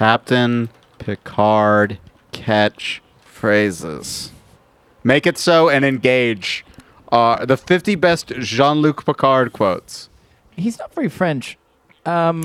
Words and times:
Captain 0.00 0.70
Picard 0.98 1.98
catch 2.32 3.02
phrases. 3.22 4.32
Make 5.04 5.26
it 5.26 5.36
so 5.36 5.68
and 5.68 5.84
engage. 5.84 6.64
Uh, 7.12 7.44
the 7.44 7.58
50 7.58 7.96
best 7.96 8.28
Jean-Luc 8.28 9.04
Picard 9.04 9.52
quotes. 9.52 10.08
He's 10.56 10.78
not 10.78 10.94
very 10.94 11.10
French. 11.10 11.58
Um, 12.06 12.42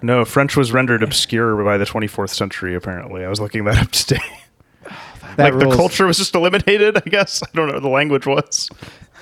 No, 0.00 0.24
French 0.24 0.56
was 0.56 0.70
rendered 0.70 1.02
obscure 1.02 1.64
by 1.64 1.76
the 1.76 1.86
24th 1.86 2.30
century. 2.30 2.76
Apparently, 2.76 3.24
I 3.24 3.28
was 3.28 3.40
looking 3.40 3.64
that 3.64 3.78
up 3.82 3.90
today. 3.90 4.20
that 5.36 5.54
like 5.54 5.58
the 5.58 5.74
culture 5.74 6.06
was 6.06 6.18
just 6.18 6.36
eliminated. 6.36 6.98
I 6.98 7.10
guess 7.10 7.42
I 7.42 7.48
don't 7.52 7.66
know 7.66 7.74
what 7.74 7.82
the 7.82 7.88
language 7.88 8.26
was. 8.26 8.70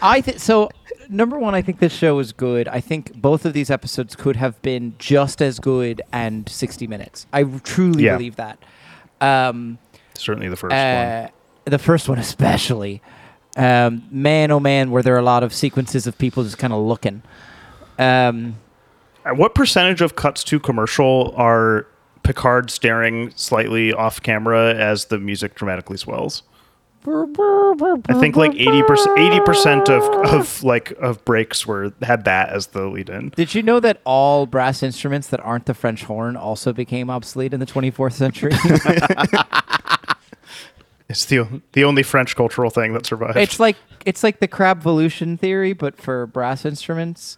I 0.03 0.21
think 0.21 0.39
so. 0.41 0.71
Number 1.09 1.39
one, 1.39 1.55
I 1.55 1.63
think 1.63 1.81
this 1.81 1.93
show 1.93 2.19
is 2.21 2.33
good. 2.33 2.69
I 2.69 2.81
think 2.81 3.15
both 3.15 3.45
of 3.45 3.53
these 3.53 3.71
episodes 3.71 4.15
could 4.15 4.37
have 4.37 4.61
been 4.63 4.95
just 4.99 5.43
as 5.43 5.59
good 5.59 6.03
and 6.13 6.49
60 6.49 6.87
minutes. 6.87 7.27
I 7.33 7.43
truly 7.45 8.05
Yeah. 8.05 8.17
believe 8.17 8.37
that. 8.37 8.59
Um, 9.21 9.79
Certainly 10.15 10.49
the 10.51 10.57
first 10.57 10.75
uh, 10.75 11.29
the 11.65 11.79
first 11.79 12.09
one 12.09 12.19
especially. 12.19 13.03
Um, 13.57 14.05
man, 14.11 14.51
oh 14.51 14.61
man, 14.61 14.91
were 14.91 15.03
there 15.03 15.19
a 15.19 15.23
lot 15.23 15.43
of 15.43 15.53
sequences 15.53 16.07
of 16.07 16.17
people 16.17 16.45
just 16.45 16.59
kind 16.59 16.73
of 16.73 16.81
looking. 16.81 17.23
Um, 17.99 18.57
one. 19.25 19.37
What 19.37 19.55
percentage 19.55 20.01
of 20.01 20.17
cuts 20.17 20.43
to 20.45 20.59
commercial 20.61 21.35
are 21.37 21.87
Picard 22.23 22.71
staring 22.71 23.33
slightly 23.35 23.93
off 23.93 24.23
camera 24.23 24.75
as 24.75 25.07
the 25.07 25.19
music 25.19 25.55
dramatically 25.57 25.97
swells? 25.97 26.43
I 27.07 28.17
think 28.21 28.37
like 28.37 28.55
eighty 28.55 28.83
percent, 28.83 29.19
eighty 29.19 29.41
percent 29.41 29.89
of 29.89 30.03
of 30.27 30.63
like 30.63 30.91
of 30.93 31.25
breaks 31.25 31.67
were 31.67 31.93
had 32.03 32.25
that 32.25 32.51
as 32.51 32.69
the 32.69 32.87
lead 32.87 33.09
in. 33.09 33.31
did 33.31 33.55
you 33.55 33.63
know 33.63 33.81
that 33.81 34.01
all 34.05 34.45
brass 34.47 34.83
instruments 34.83 35.29
that 35.29 35.41
aren't 35.41 35.65
the 35.67 35.73
French 35.75 36.05
horn 36.05 36.37
also 36.37 36.73
became 36.75 37.09
obsolete 37.09 37.55
in 37.55 37.61
the 37.61 37.67
24th 37.67 38.13
century? 38.13 38.53
It's 41.09 41.25
the 41.25 41.61
the 41.73 41.83
only 41.83 42.05
French 42.05 42.37
cultural 42.37 42.71
thing 42.71 42.93
that 42.93 43.05
survived. 43.05 43.37
it's 43.37 43.59
like 43.59 43.77
it's 44.07 44.23
like 44.23 44.39
the 44.39 44.47
crabvolution 44.47 45.37
theory, 45.41 45.73
but 45.73 46.01
for 46.01 46.29
brass 46.29 46.65
instruments. 46.65 47.37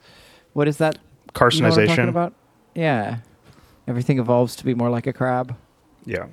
What 0.53 0.69
is 0.69 0.77
that? 0.77 0.97
You 0.97 1.01
know 1.63 1.71
what 1.71 1.79
I'm 1.79 1.87
talking 1.87 1.87
carcinization. 2.05 2.09
about? 2.11 2.35
Yeah, 2.75 3.21
everything 3.89 4.19
evolves 4.19 4.57
to 4.57 4.65
be 4.67 4.75
more 4.75 4.91
like 4.91 5.07
a 5.07 5.13
crab. 5.15 5.57
yeah. 6.05 6.27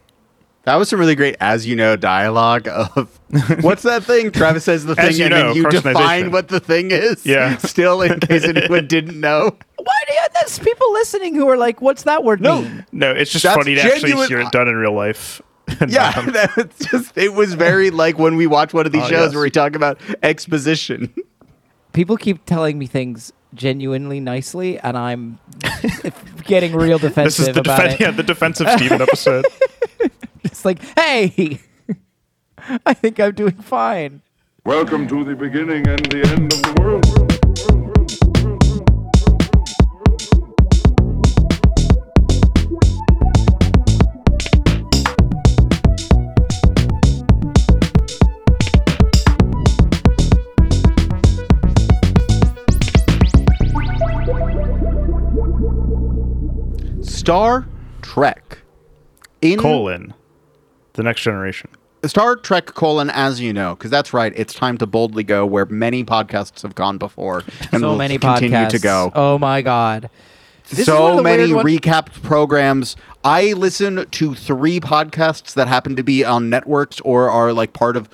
That 0.63 0.75
was 0.75 0.89
some 0.89 0.99
really 0.99 1.15
great, 1.15 1.35
as 1.39 1.65
you 1.65 1.75
know, 1.75 1.95
dialogue 1.95 2.67
of 2.67 3.19
what's 3.61 3.83
that 3.83 4.03
thing? 4.03 4.31
Travis 4.31 4.65
says 4.65 4.85
the 4.85 4.95
thing, 4.95 5.15
you 5.15 5.23
and 5.25 5.31
know, 5.33 5.47
then 5.53 5.55
you 5.55 5.69
define 5.69 6.31
what 6.31 6.49
the 6.49 6.59
thing 6.59 6.91
is. 6.91 7.25
Yeah. 7.25 7.57
Still, 7.59 8.01
in 8.01 8.19
case 8.19 8.43
anyone 8.43 8.85
didn't 8.87 9.19
know. 9.19 9.55
Why 9.77 9.93
do 10.07 10.13
you? 10.13 10.19
There's 10.35 10.59
people 10.59 10.91
listening 10.93 11.35
who 11.35 11.47
are 11.49 11.57
like, 11.57 11.81
"What's 11.81 12.03
that 12.03 12.23
word 12.23 12.41
No. 12.41 12.61
mean?" 12.61 12.85
No, 12.91 13.11
it's 13.11 13.31
just 13.31 13.43
That's 13.43 13.55
funny 13.57 13.75
to 13.75 13.81
actually 13.81 14.09
genuine- 14.09 14.27
hear 14.27 14.39
it 14.41 14.51
done 14.51 14.67
in 14.67 14.75
real 14.75 14.93
life. 14.93 15.41
Yeah, 15.87 16.13
um, 16.17 16.25
not- 16.27 16.55
that's 16.55 16.85
just 16.89 17.17
it 17.17 17.33
was 17.33 17.53
very 17.53 17.89
like 17.89 18.17
when 18.19 18.35
we 18.35 18.45
watch 18.47 18.73
one 18.73 18.85
of 18.85 18.91
these 18.91 19.03
Oh, 19.03 19.07
shows 19.07 19.25
yes. 19.27 19.33
where 19.33 19.43
we 19.43 19.49
talk 19.51 19.75
about 19.75 19.99
exposition. 20.23 21.13
People 21.93 22.17
keep 22.17 22.45
telling 22.45 22.77
me 22.77 22.85
things 22.85 23.31
genuinely 23.53 24.19
nicely, 24.19 24.77
and 24.79 24.97
I'm 24.97 25.39
getting 26.43 26.73
real 26.75 26.99
defensive 26.99 27.45
this 27.45 27.47
is 27.49 27.53
the 27.55 27.61
about 27.61 27.79
defen- 27.81 27.93
it. 27.93 27.99
yeah, 27.99 28.11
the 28.11 28.23
defensive 28.23 28.69
Steven 28.71 29.01
episode. 29.01 29.45
It's 30.59 30.65
like, 30.65 30.83
hey, 30.97 31.61
I 32.85 32.93
think 32.93 33.17
I'm 33.17 33.33
doing 33.33 33.53
fine. 33.53 34.21
Welcome 34.65 35.07
to 35.07 35.23
the 35.23 35.33
beginning 35.33 35.87
and 35.87 36.05
the 36.07 36.27
end 36.27 36.51
of 36.51 36.61
the 36.61 36.73
world. 36.81 37.05
Star 57.05 57.65
Trek. 58.01 58.57
In 59.41 59.57
Colon. 59.57 60.13
The 60.99 61.03
next 61.03 61.21
generation. 61.21 61.69
Star 62.03 62.35
Trek 62.35 62.65
colon, 62.65 63.09
as 63.09 63.39
you 63.39 63.53
know, 63.53 63.73
because 63.73 63.89
that's 63.89 64.13
right. 64.13 64.33
It's 64.35 64.53
time 64.53 64.77
to 64.79 64.85
boldly 64.85 65.23
go 65.23 65.45
where 65.45 65.65
many 65.65 66.03
podcasts 66.03 66.61
have 66.63 66.75
gone 66.75 66.97
before, 66.97 67.45
and 67.71 67.79
so 67.79 67.91
will 67.91 67.95
many 67.95 68.17
continue 68.17 68.57
podcasts. 68.57 68.69
to 68.71 68.79
go. 68.79 69.11
Oh 69.15 69.37
my 69.37 69.61
god. 69.61 70.09
This 70.69 70.79
is 70.79 70.87
one 70.89 70.97
of 71.13 71.17
so 71.19 71.23
many 71.23 71.43
weird 71.53 71.55
one- 71.55 71.65
recapped 71.65 72.21
programs. 72.21 72.97
I 73.23 73.53
listen 73.53 74.07
to 74.11 74.35
three 74.35 74.81
podcasts 74.81 75.53
that 75.53 75.69
happen 75.69 75.95
to 75.95 76.03
be 76.03 76.25
on 76.25 76.49
networks 76.49 76.99
or 76.99 77.29
are 77.29 77.53
like 77.53 77.71
part 77.71 77.95
of 77.95 78.09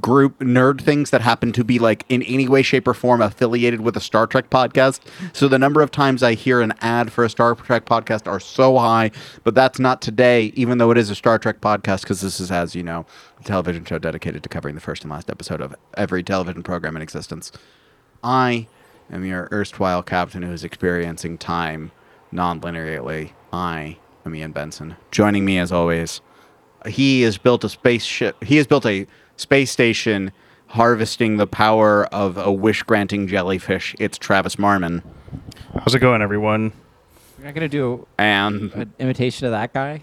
group 0.00 0.38
nerd 0.38 0.80
things 0.80 1.10
that 1.10 1.20
happen 1.20 1.52
to 1.52 1.64
be 1.64 1.78
like 1.78 2.04
in 2.08 2.22
any 2.22 2.46
way 2.46 2.62
shape 2.62 2.86
or 2.86 2.94
form 2.94 3.20
affiliated 3.20 3.80
with 3.80 3.96
a 3.96 4.00
Star 4.00 4.26
Trek 4.26 4.50
podcast. 4.50 5.00
So 5.32 5.48
the 5.48 5.58
number 5.58 5.82
of 5.82 5.90
times 5.90 6.22
I 6.22 6.34
hear 6.34 6.60
an 6.60 6.74
ad 6.80 7.10
for 7.10 7.24
a 7.24 7.30
Star 7.30 7.54
Trek 7.54 7.84
podcast 7.84 8.30
are 8.30 8.38
so 8.38 8.78
high, 8.78 9.10
but 9.42 9.54
that's 9.54 9.78
not 9.78 10.00
today 10.00 10.52
even 10.54 10.78
though 10.78 10.90
it 10.90 10.98
is 10.98 11.10
a 11.10 11.14
Star 11.14 11.38
Trek 11.38 11.60
podcast 11.60 12.02
because 12.02 12.20
this 12.20 12.38
is 12.38 12.50
as 12.52 12.76
you 12.76 12.82
know, 12.82 13.04
a 13.40 13.42
television 13.42 13.84
show 13.84 13.98
dedicated 13.98 14.42
to 14.44 14.48
covering 14.48 14.74
the 14.76 14.80
first 14.80 15.02
and 15.02 15.10
last 15.10 15.28
episode 15.28 15.60
of 15.60 15.74
every 15.96 16.22
television 16.22 16.62
program 16.62 16.94
in 16.94 17.02
existence. 17.02 17.50
I 18.22 18.68
am 19.10 19.24
your 19.24 19.48
erstwhile 19.50 20.02
captain 20.02 20.42
who 20.42 20.52
is 20.52 20.64
experiencing 20.64 21.36
time 21.38 21.90
non-linearly. 22.30 23.32
I 23.52 23.98
am 24.24 24.34
Ian 24.34 24.52
Benson. 24.52 24.96
Joining 25.10 25.44
me 25.44 25.58
as 25.58 25.72
always, 25.72 26.20
he 26.86 27.22
has 27.22 27.38
built 27.38 27.64
a 27.64 27.68
spaceship. 27.68 28.42
He 28.42 28.56
has 28.56 28.66
built 28.66 28.86
a 28.86 29.06
space 29.36 29.70
station 29.70 30.32
harvesting 30.68 31.36
the 31.36 31.46
power 31.46 32.04
of 32.06 32.36
a 32.36 32.50
wish-granting 32.52 33.26
jellyfish. 33.28 33.94
It's 33.98 34.18
Travis 34.18 34.56
Marmon. 34.56 35.02
How's 35.80 35.94
it 35.94 36.00
going, 36.00 36.22
everyone? 36.22 36.72
You're 37.38 37.46
not 37.46 37.54
gonna 37.54 37.68
do 37.68 38.06
And 38.18 38.72
an 38.72 38.92
imitation 38.98 39.46
of 39.46 39.52
that 39.52 39.72
guy. 39.72 40.02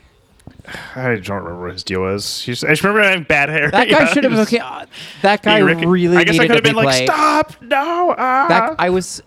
I 0.96 1.16
don't 1.16 1.30
remember 1.44 1.62
what 1.62 1.72
his 1.74 1.84
deal 1.84 2.02
was. 2.02 2.42
He's, 2.44 2.64
I 2.64 2.70
just 2.70 2.84
remember 2.84 3.04
having 3.08 3.24
bad 3.24 3.50
hair. 3.50 3.72
That 3.72 3.90
guy 3.90 4.00
Yeah, 4.00 4.06
should 4.08 4.24
have 4.24 4.34
he 4.34 4.40
was 4.40 4.48
okay. 4.48 4.60
uh, 4.60 4.86
that 5.22 5.42
guy 5.44 5.56
being 5.58 5.66
Ricky- 5.66 5.86
really 5.86 6.18
I 6.18 6.24
guess 6.24 6.36
I 6.40 6.44
could 6.44 6.48
to 6.50 6.54
have 6.56 6.64
be 6.64 6.70
been 6.70 6.76
like, 6.76 6.88
played. 6.88 7.08
"Stop! 7.08 7.62
No!" 7.62 8.14
ah." 8.18 8.46
That 8.48 8.76
I 8.80 8.90
was. 8.90 9.22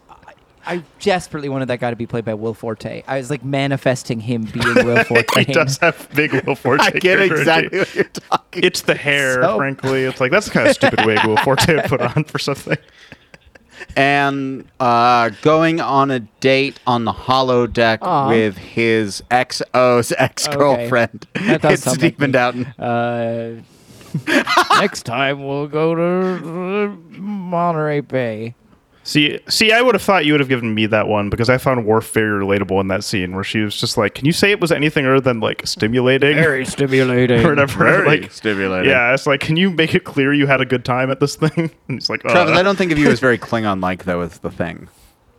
I 0.67 0.83
desperately 1.01 1.49
wanted 1.49 1.67
that 1.69 1.81
guy 1.81 1.91
to 1.91 1.97
be 1.97 2.07
played 2.07 2.25
by 2.25 2.35
Will 2.35 2.55
Forte. 2.55 3.03
I 3.07 3.19
was 3.19 3.31
like 3.31 3.45
manifesting 3.45 4.21
him 4.21 4.45
being 4.45 4.75
Will 4.87 5.05
Forte. 5.05 5.45
he 5.45 5.53
does 5.53 5.79
have 5.79 6.09
big 6.15 6.33
Will 6.47 6.55
Forte. 6.57 6.83
I 6.83 6.91
get 6.91 7.03
character 7.03 7.37
exactly 7.37 7.79
what 7.81 7.95
you're 7.95 8.05
talking. 8.05 8.65
It's 8.65 8.83
the 8.83 8.95
hair, 8.95 9.43
So- 9.43 9.57
frankly. 9.59 10.05
It's 10.05 10.21
like 10.21 10.31
that's 10.31 10.47
the 10.47 10.53
kind 10.53 10.69
of 10.69 10.75
stupid 10.75 11.05
wig 11.05 11.25
Will 11.27 11.37
Forte 11.39 11.75
would 11.75 11.85
put 11.85 12.01
on 12.01 12.25
for 12.25 12.39
something. 12.39 12.77
and 13.97 14.65
uh, 14.81 15.31
going 15.43 15.81
on 15.81 16.11
a 16.11 16.21
date 16.21 16.81
on 16.87 17.05
the 17.05 17.13
holodeck 17.13 17.99
Aw. 18.03 18.29
with 18.29 18.57
his 18.57 19.23
XO's 19.31 20.13
ex-girlfriend. 20.17 21.27
That 21.35 21.61
does 21.63 21.73
it's 21.75 21.83
sound 21.85 22.01
like 22.03 22.15
Stephen 22.15 22.31
me. 22.31 22.33
Doughton. 22.33 22.67
Uh, 22.79 23.63
next 24.81 25.03
time 25.03 25.45
we'll 25.45 25.67
go 25.67 25.95
to 25.95 26.05
uh, 26.49 27.19
Monterey 27.21 28.01
Bay. 28.01 28.55
See, 29.07 29.39
see, 29.51 29.71
I 29.71 29.83
would 29.83 29.95
have 29.95 30.01
thought 30.01 30.25
you 30.25 30.33
would 30.33 30.41
have 30.41 30.49
given 30.49 30.75
me 30.75 30.87
that 30.87 31.07
one 31.09 31.29
because 31.29 31.51
I 31.51 31.59
found 31.59 31.85
Worf 31.85 32.11
very 32.13 32.43
relatable 32.43 32.81
in 32.81 32.89
that 32.89 33.05
scene 33.05 33.35
where 33.35 33.45
she 33.45 33.61
was 33.61 33.77
just 33.77 33.99
like, 33.99 34.15
"Can 34.15 34.25
you 34.25 34.33
say 34.33 34.51
it 34.51 34.61
was 34.61 34.73
anything 34.73 35.05
other 35.05 35.21
than 35.21 35.41
like 35.41 35.67
stimulating 35.67 36.37
Very 36.37 36.65
stimulating. 36.77 37.45
or 37.45 37.51
whatever?" 37.51 37.85
Very 37.85 38.21
like, 38.21 38.33
stimulating. 38.33 38.91
yeah, 38.91 39.13
it's 39.13 39.27
like, 39.27 39.41
can 39.41 39.57
you 39.57 39.71
make 39.71 39.95
it 39.95 40.05
clear 40.05 40.33
you 40.33 40.47
had 40.47 40.63
a 40.63 40.65
good 40.65 40.87
time 40.87 41.11
at 41.11 41.21
this 41.21 41.37
thing? 41.37 41.71
And 41.89 41.99
he's 42.01 42.09
like, 42.09 42.25
uh, 42.25 42.31
Travis, 42.31 42.57
I 42.57 42.63
don't 42.63 42.77
think 42.77 42.93
of 42.93 42.99
you 42.99 43.11
as 43.11 43.21
very 43.21 43.37
Klingon-like, 43.37 44.05
though, 44.05 44.23
is 44.23 44.39
the 44.39 44.51
thing. 44.51 44.89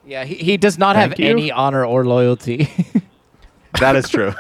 Yeah, 0.06 0.26
he, 0.26 0.36
he 0.36 0.58
does 0.58 0.78
not 0.78 0.96
have 0.96 1.20
you. 1.20 1.28
any 1.28 1.52
honor 1.52 1.84
or 1.84 2.06
loyalty. 2.06 2.70
That 3.80 3.96
is 3.98 4.08
true. 4.08 4.34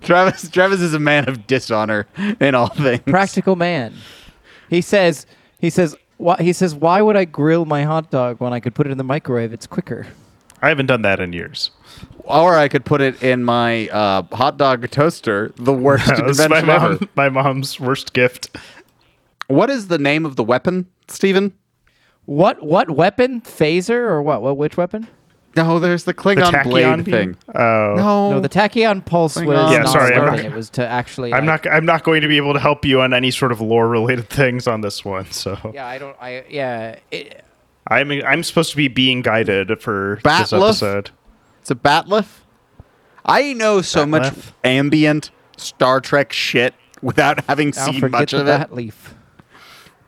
Travis 0.00 0.48
Travis 0.48 0.80
is 0.80 0.94
a 0.94 0.98
man 0.98 1.28
of 1.28 1.46
dishonor 1.46 2.06
in 2.40 2.54
all 2.54 2.68
things. 2.68 3.02
Practical 3.06 3.56
man. 3.56 3.94
He 4.70 4.80
says. 4.80 5.26
He 5.58 5.68
says. 5.70 5.96
Why, 6.18 6.36
he 6.40 6.52
says, 6.52 6.74
"Why 6.74 7.02
would 7.02 7.16
I 7.16 7.24
grill 7.24 7.64
my 7.64 7.82
hot 7.84 8.10
dog 8.10 8.40
when 8.40 8.52
I 8.52 8.60
could 8.60 8.74
put 8.74 8.86
it 8.86 8.90
in 8.90 8.98
the 8.98 9.04
microwave? 9.04 9.52
It's 9.52 9.66
quicker." 9.66 10.06
I 10.62 10.68
haven't 10.70 10.86
done 10.86 11.02
that 11.02 11.20
in 11.20 11.32
years. 11.34 11.70
Or 12.24 12.56
I 12.56 12.68
could 12.68 12.84
put 12.84 13.00
it 13.02 13.22
in 13.22 13.44
my 13.44 13.88
uh, 13.88 14.22
hot 14.34 14.56
dog 14.56 14.90
toaster, 14.90 15.52
the 15.56 15.72
worst 15.86 16.06
That 16.06 16.24
was 16.24 16.38
my, 16.38 16.44
invention 16.44 16.70
ever. 16.70 16.88
mom, 16.88 17.08
my 17.14 17.28
mom's 17.28 17.78
worst 17.78 18.14
gift. 18.14 18.56
What 19.48 19.70
is 19.70 19.88
the 19.88 19.98
name 19.98 20.24
of 20.26 20.36
the 20.36 20.42
weapon, 20.42 20.86
Stephen? 21.08 21.52
What 22.24 22.62
what 22.64 22.90
weapon? 22.90 23.40
Phaser 23.42 23.90
or 23.90 24.22
what? 24.22 24.42
What 24.42 24.56
which 24.56 24.76
weapon? 24.76 25.06
No, 25.64 25.78
there's 25.78 26.04
the 26.04 26.12
The 26.12 26.18
Klingon 26.18 26.50
tachyon 26.52 26.64
blade 26.64 27.04
beam? 27.04 27.14
thing. 27.34 27.36
Oh, 27.54 27.94
No, 27.96 28.30
No, 28.32 28.40
the 28.40 28.48
tachyon 28.48 29.04
pulse 29.04 29.36
Hang 29.36 29.46
was. 29.46 29.72
Yeah, 29.72 29.78
not 29.78 29.88
sorry, 29.88 30.14
I'm 30.14 30.20
starting. 30.22 30.44
not- 30.44 30.52
It 30.52 30.56
was 30.56 30.70
to 30.70 30.86
actually. 30.86 31.32
I'm 31.32 31.46
like- 31.46 31.64
not. 31.64 31.72
I'm 31.72 31.84
not 31.86 32.04
going 32.04 32.22
to 32.22 32.28
be 32.28 32.36
able 32.36 32.52
to 32.52 32.60
help 32.60 32.84
you 32.84 33.00
on 33.00 33.12
any 33.14 33.30
sort 33.30 33.52
of 33.52 33.60
lore 33.60 33.88
related 33.88 34.28
things 34.30 34.66
on 34.66 34.80
this 34.82 35.04
one. 35.04 35.30
So 35.30 35.58
Yeah, 35.74 35.86
I 35.86 35.98
don't. 35.98 36.16
I 36.20 36.44
yeah. 36.48 36.96
It, 37.10 37.42
I'm. 37.88 38.10
I'm 38.10 38.42
supposed 38.42 38.70
to 38.72 38.76
be 38.76 38.88
being 38.88 39.22
guided 39.22 39.80
for 39.80 40.20
this 40.22 40.32
Bat'leth? 40.52 40.62
episode. 40.68 41.10
it's 41.60 41.70
a 41.70 41.74
bat'leth. 41.74 42.40
I 43.24 43.52
know 43.54 43.80
so 43.82 44.00
That 44.00 44.06
much 44.08 44.34
ambient 44.64 45.30
Star 45.56 46.00
Trek 46.00 46.32
shit 46.32 46.74
without 47.02 47.44
having 47.46 47.72
I'll 47.76 47.92
seen 47.92 48.10
much 48.10 48.30
the 48.32 48.40
of 48.40 48.46
it. 48.48 48.50
bat 48.58 48.74
leaf. 48.74 49.14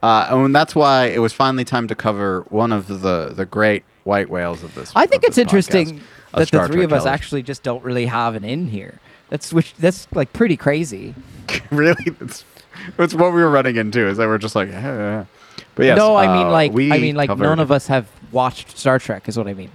Uh, 0.02 0.28
and 0.30 0.54
that's 0.54 0.74
why 0.76 1.06
it 1.06 1.18
was 1.18 1.32
finally 1.32 1.64
time 1.64 1.88
to 1.88 1.94
cover 1.96 2.44
one 2.50 2.70
of 2.72 2.86
the 2.86 3.32
the 3.34 3.44
great 3.46 3.82
white 4.08 4.30
whales 4.30 4.64
of 4.64 4.74
this. 4.74 4.90
I 4.96 5.06
think 5.06 5.22
it's 5.22 5.38
interesting 5.38 6.00
that 6.34 6.50
the 6.50 6.66
three 6.66 6.82
of 6.82 6.92
us 6.92 7.06
actually 7.06 7.42
just 7.42 7.62
don't 7.62 7.84
really 7.84 8.06
have 8.06 8.34
an 8.34 8.42
in 8.42 8.66
here. 8.68 8.98
That's 9.28 9.52
which 9.52 9.74
that's 9.74 10.08
like 10.12 10.32
pretty 10.32 10.56
crazy. 10.56 11.14
really 11.70 12.10
that's, 12.18 12.44
that's 12.96 13.14
what 13.14 13.32
we 13.34 13.42
were 13.42 13.50
running 13.50 13.76
into 13.76 14.06
is 14.08 14.16
that 14.16 14.26
we're 14.26 14.38
just 14.38 14.56
like 14.56 14.70
eh. 14.70 15.24
but 15.74 15.84
yes, 15.84 15.98
no, 15.98 16.16
I 16.16 16.26
mean 16.26 16.46
uh, 16.46 16.50
like 16.50 16.72
I 16.72 16.98
mean 16.98 17.14
like 17.14 17.28
covered- 17.28 17.44
none 17.44 17.60
of 17.60 17.70
us 17.70 17.86
have 17.88 18.08
watched 18.32 18.76
Star 18.76 18.98
Trek 18.98 19.28
is 19.28 19.36
what 19.36 19.46
I 19.46 19.54
mean. 19.54 19.70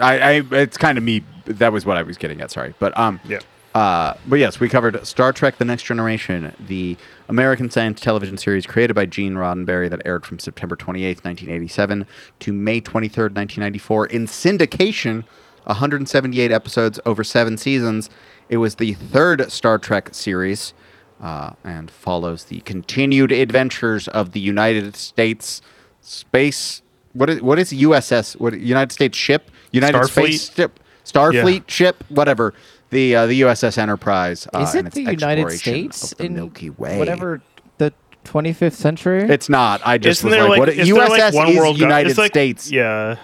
I, 0.00 0.18
I 0.18 0.42
it's 0.52 0.76
kind 0.78 0.96
of 0.98 1.04
me 1.04 1.22
that 1.44 1.72
was 1.72 1.86
what 1.86 1.96
I 1.98 2.02
was 2.02 2.16
getting 2.16 2.40
at 2.40 2.50
sorry 2.50 2.74
but 2.78 2.96
um 2.98 3.20
Yeah. 3.26 3.40
Uh 3.76 4.14
but 4.26 4.38
yes 4.38 4.58
we 4.58 4.68
covered 4.70 5.06
Star 5.06 5.32
Trek 5.34 5.58
the 5.58 5.64
Next 5.64 5.82
Generation 5.82 6.54
the 6.66 6.96
American 7.28 7.68
science 7.70 8.00
television 8.00 8.38
series 8.38 8.66
created 8.66 8.94
by 8.94 9.04
Gene 9.04 9.34
Roddenberry 9.34 9.90
that 9.90 10.00
aired 10.06 10.24
from 10.24 10.38
September 10.38 10.76
28th 10.76 11.24
1987 11.24 12.06
to 12.40 12.52
May 12.54 12.80
23rd 12.80 13.34
1994 13.34 14.06
in 14.06 14.26
syndication 14.26 15.24
178 15.64 16.50
episodes 16.50 16.98
over 17.04 17.22
7 17.22 17.58
seasons 17.58 18.08
it 18.48 18.56
was 18.56 18.76
the 18.76 18.94
third 18.94 19.52
Star 19.52 19.76
Trek 19.76 20.08
series 20.14 20.72
uh, 21.20 21.50
and 21.62 21.90
follows 21.90 22.44
the 22.44 22.60
continued 22.60 23.32
adventures 23.32 24.08
of 24.08 24.32
the 24.32 24.40
United 24.40 24.96
States 24.96 25.62
space. 26.00 26.82
What 27.12 27.30
is 27.30 27.42
what 27.42 27.58
is 27.58 27.72
USS? 27.72 28.38
What 28.38 28.58
United 28.58 28.92
States 28.92 29.16
ship? 29.16 29.50
United 29.72 29.98
Starfleet? 29.98 30.10
Space 30.10 30.54
ship? 30.54 30.80
Starfleet 31.04 31.60
Yeah. 31.60 31.60
ship? 31.68 32.04
Whatever. 32.08 32.52
The 32.90 33.16
uh, 33.16 33.26
the 33.26 33.40
USS 33.42 33.78
Enterprise. 33.78 34.46
Uh, 34.54 34.60
Is 34.60 34.74
and 34.74 34.86
it 34.86 34.86
its 34.88 34.94
the 34.94 35.02
United 35.12 35.50
States 35.50 36.12
of 36.12 36.18
the 36.18 36.24
in 36.26 36.34
Milky 36.34 36.70
Way? 36.70 36.98
whatever 36.98 37.42
the 37.78 37.92
25th 38.24 38.74
century? 38.74 39.22
It's 39.28 39.48
not. 39.48 39.80
I 39.84 39.98
just 39.98 40.20
Isn't 40.24 40.30
was 40.30 40.38
like, 40.38 40.48
like, 40.50 40.58
what? 40.60 40.68
is 40.70 40.88
USS 40.88 41.08
like 41.08 41.34
one 41.34 41.48
is 41.48 41.56
world 41.58 41.76
gov- 41.76 41.80
United 41.80 42.10
it's 42.10 42.18
like- 42.18 42.32
States. 42.32 42.70
Yeah. 42.70 43.16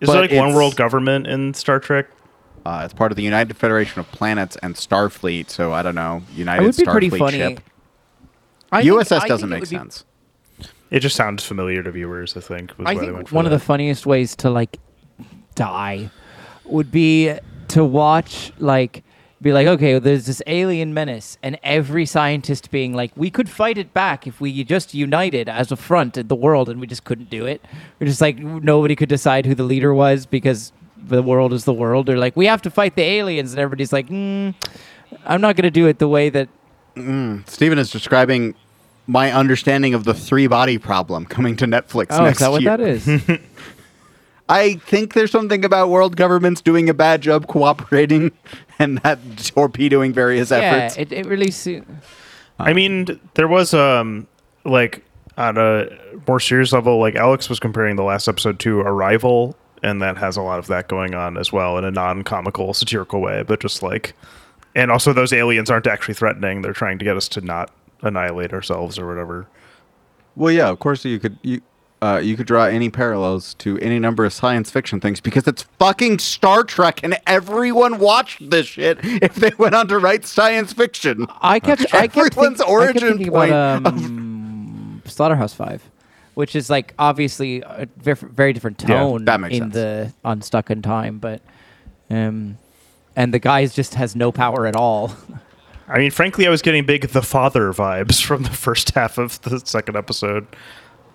Is 0.00 0.06
But 0.06 0.12
there 0.12 0.22
like 0.22 0.32
one 0.32 0.54
world 0.54 0.76
government 0.76 1.26
in 1.26 1.54
Star 1.54 1.80
Trek? 1.80 2.06
Uh, 2.66 2.82
it's 2.84 2.92
part 2.94 3.10
of 3.10 3.16
the 3.16 3.22
United 3.22 3.56
Federation 3.56 3.98
of 4.00 4.10
Planets 4.12 4.56
and 4.62 4.74
Starfleet. 4.74 5.48
So 5.50 5.72
I 5.72 5.82
don't 5.82 5.94
know. 5.94 6.22
United 6.34 6.62
it 6.62 6.66
would 6.66 6.76
be 6.76 6.82
Starfleet 6.84 6.90
pretty 6.92 7.08
funny. 7.10 7.38
ship. 7.38 7.60
I 8.70 8.82
USS 8.82 9.22
I 9.22 9.28
doesn't 9.28 9.28
think 9.28 9.42
it 9.42 9.46
make 9.48 9.60
would 9.62 9.70
be- 9.70 9.76
sense. 9.76 10.04
It 10.90 11.00
just 11.00 11.16
sounds 11.16 11.44
familiar 11.44 11.82
to 11.82 11.90
viewers. 11.90 12.36
I 12.36 12.40
think. 12.40 12.76
Was 12.78 12.86
I 12.86 12.94
think 12.96 13.12
went 13.14 13.28
for 13.28 13.34
one 13.34 13.44
of 13.46 13.50
the 13.52 13.58
funniest 13.58 14.06
ways 14.06 14.36
to 14.36 14.50
like 14.50 14.78
die 15.54 16.10
would 16.64 16.90
be 16.90 17.34
to 17.68 17.84
watch 17.84 18.52
like 18.58 19.04
be 19.40 19.52
like 19.52 19.68
okay 19.68 19.98
there's 20.00 20.26
this 20.26 20.42
alien 20.48 20.92
menace 20.92 21.38
and 21.44 21.58
every 21.62 22.04
scientist 22.04 22.70
being 22.72 22.92
like 22.92 23.12
we 23.14 23.30
could 23.30 23.48
fight 23.48 23.78
it 23.78 23.94
back 23.94 24.26
if 24.26 24.40
we 24.40 24.64
just 24.64 24.94
united 24.94 25.48
as 25.48 25.70
a 25.70 25.76
front 25.76 26.16
in 26.16 26.26
the 26.26 26.34
world 26.34 26.68
and 26.68 26.80
we 26.80 26.86
just 26.86 27.04
couldn't 27.04 27.30
do 27.30 27.46
it. 27.46 27.64
We're 28.00 28.08
just 28.08 28.20
like 28.20 28.38
nobody 28.38 28.96
could 28.96 29.08
decide 29.08 29.46
who 29.46 29.54
the 29.54 29.62
leader 29.62 29.94
was 29.94 30.26
because 30.26 30.72
the 30.96 31.22
world 31.22 31.52
is 31.52 31.64
the 31.64 31.72
world. 31.72 32.06
They're 32.06 32.18
like 32.18 32.36
we 32.36 32.46
have 32.46 32.62
to 32.62 32.70
fight 32.70 32.96
the 32.96 33.02
aliens 33.02 33.52
and 33.52 33.60
everybody's 33.60 33.92
like 33.92 34.08
mm, 34.08 34.54
i'm 35.24 35.40
not 35.40 35.56
going 35.56 35.64
to 35.64 35.70
do 35.70 35.86
it 35.86 35.98
the 35.98 36.08
way 36.08 36.28
that 36.30 36.48
Stephen 37.46 37.78
is 37.78 37.90
describing 37.90 38.56
my 39.06 39.32
understanding 39.32 39.94
of 39.94 40.02
the 40.02 40.14
three 40.14 40.48
body 40.48 40.78
problem 40.78 41.24
coming 41.24 41.56
to 41.56 41.66
Netflix 41.66 42.08
oh 42.10 42.24
next 42.24 42.38
is 42.38 42.40
that 42.40 42.50
what 42.50 42.62
year. 42.62 42.76
that 42.76 42.80
is 42.80 43.06
I 44.48 44.74
think 44.76 45.14
there's 45.14 45.30
something 45.30 45.64
about 45.64 45.90
world 45.90 46.16
governments 46.16 46.60
doing 46.60 46.88
a 46.88 46.94
bad 46.94 47.20
job 47.20 47.46
cooperating 47.46 48.32
and 48.78 48.98
that 48.98 49.18
torpedoing 49.38 50.12
various 50.12 50.50
yeah 50.50 50.58
efforts. 50.58 50.96
it, 50.96 51.12
it 51.12 51.26
really 51.26 51.50
se- 51.50 51.82
I 52.58 52.72
mean, 52.72 53.20
there 53.34 53.48
was 53.48 53.74
um 53.74 54.26
like 54.64 55.04
on 55.36 55.56
a 55.56 55.86
more 56.26 56.40
serious 56.40 56.72
level, 56.72 56.98
like 56.98 57.14
Alex 57.14 57.48
was 57.48 57.60
comparing 57.60 57.96
the 57.96 58.02
last 58.02 58.26
episode 58.26 58.58
to 58.60 58.80
Arrival, 58.80 59.56
and 59.82 60.02
that 60.02 60.16
has 60.16 60.36
a 60.36 60.42
lot 60.42 60.58
of 60.58 60.66
that 60.66 60.88
going 60.88 61.14
on 61.14 61.36
as 61.36 61.52
well 61.52 61.78
in 61.78 61.84
a 61.84 61.90
non-comical, 61.92 62.74
satirical 62.74 63.20
way, 63.20 63.44
but 63.44 63.60
just 63.60 63.80
like, 63.80 64.14
and 64.74 64.90
also 64.90 65.12
those 65.12 65.32
aliens 65.32 65.70
aren't 65.70 65.86
actually 65.86 66.14
threatening; 66.14 66.62
they're 66.62 66.72
trying 66.72 66.98
to 66.98 67.04
get 67.04 67.16
us 67.16 67.28
to 67.28 67.40
not 67.40 67.70
annihilate 68.02 68.52
ourselves 68.52 68.98
or 68.98 69.06
whatever. 69.06 69.46
well, 70.34 70.52
yeah, 70.52 70.68
of 70.68 70.78
course 70.80 71.04
you 71.04 71.18
could 71.20 71.38
you 71.42 71.60
uh, 72.00 72.20
you 72.22 72.36
could 72.36 72.46
draw 72.46 72.64
any 72.64 72.88
parallels 72.90 73.54
to 73.54 73.76
any 73.80 73.98
number 73.98 74.24
of 74.24 74.32
science 74.32 74.70
fiction 74.70 75.00
things 75.00 75.20
because 75.20 75.46
it's 75.48 75.62
fucking 75.78 76.18
Star 76.20 76.62
Trek 76.64 77.00
and 77.02 77.18
everyone 77.26 77.98
watched 77.98 78.50
this 78.50 78.66
shit 78.68 78.98
if 79.02 79.34
they 79.34 79.50
went 79.58 79.74
on 79.74 79.88
to 79.88 79.98
write 79.98 80.24
science 80.24 80.72
fiction. 80.72 81.26
I 81.40 81.58
kept, 81.60 81.92
I 81.94 82.06
kept, 82.06 82.16
Everyone's 82.18 82.58
think- 82.58 82.60
I 82.60 82.62
kept 82.62 82.70
origin 82.70 83.08
thinking 83.08 83.32
point 83.32 83.50
about 83.50 83.86
um, 83.86 85.02
Slaughterhouse 85.06 85.54
Five, 85.54 85.82
which 86.34 86.54
is 86.54 86.70
like 86.70 86.94
obviously 86.98 87.62
a 87.62 87.88
very 87.96 88.52
different 88.52 88.80
Yeah, 88.86 89.00
tone 89.00 89.24
that 89.24 89.40
makes 89.40 89.54
in 89.56 89.62
sense. 89.62 89.74
the 89.74 90.12
Unstuck 90.24 90.70
in 90.70 90.82
Time, 90.82 91.18
but 91.18 91.42
um, 92.10 92.58
and 93.16 93.34
the 93.34 93.38
guy 93.40 93.66
just 93.66 93.94
has 93.94 94.14
no 94.14 94.30
power 94.30 94.66
at 94.66 94.76
all. 94.76 95.12
I 95.88 95.98
mean, 95.98 96.10
frankly, 96.10 96.46
I 96.46 96.50
was 96.50 96.60
getting 96.62 96.84
big 96.84 97.08
the 97.08 97.22
father 97.22 97.72
vibes 97.72 98.22
from 98.22 98.42
the 98.44 98.50
first 98.50 98.90
half 98.90 99.18
of 99.18 99.40
the 99.42 99.58
second 99.64 99.96
episode. 99.96 100.46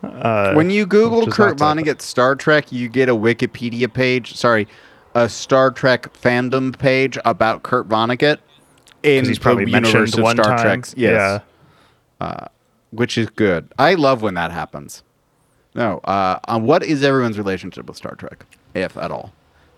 Uh, 0.03 0.53
when 0.53 0.69
you 0.69 0.85
Google 0.85 1.27
Kurt. 1.27 1.57
Vonnegut 1.57 2.01
Star 2.01 2.35
Trek, 2.35 2.71
you 2.71 2.89
get 2.89 3.07
a 3.09 3.15
Wikipedia 3.15 3.91
page. 3.91 4.35
Sorry, 4.35 4.67
a 5.15 5.29
Star 5.29 5.71
Trek 5.71 6.11
fandom 6.13 6.77
page 6.77 7.17
about 7.25 7.63
Kurt 7.63 7.88
Vonnegut 7.88 8.39
in 9.03 9.25
he's 9.25 9.38
the 9.38 9.41
probably 9.41 9.65
universe 9.71 9.94
mentioned 10.15 10.25
of 10.25 10.31
Star 10.44 10.57
time. 10.57 10.59
Trek's. 10.65 10.94
Yes, 10.97 11.41
Yeah. 12.21 12.47
which 12.91 13.17
is 13.17 13.29
good. 13.29 13.71
I 13.79 13.94
love 13.95 14.21
when 14.21 14.33
that 14.35 14.51
happens. 14.51 15.03
No, 15.75 16.00
uh, 16.00 16.39
on 16.47 16.63
what 16.63 16.83
is 16.83 17.03
everyone's 17.03 17.38
relationship 17.38 17.88
with 17.88 17.97
Star 17.97 18.15
Trek, 18.15 18.45
if 18.75 18.95
at 18.97 19.09
all? 19.11 19.33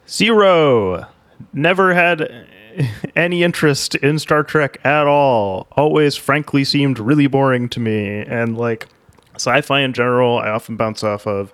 Zero. 0.10 1.06
Never 1.54 1.94
had 1.94 2.48
any 3.16 3.44
interest 3.44 3.96
in 3.96 4.20
Star 4.20 4.44
Trek 4.44 4.78
at 4.86 5.08
all. 5.08 5.68
Always, 5.74 6.16
frankly, 6.16 6.64
seemed 6.64 7.00
really 7.00 7.28
boring 7.28 7.70
to 7.70 7.80
me. 7.80 8.22
And 8.28 8.58
like 8.58 8.88
sci-fi 9.36 9.82
in 9.82 9.94
general, 9.94 10.38
I 10.40 10.50
often 10.50 10.76
bounce 10.78 11.04
off 11.04 11.26
of. 11.28 11.54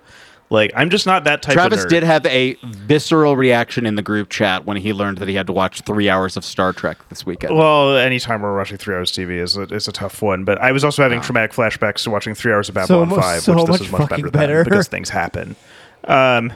Like, 0.50 0.70
I'm 0.76 0.90
just 0.90 1.06
not 1.06 1.24
that 1.24 1.40
type 1.40 1.54
Travis 1.54 1.80
of 1.80 1.86
nerd. 1.86 1.88
did 1.90 2.02
have 2.02 2.26
a 2.26 2.58
visceral 2.62 3.36
reaction 3.36 3.86
in 3.86 3.94
the 3.94 4.02
group 4.02 4.28
chat 4.28 4.66
when 4.66 4.76
he 4.76 4.92
learned 4.92 5.16
that 5.18 5.28
he 5.28 5.34
had 5.34 5.46
to 5.46 5.52
watch 5.54 5.80
three 5.80 6.10
hours 6.10 6.36
of 6.36 6.44
Star 6.44 6.74
Trek 6.74 6.98
this 7.08 7.24
weekend. 7.24 7.56
Well, 7.56 7.96
anytime 7.96 8.42
we're 8.42 8.54
watching 8.54 8.76
three 8.76 8.94
hours 8.94 9.10
TV 9.12 9.38
is 9.42 9.56
a, 9.56 9.62
is 9.62 9.88
a 9.88 9.92
tough 9.92 10.20
one. 10.20 10.44
But 10.44 10.60
I 10.60 10.72
was 10.72 10.84
also 10.84 11.02
having 11.02 11.22
traumatic 11.22 11.52
flashbacks 11.52 12.02
to 12.04 12.10
watching 12.10 12.34
three 12.34 12.52
hours 12.52 12.68
of 12.68 12.74
Babylon 12.74 13.08
mu- 13.08 13.16
Five, 13.16 13.40
so 13.40 13.54
which 13.54 13.66
much 13.66 13.78
this 13.78 13.86
is 13.86 13.92
much 13.92 14.10
better, 14.10 14.30
better. 14.30 14.56
than 14.56 14.64
because 14.64 14.88
things 14.88 15.08
happen. 15.08 15.56
Um, 16.04 16.52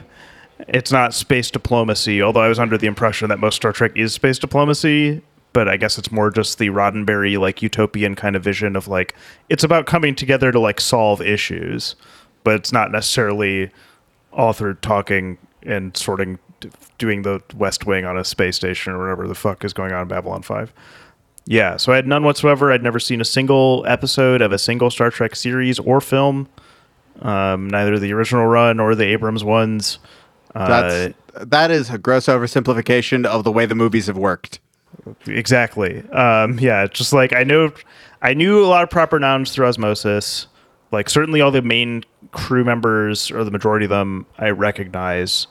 it's 0.67 0.91
not 0.91 1.15
space 1.15 1.49
diplomacy, 1.49 2.21
although 2.21 2.41
I 2.41 2.49
was 2.49 2.59
under 2.59 2.77
the 2.77 2.85
impression 2.87 3.29
that 3.29 3.39
most 3.39 3.55
Star 3.55 3.71
Trek 3.71 3.93
is 3.95 4.13
space 4.13 4.37
diplomacy. 4.37 5.23
But 5.57 5.67
I 5.67 5.75
guess 5.75 5.97
it's 5.97 6.11
more 6.11 6.29
just 6.29 6.59
the 6.59 6.69
Roddenberry 6.69 7.35
like 7.39 7.63
utopian 7.63 8.13
kind 8.13 8.35
of 8.35 8.43
vision 8.43 8.75
of 8.75 8.87
like 8.87 9.15
it's 9.49 9.63
about 9.63 9.87
coming 9.87 10.13
together 10.13 10.51
to 10.51 10.59
like 10.59 10.79
solve 10.79 11.19
issues, 11.19 11.95
but 12.43 12.53
it's 12.53 12.71
not 12.71 12.91
necessarily 12.91 13.71
author 14.31 14.75
talking 14.75 15.39
and 15.63 15.97
sorting 15.97 16.37
doing 16.99 17.23
the 17.23 17.41
West 17.55 17.87
Wing 17.87 18.05
on 18.05 18.19
a 18.19 18.23
space 18.23 18.55
station 18.55 18.93
or 18.93 18.99
whatever 18.99 19.27
the 19.27 19.33
fuck 19.33 19.65
is 19.65 19.73
going 19.73 19.93
on 19.93 20.03
in 20.03 20.07
Babylon 20.07 20.43
5. 20.43 20.71
Yeah, 21.47 21.77
so 21.77 21.91
I 21.91 21.95
had 21.95 22.05
none 22.05 22.23
whatsoever. 22.23 22.71
I'd 22.71 22.83
never 22.83 22.99
seen 22.99 23.19
a 23.19 23.25
single 23.25 23.83
episode 23.87 24.43
of 24.43 24.51
a 24.51 24.59
single 24.59 24.91
Star 24.91 25.09
Trek 25.09 25.35
series 25.35 25.79
or 25.79 25.99
film, 25.99 26.49
um, 27.23 27.67
neither 27.67 27.97
the 27.97 28.13
original 28.13 28.45
run 28.45 28.79
or 28.79 28.93
the 28.93 29.05
Abrams 29.05 29.43
ones. 29.43 29.97
Uh, 30.53 30.67
That's 30.67 31.15
that 31.33 31.71
is 31.71 31.89
a 31.89 31.97
gross 31.97 32.27
oversimplification 32.27 33.25
of 33.25 33.43
the 33.43 33.51
way 33.51 33.65
the 33.65 33.73
movies 33.73 34.05
have 34.05 34.19
worked. 34.19 34.59
Exactly. 35.25 36.07
Um, 36.09 36.59
yeah, 36.59 36.87
just 36.87 37.13
like 37.13 37.33
I 37.33 37.43
know, 37.43 37.71
I 38.21 38.33
knew 38.33 38.63
a 38.63 38.67
lot 38.67 38.83
of 38.83 38.89
proper 38.89 39.19
nouns 39.19 39.51
through 39.53 39.67
osmosis. 39.67 40.47
Like 40.91 41.09
certainly 41.09 41.41
all 41.41 41.51
the 41.51 41.61
main 41.61 42.03
crew 42.31 42.63
members 42.63 43.29
or 43.31 43.43
the 43.43 43.51
majority 43.51 43.85
of 43.85 43.89
them 43.89 44.25
I 44.37 44.49
recognize. 44.49 45.47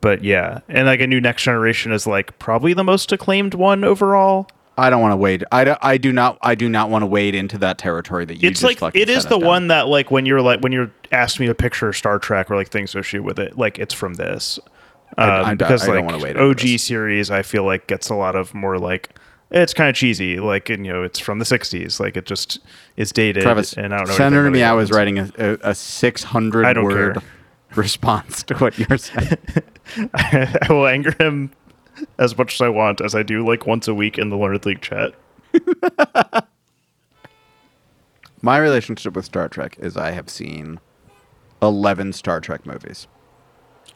But 0.00 0.24
yeah, 0.24 0.60
and 0.68 0.86
like 0.86 1.00
I 1.00 1.06
knew 1.06 1.20
Next 1.20 1.42
Generation 1.42 1.92
is 1.92 2.06
like 2.06 2.38
probably 2.38 2.72
the 2.72 2.84
most 2.84 3.12
acclaimed 3.12 3.54
one 3.54 3.84
overall. 3.84 4.48
I 4.78 4.88
don't 4.88 5.02
want 5.02 5.12
to 5.12 5.16
wade. 5.16 5.44
I, 5.52 5.64
do, 5.64 5.74
I 5.82 5.98
do 5.98 6.10
not. 6.10 6.38
I 6.40 6.54
do 6.54 6.68
not 6.68 6.88
want 6.88 7.02
to 7.02 7.06
wade 7.06 7.34
into 7.34 7.58
that 7.58 7.76
territory 7.76 8.24
that 8.24 8.36
you. 8.36 8.48
it's 8.48 8.60
just 8.62 8.80
like 8.80 8.96
it 8.96 9.10
is 9.10 9.24
the 9.24 9.38
down. 9.38 9.46
one 9.46 9.68
that 9.68 9.88
like 9.88 10.10
when 10.10 10.24
you're 10.24 10.40
like 10.40 10.60
when 10.60 10.72
you're 10.72 10.90
asked 11.12 11.38
me 11.38 11.46
to 11.46 11.54
picture 11.54 11.92
Star 11.92 12.18
Trek 12.18 12.50
or 12.50 12.56
like 12.56 12.70
things 12.70 12.90
associated 12.90 13.24
with 13.24 13.38
it, 13.38 13.58
like 13.58 13.78
it's 13.78 13.92
from 13.92 14.14
this. 14.14 14.58
I- 15.18 15.40
Um, 15.40 15.46
I- 15.46 15.54
because 15.54 15.88
I 15.88 15.94
don't 15.94 16.06
like 16.20 16.30
into 16.30 16.42
OG 16.42 16.58
this. 16.60 16.82
series, 16.84 17.30
I 17.30 17.42
feel 17.42 17.64
like 17.64 17.86
gets 17.86 18.08
a 18.10 18.14
lot 18.14 18.36
of 18.36 18.54
more 18.54 18.78
like 18.78 19.10
it's 19.50 19.74
kind 19.74 19.88
of 19.90 19.96
cheesy, 19.96 20.38
like 20.38 20.70
and 20.70 20.86
you 20.86 20.92
know 20.92 21.02
it's 21.02 21.18
from 21.18 21.38
the 21.40 21.44
'60s, 21.44 21.98
like 21.98 22.16
it 22.16 22.24
just 22.26 22.60
is 22.96 23.10
dated. 23.12 23.42
Travis, 23.42 23.72
and 23.74 23.92
I 23.92 23.98
don't 23.98 24.08
know. 24.08 24.14
Senator 24.14 24.46
anything 24.46 24.60
Meow 24.60 24.72
really 24.76 24.84
is 24.84 24.88
happens. 24.96 24.96
writing 24.96 25.18
a, 25.18 25.58
a, 25.66 25.70
a 25.70 25.74
six 25.74 26.22
hundred 26.22 26.66
I 26.66 26.72
don't 26.72 26.84
word 26.84 27.14
care. 27.14 27.22
response 27.74 28.42
to 28.44 28.54
what 28.56 28.78
you're 28.78 28.96
saying. 28.98 29.36
I 30.14 30.66
will 30.70 30.86
anger 30.86 31.12
him 31.18 31.50
as 32.18 32.38
much 32.38 32.54
as 32.54 32.60
I 32.60 32.68
want, 32.68 33.00
as 33.00 33.14
I 33.16 33.22
do 33.24 33.44
like 33.44 33.66
once 33.66 33.88
a 33.88 33.94
week 33.94 34.16
in 34.18 34.30
the 34.30 34.36
Learned 34.36 34.64
League 34.66 34.80
chat. 34.82 35.14
My 38.42 38.56
relationship 38.58 39.14
with 39.14 39.24
Star 39.24 39.48
Trek 39.48 39.76
is 39.80 39.96
I 39.96 40.12
have 40.12 40.30
seen 40.30 40.80
11 41.60 42.12
Star 42.14 42.40
Trek 42.40 42.64
movies. 42.64 43.06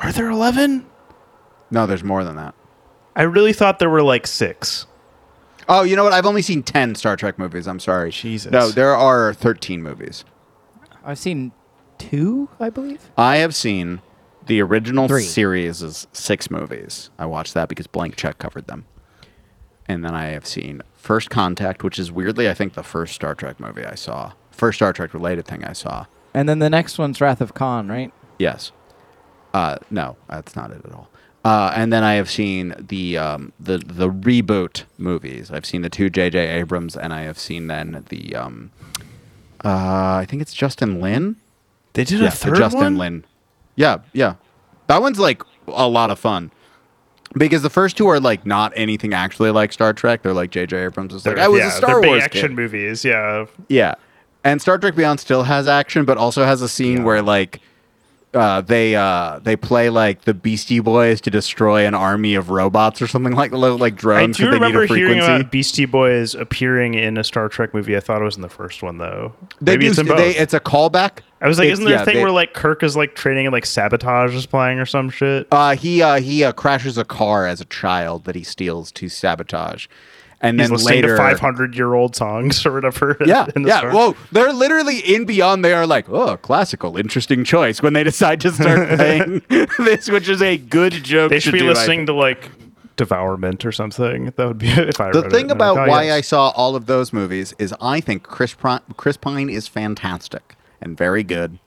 Are 0.01 0.13
there 0.13 0.29
11? 0.29 0.85
No, 1.75 1.87
there's 1.87 2.05
more 2.05 2.23
than 2.25 2.37
that. 2.37 2.55
I 3.17 3.23
really 3.23 3.53
thought 3.53 3.81
there 3.81 3.91
were 3.91 4.03
like 4.03 4.27
six. 4.27 4.87
Oh, 5.69 5.83
you 5.83 5.97
know 5.97 6.05
what? 6.05 6.13
I've 6.13 6.27
only 6.27 6.43
seen 6.43 6.63
10 6.63 6.95
Star 6.95 7.17
Trek 7.17 7.39
movies. 7.39 7.67
I'm 7.67 7.81
sorry. 7.81 8.11
Jesus. 8.13 8.53
No, 8.53 8.71
there 8.71 8.95
are 8.95 9.35
13 9.35 9.83
movies. 9.83 10.25
I've 11.05 11.19
seen 11.19 11.53
two, 11.99 12.49
I 12.61 12.71
believe. 12.71 13.11
I 13.19 13.37
have 13.37 13.55
seen 13.55 14.01
the 14.47 14.61
original 14.63 15.09
Three. 15.09 15.23
series 15.23 15.83
is 15.83 16.07
six 16.13 16.51
movies. 16.51 17.11
I 17.19 17.27
watched 17.27 17.55
that 17.55 17.69
because 17.69 17.87
Blank 17.87 18.17
Check 18.17 18.39
covered 18.39 18.67
them. 18.67 18.85
And 19.87 20.05
then 20.05 20.15
I 20.15 20.27
have 20.27 20.47
seen 20.47 20.81
First 20.95 21.29
Contact, 21.29 21.83
which 21.83 21.99
is 21.99 22.13
weirdly, 22.13 22.49
I 22.49 22.55
think, 22.55 22.75
the 22.75 22.83
first 22.83 23.15
Star 23.15 23.35
Trek 23.35 23.59
movie 23.59 23.85
I 23.85 23.95
saw. 23.97 24.33
First 24.51 24.79
Star 24.79 24.93
Trek 24.93 25.13
related 25.13 25.47
thing 25.47 25.65
I 25.65 25.73
saw. 25.73 26.07
And 26.33 26.49
then 26.49 26.59
the 26.61 26.71
next 26.71 26.99
one's 26.99 27.21
Wrath 27.21 27.41
of 27.41 27.55
Khan, 27.55 27.89
right? 27.89 28.13
Yes. 28.39 28.73
Uh, 29.53 29.77
no, 29.91 30.17
that's 30.29 30.57
not 30.57 30.71
it 30.71 30.83
at 30.85 30.93
all. 30.93 31.09
Uh, 31.45 31.71
and 31.77 31.93
then 31.93 32.03
I 32.03 32.15
have 32.15 32.31
seen 32.31 32.75
the 32.79 33.19
um, 33.19 33.53
the 33.61 33.77
the 33.79 34.09
reboot 34.09 34.85
movies. 34.97 35.51
I've 35.51 35.67
seen 35.67 35.83
the 35.83 35.91
two 35.91 36.09
J.J. 36.09 36.39
Abrams, 36.39 36.97
and 36.97 37.13
I 37.13 37.23
have 37.23 37.39
seen 37.39 37.67
then 37.67 38.05
the 38.09 38.35
um, 38.35 38.71
uh, 39.65 39.69
I 40.17 40.27
think 40.29 40.41
it's 40.43 40.55
Justin 40.55 41.01
Lin. 41.01 41.37
They 41.93 42.05
did 42.05 42.21
yeah, 42.21 42.29
a 42.29 42.31
third 42.31 42.57
Justin 42.57 42.81
one? 42.81 42.97
Lin. 42.97 43.25
Yeah, 43.77 43.99
yeah, 44.13 44.35
that 44.87 45.03
one's 45.03 45.19
like 45.19 45.43
a 45.69 45.87
lot 45.89 46.11
of 46.11 46.19
fun 46.19 46.51
because 47.37 47.63
the 47.63 47.71
first 47.71 47.97
two 47.97 48.07
are 48.09 48.21
like 48.21 48.47
not 48.47 48.73
anything 48.75 49.13
actually 49.13 49.51
like 49.51 49.73
Star 49.73 49.93
Trek. 49.93 50.23
They're 50.23 50.33
like 50.33 50.51
J.J. 50.51 50.77
Abrams 50.85 51.13
is 51.13 51.27
like 51.27 51.37
They're- 51.37 51.45
I 51.45 51.49
was 51.49 51.61
yeah, 51.61 51.69
a 51.69 51.73
Star 51.73 52.01
Wars 52.01 52.23
action 52.23 52.41
kid. 52.49 52.57
movies. 52.57 53.05
Yeah. 53.05 53.47
Yeah. 53.69 53.95
And 54.45 54.61
Star 54.63 54.79
Trek 54.79 54.95
Beyond 54.95 55.21
still 55.21 55.43
has 55.45 55.67
action, 55.69 56.05
but 56.05 56.19
also 56.19 56.45
has 56.45 56.63
a 56.63 56.69
scene 56.69 56.99
Yeah. 56.99 57.05
where 57.05 57.23
like 57.23 57.61
uh, 58.35 58.61
they 58.61 58.97
uh, 58.97 59.39
they 59.41 59.57
play 59.57 59.91
like 59.91 60.23
the 60.23 60.35
Beastie 60.35 60.81
Boys 60.81 61.21
to 61.23 61.31
destroy 61.31 61.87
an 61.87 61.95
army 61.95 62.35
of 62.35 62.51
robots 62.51 63.01
or 63.01 63.07
something 63.07 63.35
like 63.35 63.53
like 63.53 63.93
I 63.95 63.97
drones. 63.97 64.37
do 64.37 64.45
need 64.45 64.49
a 64.51 64.53
remember 64.55 64.87
hearing 64.87 65.19
about 65.21 65.51
Beastie 65.51 65.87
Boys 65.87 66.35
appearing 66.35 66.95
in 66.95 67.17
a 67.17 67.25
Star 67.25 67.49
Trek 67.49 67.73
movie. 67.75 67.97
I 67.97 68.01
thought 68.01 68.21
it 68.21 68.25
was 68.25 68.37
in 68.37 68.43
the 68.43 68.49
first 68.49 68.83
one 68.83 68.99
though. 68.99 69.33
They 69.61 69.73
Maybe 69.73 69.85
do, 69.87 69.91
it's 69.91 69.99
in 70.01 70.07
both. 70.07 70.17
they, 70.19 70.35
it's 70.37 70.55
a 70.55 70.61
callback. 70.61 71.19
I 71.41 71.49
was 71.49 71.59
like, 71.59 71.67
It's- 71.67 71.75
isn't 71.79 71.85
there 71.85 71.95
yeah, 71.97 72.03
a 72.03 72.05
thing 72.05 72.17
they- 72.17 72.23
where 72.23 72.31
like 72.33 72.55
Kirk 72.55 72.83
is 72.83 72.97
like 72.97 73.15
training 73.15 73.47
and 73.47 73.53
like 73.53 73.67
sabotage 73.67 74.35
is 74.35 74.47
playing 74.47 74.79
or 74.81 74.87
some 74.87 75.11
shit? 75.11 75.47
uh, 75.53 75.77
he 75.77 76.03
uh, 76.03 76.21
he 76.21 76.43
uh, 76.45 76.53
crashes 76.53 76.97
a 76.99 77.05
car 77.05 77.47
as 77.47 77.61
a 77.61 77.65
child 77.67 78.25
that 78.25 78.35
he 78.35 78.43
steals 78.43 78.91
to 78.93 79.09
sabotage, 79.09 79.87
and 80.45 80.61
He's 80.61 80.69
then 80.69 80.77
listening 80.77 80.97
later 81.03 81.17
to 81.17 81.23
500 81.23 81.75
year 81.75 81.95
old 81.95 82.15
songs 82.15 82.65
or 82.67 82.73
whatever. 82.73 83.17
Yeah, 83.27 83.47
in 83.57 83.63
the 83.63 83.69
yeah. 83.71 83.79
Star- 83.79 83.93
Whoa, 83.93 84.17
they're 84.31 84.53
literally 84.53 84.99
in 85.01 85.25
Beyond. 85.25 85.65
They 85.65 85.73
are 85.73 85.87
like, 85.87 86.09
oh, 86.09 86.37
classical, 86.37 86.97
interesting 86.97 87.43
choice. 87.45 87.81
When 87.83 87.95
they 87.95 88.05
decide 88.05 88.41
to 88.43 88.53
start 88.53 88.89
playing 88.99 89.43
this, 89.79 90.09
which 90.11 90.29
is 90.29 90.43
a 90.43 90.57
good 90.59 90.93
joke. 90.93 91.31
they 91.31 91.41
should 91.41 91.51
to 91.53 91.57
be 91.57 91.59
do, 91.61 91.69
listening 91.69 92.07
to 92.07 92.13
like 92.13 92.51
Devourment 92.97 93.65
or 93.65 93.73
something. 93.73 94.27
That 94.37 94.47
would 94.47 94.59
be 94.59 94.69
if 94.71 95.01
I 95.01 95.11
The 95.11 95.23
thing 95.31 95.47
it. 95.47 95.51
I'm 95.53 95.57
about 95.57 95.75
like, 95.77 95.89
oh, 95.89 95.91
why 95.91 96.03
yes. 96.05 96.15
I 96.15 96.21
saw 96.21 96.51
all 96.51 96.77
of 96.77 96.87
those 96.87 97.13
movies 97.13 97.53
is 97.59 97.75
I 97.81 98.01
think 98.01 98.23
Chris 98.23 98.55
Pri- 98.55 98.81
Chris 98.97 99.17
Pine 99.17 99.49
is 99.51 99.67
fantastic 99.67 100.55
and 100.81 100.97
very 100.97 101.23
good. 101.25 101.59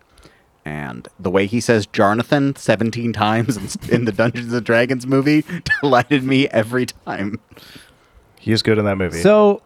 And 0.64 1.08
the 1.20 1.30
way 1.30 1.46
he 1.46 1.60
says 1.62 1.86
Jonathan 1.88 2.56
17 2.56 3.12
times 3.14 3.58
in- 3.58 3.94
in 3.94 4.06
the 4.06 4.12
Dungeons 4.12 4.54
and 4.54 4.66
Dragons 4.66 5.08
movie 5.08 5.44
delighted 5.82 6.24
me 6.24 6.48
every 6.50 6.86
time. 6.86 7.40
He 8.48 8.54
is 8.54 8.64
good 8.64 8.78
in 8.78 8.86
that 8.86 8.98
movie. 8.98 9.22
So, 9.22 9.62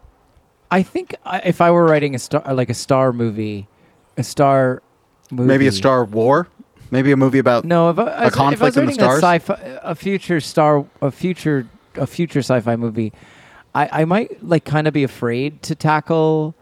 I 0.70 0.82
think 0.82 1.14
I, 1.24 1.38
if 1.40 1.60
I 1.60 1.70
were 1.70 1.84
writing 1.84 2.14
a 2.14 2.18
star, 2.18 2.42
like 2.52 2.68
a 2.68 2.74
star 2.74 3.12
movie, 3.12 3.68
a 4.16 4.22
star 4.24 4.82
movie, 5.30 5.46
Maybe 5.46 5.66
a 5.66 5.72
Star 5.72 6.04
War, 6.04 6.48
maybe 6.90 7.12
a 7.12 7.16
movie 7.16 7.38
about 7.38 7.64
No, 7.64 7.90
if 7.90 7.98
I, 7.98 8.02
if 8.02 8.08
I 8.08 8.24
was 8.24 8.34
conflict 8.34 8.76
in 8.76 8.86
the 8.86 8.86
writing 8.88 9.04
a 9.04 9.18
stars? 9.18 9.20
sci-fi, 9.20 9.78
a 9.82 9.94
future 9.94 10.40
star, 10.40 10.84
a 11.00 11.10
future, 11.10 11.68
a 11.94 12.06
future 12.06 12.40
sci-fi 12.40 12.76
movie, 12.76 13.12
I, 13.74 14.02
I 14.02 14.04
might 14.04 14.42
like 14.44 14.64
kind 14.64 14.86
of 14.88 14.92
be 14.94 15.04
afraid 15.04 15.62
to 15.62 15.74
tackle 15.74 16.54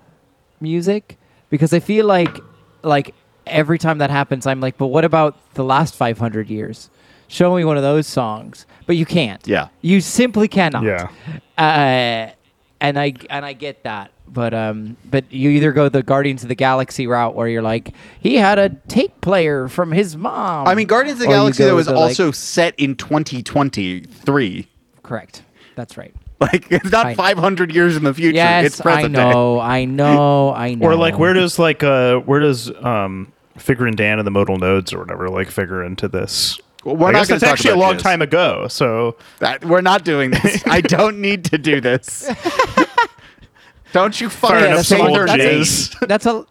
music 0.61 1.17
because 1.49 1.73
I 1.73 1.81
feel 1.81 2.07
like, 2.07 2.39
like 2.83 3.15
every 3.47 3.79
time 3.79 3.99
that 3.99 4.11
happens, 4.11 4.47
I'm 4.47 4.61
like, 4.61 4.77
but 4.77 4.89
what 4.89 5.05
about 5.05 5.37
the 5.55 5.65
last 5.65 5.95
500 5.97 6.49
years? 6.51 6.91
Show 7.31 7.55
me 7.55 7.65
one 7.65 7.77
of 7.77 7.85
those 7.85 8.09
songs, 8.09 8.67
but 8.87 8.97
you 8.97 9.07
can't. 9.07 9.47
Yeah. 9.47 9.69
you 9.83 10.01
simply 10.01 10.49
cannot. 10.49 10.83
Yeah. 10.83 11.09
Uh, 11.57 12.33
and 12.81 12.99
I 12.99 13.13
and 13.29 13.45
I 13.45 13.53
get 13.53 13.85
that, 13.85 14.11
but 14.27 14.53
um, 14.53 14.97
but 15.05 15.31
you 15.33 15.51
either 15.51 15.71
go 15.73 15.89
the 15.89 16.03
Guardians 16.03 16.43
of 16.43 16.49
the 16.49 16.55
Galaxy 16.57 17.07
route 17.07 17.35
where 17.37 17.47
you're 17.47 17.63
like, 17.63 17.93
he 18.21 18.35
had 18.37 18.59
a 18.59 18.71
tape 18.89 19.21
player 19.21 19.69
from 19.69 19.93
his 19.93 20.17
mom. 20.17 20.67
I 20.67 20.75
mean, 20.75 20.87
Guardians 20.89 21.21
of 21.21 21.27
the 21.27 21.33
Or 21.33 21.37
Galaxy 21.37 21.63
go 21.63 21.69
though 21.69 21.77
was 21.77 21.87
the, 21.87 21.93
like- 21.93 22.01
also 22.09 22.31
set 22.33 22.75
in 22.79 22.97
2023. 22.97 24.67
correct. 25.03 25.43
That's 25.77 25.97
right. 25.97 26.15
Like 26.41 26.73
it's 26.73 26.91
not 26.91 27.17
500 27.17 27.75
years 27.75 27.97
in 27.97 28.03
the 28.05 28.15
future. 28.15 28.35
Yes, 28.37 28.65
it's 28.65 28.81
present 28.81 29.15
I 29.15 29.25
day. 29.25 29.31
know, 29.31 29.61
I 29.61 29.85
know, 29.85 30.55
I 30.55 30.73
know. 30.75 30.87
or 30.91 30.97
like 30.97 31.19
where 31.19 31.35
does 31.35 31.59
like 31.59 31.83
uh 31.83 32.17
where 32.21 32.41
does 32.41 32.71
um 32.83 33.31
Figrin 33.59 33.95
D'an 33.95 34.19
and 34.19 34.27
the 34.27 34.31
modal 34.31 34.57
nodes 34.57 34.95
or 34.95 35.01
whatever 35.01 35.29
like 35.29 35.51
figure 35.51 35.85
into 35.85 36.09
this? 36.09 36.59
Well, 36.85 36.97
we're 36.97 37.09
I 37.09 37.13
not 37.13 37.19
guess 37.21 37.29
going 37.29 37.41
that's 37.41 37.41
to 37.41 37.47
talk 37.47 37.53
actually 37.53 37.71
a 37.73 37.77
long 37.77 37.95
jizz. 37.97 38.03
time 38.03 38.23
ago. 38.23 38.67
So 38.69 39.17
That, 39.41 39.65
we're 39.65 39.81
not 39.83 40.05
doing 40.05 40.31
this. 40.31 40.67
I 40.67 40.81
don't 40.97 41.21
need 41.21 41.45
to 41.47 41.59
do 41.59 41.81
this. 41.81 42.31
don't 43.93 44.21
you 44.21 44.31
Fair 44.31 44.51
fucking 44.51 44.67
enough, 44.73 44.87
say 44.87 44.99
some 44.99 45.13
their 45.13 45.29
old 45.29 46.09
that's 46.09 46.27
a 46.27 46.47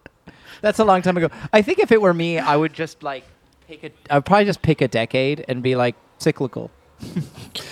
that's 0.60 0.78
a 0.78 0.84
long 0.84 1.00
time 1.02 1.16
ago. 1.16 1.30
I 1.52 1.62
think 1.62 1.78
if 1.78 1.90
it 1.90 2.00
were 2.02 2.12
me, 2.14 2.38
I 2.38 2.54
would 2.56 2.72
just 2.74 3.02
like 3.02 3.24
pick 3.66 3.82
a. 3.84 3.90
I'd 4.14 4.24
probably 4.26 4.44
just 4.44 4.62
pick 4.62 4.80
a 4.82 4.88
decade 4.88 5.44
and 5.48 5.62
be 5.62 5.74
like 5.74 5.96
cyclical. 6.18 6.70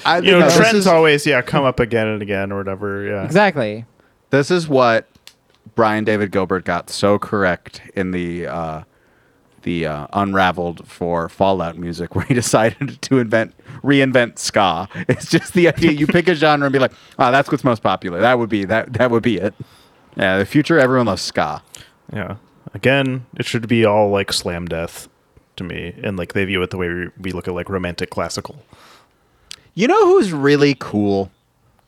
I 0.07 0.17
you 0.19 0.23
think 0.23 0.25
know, 0.25 0.41
this 0.47 0.57
trends 0.57 0.75
is- 0.79 0.87
always 0.87 1.27
yeah 1.27 1.43
come 1.43 1.65
up 1.65 1.81
again 1.81 2.07
and 2.09 2.23
again 2.23 2.51
or 2.51 2.57
whatever. 2.59 3.05
Yeah. 3.05 3.25
Exactly. 3.25 3.85
This 4.31 4.51
is 4.51 4.69
what 4.69 5.07
Brian 5.75 6.05
David 6.05 6.33
Gilbert 6.33 6.65
got 6.65 6.89
so 6.91 7.19
correct 7.19 7.83
in 7.95 8.11
the 8.11 8.47
uh, 8.47 8.83
the 9.63 9.87
uh, 9.87 10.07
Unraveled 10.13 10.87
for 10.87 11.29
Fallout 11.29 11.77
music, 11.79 12.15
where 12.15 12.25
he 12.25 12.35
decided 12.35 13.01
to 13.03 13.19
invent 13.19 13.55
reinvent 13.83 14.39
ska. 14.39 14.89
It's 15.09 15.31
just 15.31 15.53
the 15.55 15.69
idea 15.69 15.93
you 15.93 16.07
pick 16.07 16.29
a 16.29 16.35
genre 16.35 16.67
and 16.67 16.73
be 16.73 16.79
like, 16.79 16.93
"Oh, 17.19 17.31
that's 17.33 17.51
what's 17.51 17.65
most 17.65 17.83
popular." 17.83 18.21
That 18.21 18.39
would 18.39 18.49
be 18.51 18.65
that. 18.65 18.93
That 18.95 19.11
would 19.11 19.23
be 19.23 19.39
it. 19.39 19.55
Yeah, 20.17 20.39
the 20.39 20.47
future 20.47 20.79
everyone 20.79 21.07
loves 21.07 21.23
ska. 21.23 21.63
Yeah. 22.13 22.37
Again, 22.75 23.25
it 23.37 23.47
should 23.47 23.67
be 23.69 23.85
all 23.85 24.11
like 24.11 24.33
slam 24.33 24.67
death 24.67 25.09
to 25.57 25.65
me, 25.65 25.95
and 26.03 26.17
like 26.19 26.33
they 26.35 26.45
view 26.45 26.63
it 26.63 26.71
the 26.71 26.77
way 26.77 26.89
we, 26.89 27.09
we 27.19 27.33
look 27.33 27.49
at 27.49 27.55
like 27.55 27.69
romantic 27.69 28.11
classical. 28.11 28.63
You 29.75 29.87
know 29.89 30.07
who's 30.07 30.33
really 30.33 30.77
cool? 30.79 31.31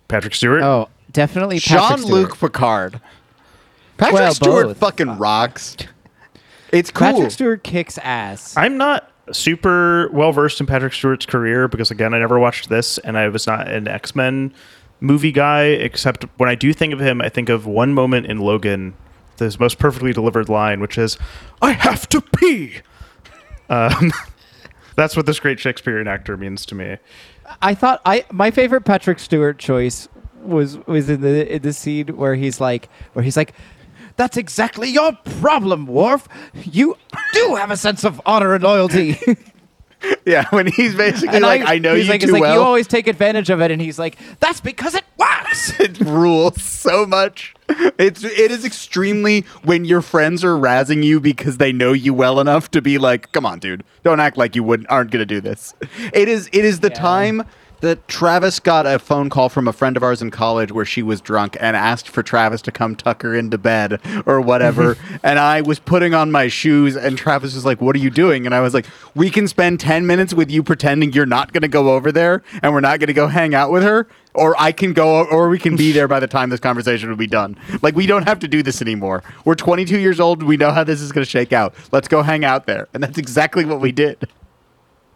Patrick 0.09 0.35
Stewart. 0.35 0.63
Oh, 0.63 0.89
definitely. 1.13 1.61
Patrick 1.61 1.99
Jean 2.01 2.11
Luc 2.11 2.35
Stewart. 2.35 2.53
Picard. 2.53 3.01
Patrick 3.97 4.15
Well, 4.21 4.35
Stewart 4.35 4.67
both. 4.69 4.79
fucking 4.79 5.19
rocks. 5.19 5.77
It's 6.73 6.91
cool. 6.91 7.13
Patrick 7.13 7.31
Stewart 7.31 7.63
kicks 7.63 7.99
ass. 7.99 8.57
I'm 8.57 8.77
not 8.77 9.11
super 9.33 10.09
well 10.13 10.33
versed 10.33 10.61
in 10.61 10.67
Patrick 10.67 10.93
Stewart's 10.93 11.27
career 11.27 11.69
because 11.69 11.91
again, 11.91 12.15
I 12.15 12.19
never 12.19 12.39
watched 12.39 12.69
this, 12.69 12.99
and 12.99 13.19
I 13.19 13.29
was 13.29 13.47
not 13.47 13.69
an 13.69 13.89
X 13.89 14.15
Men 14.15 14.53
movie 15.01 15.33
guy. 15.33 15.65
Except 15.65 16.25
when 16.37 16.49
I 16.49 16.55
do 16.55 16.73
think 16.73 16.93
of 16.93 17.01
him, 17.01 17.21
I 17.21 17.29
think 17.29 17.49
of 17.49 17.67
one 17.67 17.95
moment 17.95 18.27
in 18.27 18.39
Logan, 18.39 18.95
his 19.39 19.59
most 19.59 19.79
perfectly 19.79 20.13
delivered 20.13 20.49
line, 20.49 20.81
which 20.81 20.99
is, 20.99 21.19
"I 21.61 21.73
have 21.73 22.09
to 22.11 22.21
pee." 22.21 22.81
Um, 23.69 24.13
that's 24.97 25.17
what 25.17 25.27
this 25.27 25.41
great 25.41 25.59
Shakespearean 25.61 26.09
actor 26.09 26.37
means 26.37 26.67
to 26.67 26.75
me. 26.75 26.99
I 27.61 27.75
thought 27.75 28.01
I 28.05 28.25
my 28.31 28.51
favorite 28.51 28.83
Patrick 28.83 29.19
Stewart 29.19 29.59
choice 29.59 30.09
was 30.43 30.79
was 30.87 31.11
in 31.11 31.21
the 31.21 31.55
in 31.55 31.63
the 31.63 31.73
scene 31.73 32.17
where 32.17 32.35
he's 32.35 32.61
like 32.61 32.89
where 33.13 33.23
he's 33.23 33.37
like 33.37 33.53
that's 34.21 34.37
exactly 34.37 34.91
your 34.91 35.13
problem, 35.41 35.87
Worf. 35.87 36.29
You 36.53 36.99
do 37.33 37.55
have 37.55 37.71
a 37.71 37.77
sense 37.77 38.05
of 38.05 38.21
honor 38.27 38.55
and 38.55 38.63
loyalty. 38.63 39.19
yeah, 40.27 40.45
when 40.51 40.67
he's 40.67 40.95
basically 40.95 41.37
and 41.37 41.43
like, 41.43 41.63
I, 41.65 41.79
know 41.79 41.95
he's 41.95 42.05
you 42.05 42.11
like, 42.11 42.21
too 42.21 42.27
it's 42.27 42.33
like 42.35 42.43
well. 42.43 42.55
you 42.55 42.61
always 42.61 42.87
take 42.87 43.07
advantage 43.07 43.49
of 43.49 43.63
it, 43.63 43.71
and 43.71 43.81
he's 43.81 43.99
like, 43.99 44.19
that's 44.39 44.61
because 44.61 44.95
it 44.95 45.05
works. 45.17 45.73
it 45.81 45.99
rules 46.01 46.63
so 46.63 47.07
much. 47.07 47.55
It's 47.99 48.23
it 48.23 48.51
is 48.51 48.67
extremely 48.67 49.47
when 49.63 49.87
your 49.87 50.03
friends 50.03 50.45
are 50.45 50.55
razzing 50.55 51.03
you 51.03 51.19
because 51.19 51.57
they 51.57 51.73
know 51.73 51.95
you 51.95 52.13
well 52.13 52.41
enough 52.41 52.71
to 52.73 52.83
be 52.83 52.99
like, 52.99 53.33
"Come 53.33 53.47
on, 53.47 53.59
dude, 53.59 53.85
don't 54.05 54.21
act 54.21 54.37
like 54.37 54.55
you 54.55 54.63
wouldn't 54.63 54.91
aren't 54.91 55.11
gonna 55.13 55.25
do 55.25 55.41
this." 55.41 55.73
It 56.13 56.29
is 56.29 56.49
it 56.53 56.65
is 56.65 56.81
the 56.81 56.89
Yeah. 56.89 56.95
time 56.95 57.45
that 57.81 58.07
Travis 58.09 58.61
got 58.61 58.87
a 58.87 58.99
phone 58.99 59.31
call 59.31 59.49
from 59.49 59.67
a 59.67 59.73
friend 59.73 59.97
of 59.97 60.03
ours 60.03 60.21
in 60.23 60.31
college 60.31 60.73
where 60.73 60.85
she 60.85 61.03
was 61.03 61.21
drunk 61.21 61.57
and 61.61 61.77
asked 61.77 62.09
for 62.09 62.23
Travis 62.23 62.63
to 62.63 62.73
come 62.73 62.95
tuck 62.95 63.23
her 63.23 63.35
into 63.35 63.59
bed 63.59 64.01
or 64.27 64.41
whatever. 64.41 64.97
and 65.23 65.39
I 65.39 65.63
was 65.63 65.79
putting 65.79 66.15
on 66.15 66.31
my 66.31 66.49
shoes 66.49 66.97
and 66.97 67.17
Travis 67.17 67.55
was 67.55 67.65
like, 67.65 67.81
What 67.81 67.97
are 67.97 68.01
you 68.01 68.11
doing? 68.11 68.47
And 68.47 68.55
I 68.55 68.61
was 68.61 68.75
like, 68.75 68.87
We 69.15 69.31
can 69.31 69.49
spend 69.49 69.81
10 69.81 70.07
minutes 70.07 70.35
with 70.35 70.51
you 70.51 70.63
pretending 70.63 71.13
you're 71.13 71.27
not 71.27 71.53
going 71.53 71.63
to 71.63 71.69
go 71.69 71.91
over 71.95 72.13
there 72.13 72.43
and 72.63 72.73
we're 72.73 72.81
not 72.81 73.01
going 73.01 73.09
to 73.09 73.15
go 73.15 73.29
hang 73.29 73.55
out 73.55 73.71
with 73.71 73.83
her. 73.83 74.07
Or 74.33 74.55
I 74.61 74.71
can 74.71 74.93
go, 74.93 75.25
or 75.25 75.49
we 75.49 75.59
can 75.59 75.75
be 75.75 75.91
there 75.91 76.07
by 76.07 76.21
the 76.21 76.29
time 76.29 76.51
this 76.51 76.61
conversation 76.61 77.09
will 77.09 77.17
be 77.17 77.27
done. 77.27 77.57
Like, 77.83 77.97
we 77.97 78.07
don't 78.07 78.29
have 78.29 78.39
to 78.39 78.49
do 78.49 78.63
this 78.63 78.81
anymore. 78.81 79.25
We're 79.45 79.57
22 79.57 79.99
years 79.99 80.21
old. 80.21 80.45
We 80.45 80.57
know 80.57 80.71
how 80.71 80.85
this 80.85 81.01
is 81.01 81.11
going 81.11 81.25
to 81.25 81.29
shake 81.29 81.53
out. 81.53 81.75
Let's 81.91 82.07
go 82.07 82.23
hang 82.23 82.45
out 82.45 82.67
there. 82.67 82.87
And 82.95 83.03
that's 83.03 83.19
exactly 83.19 83.65
what 83.65 83.81
we 83.81 83.91
did. 83.91 84.29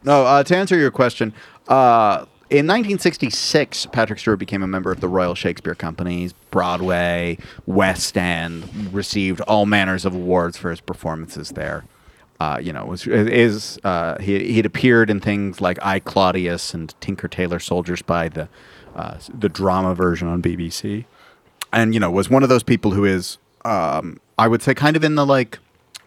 No, 0.03 0.25
uh, 0.25 0.43
to 0.43 0.57
answer 0.57 0.77
your 0.77 0.91
question, 0.91 1.33
uh, 1.69 2.27
in 2.51 2.67
1966, 2.67 3.87
Patrick 3.87 4.19
Stewart 4.19 4.39
became 4.39 4.63
a 4.63 4.67
member 4.67 4.93
of 4.93 5.01
the 5.01 5.09
Royal 5.09 5.35
Shakespeare 5.35 5.75
Company's 5.75 6.33
Broadway, 6.51 7.39
West 7.67 8.19
End, 8.19 8.93
received 8.93 9.41
all 9.43 9.67
manners 9.67 10.05
of 10.05 10.15
awards 10.15 10.57
for 10.57 10.71
his 10.71 10.81
performances 10.81 11.51
there. 11.51 11.85
Uh, 12.41 12.59
you 12.61 12.73
know, 12.73 12.85
was 12.85 13.07
is 13.07 13.79
uh, 13.85 14.19
he 14.19 14.39
he 14.45 14.57
had 14.57 14.67
appeared 14.67 15.09
in 15.09 15.21
things 15.21 15.61
like 15.61 15.79
I 15.81 16.01
Claudius 16.01 16.75
and 16.75 16.95
Tinker 17.01 17.29
Tailor 17.29 17.61
Soldier 17.61 17.97
Spy, 17.97 18.29
the 18.29 18.49
uh, 18.95 19.19
the 19.33 19.49
drama 19.49 19.95
version 19.95 20.29
on 20.29 20.43
BBC, 20.43 21.07
and 21.73 21.95
you 21.95 22.01
know 22.01 22.11
was 22.11 22.29
one 22.29 22.43
of 22.43 22.49
those 22.49 22.63
people 22.63 22.91
who 22.91 23.05
is 23.05 23.39
um, 23.65 24.21
I 24.39 24.49
would 24.49 24.63
say 24.63 24.75
kind 24.75 24.97
of 24.97 25.05
in 25.05 25.15
the 25.15 25.25
like 25.25 25.61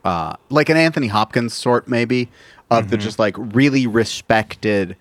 uh, 0.03 0.35
like 0.49 0.69
an 0.69 0.77
Anthony 0.77 1.07
Hopkins 1.07 1.53
sort 1.53 1.87
maybe 1.87 2.29
of 2.69 2.89
the 2.89 2.97
just 2.97 3.17
like 3.17 3.35
really 3.37 3.87
respected 3.87 4.97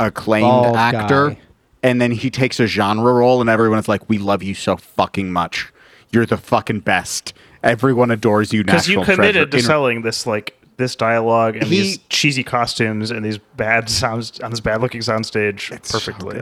acclaimed 0.00 0.44
Bald 0.44 0.76
actor 0.76 1.30
guy. 1.30 1.38
and 1.82 2.00
then 2.00 2.10
he 2.10 2.30
takes 2.30 2.58
a 2.60 2.66
genre 2.66 3.12
role 3.12 3.40
and 3.40 3.48
everyone 3.50 3.78
is 3.78 3.88
like 3.88 4.08
we 4.08 4.18
love 4.18 4.42
you 4.42 4.54
so 4.54 4.76
fucking 4.76 5.32
much 5.32 5.72
you're 6.10 6.26
the 6.26 6.36
fucking 6.36 6.80
best 6.80 7.32
everyone 7.62 8.10
adores 8.10 8.52
you 8.52 8.64
because 8.64 8.88
you 8.88 8.96
national 8.96 9.14
committed 9.16 9.50
to. 9.50 9.58
In- 9.58 9.62
selling 9.62 10.02
this 10.02 10.26
like 10.26 10.56
this 10.78 10.96
dialogue 10.96 11.56
and 11.56 11.64
He- 11.66 11.82
these 11.82 11.98
cheesy 12.08 12.42
costumes 12.42 13.10
and 13.10 13.24
these 13.24 13.38
bad 13.56 13.88
sounds 13.90 14.40
on 14.40 14.50
this 14.50 14.60
bad 14.60 14.80
looking 14.80 15.02
soundstage 15.02 15.70
It's 15.70 15.90
so 15.90 15.98
perfectly. 15.98 16.40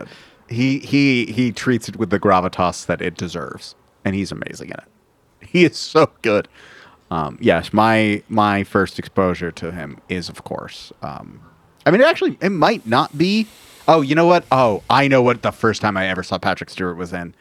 he 0.49 0.79
he 0.79 1.27
he 1.27 1.51
treats 1.53 1.89
it 1.89 1.97
with 1.97 2.11
the 2.11 2.21
gravitas 2.21 2.87
that 2.87 3.03
it 3.03 3.17
deserves 3.17 3.75
and 4.05 4.15
he's 4.15 4.31
amazing 4.31 4.69
in 4.69 4.75
it 4.75 4.85
he 5.49 5.65
is 5.65 5.77
so 5.77 6.11
good 6.23 6.47
um, 7.11 7.37
yes 7.41 7.73
my 7.73 8.23
my 8.29 8.63
first 8.65 8.99
exposure 8.99 9.51
to 9.51 9.73
him 9.73 9.99
is 10.09 10.29
of 10.29 10.45
course 10.45 10.93
um, 11.03 11.41
i 11.89 11.91
mean 11.91 12.01
it 12.03 12.07
actually 12.07 12.37
it 12.41 12.51
might 12.51 12.87
not 12.87 13.17
be. 13.17 13.47
Oh 13.89 14.03
you 14.03 14.15
know 14.15 14.27
what? 14.27 14.45
Oh 14.53 14.83
i 14.91 15.09
know 15.09 15.23
what 15.23 15.43
the 15.43 15.51
first 15.51 15.81
time 15.81 15.97
i 15.97 16.07
ever 16.07 16.23
saw 16.23 16.39
patrick 16.39 16.71
stewart 16.71 16.97
was 16.97 17.13
in. 17.13 17.35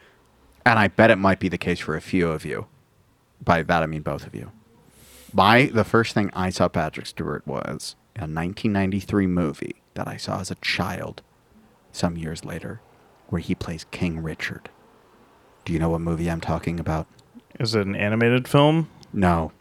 And 0.64 0.78
i 0.78 0.88
bet 0.88 1.10
it 1.10 1.16
might 1.16 1.38
be 1.38 1.48
the 1.48 1.58
case 1.58 1.78
for 1.78 1.94
a 1.96 2.00
few 2.00 2.28
of 2.30 2.44
you. 2.44 2.66
By 3.44 3.62
that 3.62 3.82
i 3.82 3.86
mean 3.86 4.02
both 4.02 4.26
of 4.26 4.34
you. 4.34 4.50
My 5.32 5.66
the 5.66 5.84
first 5.84 6.14
thing 6.14 6.30
i 6.32 6.48
saw 6.50 6.68
patrick 6.68 7.06
stewart 7.06 7.46
was 7.46 7.94
a 8.16 8.22
1993 8.22 9.26
movie 9.26 9.76
that 9.94 10.08
i 10.08 10.16
saw 10.16 10.40
as 10.40 10.50
a 10.50 10.56
child 10.56 11.22
some 11.92 12.16
years 12.16 12.44
later 12.44 12.80
where 13.28 13.40
he 13.40 13.54
plays 13.54 13.84
king 13.90 14.20
richard. 14.20 14.70
Do 15.66 15.74
you 15.74 15.78
know 15.78 15.90
what 15.90 16.00
movie 16.00 16.30
i'm 16.30 16.40
talking 16.40 16.80
about? 16.80 17.06
Is 17.60 17.74
it 17.74 17.86
an 17.86 17.94
animated 17.94 18.48
film? 18.48 18.88
no. 19.12 19.52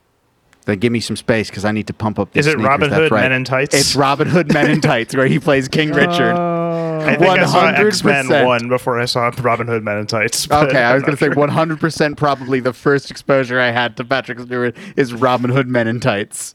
Then 0.67 0.79
give 0.79 0.91
me 0.91 0.99
some 0.99 1.15
space 1.15 1.49
because 1.49 1.63
I 1.65 1.71
need 1.71 1.87
to 1.87 1.93
pump 1.93 2.19
up. 2.19 2.31
These 2.33 2.41
Is 2.45 2.47
it 2.47 2.51
sneakers. 2.57 2.67
Robin 2.67 2.89
That's 2.89 2.99
Hood 3.03 3.11
right. 3.13 3.21
Men 3.21 3.31
in 3.31 3.43
Tights? 3.45 3.73
It's 3.73 3.95
Robin 3.95 4.27
Hood 4.27 4.53
Men 4.53 4.69
in 4.69 4.81
Tights 4.81 5.15
where 5.15 5.25
he 5.25 5.39
plays 5.39 5.67
King 5.69 5.91
oh. 5.93 5.95
Richard. 5.95 6.35
I 6.35 7.15
think 7.15 7.29
I 7.39 7.45
saw 7.45 7.67
X 7.69 8.03
Men 8.03 8.25
100%. 8.25 8.45
one 8.45 8.67
before 8.67 8.99
I 8.99 9.05
saw 9.05 9.31
Robin 9.41 9.65
Hood 9.65 9.83
Men 9.83 9.97
in 9.97 10.07
Tights. 10.07 10.45
but 10.45 10.67
Okay, 10.67 10.83
I 10.83 10.89
I'm 10.89 10.95
was 10.95 11.03
going 11.03 11.13
not 11.13 11.19
to 11.19 11.25
say 11.25 11.33
sure. 11.33 11.47
100% 12.11 12.17
probably 12.17 12.59
the 12.59 12.73
first 12.73 13.09
exposure 13.09 13.59
I 13.61 13.71
had 13.71 13.95
to 13.97 14.03
Patrick 14.03 14.39
Stewart 14.41 14.75
is 14.97 15.13
Robin 15.13 15.49
Hood 15.49 15.69
Men 15.69 15.87
in 15.87 16.01
Tights, 16.01 16.53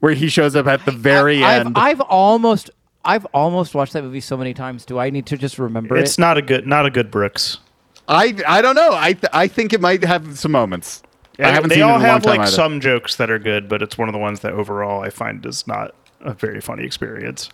where 0.00 0.12
he 0.12 0.28
shows 0.28 0.54
up 0.54 0.66
at 0.66 0.84
the 0.84 0.92
very 0.92 1.42
I've, 1.42 1.66
end. 1.66 1.78
I've 1.78 2.02
almost 2.02 2.68
I've 3.02 3.24
almost 3.26 3.74
watched 3.74 3.94
that 3.94 4.02
movie 4.04 4.20
so 4.20 4.36
many 4.36 4.52
times. 4.52 4.84
Do 4.84 4.98
I 4.98 5.08
need 5.08 5.24
to 5.26 5.38
just 5.38 5.58
remember 5.58 5.96
It's 5.96 6.18
it? 6.18 6.20
not 6.20 6.36
a 6.36 6.42
good, 6.42 6.66
not 6.66 6.84
a 6.84 6.90
good 6.90 7.10
Brooks. 7.10 7.58
I 8.08 8.36
I 8.46 8.60
don't 8.60 8.74
know. 8.74 8.90
I 8.92 9.14
th- 9.14 9.30
I 9.32 9.48
think 9.48 9.72
it 9.72 9.80
might 9.80 10.04
have 10.04 10.38
some 10.38 10.52
moments. 10.52 11.02
I 11.44 11.52
haven't 11.52 11.70
they 11.70 11.76
seen 11.76 11.84
all 11.84 11.94
it 11.94 12.00
in 12.00 12.02
a 12.02 12.04
long 12.04 12.14
have 12.14 12.22
time 12.22 12.30
like 12.38 12.40
either. 12.46 12.50
some 12.50 12.80
jokes 12.80 13.16
that 13.16 13.30
are 13.30 13.38
good, 13.38 13.68
but 13.68 13.82
it's 13.82 13.98
one 13.98 14.08
of 14.08 14.12
the 14.12 14.18
ones 14.18 14.40
that 14.40 14.52
overall 14.52 15.02
I 15.02 15.10
find 15.10 15.44
is 15.46 15.66
not 15.66 15.94
a 16.20 16.34
very 16.34 16.60
funny 16.60 16.84
experience. 16.84 17.48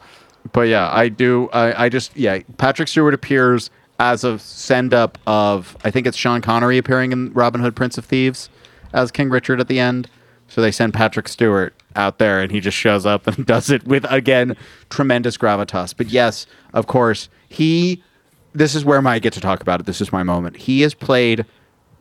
But 0.53 0.69
yeah, 0.69 0.91
I 0.93 1.09
do. 1.09 1.49
I, 1.53 1.85
I 1.85 1.89
just 1.89 2.17
yeah. 2.17 2.41
Patrick 2.59 2.89
Stewart 2.89 3.15
appears 3.15 3.71
as 3.99 4.25
a 4.25 4.39
send 4.39 4.95
up 4.95 5.19
of 5.27 5.77
I 5.85 5.91
think 5.91 6.07
it's 6.07 6.17
Sean 6.17 6.41
Connery 6.41 6.79
appearing 6.79 7.13
in 7.13 7.33
Robin 7.33 7.61
Hood 7.61 7.77
Prince 7.77 7.99
of 7.99 8.05
Thieves 8.05 8.49
as 8.93 9.11
King 9.11 9.31
Richard 9.31 9.61
at 9.61 9.69
the 9.69 9.81
end. 9.81 10.09
So 10.49 10.63
they 10.63 10.71
send 10.71 10.95
Patrick 10.95 11.29
Stewart 11.29 11.75
out 11.95 12.19
there, 12.19 12.41
and 12.41 12.51
he 12.51 12.61
just 12.61 12.77
shows 12.77 13.05
up 13.05 13.27
and 13.27 13.45
does 13.47 13.71
it 13.71 13.85
with 13.87 14.05
again 14.11 14.57
tremendous 14.91 15.37
gravitas. 15.37 15.95
But 15.97 16.09
yes, 16.09 16.47
of 16.73 16.87
course, 16.87 17.29
he. 17.49 18.03
This 18.55 18.75
is 18.75 18.85
where 18.85 19.07
I 19.07 19.19
get 19.19 19.35
to 19.35 19.41
talk 19.41 19.61
about 19.61 19.79
it. 19.79 19.87
This 19.87 20.01
is 20.01 20.11
my 20.11 20.23
moment. 20.23 20.57
He 20.57 20.81
has 20.81 20.95
played 20.95 21.45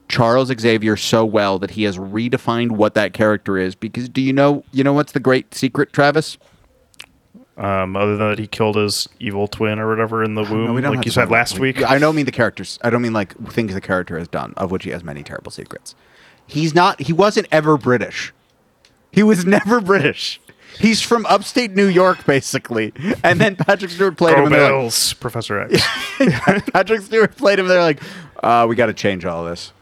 Charles 0.09 0.49
Xavier 0.59 0.95
so 0.97 1.25
well 1.25 1.59
that 1.59 1.71
he 1.71 1.83
has 1.83 1.97
redefined 1.97 2.71
what 2.71 2.93
that 2.93 3.13
character 3.13 3.57
is. 3.57 3.75
Because 3.75 4.07
do 4.09 4.21
you 4.21 4.33
know? 4.33 4.63
You 4.71 4.83
know 4.83 4.93
what's 4.93 5.11
the 5.11 5.19
great 5.19 5.53
secret, 5.53 5.91
Travis? 5.93 6.37
Um, 7.57 7.97
other 7.97 8.15
than 8.15 8.29
that, 8.29 8.39
he 8.39 8.45
killed 8.45 8.75
his 8.75 9.09
evil 9.19 9.47
twin 9.47 9.79
or 9.79 9.89
whatever 9.89 10.23
in 10.23 10.35
the 10.35 10.43
womb, 10.43 10.79
No, 10.79 10.91
like 10.91 11.05
you 11.05 11.11
said 11.11 11.31
last 11.31 11.55
it. 11.55 11.59
week. 11.59 11.83
I 11.83 11.97
don't 11.97 12.15
mean 12.15 12.27
the 12.27 12.31
characters. 12.31 12.77
I 12.83 12.91
don't 12.91 13.01
mean 13.01 13.13
like 13.13 13.35
things 13.51 13.73
the 13.73 13.81
character 13.81 14.17
has 14.19 14.27
done, 14.27 14.53
of 14.57 14.69
which 14.69 14.83
he 14.83 14.91
has 14.91 15.03
many 15.03 15.23
terrible 15.23 15.49
secrets. 15.51 15.95
He's 16.45 16.75
not. 16.75 17.01
He 17.01 17.13
wasn't 17.13 17.47
ever 17.51 17.75
British. 17.77 18.31
He 19.11 19.23
was 19.23 19.43
never 19.45 19.81
British. 19.81 20.39
He's 20.79 21.01
from 21.01 21.25
upstate 21.25 21.71
New 21.71 21.87
York, 21.87 22.23
basically. 22.27 22.93
And 23.23 23.41
then 23.41 23.55
Patrick 23.55 23.89
Stewart 23.89 24.15
played 24.17 24.37
him. 24.37 24.41
Go 24.41 24.45
And 24.45 24.53
they're 24.53 24.83
like, 24.83 25.19
Professor 25.19 25.59
X. 25.61 25.81
Patrick 26.71 27.01
Stewart 27.01 27.35
played 27.35 27.57
him. 27.57 27.67
They're 27.67 27.81
like, 27.81 27.99
uh, 28.43 28.67
we 28.69 28.75
got 28.75 28.85
to 28.85 28.93
change 28.93 29.25
all 29.25 29.43
this. 29.45 29.73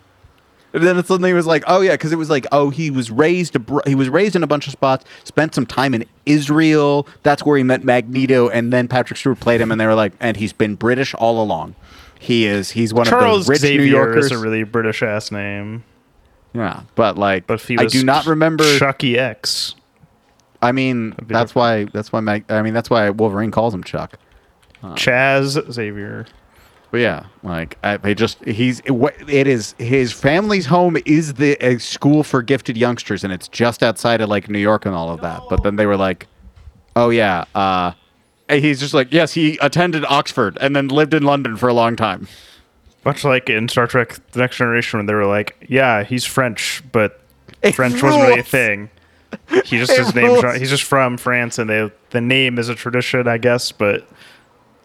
And 0.75 0.83
then 0.83 0.97
it 0.97 1.07
suddenly 1.07 1.31
was 1.31 1.47
like, 1.47 1.63
oh 1.67 1.79
yeah, 1.79 1.93
because 1.93 2.11
it 2.11 2.17
was 2.17 2.29
like, 2.29 2.45
oh, 2.51 2.69
he 2.69 2.91
was 2.91 3.09
raised 3.09 3.55
abro- 3.55 3.81
he 3.87 3.95
was 3.95 4.09
raised 4.09 4.35
in 4.35 4.43
a 4.43 4.47
bunch 4.47 4.67
of 4.67 4.73
spots, 4.73 5.05
spent 5.23 5.55
some 5.55 5.65
time 5.65 5.93
in 5.93 6.03
Israel. 6.25 7.07
That's 7.23 7.45
where 7.45 7.55
he 7.55 7.63
met 7.63 7.85
Magneto, 7.85 8.49
and 8.49 8.73
then 8.73 8.89
Patrick 8.89 9.17
Stewart 9.17 9.39
played 9.39 9.61
him, 9.61 9.71
and 9.71 9.79
they 9.79 9.85
were 9.85 9.95
like, 9.95 10.11
and 10.19 10.35
he's 10.35 10.51
been 10.51 10.75
British 10.75 11.13
all 11.13 11.41
along. 11.41 11.75
He 12.19 12.45
is. 12.45 12.71
He's 12.71 12.93
one 12.93 13.07
of 13.07 13.09
Charles 13.11 13.45
those 13.45 13.49
rich 13.49 13.59
Xavier 13.61 13.85
New 13.85 13.89
Yorkers. 13.89 14.25
is 14.25 14.31
a 14.33 14.37
really 14.37 14.63
British 14.63 15.01
ass 15.01 15.31
name, 15.31 15.85
yeah, 16.53 16.81
but 16.95 17.17
like, 17.17 17.47
but 17.47 17.65
I 17.79 17.85
do 17.85 18.03
not 18.03 18.25
remember. 18.25 18.77
Chucky 18.77 19.17
X. 19.17 19.75
I 20.61 20.73
mean, 20.73 21.15
that's 21.25 21.55
why. 21.55 21.85
That's 21.85 22.11
why. 22.11 22.19
Mag- 22.19 22.51
I 22.51 22.61
mean, 22.61 22.73
that's 22.73 22.89
why 22.89 23.09
Wolverine 23.11 23.51
calls 23.51 23.73
him 23.73 23.83
Chuck. 23.83 24.19
Uh, 24.83 24.95
Chaz 24.95 25.71
Xavier. 25.71 26.25
But 26.95 27.01
yeah, 27.01 27.25
like 27.43 27.77
I, 27.83 27.97
they 27.97 28.15
just 28.15 28.41
he's 28.45 28.79
what 28.87 29.15
it 29.29 29.47
is. 29.47 29.75
His 29.77 30.13
family's 30.13 30.65
home 30.65 30.95
is 31.05 31.33
the 31.33 31.57
a 31.59 31.77
school 31.77 32.23
for 32.23 32.41
gifted 32.41 32.77
youngsters, 32.77 33.25
and 33.25 33.33
it's 33.33 33.49
just 33.49 33.83
outside 33.83 34.21
of 34.21 34.29
like 34.29 34.49
New 34.49 34.59
York 34.59 34.85
and 34.85 34.95
all 34.95 35.09
of 35.09 35.19
that. 35.19 35.41
But 35.49 35.61
then 35.61 35.75
they 35.75 35.87
were 35.87 35.97
like, 35.97 36.25
"Oh 36.95 37.09
yeah," 37.09 37.43
uh, 37.53 37.91
he's 38.47 38.79
just 38.79 38.93
like, 38.93 39.11
"Yes, 39.11 39.33
he 39.33 39.57
attended 39.61 40.05
Oxford 40.05 40.57
and 40.61 40.73
then 40.73 40.87
lived 40.87 41.13
in 41.13 41.23
London 41.23 41.57
for 41.57 41.67
a 41.67 41.73
long 41.73 41.97
time." 41.97 42.29
Much 43.03 43.25
like 43.25 43.49
in 43.49 43.67
Star 43.67 43.87
Trek: 43.87 44.17
The 44.31 44.39
Next 44.39 44.55
Generation, 44.55 44.97
when 44.97 45.05
they 45.05 45.15
were 45.15 45.27
like, 45.27 45.57
"Yeah, 45.67 46.05
he's 46.05 46.23
French, 46.23 46.81
but 46.93 47.19
It 47.61 47.73
French 47.73 48.01
wasn't 48.01 48.23
really 48.23 48.39
a 48.39 48.43
thing." 48.43 48.89
He 49.65 49.79
just 49.79 49.91
his 49.97 50.15
name. 50.15 50.27
rules. 50.27 50.55
He's 50.55 50.69
just 50.69 50.83
from 50.83 51.17
France, 51.17 51.59
and 51.59 51.69
they 51.69 51.91
the 52.11 52.21
name 52.21 52.57
is 52.57 52.69
a 52.69 52.75
tradition, 52.75 53.27
I 53.27 53.37
guess. 53.37 53.73
But 53.73 54.07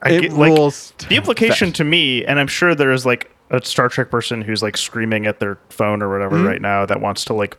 I 0.03 0.11
It 0.13 0.21
get, 0.23 0.33
like 0.33 0.51
rules 0.51 0.93
the 1.09 1.17
implication 1.17 1.73
to 1.75 1.85
me, 1.85 2.25
and 2.25 2.39
I'm 2.41 2.47
sure 2.47 2.75
there 2.75 2.93
is 2.93 3.05
like 3.05 3.31
a 3.51 3.63
Star 3.65 3.89
Trek 3.89 4.11
person 4.11 4.43
who's 4.43 4.63
like 4.63 4.77
screaming 4.77 5.27
at 5.27 5.41
their 5.41 5.59
phone 5.71 6.03
or 6.03 6.11
whatever 6.11 6.37
Mm-hmm. 6.37 6.47
right 6.47 6.63
now 6.63 6.87
that 6.87 7.01
wants 7.01 7.25
to 7.27 7.35
like 7.35 7.57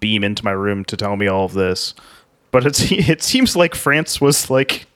beam 0.00 0.22
into 0.24 0.44
my 0.44 0.50
room 0.52 0.84
to 0.86 0.96
tell 0.96 1.16
me 1.16 1.26
all 1.26 1.44
of 1.46 1.52
this. 1.54 1.94
But 2.50 2.66
it's 2.66 2.80
it 2.92 3.22
seems 3.22 3.56
like 3.56 3.74
France 3.74 4.20
was 4.20 4.50
like 4.50 4.86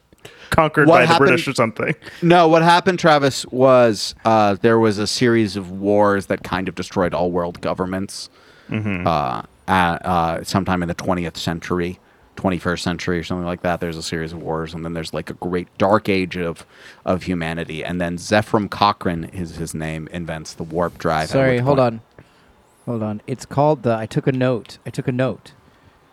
conquered 0.51 0.87
What 0.87 1.05
by 1.05 1.13
the 1.13 1.17
British 1.19 1.47
or 1.47 1.53
something. 1.53 1.93
No, 2.21 2.47
what 2.47 2.61
happened, 2.63 2.97
Travis, 2.99 3.45
was 3.47 4.15
uh, 4.25 4.55
there 4.61 4.79
was 4.79 4.97
a 4.97 5.05
series 5.07 5.55
of 5.55 5.69
wars 5.71 6.27
that 6.27 6.43
kind 6.43 6.67
of 6.67 6.75
destroyed 6.75 7.13
all 7.13 7.31
world 7.31 7.61
governments. 7.61 8.29
Uh, 8.71 9.41
at, 9.67 10.05
uh, 10.05 10.43
sometime 10.43 10.81
in 10.83 10.87
the 10.87 10.95
20th 10.95 11.37
century, 11.37 11.99
21st 12.39 12.79
century, 12.79 13.19
or 13.19 13.23
something 13.23 13.45
like 13.45 13.61
that. 13.63 13.79
There's 13.79 13.97
a 13.97 14.03
series 14.03 14.31
of 14.33 14.41
wars, 14.41 14.73
and 14.73 14.85
then 14.85 14.93
there's 14.93 15.13
like 15.13 15.29
a 15.29 15.33
great 15.33 15.67
dark 15.77 16.07
age 16.09 16.37
of 16.37 16.65
of 17.05 17.23
humanity. 17.23 17.83
And 17.83 17.99
then 17.99 18.17
Zefram 18.17 18.69
Cochrane 18.69 19.25
is 19.25 19.55
his 19.57 19.73
name, 19.73 20.07
invents 20.11 20.53
the 20.53 20.63
warp 20.63 20.97
drive. 20.97 21.29
Sorry, 21.29 21.57
hold 21.59 21.77
point- 21.77 21.93
on. 21.95 22.01
Hold 22.85 23.03
on. 23.03 23.21
It's 23.27 23.45
called 23.45 23.83
the 23.83 23.95
I 23.95 24.05
took 24.07 24.25
a 24.25 24.31
note. 24.31 24.77
I 24.85 24.89
took 24.89 25.07
a 25.07 25.11
note. 25.11 25.51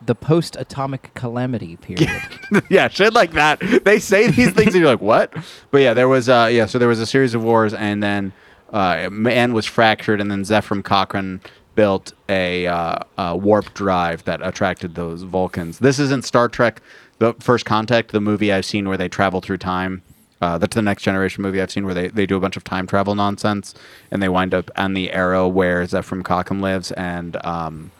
the 0.04 0.14
post-atomic 0.14 1.10
calamity 1.14 1.76
period. 1.76 2.10
yeah, 2.70 2.86
shit 2.88 3.14
like 3.14 3.32
that. 3.32 3.58
They 3.84 3.98
say 3.98 4.30
these 4.30 4.50
things 4.52 4.74
and 4.74 4.82
you're 4.82 4.90
like, 4.90 5.00
what? 5.00 5.32
But 5.70 5.78
yeah, 5.78 5.94
there 5.94 6.06
was 6.08 6.28
uh 6.28 6.48
yeah, 6.52 6.66
so 6.66 6.78
there 6.78 6.86
was 6.88 7.00
a 7.00 7.06
series 7.06 7.34
of 7.34 7.42
wars 7.42 7.72
and 7.72 8.02
then 8.02 8.32
uh 8.74 9.08
man 9.10 9.54
was 9.54 9.64
fractured 9.64 10.20
and 10.20 10.30
then 10.30 10.42
Zefram 10.42 10.84
Cochrane 10.84 11.40
built 11.76 12.12
a, 12.28 12.66
uh, 12.66 12.98
a 13.18 13.36
warp 13.36 13.72
drive 13.74 14.24
that 14.24 14.44
attracted 14.44 14.96
those 14.96 15.22
Vulcans. 15.22 15.78
This 15.78 15.98
isn't 16.00 16.24
Star 16.24 16.48
Trek 16.48 16.82
the 17.18 17.34
first 17.34 17.64
contact, 17.64 18.12
the 18.12 18.20
movie 18.20 18.52
I've 18.52 18.64
seen 18.64 18.88
where 18.88 18.98
they 18.98 19.08
travel 19.08 19.40
through 19.40 19.58
time. 19.58 20.02
Uh, 20.40 20.58
that's 20.58 20.74
the 20.74 20.82
next 20.82 21.02
generation 21.02 21.42
movie 21.42 21.62
I've 21.62 21.70
seen 21.70 21.86
where 21.86 21.94
they, 21.94 22.08
they 22.08 22.26
do 22.26 22.36
a 22.36 22.40
bunch 22.40 22.56
of 22.56 22.64
time 22.64 22.86
travel 22.86 23.14
nonsense 23.14 23.74
and 24.10 24.22
they 24.22 24.28
wind 24.28 24.52
up 24.52 24.70
on 24.76 24.92
the 24.92 25.10
arrow 25.12 25.48
where 25.48 25.82
Zefram 25.84 26.22
Cockham 26.22 26.60
lives 26.60 26.92
and 26.92 27.42
um 27.46 27.90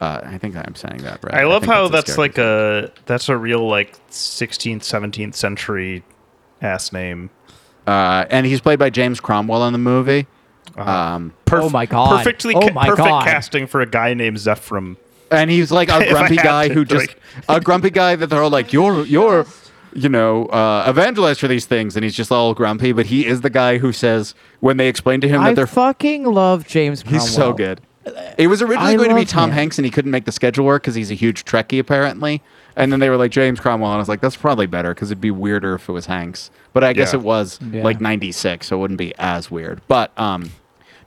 uh, 0.00 0.20
I 0.24 0.38
think 0.38 0.56
I'm 0.56 0.74
saying 0.76 1.02
that 1.02 1.22
right. 1.22 1.34
I 1.34 1.44
love 1.44 1.62
think 1.62 1.72
how 1.74 1.88
that's 1.88 2.12
scary 2.12 2.28
like 2.28 2.38
a 2.38 2.90
that's 3.04 3.28
a 3.28 3.36
real 3.36 3.68
like 3.68 3.98
16th 4.08 4.78
17th 4.78 5.34
century 5.34 6.02
ass 6.62 6.92
name. 6.92 7.28
Uh, 7.86 8.24
and 8.30 8.46
he's 8.46 8.60
played 8.60 8.78
by 8.78 8.88
James 8.88 9.20
Cromwell 9.20 9.66
in 9.66 9.72
the 9.72 9.78
movie. 9.78 10.26
Um, 10.76 11.32
Perf- 11.46 11.62
Oh 11.64 11.70
my 11.70 11.86
God. 11.86 12.18
Perfectly 12.18 12.54
Oh 12.54 12.70
my 12.70 12.86
perfect 12.88 13.08
God. 13.08 13.24
casting 13.24 13.66
for 13.66 13.80
a 13.80 13.86
guy 13.86 14.14
named 14.14 14.36
Zefram. 14.38 14.96
and 15.30 15.50
he's 15.50 15.70
like 15.70 15.88
a 15.88 16.08
grumpy 16.10 16.36
guy 16.36 16.68
to, 16.68 16.74
who 16.74 16.84
just 16.84 17.08
like- 17.08 17.20
a 17.48 17.60
grumpy 17.60 17.90
guy 17.90 18.16
that 18.16 18.26
they're 18.28 18.42
all 18.42 18.50
like, 18.50 18.72
"You're 18.72 19.04
you're, 19.06 19.46
you 19.92 20.08
know, 20.08 20.46
uh, 20.46 20.86
evangelized 20.88 21.40
for 21.40 21.48
these 21.48 21.66
things," 21.66 21.96
and 21.96 22.04
he's 22.04 22.14
just 22.14 22.30
all 22.32 22.54
grumpy. 22.54 22.92
But 22.92 23.06
he 23.06 23.26
is 23.26 23.40
the 23.40 23.50
guy 23.50 23.78
who 23.78 23.92
says 23.92 24.34
when 24.60 24.76
they 24.76 24.88
explain 24.88 25.20
to 25.22 25.28
him 25.28 25.40
I 25.40 25.50
that 25.50 25.56
they're 25.56 25.66
fucking 25.66 26.24
love 26.24 26.66
James 26.66 27.02
Cromwell. 27.02 27.20
he's 27.22 27.34
so 27.34 27.52
good. 27.52 27.80
It 28.38 28.46
was 28.46 28.62
originally 28.62 28.94
I 28.94 28.96
going 28.96 29.10
to 29.10 29.14
be 29.14 29.24
Tom 29.26 29.50
him. 29.50 29.54
Hanks, 29.56 29.78
and 29.78 29.84
he 29.84 29.90
couldn't 29.90 30.10
make 30.10 30.24
the 30.24 30.32
schedule 30.32 30.64
work 30.64 30.82
because 30.82 30.94
he's 30.94 31.10
a 31.10 31.14
huge 31.14 31.44
Trekkie 31.44 31.78
apparently. 31.78 32.42
And 32.74 32.90
then 32.90 32.98
they 32.98 33.10
were 33.10 33.18
like 33.18 33.30
James 33.30 33.60
Cromwell, 33.60 33.90
and 33.90 33.96
I 33.96 33.98
was 33.98 34.08
like, 34.08 34.20
that's 34.22 34.36
probably 34.36 34.66
better 34.66 34.94
because 34.94 35.10
it'd 35.10 35.20
be 35.20 35.30
weirder 35.30 35.74
if 35.74 35.88
it 35.88 35.92
was 35.92 36.06
Hanks. 36.06 36.50
But 36.72 36.82
I 36.82 36.92
guess 36.94 37.12
Yeah. 37.12 37.18
it 37.18 37.22
was 37.24 37.58
Yeah. 37.70 37.82
like 37.82 38.00
'96, 38.00 38.66
so 38.68 38.76
it 38.76 38.78
wouldn't 38.80 38.98
be 38.98 39.12
as 39.18 39.50
weird. 39.50 39.82
But 39.86 40.18
um, 40.18 40.50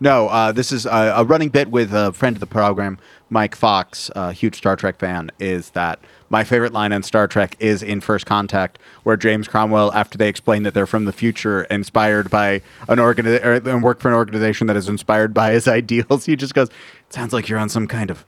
no, 0.04 0.28
uh, 0.28 0.52
this 0.52 0.74
is 0.74 0.86
a, 0.86 1.14
a 1.16 1.24
running 1.24 1.48
bit 1.48 1.72
with 1.72 1.94
a 1.94 2.12
friend 2.12 2.36
of 2.36 2.42
the 2.42 2.46
program, 2.46 2.98
Mike 3.30 3.56
Fox, 3.56 4.12
a 4.18 4.34
huge 4.34 4.58
Star 4.58 4.76
Trek 4.76 5.00
fan, 5.00 5.32
is 5.40 5.70
that 5.70 5.98
my 6.30 6.44
favorite 6.44 6.74
line 6.74 6.92
in 6.92 7.04
Star 7.04 7.26
Trek 7.26 7.56
is 7.58 7.82
in 7.82 8.02
First 8.02 8.26
Contact, 8.26 8.80
where 9.04 9.16
James 9.16 9.48
Cromwell, 9.48 9.94
after 9.94 10.18
they 10.18 10.28
explain 10.28 10.64
that 10.64 10.74
they're 10.74 10.86
from 10.86 11.06
the 11.06 11.14
future, 11.14 11.64
inspired 11.64 12.30
by 12.30 12.62
an 12.90 13.00
organ 13.00 13.26
and 13.26 13.82
work 13.82 14.02
for 14.02 14.10
an 14.10 14.14
organization 14.14 14.68
that 14.68 14.76
is 14.76 14.90
inspired 14.90 15.34
by 15.34 15.52
his 15.52 15.68
ideals, 15.80 16.26
he 16.26 16.36
just 16.36 16.54
goes, 16.54 16.68
"It 16.68 17.14
sounds 17.14 17.32
like 17.32 17.48
you're 17.48 17.60
on 17.60 17.70
some 17.70 17.88
kind 17.88 18.12
of." 18.12 18.26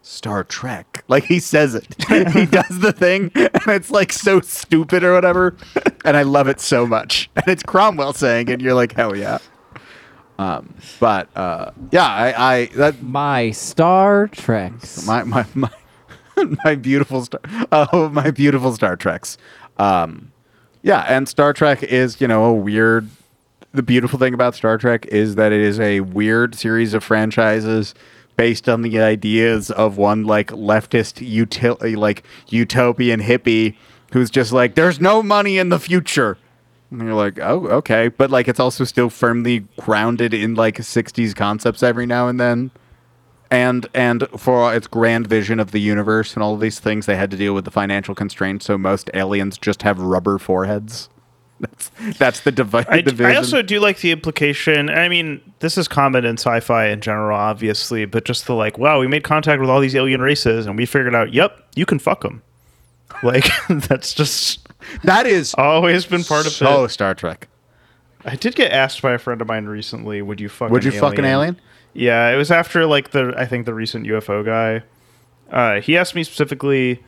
Star 0.00 0.42
Trek. 0.42 1.04
Like 1.08 1.24
he 1.24 1.38
says 1.40 1.74
it. 1.74 1.86
he 2.32 2.46
does 2.46 2.80
the 2.80 2.92
thing 2.92 3.30
and 3.34 3.66
it's 3.66 3.90
like 3.90 4.12
so 4.12 4.40
stupid 4.40 5.02
or 5.02 5.14
whatever. 5.14 5.56
And 6.04 6.16
I 6.16 6.22
love 6.22 6.48
it 6.48 6.60
so 6.60 6.86
much. 6.86 7.30
And 7.34 7.48
it's 7.48 7.62
Cromwell 7.62 8.12
saying 8.12 8.48
it, 8.48 8.54
and 8.54 8.62
you're 8.62 8.74
like, 8.74 8.92
hell 8.92 9.16
yeah. 9.16 9.38
Um, 10.38 10.72
but 11.00 11.28
uh, 11.36 11.72
yeah, 11.90 12.06
I, 12.06 12.52
I 12.54 12.66
that 12.76 13.02
My 13.02 13.50
Star 13.50 14.28
Trek, 14.28 14.72
my 15.04 15.24
my 15.24 15.44
my, 15.54 15.70
my 16.64 16.74
beautiful 16.76 17.24
star 17.24 17.40
oh 17.72 18.08
my 18.10 18.30
beautiful 18.30 18.72
Star 18.72 18.96
Treks. 18.96 19.36
Um, 19.78 20.32
yeah, 20.82 21.04
and 21.08 21.28
Star 21.28 21.52
Trek 21.52 21.82
is 21.82 22.20
you 22.20 22.28
know 22.28 22.44
a 22.44 22.52
weird. 22.52 23.08
The 23.72 23.82
beautiful 23.82 24.18
thing 24.18 24.32
about 24.32 24.54
Star 24.54 24.78
Trek 24.78 25.06
is 25.06 25.34
that 25.34 25.52
it 25.52 25.60
is 25.60 25.78
a 25.78 26.00
weird 26.00 26.54
series 26.54 26.94
of 26.94 27.04
franchises 27.04 27.94
based 28.36 28.68
on 28.68 28.82
the 28.82 29.00
ideas 29.00 29.70
of 29.70 29.98
one 29.98 30.24
like 30.24 30.48
leftist 30.48 31.20
util- 31.28 31.96
like 31.98 32.22
utopian 32.48 33.20
hippie 33.20 33.76
who's 34.12 34.30
just 34.30 34.52
like 34.52 34.74
there's 34.74 35.00
no 35.00 35.22
money 35.22 35.58
in 35.58 35.68
the 35.68 35.78
future. 35.78 36.38
And 36.90 37.02
you're 37.02 37.14
like, 37.14 37.38
oh, 37.38 37.66
okay. 37.68 38.08
But 38.08 38.30
like 38.30 38.48
it's 38.48 38.60
also 38.60 38.84
still 38.84 39.10
firmly 39.10 39.64
grounded 39.78 40.32
in 40.32 40.54
like 40.54 40.78
60s 40.78 41.34
concepts 41.34 41.82
every 41.82 42.06
now 42.06 42.28
and 42.28 42.40
then 42.40 42.70
and 43.50 43.86
and 43.94 44.26
for 44.36 44.74
its 44.74 44.86
grand 44.86 45.26
vision 45.26 45.60
of 45.60 45.70
the 45.70 45.80
universe 45.80 46.34
and 46.34 46.42
all 46.42 46.54
of 46.54 46.60
these 46.60 46.80
things, 46.80 47.06
they 47.06 47.16
had 47.16 47.30
to 47.30 47.36
deal 47.36 47.54
with 47.54 47.64
the 47.64 47.70
financial 47.70 48.14
constraints. 48.14 48.66
So 48.66 48.76
most 48.76 49.10
aliens 49.14 49.58
just 49.58 49.82
have 49.82 49.98
rubber 49.98 50.38
foreheads. 50.38 51.08
That's 51.60 51.90
that's 52.18 52.40
the 52.42 52.52
divi- 52.52 52.86
I, 52.86 53.00
division. 53.00 53.26
I 53.26 53.34
also 53.34 53.62
do 53.62 53.80
like 53.80 53.98
the 53.98 54.12
implication. 54.12 54.88
I 54.88 55.08
mean, 55.08 55.40
this 55.58 55.76
is 55.76 55.88
common 55.88 56.24
in 56.24 56.34
sci-fi 56.34 56.86
in 56.86 57.00
general, 57.00 57.36
obviously, 57.36 58.04
but 58.04 58.24
just 58.24 58.46
the 58.46 58.54
like, 58.54 58.78
wow, 58.78 59.00
we 59.00 59.08
made 59.08 59.24
contact 59.24 59.60
with 59.60 59.68
all 59.68 59.80
these 59.80 59.96
alien 59.96 60.20
races, 60.20 60.66
and 60.66 60.76
we 60.76 60.86
figured 60.86 61.16
out, 61.16 61.32
yep, 61.32 61.66
you 61.74 61.84
can 61.84 61.98
fuck 61.98 62.20
them. 62.20 62.44
Like 63.22 63.46
that's 63.68 64.14
just 64.14 64.68
that 65.02 65.26
is 65.26 65.54
always 65.54 66.06
been 66.06 66.22
part 66.22 66.46
of 66.46 66.52
so 66.52 66.84
it. 66.84 66.90
Star 66.90 67.14
Trek. 67.14 67.48
I 68.24 68.36
did 68.36 68.54
get 68.54 68.70
asked 68.72 69.02
by 69.02 69.12
a 69.12 69.18
friend 69.18 69.40
of 69.40 69.48
mine 69.48 69.66
recently, 69.66 70.22
"Would 70.22 70.40
you 70.40 70.48
fuck? 70.48 70.70
Would 70.70 70.84
an 70.84 70.92
you 70.92 71.00
fuck 71.00 71.18
an 71.18 71.24
alien? 71.24 71.58
Yeah, 71.94 72.30
it 72.30 72.36
was 72.36 72.50
after 72.50 72.86
like 72.86 73.10
the 73.10 73.34
I 73.36 73.46
think 73.46 73.66
the 73.66 73.74
recent 73.74 74.06
UFO 74.06 74.44
guy. 74.44 74.82
Uh, 75.50 75.80
he 75.80 75.96
asked 75.96 76.14
me 76.14 76.22
specifically 76.22 77.02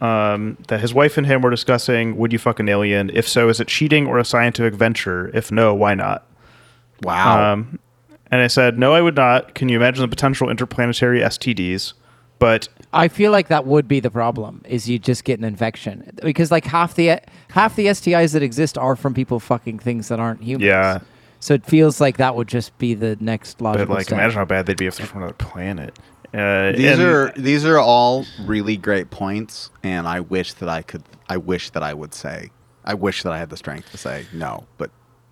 um, 0.00 0.56
that 0.68 0.80
his 0.80 0.94
wife 0.94 1.16
and 1.16 1.26
him 1.26 1.42
were 1.42 1.50
discussing, 1.50 2.16
"Would 2.16 2.32
you 2.32 2.38
fuck 2.38 2.60
an 2.60 2.68
alien? 2.68 3.10
If 3.12 3.28
so, 3.28 3.48
is 3.48 3.60
it 3.60 3.68
cheating 3.68 4.06
or 4.06 4.18
a 4.18 4.24
scientific 4.24 4.74
venture? 4.74 5.30
If 5.34 5.50
no, 5.50 5.74
why 5.74 5.94
not?" 5.94 6.26
Wow. 7.02 7.52
Um, 7.52 7.78
and 8.30 8.40
I 8.40 8.46
said, 8.46 8.78
"No, 8.78 8.92
I 8.92 9.00
would 9.00 9.16
not. 9.16 9.54
Can 9.54 9.68
you 9.68 9.76
imagine 9.76 10.02
the 10.02 10.08
potential 10.08 10.48
interplanetary 10.48 11.20
STDs?" 11.20 11.94
But 12.38 12.68
I 12.92 13.08
feel 13.08 13.30
like 13.30 13.48
that 13.48 13.66
would 13.66 13.86
be 13.86 14.00
the 14.00 14.10
problem. 14.10 14.62
Is 14.68 14.88
you 14.88 14.98
just 14.98 15.24
get 15.24 15.38
an 15.38 15.44
infection 15.44 16.12
because 16.22 16.50
like 16.50 16.64
half 16.64 16.94
the 16.94 17.20
half 17.50 17.76
the 17.76 17.86
STIs 17.86 18.32
that 18.32 18.42
exist 18.42 18.76
are 18.76 18.96
from 18.96 19.14
people 19.14 19.38
fucking 19.40 19.78
things 19.78 20.08
that 20.08 20.18
aren't 20.18 20.42
humans. 20.42 20.66
Yeah. 20.66 21.00
So 21.38 21.54
it 21.54 21.64
feels 21.64 22.00
like 22.00 22.18
that 22.18 22.36
would 22.36 22.48
just 22.48 22.76
be 22.78 22.94
the 22.94 23.16
next 23.20 23.60
logical 23.62 23.86
but 23.86 23.94
like, 23.94 24.06
step. 24.06 24.18
imagine 24.18 24.38
how 24.38 24.44
bad 24.44 24.66
they'd 24.66 24.76
be 24.76 24.86
if 24.86 24.96
they're 24.96 25.06
from 25.06 25.22
another 25.22 25.34
planet. 25.34 25.98
Uh, 26.34 26.72
these 26.72 26.98
and- 26.98 27.02
are 27.02 27.32
these 27.36 27.64
are 27.64 27.78
all 27.78 28.24
really 28.44 28.76
great 28.76 29.10
points, 29.10 29.70
and 29.82 30.06
I 30.06 30.20
wish 30.20 30.52
that 30.54 30.68
I 30.68 30.82
could. 30.82 31.02
I 31.28 31.36
wish 31.38 31.70
that 31.70 31.82
I 31.82 31.94
would 31.94 32.14
say. 32.14 32.50
I 32.84 32.94
wish 32.94 33.22
that 33.22 33.32
I 33.32 33.38
had 33.38 33.50
the 33.50 33.56
strength 33.56 33.90
to 33.90 33.98
say 33.98 34.26
no, 34.32 34.66
but 34.78 34.90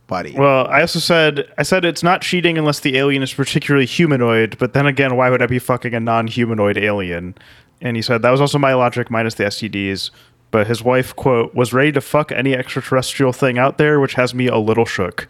buddy. 0.08 0.34
Well, 0.36 0.66
I 0.66 0.80
also 0.80 0.98
said 0.98 1.48
I 1.56 1.62
said 1.62 1.84
it's 1.84 2.02
not 2.02 2.22
cheating 2.22 2.58
unless 2.58 2.80
the 2.80 2.96
alien 2.96 3.22
is 3.22 3.32
particularly 3.32 3.86
humanoid. 3.86 4.58
But 4.58 4.72
then 4.72 4.86
again, 4.86 5.14
why 5.14 5.30
would 5.30 5.40
I 5.40 5.46
be 5.46 5.60
fucking 5.60 5.94
a 5.94 6.00
non-humanoid 6.00 6.76
alien? 6.76 7.36
And 7.80 7.96
he 7.96 8.02
said 8.02 8.22
that 8.22 8.30
was 8.30 8.40
also 8.40 8.58
my 8.58 8.74
logic 8.74 9.08
minus 9.08 9.34
the 9.34 9.44
STDs. 9.44 10.10
But 10.50 10.66
his 10.66 10.82
wife 10.82 11.14
quote 11.14 11.54
was 11.54 11.72
ready 11.72 11.92
to 11.92 12.00
fuck 12.00 12.32
any 12.32 12.54
extraterrestrial 12.54 13.32
thing 13.32 13.58
out 13.58 13.78
there, 13.78 14.00
which 14.00 14.14
has 14.14 14.34
me 14.34 14.48
a 14.48 14.56
little 14.56 14.86
shook. 14.86 15.28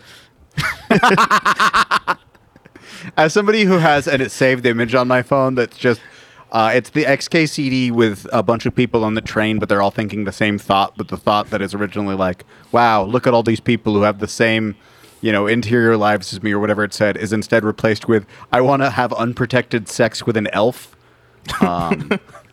As 3.17 3.33
somebody 3.33 3.65
who 3.65 3.79
has 3.79 4.09
and 4.09 4.23
it 4.23 4.31
saved 4.31 4.65
image 4.65 4.95
on 4.95 5.09
my 5.09 5.23
phone 5.23 5.55
that's 5.55 5.77
just 5.77 6.01
uh, 6.51 6.73
it's 6.75 6.91
the 6.91 7.05
XKCD 7.05 7.93
with 7.93 8.27
a 8.33 8.43
bunch 8.43 8.65
of 8.65 8.75
people 8.75 9.05
on 9.05 9.15
the 9.15 9.21
train, 9.21 9.59
but 9.59 9.69
they're 9.69 9.83
all 9.83 9.91
thinking 9.91 10.25
the 10.25 10.33
same 10.33 10.59
thought, 10.59 10.97
but 10.97 11.09
the 11.09 11.17
thought 11.17 11.51
that 11.51 11.61
is 11.61 11.75
originally 11.75 12.15
like, 12.15 12.45
wow, 12.73 13.03
look 13.03 13.27
at 13.27 13.35
all 13.35 13.43
these 13.43 13.61
people 13.61 13.93
who 13.93 14.03
have 14.03 14.19
the 14.19 14.29
same, 14.29 14.75
you 15.21 15.31
know, 15.31 15.47
interior 15.47 15.97
lives 15.97 16.33
as 16.33 16.43
me 16.43 16.53
or 16.53 16.59
whatever 16.59 16.83
it 16.85 16.95
said, 16.95 17.17
is 17.17 17.33
instead 17.33 17.65
replaced 17.65 18.09
with, 18.09 18.27
I 18.51 18.63
want 18.63 18.83
to 18.83 18.91
have 18.91 19.13
unprotected 19.13 19.89
sex 19.89 20.25
with 20.25 20.37
an 20.37 20.49
elf. 20.49 20.97
Um, 21.61 22.11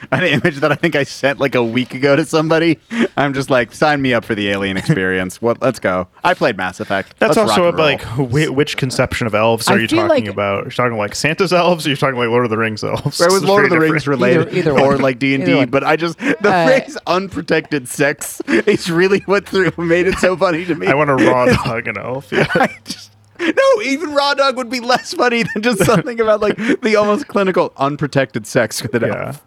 an 0.12 0.24
image 0.24 0.56
that 0.58 0.72
I 0.72 0.74
think 0.74 0.96
I 0.96 1.04
sent 1.04 1.38
like 1.40 1.54
a 1.54 1.62
week 1.64 1.94
ago 1.94 2.16
to 2.16 2.24
somebody. 2.24 2.78
I'm 3.16 3.34
just 3.34 3.50
like, 3.50 3.72
sign 3.72 4.00
me 4.02 4.14
up 4.14 4.24
for 4.24 4.34
the 4.34 4.48
alien 4.50 4.76
experience. 4.78 5.40
What? 5.42 5.60
Let's 5.60 5.78
go. 5.78 6.08
I 6.24 6.34
played 6.34 6.56
Mass 6.56 6.80
Effect. 6.80 7.14
That's 7.18 7.36
Let's 7.36 7.50
also 7.50 7.68
and 7.68 7.76
roll. 7.76 7.86
like 7.86 8.02
whi- 8.02 8.48
which 8.48 8.76
conception 8.76 9.26
of 9.26 9.34
elves 9.34 9.68
I 9.68 9.74
are 9.74 9.78
you 9.78 9.86
talking 9.86 10.08
like- 10.08 10.26
about? 10.26 10.62
Are 10.62 10.66
you 10.66 10.70
talking 10.70 10.96
like 10.98 11.14
Santa's 11.14 11.52
elves? 11.52 11.86
Or 11.86 11.90
you're 11.90 11.96
talking 11.96 12.16
like 12.18 12.28
Lord 12.28 12.44
of 12.44 12.50
the 12.50 12.58
Rings 12.58 12.82
elves? 12.84 13.20
It 13.20 13.30
was 13.30 13.44
Lord 13.50 13.64
of 13.64 13.70
the 13.70 13.76
very 13.78 13.90
Rings 13.90 14.06
related, 14.06 14.48
Either- 14.48 14.56
either 14.58 14.72
or 14.72 14.88
one. 14.92 15.00
like 15.00 15.18
D 15.18 15.34
and 15.34 15.44
D. 15.44 15.64
But 15.66 15.84
I 15.84 15.96
just 15.96 16.18
the 16.18 16.36
Uh, 16.50 16.66
phrase 16.66 16.96
"unprotected 17.06 17.88
sex" 17.88 18.40
is 18.48 18.90
really 18.90 19.20
what 19.20 19.46
threw, 19.48 19.70
made 19.78 20.06
it 20.06 20.18
so 20.18 20.36
funny 20.36 20.64
to 20.64 20.74
me. 20.74 20.86
I 20.86 20.94
want 20.94 21.10
a 21.10 21.14
raw 21.16 21.46
dog 21.46 21.86
and 21.86 21.98
elf. 21.98 22.30
Yeah. 22.32 22.46
I 22.54 22.76
just- 22.84 23.10
no, 23.40 23.82
even 23.82 24.12
raw 24.12 24.34
dog 24.34 24.56
would 24.58 24.68
be 24.68 24.80
less 24.80 25.14
funny 25.14 25.44
than 25.44 25.62
just 25.62 25.82
something 25.86 26.20
about 26.20 26.40
like 26.42 26.56
the 26.82 26.96
almost 26.96 27.26
clinical 27.26 27.72
unprotected 27.78 28.46
sex 28.46 28.82
with 28.82 28.94
an 28.94 29.04
Yeah. 29.04 29.26
elf. 29.28 29.46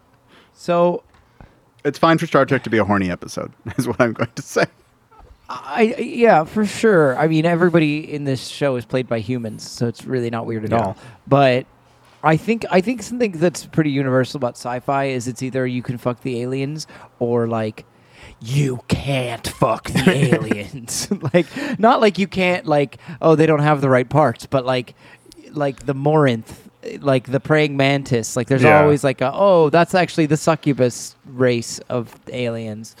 So 0.54 1.02
It's 1.84 1.98
fine 1.98 2.18
for 2.18 2.26
Star 2.26 2.46
Trek 2.46 2.62
to 2.64 2.70
be 2.70 2.78
a 2.78 2.84
horny 2.84 3.10
episode, 3.10 3.52
is 3.76 3.86
what 3.86 4.00
I'm 4.00 4.12
going 4.12 4.30
to 4.34 4.42
say. 4.42 4.64
I 5.48 5.94
yeah, 5.98 6.44
for 6.44 6.64
sure. 6.64 7.18
I 7.18 7.28
mean, 7.28 7.44
everybody 7.44 8.10
in 8.10 8.24
this 8.24 8.46
show 8.48 8.76
is 8.76 8.86
played 8.86 9.06
by 9.08 9.18
humans, 9.18 9.68
so 9.68 9.86
it's 9.86 10.04
really 10.06 10.30
not 10.30 10.46
weird 10.46 10.64
at 10.64 10.70
Yeah. 10.70 10.78
all. 10.78 10.96
But 11.26 11.66
I 12.22 12.38
think 12.38 12.64
I 12.70 12.80
think 12.80 13.02
something 13.02 13.32
that's 13.32 13.66
pretty 13.66 13.90
universal 13.90 14.38
about 14.38 14.54
sci-fi 14.54 15.04
is 15.04 15.28
it's 15.28 15.42
either 15.42 15.66
you 15.66 15.82
can 15.82 15.98
fuck 15.98 16.22
the 16.22 16.40
aliens 16.40 16.86
or 17.18 17.46
like 17.46 17.84
you 18.40 18.80
can't 18.88 19.46
fuck 19.46 19.90
the 19.90 20.10
aliens. 20.34 21.08
like 21.34 21.46
not 21.78 22.00
like 22.00 22.18
you 22.18 22.26
can't 22.26 22.64
like 22.64 22.96
oh 23.20 23.34
they 23.34 23.44
don't 23.44 23.60
have 23.60 23.82
the 23.82 23.90
right 23.90 24.08
parts, 24.08 24.46
but 24.46 24.64
like 24.64 24.94
like 25.50 25.84
the 25.84 25.94
Morinth 25.94 26.63
like 27.00 27.30
the 27.30 27.40
praying 27.40 27.76
mantis. 27.76 28.36
Like 28.36 28.46
there's 28.48 28.62
Yeah. 28.62 28.80
always 28.82 29.04
like 29.04 29.20
a 29.20 29.30
oh 29.32 29.70
that's 29.70 29.94
actually 29.94 30.26
the 30.26 30.36
succubus 30.36 31.14
race 31.26 31.78
of 31.88 32.14
aliens, 32.32 32.96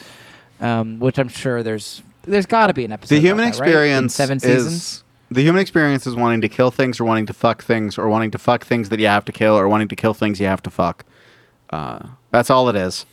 um, 0.60 0.98
which 0.98 1.18
I'm 1.18 1.28
sure 1.28 1.62
there's 1.62 2.02
there's 2.22 2.46
got 2.46 2.68
to 2.68 2.74
be 2.74 2.84
an 2.84 2.92
episode. 2.92 3.14
the 3.14 3.18
about 3.18 3.26
human 3.28 3.44
that, 3.52 3.60
right? 3.60 3.68
In 3.68 3.72
experience 3.74 4.14
seven 4.14 4.36
is 4.38 4.42
seasons. 4.42 5.04
the 5.30 5.42
human 5.42 5.60
experience 5.60 6.06
is 6.06 6.14
wanting 6.14 6.40
to 6.40 6.48
kill 6.48 6.70
things 6.70 6.98
or 7.00 7.04
wanting 7.04 7.26
to 7.26 7.32
fuck 7.34 7.62
things 7.62 7.98
or 7.98 8.08
wanting 8.08 8.30
to 8.30 8.38
fuck 8.38 8.64
things 8.64 8.88
that 8.88 8.98
you 9.00 9.06
have 9.06 9.24
to 9.26 9.32
kill 9.32 9.54
or 9.58 9.68
wanting 9.68 9.88
to 9.88 9.96
kill 9.96 10.14
things 10.14 10.40
you 10.40 10.46
have 10.46 10.62
to 10.62 10.70
fuck. 10.70 11.04
Uh, 11.70 11.98
that's 12.30 12.50
all 12.50 12.68
it 12.68 12.76
is. 12.76 13.04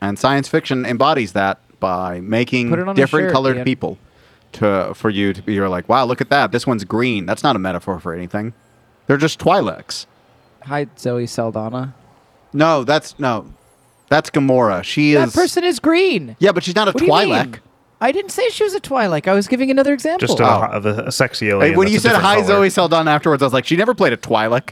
And 0.00 0.18
science 0.18 0.46
fiction 0.48 0.84
embodies 0.86 1.32
that 1.32 1.58
by 1.80 2.20
making 2.20 2.70
Put 2.70 2.78
it 2.78 2.82
on 2.88 2.90
a 2.90 2.94
different 2.94 3.26
shirt, 3.26 3.32
colored 3.32 3.56
Ian. 3.56 3.64
people 3.64 3.98
to 4.52 4.92
for 4.94 5.10
you 5.10 5.32
to 5.32 5.42
be 5.42 5.54
you're 5.54 5.68
like, 5.68 5.88
wow, 5.88 6.04
look 6.04 6.20
at 6.20 6.28
that. 6.30 6.52
This 6.52 6.66
one's 6.66 6.84
green. 6.84 7.26
That's 7.26 7.42
not 7.42 7.56
a 7.56 7.58
metaphor 7.58 7.98
for 7.98 8.12
anything. 8.14 8.52
They're 9.08 9.16
just 9.16 9.40
Twi'leks. 9.40 10.06
Hi 10.62 10.86
Zoe 10.98 11.26
Saldana. 11.26 11.94
No, 12.52 12.84
that's 12.84 13.18
no. 13.18 13.52
That's 14.08 14.30
Gamora. 14.30 14.84
She 14.84 15.14
is 15.14 15.32
That 15.32 15.38
person 15.38 15.64
is 15.64 15.80
green. 15.80 16.36
Yeah, 16.38 16.52
but 16.52 16.62
she's 16.62 16.76
not 16.76 16.88
a 16.88 16.92
What 16.92 16.98
do 17.00 17.04
you 17.06 17.10
Twi'lek. 17.12 17.58
I 18.00 18.12
didn't 18.12 18.30
say 18.30 18.48
she 18.50 18.62
was 18.64 18.74
a 18.74 18.80
Twi'lek. 18.80 19.26
I 19.26 19.34
was 19.34 19.48
giving 19.48 19.70
another 19.70 19.92
example. 19.92 20.26
Just 20.26 20.38
a, 20.40 20.44
Oh. 20.46 20.68
of 20.70 20.86
a, 20.86 21.04
a 21.06 21.12
sexy 21.12 21.46
Hey, 21.46 21.52
alien. 21.52 21.76
when 21.76 21.86
that's 21.86 21.92
you 21.92 21.98
a 21.98 22.00
said 22.00 22.08
different 22.10 22.24
hi 22.26 22.34
color. 22.36 22.46
Zoe 22.46 22.70
Saldana 22.70 23.10
afterwards, 23.10 23.42
I 23.42 23.46
was 23.46 23.52
like, 23.52 23.64
she 23.66 23.76
never 23.76 23.94
played 23.94 24.12
a 24.12 24.16
Twi'lek. 24.16 24.70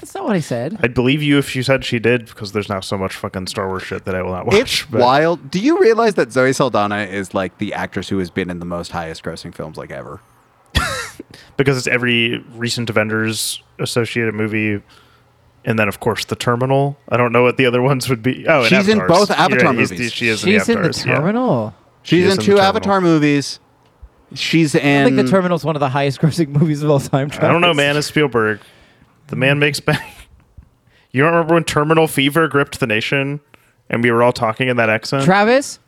That's 0.00 0.14
not 0.14 0.24
what 0.24 0.36
I 0.36 0.40
said. 0.40 0.78
I'd 0.80 0.94
believe 0.94 1.22
you 1.22 1.38
if 1.38 1.56
you 1.56 1.62
said 1.64 1.84
she 1.84 1.98
did, 1.98 2.26
because 2.26 2.52
there's 2.52 2.68
now 2.68 2.78
so 2.80 2.96
much 2.96 3.14
fucking 3.16 3.48
Star 3.48 3.66
Wars 3.66 3.82
shit 3.82 4.04
that 4.04 4.14
I 4.14 4.22
will 4.22 4.30
not 4.32 4.46
watch. 4.46 4.54
It's 4.56 4.82
but- 4.84 5.00
wild. 5.00 5.50
Do 5.50 5.58
you 5.58 5.80
realize 5.80 6.14
that 6.14 6.30
Zoe 6.30 6.52
Saldana 6.52 6.98
is 6.98 7.32
like 7.34 7.58
the 7.58 7.74
actress 7.74 8.08
who 8.10 8.18
has 8.18 8.30
been 8.30 8.48
in 8.50 8.58
the 8.60 8.64
most 8.66 8.92
highest 8.92 9.22
grossing 9.24 9.52
films 9.54 9.76
like 9.76 9.90
ever? 9.90 10.20
Because 11.56 11.76
it's 11.78 11.86
every 11.86 12.38
recent 12.54 12.90
Avengers 12.90 13.62
associated 13.78 14.34
movie, 14.34 14.82
and 15.64 15.78
then 15.78 15.88
of 15.88 16.00
course 16.00 16.24
the 16.24 16.36
Terminal. 16.36 16.96
I 17.08 17.16
don't 17.16 17.32
know 17.32 17.42
what 17.42 17.56
the 17.56 17.66
other 17.66 17.82
ones 17.90 18.08
would 18.08 18.22
be. 18.22 18.46
Oh, 18.46 18.60
and 18.60 18.68
She's 18.68 18.88
in 18.88 18.98
both 19.06 19.30
Avatar 19.30 19.72
he's- 19.74 19.90
movies. 19.90 20.12
She 20.12 20.28
is 20.28 20.40
She's 20.40 20.68
in 20.68 20.78
in 20.78 20.82
the 20.82 20.88
the 20.88 20.88
Avatars. 20.90 21.06
yeah. 21.06 21.14
terminal. 21.16 21.74
She's 22.02 22.24
is 22.26 22.34
in 22.34 22.40
in 22.40 22.46
two 22.46 22.58
Avatar 22.58 23.00
movies. 23.00 23.60
She's 24.34 24.74
in. 24.74 25.02
I 25.02 25.04
think 25.04 25.16
the 25.16 25.28
terminal's 25.30 25.64
one 25.64 25.74
of 25.76 25.80
the 25.80 25.88
highest 25.88 26.20
grossing 26.20 26.48
movies 26.60 26.82
of 26.82 26.90
all 26.90 27.00
time. 27.00 27.30
I 27.34 27.48
don't 27.48 27.60
know, 27.60 27.72
man. 27.74 27.96
It's 27.96 28.06
Spielberg. 28.08 28.60
The 29.28 29.36
man 29.36 29.58
makes 29.58 29.80
bang. 29.80 29.98
You 31.10 31.22
don't 31.22 31.32
remember 31.32 31.54
when 31.54 31.64
Terminal 31.64 32.06
Fever 32.06 32.48
gripped 32.48 32.80
the 32.80 32.86
nation, 32.86 33.40
and 33.88 34.02
we 34.02 34.10
were 34.10 34.22
all 34.22 34.32
talking 34.32 34.68
in 34.68 34.76
that 34.76 34.90
accent? 34.90 35.24
Travis, 35.24 35.78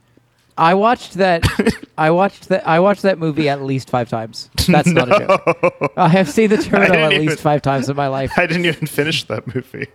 I 0.58 0.74
watched 0.74 1.14
that. 1.14 1.44
I 1.98 2.10
watched 2.10 2.48
that. 2.48 2.66
I 2.66 2.80
watched 2.80 3.02
that 3.02 3.18
movie 3.18 3.48
at 3.48 3.62
least 3.62 3.88
five 3.90 4.08
times. 4.08 4.50
That's 4.68 4.88
not 4.88 5.08
a 5.10 5.18
joke. 5.26 5.92
I 5.96 6.08
have 6.08 6.28
seen 6.28 6.50
the 6.50 6.58
terminal 6.62 6.96
at 6.96 7.12
even- 7.12 7.26
least 7.28 7.40
five 7.40 7.62
times 7.62 7.88
in 7.88 7.96
my 7.96 8.08
life. 8.08 8.32
I 8.36 8.46
didn't 8.46 8.66
even 8.66 8.86
finish 8.86 9.24
that 9.24 9.46
movie. 9.54 9.86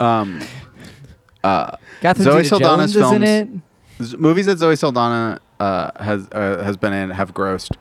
um, 0.00 0.40
Catherine 1.42 2.24
Zoe 2.24 2.42
Zeta-Jones 2.44 2.50
Saldana's 2.94 2.96
is 2.96 2.96
in 3.12 3.22
films- 3.22 3.62
it. 4.00 4.04
z- 4.06 4.16
movies 4.16 4.46
that 4.46 4.58
Zoe 4.58 4.76
Saldana 4.76 5.40
uh, 5.60 5.90
has 6.02 6.28
uh, 6.32 6.62
has 6.64 6.76
been 6.76 6.92
in 6.92 7.10
have 7.10 7.34
grossed 7.34 7.76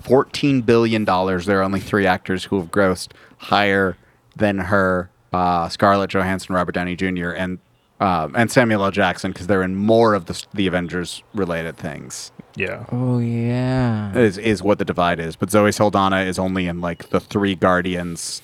fourteen 0.00 0.60
billion 0.62 1.04
dollars. 1.04 1.46
There 1.46 1.58
are 1.60 1.62
only 1.62 1.80
three 1.80 2.06
actors 2.06 2.44
who 2.44 2.58
have 2.60 2.70
grossed 2.70 3.12
higher 3.38 3.96
than 4.36 4.58
her: 4.58 5.10
uh, 5.32 5.68
Scarlett 5.68 6.10
Johansson, 6.10 6.54
Robert 6.54 6.72
Downey 6.72 6.94
Jr., 6.96 7.30
and 7.30 7.58
um, 8.00 8.34
and 8.36 8.50
Samuel 8.50 8.84
L. 8.84 8.90
Jackson, 8.90 9.32
because 9.32 9.46
they're 9.46 9.62
in 9.62 9.74
more 9.76 10.14
of 10.14 10.26
the 10.26 10.44
the 10.54 10.66
Avengers 10.66 11.22
related 11.34 11.76
things. 11.76 12.30
Yeah. 12.56 12.84
Oh 12.92 13.18
yeah. 13.18 14.16
Is 14.16 14.38
is 14.38 14.62
what 14.62 14.78
the 14.78 14.84
divide 14.84 15.20
is. 15.20 15.36
But 15.36 15.50
Zoe 15.50 15.72
Saldana 15.72 16.20
is 16.22 16.38
only 16.38 16.66
in 16.66 16.80
like 16.80 17.10
the 17.10 17.20
three 17.20 17.54
Guardians, 17.54 18.42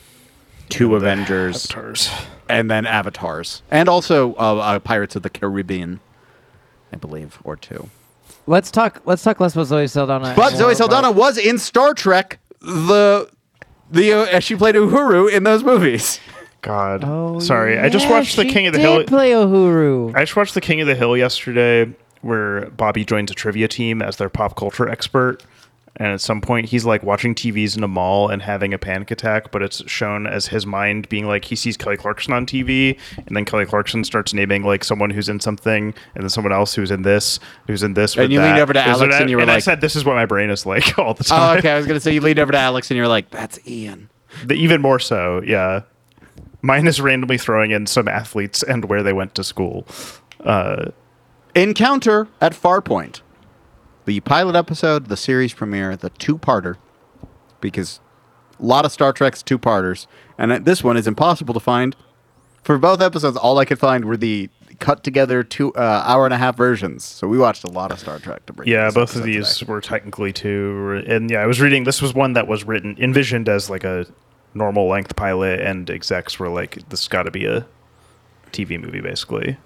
two 0.69 0.95
Avengers, 0.97 1.67
Avatars. 1.71 2.11
and 2.49 2.71
then 2.71 2.87
Avatars, 2.87 3.63
and 3.71 3.89
also 3.89 4.35
uh, 4.35 4.57
uh, 4.57 4.79
Pirates 4.79 5.17
of 5.17 5.23
the 5.23 5.31
Caribbean, 5.31 6.01
I 6.93 6.97
believe, 6.97 7.39
or 7.45 7.57
two. 7.57 7.89
Let's 8.47 8.71
talk. 8.71 9.01
Let's 9.05 9.23
talk 9.23 9.39
less 9.41 9.55
about 9.55 9.67
Zoe 9.69 9.87
Saldana. 9.87 10.33
But 10.37 10.51
Zoe 10.55 10.63
more 10.63 10.75
Saldana 10.75 11.09
about- 11.11 11.17
was 11.21 11.39
in 11.39 11.59
Star 11.59 11.95
Trek. 11.95 12.39
The 12.61 13.29
the 13.91 14.13
uh, 14.37 14.41
she 14.41 14.57
played 14.57 14.75
Uhura 14.75 15.31
in 15.33 15.45
those 15.45 15.63
movies. 15.65 16.19
God. 16.63 17.03
Oh, 17.05 17.39
Sorry. 17.41 17.79
I 17.79 17.89
just 17.89 18.09
watched 18.09 18.37
The 18.37 18.45
King 18.45 18.67
of 18.67 18.73
the 18.73 18.79
did 18.79 18.85
Hill. 18.85 19.05
Play 19.05 19.31
Uhura. 19.33 20.15
I 20.17 20.21
just 20.23 20.37
watched 20.37 20.55
The 20.55 20.61
King 20.61 20.81
of 20.81 20.87
the 20.87 20.95
Hill 20.95 21.17
yesterday, 21.17 21.93
where 22.23 22.71
Bobby 22.71 23.05
joins 23.05 23.31
a 23.31 23.35
trivia 23.35 23.69
team 23.69 24.01
as 24.01 24.17
their 24.17 24.29
pop 24.29 24.57
culture 24.57 24.89
expert. 24.89 25.45
And 25.97 26.09
at 26.09 26.23
some 26.23 26.41
point, 26.41 26.71
he's 26.71 26.87
like 26.87 27.03
watching 27.03 27.35
TVs 27.35 27.77
in 27.77 27.85
a 27.85 27.89
mall 27.89 28.29
and 28.31 28.41
having 28.41 28.73
a 28.73 28.79
panic 28.79 29.11
attack, 29.11 29.51
but 29.53 29.61
it's 29.61 29.83
shown 29.91 30.27
as 30.27 30.47
his 30.47 30.65
mind 30.65 31.07
being 31.11 31.27
like 31.27 31.45
he 31.45 31.55
sees 31.55 31.77
Kelly 31.77 31.99
Clarkson 31.99 32.33
on 32.33 32.47
TV, 32.47 32.99
and 33.19 33.37
then 33.37 33.45
Kelly 33.45 33.67
Clarkson 33.67 34.03
starts 34.05 34.33
naming 34.33 34.63
like 34.63 34.85
someone 34.85 35.11
who's 35.11 35.29
in 35.29 35.39
something, 35.39 35.93
and 36.15 36.23
then 36.25 36.31
someone 36.31 36.51
else 36.53 36.75
who's 36.75 36.91
in 36.91 37.03
this, 37.03 37.41
who's 37.67 37.83
in 37.83 37.93
this. 37.93 38.15
And 38.15 38.23
with 38.23 38.31
you 38.33 38.39
that. 38.39 38.47
leaned 38.47 38.59
over 38.61 38.73
to 38.73 38.81
Alex 38.81 39.13
that- 39.13 39.21
and 39.21 39.29
you 39.31 39.37
were 39.37 39.43
I 39.43 39.47
like- 39.47 39.57
"I 39.57 39.59
said, 39.59 39.83
"This 39.83 39.95
is 39.95 40.03
what 40.03 40.15
my 40.15 40.25
brain 40.25 40.49
is 40.49 40.65
like 40.65 40.99
all 40.99 41.13
the 41.13 41.25
Oh, 41.31 41.37
time." 41.37 41.59
okay. 41.59 41.71
I 41.73 41.77
was 41.77 41.87
gonna 41.87 42.01
say 42.01 42.15
you 42.15 42.23
leaned 42.23 42.39
over 42.39 42.53
to 42.53 42.59
Alex 42.59 42.91
and 42.91 42.97
you 42.97 43.03
were 43.03 43.09
like, 43.09 43.29
"That's 43.31 43.59
Ian." 43.69 44.09
The- 44.47 44.55
even 44.55 44.81
more 44.81 44.99
so, 44.99 45.43
yeah. 45.45 45.83
Mine 46.63 46.87
is 46.87 47.01
randomly 47.01 47.39
throwing 47.39 47.73
in 47.73 47.87
some 47.87 48.09
athletes 48.09 48.63
and 48.63 48.85
where 48.87 49.03
they 49.03 49.13
went 49.13 49.35
to 49.35 49.45
school. 49.45 49.87
Uh, 50.41 50.87
Encounter 51.55 52.29
at 52.41 52.53
Farpoint, 52.53 53.21
the 54.05 54.21
pilot 54.21 54.57
episode, 54.57 55.09
the 55.09 55.17
series 55.17 55.53
premiere, 55.53 55.97
the 55.97 56.11
two-parter, 56.11 56.77
because 57.61 58.01
a 58.59 58.65
lot 58.65 58.85
of 58.85 58.93
Star 58.93 59.13
Trek's 59.13 59.43
two-parters, 59.43 60.07
and 60.39 60.65
this 60.65 60.83
one 60.83 60.97
is 60.97 61.07
impossible 61.07 61.53
to 61.53 61.61
find. 61.61 61.95
For 62.63 62.79
both 62.79 63.03
episodes, 63.03 63.37
all 63.37 63.59
I 63.59 63.65
could 63.65 63.81
find 63.81 64.05
were 64.05 64.17
the 64.17 64.49
cut 64.79 65.05
together 65.05 65.43
two 65.43 65.75
uh, 65.75 66.03
hour 66.07 66.25
and 66.25 66.33
a 66.33 66.39
half 66.39 66.57
versions. 66.57 67.05
So 67.05 67.27
we 67.27 67.39
watched 67.39 67.65
a 67.65 67.71
lot 67.71 67.91
of 67.91 67.99
Star 67.99 68.19
Trek 68.19 68.47
to 68.47 68.53
bring. 68.53 68.69
Yeah, 68.69 68.91
both 68.91 69.17
of 69.17 69.25
these 69.25 69.59
today. 69.59 69.71
were 69.71 69.81
technically 69.81 70.33
two. 70.33 71.03
And 71.07 71.31
yeah, 71.31 71.41
I 71.41 71.47
was 71.47 71.61
reading. 71.61 71.85
This 71.85 72.01
was 72.01 72.15
one 72.15 72.35
that 72.35 72.47
was 72.47 72.65
written, 72.65 72.97
envisioned 72.99 73.49
as 73.49 73.69
like 73.69 73.85
a 73.85 74.07
normal 74.55 74.89
length 74.89 75.17
pilot, 75.17 75.61
and 75.61 75.89
execs 75.91 76.39
were 76.39 76.49
like, 76.49 76.89
"This 76.89 77.09
got 77.09 77.25
to 77.25 77.31
be 77.31 77.47
a 77.47 77.67
TV 78.53 78.81
movie, 78.81 79.01
basically." 79.01 79.57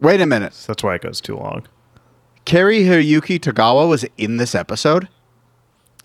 Wait 0.00 0.20
a 0.20 0.26
minute. 0.26 0.54
So 0.54 0.72
that's 0.72 0.82
why 0.82 0.96
it 0.96 1.02
goes 1.02 1.20
too 1.20 1.36
long. 1.36 1.66
Cary-Hiroyuki 2.44 3.38
Tagawa 3.40 3.88
was 3.88 4.04
in 4.18 4.36
this 4.36 4.54
episode. 4.54 5.08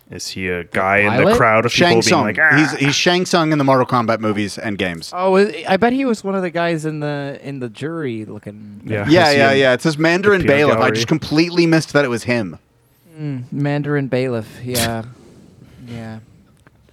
Is 0.10 0.30
he 0.30 0.48
a 0.48 0.64
guy 0.64 1.00
in 1.00 1.18
the 1.18 1.24
pilot? 1.24 1.38
crowd 1.38 1.66
of 1.66 1.72
people 1.72 2.02
Shang 2.02 2.26
being 2.26 2.38
like, 2.38 2.40
ah. 2.40 2.58
He's 2.58 2.72
he's 2.80 2.96
Shang 2.96 3.26
Tsung 3.28 3.52
in 3.52 3.60
the 3.60 3.64
Mortal 3.64 3.86
Kombat 3.86 4.20
movies 4.20 4.58
and 4.58 4.76
games. 4.78 5.12
Oh, 5.14 5.36
I 5.38 5.78
bet 5.78 5.94
he 5.94 6.04
was 6.06 6.24
one 6.24 6.34
of 6.34 6.42
the 6.42 6.50
guys 6.50 6.84
in 6.86 7.00
the 7.00 7.40
in 7.44 7.60
the 7.60 7.70
jury 7.70 8.26
looking. 8.26 8.82
Yeah. 8.86 9.08
yeah, 9.08 9.30
yeah, 9.30 9.52
yeah. 9.52 9.74
It 9.74 9.82
says 9.84 10.00
Mandarin 10.00 10.42
the 10.42 10.48
peanut 10.48 10.58
Bailiff. 10.58 10.78
I 10.78 10.80
gallery? 10.80 10.96
just 10.96 11.08
completely 11.08 11.68
missed 11.68 11.94
that 11.94 12.06
it 12.06 12.08
was 12.08 12.24
him. 12.24 12.58
Mandarin 13.52 14.08
bailiff. 14.08 14.48
Yeah, 14.64 15.04
yeah. 15.88 16.20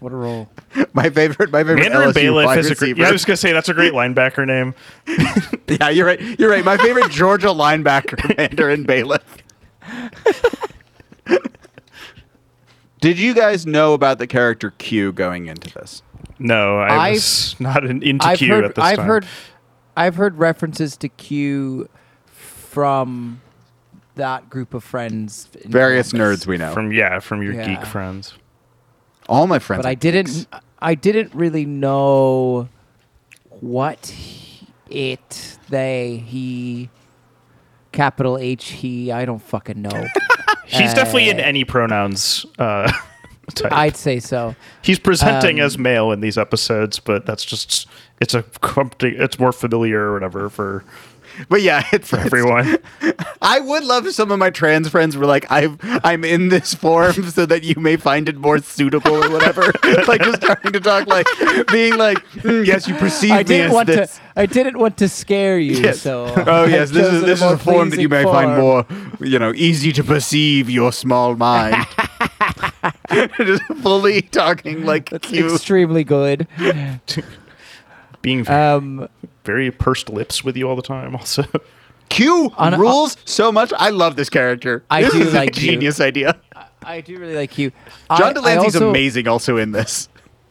What 0.01 0.13
a 0.13 0.17
role. 0.17 0.49
My 0.93 1.09
favorite, 1.11 1.51
my 1.51 1.61
favorite 1.65 1.77
Mandarin 1.83 2.11
LSU 2.11 2.15
Bailiff 2.15 2.47
wide 2.47 2.59
is 2.59 2.67
a 2.67 2.75
great. 2.75 2.81
receiver. 2.81 3.01
Yeah, 3.01 3.09
I 3.09 3.13
was 3.13 3.25
gonna 3.25 3.37
say 3.37 3.53
that's 3.53 3.69
a 3.69 3.75
great 3.75 3.93
linebacker 3.93 4.47
name. 4.47 4.75
Yeah, 5.69 5.89
you're 5.91 6.07
right. 6.07 6.21
You're 6.39 6.49
right. 6.51 6.65
My 6.65 6.77
favorite 6.77 7.11
Georgia 7.11 7.49
linebacker, 7.49 8.37
Mandarin 8.39 8.85
Bailiff. 8.85 9.21
Did 13.01 13.19
you 13.19 13.35
guys 13.35 13.67
know 13.67 13.93
about 13.93 14.19
the 14.19 14.27
character 14.27 14.71
Q 14.71 15.13
going 15.13 15.47
into 15.47 15.73
this? 15.75 16.03
No, 16.39 16.79
I 16.79 16.97
I've- 17.09 17.15
was 17.15 17.57
not 17.61 17.85
an, 17.85 18.03
into 18.03 18.25
I've 18.27 18.39
Q 18.39 18.49
heard. 18.49 18.65
at 18.65 18.75
this 18.75 18.83
time. 18.83 18.93
I've 18.93 18.97
time. 18.99 19.07
heard. 19.07 19.27
I've 19.97 20.15
heard 20.17 20.39
references 20.39 20.97
to 20.99 21.09
Q 21.09 21.89
from 22.27 23.41
that 24.15 24.49
group 24.49 24.73
of 24.75 24.85
friends. 24.85 25.49
in 25.63 25.71
Various 25.71 26.13
comics. 26.13 26.45
nerds 26.45 26.47
we 26.47 26.59
know. 26.59 26.73
from 26.73 26.93
yeah 26.93 27.19
from 27.19 27.43
your 27.43 27.55
Yeah. 27.55 27.67
geek 27.77 27.87
friends. 27.87 28.35
All 29.29 29.47
my 29.47 29.59
friends. 29.59 29.83
but 29.83 29.89
I 29.89 29.95
didn't. 29.95 30.27
geeks. 30.27 30.47
I 30.81 30.95
didn't 30.95 31.35
really 31.35 31.65
know 31.67 32.69
what 33.61 34.07
he- 34.07 34.67
it, 34.89 35.59
they, 35.69 36.23
he, 36.27 36.91
capital 37.93 38.39
H, 38.39 38.69
he. 38.69 39.11
I 39.11 39.25
don't 39.25 39.41
fucking 39.43 39.81
know. 39.83 40.07
He's 40.67 40.95
definitely 40.95 41.29
in 41.31 41.39
Uh, 41.41 41.45
any 41.45 41.65
pronouns. 41.65 42.45
Uh, 42.59 42.91
type. 43.55 43.73
I'd 43.73 43.97
say 43.97 44.21
so. 44.21 44.55
He's 44.83 44.99
presenting 44.99 45.61
Um, 45.61 45.67
as 45.67 45.79
male 45.79 46.13
in 46.13 46.21
these 46.21 46.37
episodes, 46.39 46.99
but 47.01 47.25
that's 47.27 47.45
just 47.45 47.89
it's 48.21 48.35
a 48.35 48.43
comfy, 48.43 49.17
it's 49.17 49.39
more 49.39 49.53
familiar 49.53 50.01
or 50.11 50.13
whatever 50.15 50.49
for 50.51 50.85
But 51.49 51.63
yeah, 51.63 51.87
it's 51.93 52.09
for 52.09 52.19
everyone. 52.19 52.79
I 53.43 53.61
would 53.61 53.85
love 53.85 54.07
if 54.07 54.15
some 54.15 54.31
of 54.31 54.39
my 54.39 54.51
trans 54.51 54.89
friends 54.89 55.17
were 55.17 55.27
like, 55.27 55.51
"I've 55.51 55.79
I'm 56.05 56.25
in 56.25 56.49
this 56.49 56.75
form 56.75 57.13
so 57.31 57.47
that 57.47 57.65
you 57.65 57.75
may 57.79 57.97
find 57.97 58.29
it 58.29 58.37
more 58.37 58.59
suitable 58.59 59.25
or 59.25 59.31
whatever." 59.31 59.63
like 60.09 60.23
just 60.23 60.43
trying 60.43 60.73
to 60.73 60.81
talk 60.81 61.07
like 61.07 61.27
being 61.69 61.97
like, 61.97 62.19
"Mm, 62.37 62.67
"Yes, 62.67 62.89
you 62.89 62.95
perceive 62.95 63.33
I 63.33 63.39
me 63.39 63.45
didn't 63.45 63.67
as 63.67 63.73
want 63.73 63.87
this." 63.87 64.17
to. 64.17 64.23
I 64.37 64.47
didn't 64.47 64.79
want 64.79 64.99
to 64.99 65.09
scare 65.09 65.59
you. 65.59 65.77
Yes. 65.77 66.01
So. 66.01 66.33
Oh 66.47 66.65
yes, 66.65 66.91
this 66.91 67.13
is 67.13 67.23
this 67.23 67.43
is 67.43 67.51
a 67.53 67.59
form 67.59 67.91
that 67.91 68.01
you 68.01 68.09
may 68.09 68.25
pleasing 68.25 68.33
find 68.33 68.61
more, 68.61 68.87
you 69.21 69.39
know, 69.39 69.53
easy 69.55 69.93
to 69.93 70.05
perceive 70.05 70.69
your 70.69 70.93
small 70.93 71.37
mind. 71.37 71.87
Just 73.39 73.65
fully 73.83 74.23
talking 74.23 74.85
like 74.85 75.11
That's 75.11 75.29
Q. 75.29 75.53
extremely 75.55 76.05
good. 76.05 76.47
Being 78.27 78.51
Um, 78.51 79.09
very 79.45 79.71
pursed 79.71 80.09
lips 80.11 80.43
with 80.43 80.57
you 80.57 80.69
all 80.69 80.75
the 80.75 80.83
time. 80.83 81.15
Also, 81.21 81.45
Q 82.09 82.51
On 82.57 82.75
a- 82.75 82.79
rules 82.79 83.17
so 83.25 83.53
much. 83.53 83.73
I 83.79 83.91
love 83.91 84.17
this 84.17 84.29
character. 84.29 84.85
I 84.91 85.03
this 85.03 85.13
do 85.13 85.21
is 85.21 85.33
like 85.35 85.51
a 85.51 85.53
Q. 85.53 85.71
genius 85.71 86.01
idea. 86.01 86.37
I 86.85 87.01
do 87.03 87.19
really 87.19 87.37
like 87.37 87.57
you. 87.57 87.71
John 88.17 88.23
I- 88.23 88.29
I 88.31 88.33
de 88.33 88.41
Lancie's 88.41 88.75
also- 88.77 88.91
amazing 88.91 89.29
also 89.29 89.57
in 89.57 89.71
this. 89.73 90.09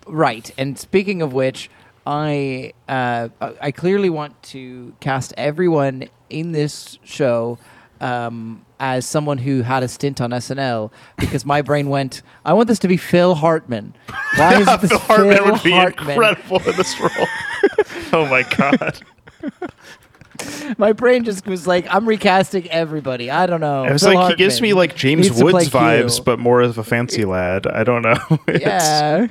Right. 0.07 0.49
And 0.57 0.79
speaking 0.79 1.21
of 1.21 1.33
which, 1.33 1.69
I 2.07 2.71
uh, 2.87 3.29
I 3.61 3.71
clearly 3.71 4.09
want 4.09 4.41
to 4.53 4.93
cast 5.01 5.33
everyone 5.37 6.05
in 6.29 6.51
this 6.53 6.97
show 7.03 7.57
um, 7.99 8.64
as 8.79 9.05
someone 9.05 9.37
who 9.39 9.61
had 9.61 9.83
a 9.83 9.87
stint 9.87 10.19
on 10.21 10.31
SNL 10.31 10.91
because 11.17 11.45
my 11.45 11.61
brain 11.61 11.89
went, 11.89 12.21
I 12.43 12.53
want 12.53 12.67
this 12.67 12.79
to 12.79 12.87
be 12.87 12.97
Phil 12.97 13.35
Hartman. 13.35 13.95
Why 14.35 14.59
is 14.59 14.65
this 14.81 14.91
Phil 14.91 14.99
Hartman 14.99 15.37
Phil 15.37 15.51
would 15.51 15.63
be 15.63 15.71
Hartman? 15.71 16.09
incredible 16.09 16.57
in 16.69 16.75
this 16.75 16.99
role. 16.99 17.11
oh 18.13 18.27
my 18.29 18.43
god! 18.43 18.99
My 20.77 20.91
brain 20.91 21.23
just 21.23 21.47
was 21.47 21.65
like, 21.65 21.87
I'm 21.89 22.05
recasting 22.07 22.69
everybody. 22.69 23.31
I 23.31 23.45
don't 23.45 23.61
know. 23.61 23.85
It 23.85 23.93
was 23.93 24.03
Phil 24.03 24.15
like 24.15 24.31
he 24.31 24.35
gives 24.35 24.59
me 24.61 24.73
like 24.73 24.95
James 24.95 25.27
needs 25.27 25.37
to 25.37 25.43
play 25.43 25.53
Woods 25.53 25.69
Q. 25.69 25.79
vibes, 25.79 26.23
but 26.23 26.39
more 26.39 26.61
of 26.61 26.77
a 26.77 26.83
fancy 26.83 27.23
lad. 27.23 27.65
I 27.65 27.83
don't 27.85 28.01
know. 28.01 28.17
Yeah. 28.49 29.27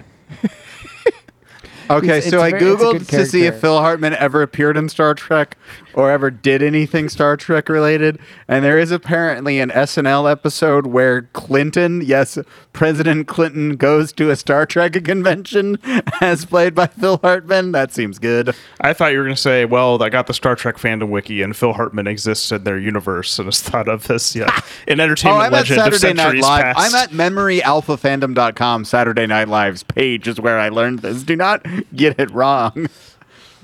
Okay, 1.90 2.18
It's- 2.18 2.30
so 2.30 2.36
it's 2.38 2.42
I 2.44 2.50
very- 2.58 2.72
it's 2.72 2.80
a 2.82 2.84
googled 2.84 2.92
good 2.92 3.08
to 3.08 3.26
see 3.26 3.40
if 3.40 3.44
character. 3.54 3.60
Phil 3.60 3.78
Hartman 3.80 4.14
ever 4.14 4.42
appeared 4.42 4.76
in 4.76 4.88
Star 4.88 5.14
Trek 5.14 5.56
or 5.92 6.10
ever 6.10 6.30
did 6.30 6.62
anything 6.62 7.08
Star 7.08 7.36
Trek 7.36 7.68
related, 7.68 8.18
and 8.48 8.64
there 8.64 8.78
is 8.78 8.90
apparently 8.90 9.60
an 9.60 9.70
SNL 9.70 10.26
episode 10.30 10.86
where 10.86 11.22
Clinton, 11.34 12.00
yes, 12.04 12.38
President 12.72 13.26
Clinton 13.28 13.76
goes 13.76 14.12
to 14.12 14.30
a 14.30 14.36
Star 14.36 14.66
Trek 14.66 14.92
convention 15.04 15.78
as 16.20 16.44
played 16.44 16.74
by 16.74 16.86
Phil 16.88 17.18
Hartman. 17.22 17.72
That 17.72 17.92
seems 17.92 18.18
good. 18.18 18.54
I 18.80 18.92
thought 18.92 19.12
you 19.12 19.18
were 19.18 19.24
going 19.24 19.36
to 19.36 19.40
say, 19.40 19.64
"Well, 19.64 20.02
I 20.02 20.08
got 20.08 20.26
the 20.26 20.34
Star 20.34 20.56
Trek 20.56 20.78
fandom 20.78 21.08
wiki, 21.10 21.42
and 21.42 21.54
Phil 21.56 21.74
Hartman 21.74 22.06
exists 22.06 22.50
in 22.50 22.64
their 22.64 22.78
universe," 22.78 23.38
and 23.38 23.48
is 23.48 23.60
thought 23.62 23.88
of 23.88 24.10
as 24.10 24.34
yeah, 24.34 24.50
an 24.88 25.00
Oh, 25.00 25.04
entertainment 25.04 25.40
I'm 25.42 25.46
at 25.46 25.52
legend 25.52 25.80
of 25.80 25.84
Saturday 25.94 26.14
Night 26.14 26.22
centuries 26.22 26.42
Live. 26.44 26.62
past. 26.62 26.78
I'm 26.80 26.94
at 26.94 27.10
memoryalphafandom.com. 27.10 28.84
Saturday 28.84 29.26
Night 29.26 29.48
Live's 29.48 29.82
page 29.82 30.26
is 30.28 30.40
where 30.40 30.58
I 30.58 30.68
learned 30.70 31.00
this. 31.00 31.22
Do 31.22 31.36
not 31.36 31.64
get 31.94 32.18
it 32.18 32.30
wrong. 32.30 32.88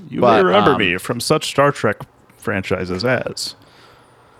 you 0.08 0.20
but, 0.20 0.38
may 0.38 0.44
remember 0.44 0.72
um, 0.72 0.78
me 0.78 0.96
from 0.98 1.20
such 1.20 1.48
Star 1.48 1.72
Trek 1.72 1.96
franchises 2.36 3.04
as. 3.04 3.54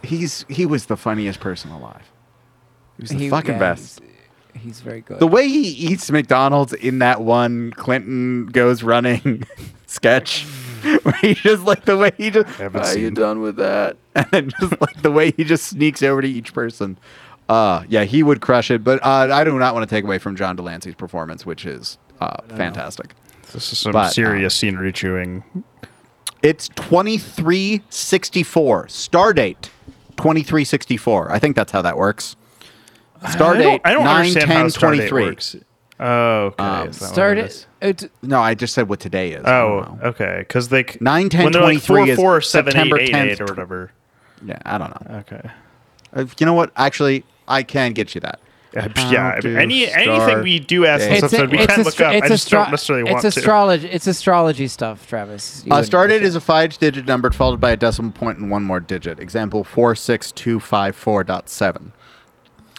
He's 0.03 0.47
he 0.49 0.65
was 0.67 0.87
the 0.87 0.97
funniest 0.97 1.41
person 1.41 1.71
alive. 1.71 2.11
He 2.97 3.03
was 3.03 3.11
the 3.11 3.19
He- 3.19 3.31
fucking 3.31 3.53
yeah, 3.53 3.59
best. 3.59 4.01
He's, 4.55 4.63
he's 4.63 4.81
very 4.81 5.03
good. 5.03 5.19
The 5.19 5.27
way 5.27 5.49
he 5.49 5.69
eats 5.69 6.11
McDonald's 6.11 6.73
in 6.73 7.01
that 7.01 7.21
one 7.21 7.73
Clinton 7.73 8.47
goes 8.47 8.83
running 8.83 9.45
sketch, 9.87 10.45
where 11.03 11.15
he 11.21 11.35
just 11.35 11.65
like 11.65 11.85
the 11.85 11.97
way 11.99 12.13
he 12.17 12.31
just, 12.31 12.49
Haven't 12.57 12.87
are 12.87 12.99
you 12.99 13.11
done 13.11 13.41
with 13.41 13.57
that? 13.57 13.97
And 14.15 14.27
then 14.31 14.51
just 14.59 14.81
like 14.81 15.03
the 15.03 15.11
way 15.13 15.31
he 15.31 15.45
just 15.45 15.65
sneaks 15.69 16.03
over 16.03 16.21
to 16.21 16.29
each 16.29 16.53
person. 16.53 16.99
Uh, 17.49 17.85
yeah, 17.89 18.05
he 18.05 18.23
would 18.23 18.41
crush 18.41 18.71
it. 18.71 18.83
But 18.83 19.05
uh, 19.05 19.29
I 19.33 19.45
do 19.45 19.57
not 19.59 19.75
want 19.75 19.89
to 19.89 19.95
take 19.95 20.05
away 20.05 20.19
from 20.19 20.35
John 20.37 20.57
de 20.57 20.63
Lancie's 20.63 20.95
performance, 20.95 21.45
which 21.47 21.65
is 21.67 21.99
uh, 22.21 22.43
fantastic. 22.49 23.15
This 23.53 23.73
is 23.73 23.79
some 23.79 23.93
But, 23.93 24.11
serious 24.11 24.55
scenery 24.55 24.93
chewing. 24.93 25.43
It's 26.43 26.69
2364. 26.71 28.89
Star 28.89 29.33
date 29.33 29.71
2364. 30.17 31.31
I 31.33 31.39
think 31.39 31.57
that's 31.57 31.73
how 31.73 31.83
that 31.83 31.97
works. 31.97 32.37
Star 33.31 33.55
I 33.55 33.59
date 33.59 33.63
don't, 33.65 33.83
I 33.87 33.93
don't 33.93 34.05
9 34.05 34.17
understand 34.17 34.47
10 34.47 34.57
how 34.57 34.65
Stardate 34.67 35.09
23. 35.09 35.23
works. 35.25 35.57
Oh, 36.03 36.47
okay. 36.47 36.65
Um, 36.65 36.89
is 36.89 37.03
it 37.03 37.05
started. 37.05 37.55
No, 38.23 38.41
I 38.41 38.55
just 38.55 38.73
said 38.73 38.89
what 38.89 39.01
today 39.01 39.33
is. 39.33 39.45
Oh, 39.45 39.99
okay. 40.03 40.37
Because 40.39 40.71
they 40.71 40.83
c- 40.85 40.97
9, 41.01 41.29
10, 41.29 41.45
when 41.45 41.53
they're 41.53 41.61
like 41.63 41.85
23 41.85 41.87
four, 41.87 42.09
is 42.09 42.17
four, 42.17 42.41
seven, 42.41 42.73
September 42.73 42.99
eight, 42.99 43.11
eight, 43.11 43.15
10th, 43.15 43.31
eight, 43.33 43.41
or 43.43 43.45
whatever. 43.45 43.93
Yeah, 44.43 44.59
I 44.65 44.79
don't 44.79 44.89
know. 45.11 45.17
Okay. 45.19 45.43
Uh, 46.15 46.25
you 46.39 46.47
know 46.47 46.55
what? 46.55 46.73
Actually, 46.77 47.23
I 47.47 47.63
can 47.63 47.93
get 47.93 48.15
you 48.15 48.23
that. 48.23 48.41
Yeah, 48.73 48.87
yeah, 49.11 49.27
I 49.31 49.41
mean, 49.41 49.57
any 49.57 49.91
anything 49.93 50.43
we 50.43 50.61
do 50.61 50.87
ask 50.87 51.03
in 51.03 51.11
this 51.11 51.25
it's, 51.25 51.33
episode, 51.35 51.51
we 51.51 51.59
it's, 51.59 51.67
can 51.75 51.79
look 51.83 51.89
astro- 51.95 52.07
up. 52.07 52.15
it's 52.15 52.25
I 52.25 52.29
just 52.29 52.47
astro- 52.47 52.59
don't 52.63 52.71
necessarily 52.71 53.03
it's 53.03 53.13
want 53.13 53.23
to. 53.23 53.29
astrology. 53.29 53.89
It's 53.89 54.07
astrology 54.07 54.69
stuff, 54.69 55.09
Travis. 55.09 55.63
You 55.67 55.73
Uh, 55.73 55.75
wouldn't 55.77 55.87
star 55.87 56.07
date 56.07 56.19
get 56.21 56.27
is 56.27 56.37
a 56.37 56.41
five-digit 56.41 57.05
number 57.07 57.31
followed 57.33 57.61
by 57.61 57.73
a 57.73 57.77
decimal 57.77 58.13
point 58.13 58.39
and 58.39 58.49
one 58.51 58.63
more 58.63 58.79
digit. 58.79 59.19
Example: 59.19 59.65
four 59.65 59.97
six 59.97 60.31
two 60.31 60.61
five 60.61 60.95
four 60.95 61.25
dot 61.25 61.49
seven. 61.49 61.93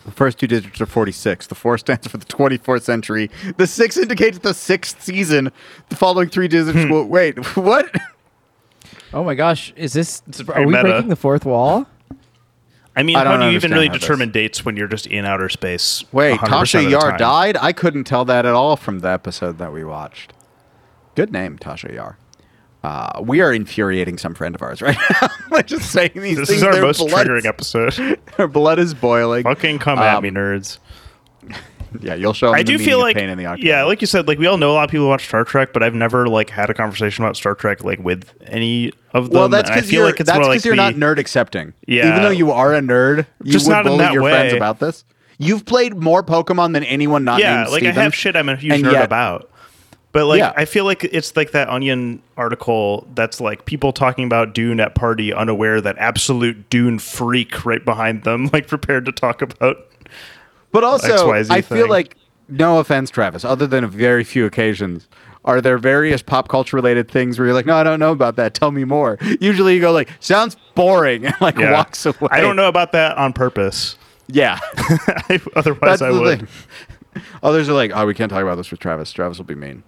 The 0.06 0.12
first 0.12 0.40
two 0.40 0.48
digits 0.48 0.82
are 0.82 0.88
46. 0.88 1.46
The 1.46 1.54
4 1.54 1.78
stands 1.78 2.08
for 2.08 2.18
the 2.18 2.26
24th 2.26 2.82
century. 2.82 3.30
The 3.58 3.68
6 3.68 3.98
indicates 3.98 4.40
the 4.40 4.56
sixth 4.56 5.04
season. 5.04 5.52
The 5.90 5.96
following 5.96 6.28
three 6.30 6.48
digits 6.48 6.76
Hmm. 6.86 6.90
will. 6.90 7.06
Wait, 7.06 7.38
what? 7.56 7.94
Oh 9.14 9.24
my 9.24 9.36
gosh, 9.36 9.72
is 9.76 9.94
this? 9.94 10.24
Are 10.52 10.62
we 10.66 10.72
meta. 10.72 10.82
breaking 10.84 11.10
the 11.10 11.16
fourth 11.16 11.46
wall? 11.46 11.86
I 12.96 13.04
mean, 13.04 13.16
I 13.16 13.24
how 13.24 13.38
don't 13.38 13.50
you 13.50 13.56
even 13.56 13.72
really 13.72 13.88
how 13.88 13.94
this- 13.94 14.02
determine 14.02 14.32
dates 14.32 14.66
when 14.66 14.76
you're 14.76 14.88
just 14.88 15.08
in 15.08 15.26
outer 15.26 15.48
space? 15.50 16.04
Wait, 16.12 16.40
Tasha 16.40 16.90
Yar 16.90 17.18
died? 17.18 17.56
I 17.62 17.72
couldn't 17.72 18.04
tell 18.04 18.26
that 18.26 18.46
at 18.46 18.54
all 18.54 18.76
from 18.76 19.00
the 19.00 19.08
episode 19.10 19.58
that 19.60 19.72
we 19.72 19.84
watched. 19.84 20.34
Good 21.16 21.32
name, 21.32 21.58
Tasha 21.58 21.94
Yar. 21.94 22.18
Uh, 22.84 23.22
we 23.24 23.42
are 23.42 23.54
infuriating 23.54 24.18
some 24.18 24.34
friend 24.34 24.56
of 24.56 24.62
ours 24.62 24.82
right 24.82 24.98
now. 25.22 25.28
We're 25.52 25.62
just 25.62 25.92
saying 25.92 26.12
these 26.16 26.38
This 26.38 26.50
things. 26.50 26.62
is 26.62 26.64
our 26.64 26.74
their 26.74 26.82
most 26.82 27.00
triggering 27.02 27.46
episode. 27.46 27.94
Their 28.38 28.48
blood 28.48 28.80
is 28.80 28.94
boiling. 28.96 29.44
Fucking 29.44 29.78
come 29.80 30.00
at 30.00 30.16
Um, 30.18 30.24
me, 30.24 30.32
nerds. 30.32 30.80
Yeah, 32.02 32.16
you'll 32.16 32.34
show. 32.34 32.50
'em 32.50 32.56
I 32.56 32.60
the 32.60 32.64
do 32.64 32.80
feel 32.80 33.00
like, 33.00 33.16
pain 33.18 33.30
in 33.30 33.38
the 33.38 33.46
octagon. 33.46 33.68
yeah, 33.68 33.84
like 33.84 34.00
you 34.02 34.08
said, 34.08 34.28
like 34.28 34.40
we 34.40 34.48
all 34.48 34.58
know 34.58 34.72
a 34.72 34.74
lot 34.74 34.86
of 34.86 34.90
people 34.92 35.08
watch 35.10 35.28
Star 35.28 35.44
Trek, 35.44 35.74
but 35.74 35.84
I've 35.84 35.94
never 35.94 36.28
like 36.28 36.50
had 36.50 36.70
a 36.70 36.74
conversation 36.74 37.24
about 37.24 37.36
Star 37.36 37.54
Trek 37.54 37.84
like 37.84 38.00
with 38.00 38.32
any 38.46 38.94
of 39.14 39.26
them. 39.30 39.34
well, 39.40 39.50
that's 39.50 39.70
because 39.70 39.92
you're 39.92 40.06
like 40.06 40.16
that's 40.18 40.32
because 40.32 40.48
like 40.48 40.64
you're 40.66 40.76
the- 40.76 40.92
not 40.92 40.94
nerd 40.96 41.18
accepting. 41.18 41.74
Yeah. 41.88 42.10
even 42.10 42.22
though 42.24 42.30
you 42.30 42.52
are 42.52 42.74
a 42.74 42.80
nerd, 42.80 43.26
you 43.44 43.52
Just 43.52 43.68
would 43.68 43.84
bully 43.84 44.12
your 44.14 44.22
friends 44.24 44.54
about 44.54 44.80
this. 44.80 45.04
You've 45.38 45.66
played 45.66 45.96
more 45.98 46.24
Pokemon 46.24 46.74
than 46.74 46.84
anyone 46.84 47.24
not 47.24 47.40
yeah, 47.42 47.66
like 47.68 47.84
I 47.84 47.92
have 47.92 48.14
shit 48.16 48.36
I'm 48.36 48.48
a 48.48 48.56
huge 48.56 48.82
nerd 48.82 48.94
yet- 48.94 49.04
about. 49.06 49.50
But 50.14 50.26
like 50.26 50.40
Yeah. 50.40 50.52
I 50.58 50.66
feel 50.66 50.84
like 50.86 51.04
it's 51.06 51.36
like 51.38 51.52
that 51.52 51.70
Onion 51.70 52.22
article 52.38 53.08
that's 53.16 53.40
like 53.42 53.66
people 53.66 53.92
talking 53.94 54.26
about 54.26 54.54
Dune 54.54 54.80
at 54.82 54.94
party 54.94 55.34
unaware 55.34 55.80
that 55.82 55.98
absolute 55.98 56.70
Dune 56.70 57.00
freak 57.00 57.66
right 57.66 57.84
behind 57.84 58.24
them, 58.24 58.50
like 58.54 58.68
prepared 58.68 59.06
to 59.06 59.12
talk 59.12 59.42
about. 59.42 59.78
But 60.72 60.84
also, 60.84 61.32
XYZ 61.32 61.52
I 61.52 61.62
feel 61.62 61.82
thing. 61.84 61.90
like, 61.90 62.18
no 62.48 62.80
offense, 62.80 63.10
Travis, 63.10 63.44
other 63.46 63.68
than 63.68 63.84
a 63.84 63.88
very 63.88 64.24
few 64.24 64.46
occasions, 64.46 65.08
are 65.46 65.60
there 65.62 65.78
various 65.78 66.22
pop 66.22 66.48
culture 66.50 66.76
related 66.78 67.10
things 67.10 67.38
where 67.40 67.48
you're 67.48 67.56
like, 67.56 67.66
no, 67.66 67.76
I 67.76 67.84
don't 67.84 68.00
know 68.00 68.12
about 68.12 68.36
that. 68.36 68.54
Tell 68.54 68.72
me 68.72 68.84
more. 68.84 69.18
Usually 69.40 69.74
you 69.76 69.82
go 69.82 69.92
like, 69.92 70.10
sounds 70.20 70.56
boring, 70.76 71.26
and 71.28 71.36
like 71.42 71.58
Yeah. 71.58 71.72
walks 71.74 72.06
away. 72.06 72.30
I 72.32 72.42
don't 72.42 72.56
know 72.56 72.68
about 72.68 72.92
that 72.94 73.18
on 73.18 73.34
purpose. 73.34 73.98
Yeah. 74.28 74.60
Otherwise, 75.56 76.00
That's 76.00 76.02
I 76.02 76.12
would. 76.12 76.40
thing. 76.40 77.22
Others 77.44 77.68
are 77.70 77.74
like, 77.74 77.92
oh, 77.94 78.06
we 78.06 78.14
can't 78.14 78.30
talk 78.30 78.42
about 78.44 78.56
this 78.56 78.72
with 78.72 78.80
Travis. 78.80 79.12
Travis 79.12 79.38
will 79.38 79.46
be 79.46 79.56
mean. 79.56 79.84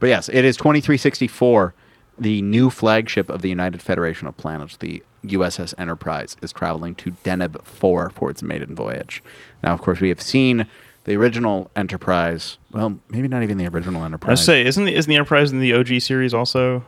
But 0.00 0.08
yes, 0.08 0.28
it 0.28 0.44
is 0.44 0.56
2364. 0.56 1.74
The 2.22 2.40
new 2.40 2.70
flagship 2.70 3.28
of 3.28 3.42
the 3.42 3.48
United 3.48 3.82
Federation 3.82 4.28
of 4.28 4.36
Planets, 4.36 4.76
the 4.76 5.02
USS 5.24 5.74
Enterprise, 5.76 6.36
is 6.40 6.52
traveling 6.52 6.94
to 6.94 7.10
Deneb 7.24 7.60
4 7.64 8.10
for 8.10 8.30
its 8.30 8.44
maiden 8.44 8.76
voyage. 8.76 9.22
Now, 9.62 9.72
of 9.74 9.82
course, 9.82 9.98
we 10.00 10.08
have 10.08 10.22
seen 10.22 10.66
the 11.02 11.16
original 11.16 11.68
Enterprise. 11.74 12.58
Well, 12.70 13.00
maybe 13.08 13.26
not 13.26 13.42
even 13.42 13.58
the 13.58 13.66
original 13.66 14.04
Enterprise. 14.04 14.28
I 14.28 14.32
Enterprise. 14.32 14.38
was 14.38 14.44
say, 14.46 14.64
isn't 14.64 14.84
the, 14.84 14.94
isn't 14.94 15.08
the 15.08 15.16
Enterprise 15.16 15.50
in 15.50 15.58
the 15.58 15.72
OG 15.72 16.00
series 16.00 16.32
also? 16.32 16.84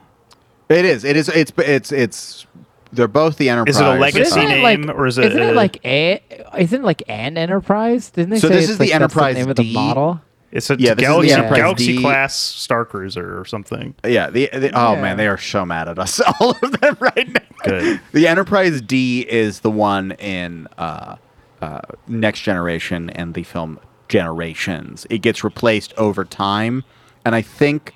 it 0.68 0.84
is. 0.84 1.02
It 1.04 1.16
is. 1.16 1.28
It's. 1.28 1.52
It's. 1.58 1.90
It's. 1.90 2.46
They're 2.92 3.08
both 3.08 3.36
the 3.36 3.48
Enterprise. 3.48 3.74
Is 3.74 3.80
it 3.80 3.86
a 3.86 3.98
legacy 3.98 4.40
it 4.40 4.48
name, 4.48 4.82
like, 4.82 4.96
or 4.96 5.08
is 5.08 5.18
it 5.18 5.24
Isn't 5.32 5.42
it 5.42 5.56
like 5.56 5.84
a? 5.84 6.22
Isn't 6.56 6.82
it 6.82 6.84
like 6.84 7.02
an 7.08 7.36
enterprise? 7.36 8.10
Didn't 8.10 8.30
they 8.30 8.38
So 8.38 8.46
say 8.46 8.54
this 8.54 8.64
it's 8.64 8.70
is 8.72 8.78
the 8.78 8.84
like 8.84 8.92
that's 8.92 9.02
Enterprise 9.02 9.34
name 9.34 9.50
of 9.50 9.56
the 9.56 9.72
model? 9.72 10.20
It's 10.54 10.70
a 10.70 10.76
Yeah, 10.78 10.94
this 10.94 11.02
is 11.02 11.08
the 11.08 11.12
Galaxy, 11.12 11.32
Enterprise 11.32 11.56
Galaxy 11.58 11.96
D. 11.96 12.00
class 12.00 12.34
Star 12.34 12.84
Cruiser 12.84 13.38
or 13.38 13.44
something. 13.44 13.94
Yeah. 14.04 14.30
The, 14.30 14.48
the, 14.52 14.70
Oh 14.72 14.94
Yeah. 14.94 15.02
man, 15.02 15.16
they 15.18 15.26
are 15.26 15.36
so 15.36 15.66
mad 15.66 15.88
at 15.88 15.98
us. 15.98 16.20
All 16.40 16.52
of 16.62 16.80
them 16.80 16.96
right 17.00 17.28
now. 17.28 17.40
Good. 17.64 18.00
The 18.12 18.28
Enterprise 18.28 18.80
D 18.80 19.26
is 19.28 19.60
the 19.60 19.70
one 19.70 20.12
in 20.12 20.68
uh, 20.78 21.16
uh, 21.60 21.80
Next 22.06 22.40
Generation 22.40 23.10
and 23.10 23.34
the 23.34 23.42
film 23.42 23.78
Generations. 24.08 25.06
It 25.10 25.18
gets 25.22 25.42
replaced 25.42 25.92
over 25.96 26.24
time, 26.24 26.84
and 27.24 27.34
I 27.34 27.42
think 27.42 27.94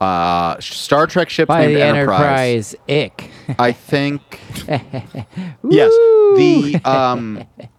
uh, 0.00 0.58
Star 0.60 1.06
Trek 1.06 1.28
ship 1.28 1.48
By 1.48 1.66
named 1.66 1.76
the 1.76 1.82
Enterprise. 1.82 2.74
Enterprise 2.88 3.20
Ick. 3.48 3.58
I 3.58 3.72
think 3.72 4.40
yes. 4.68 5.90
The 5.92 6.80
um. 6.84 7.44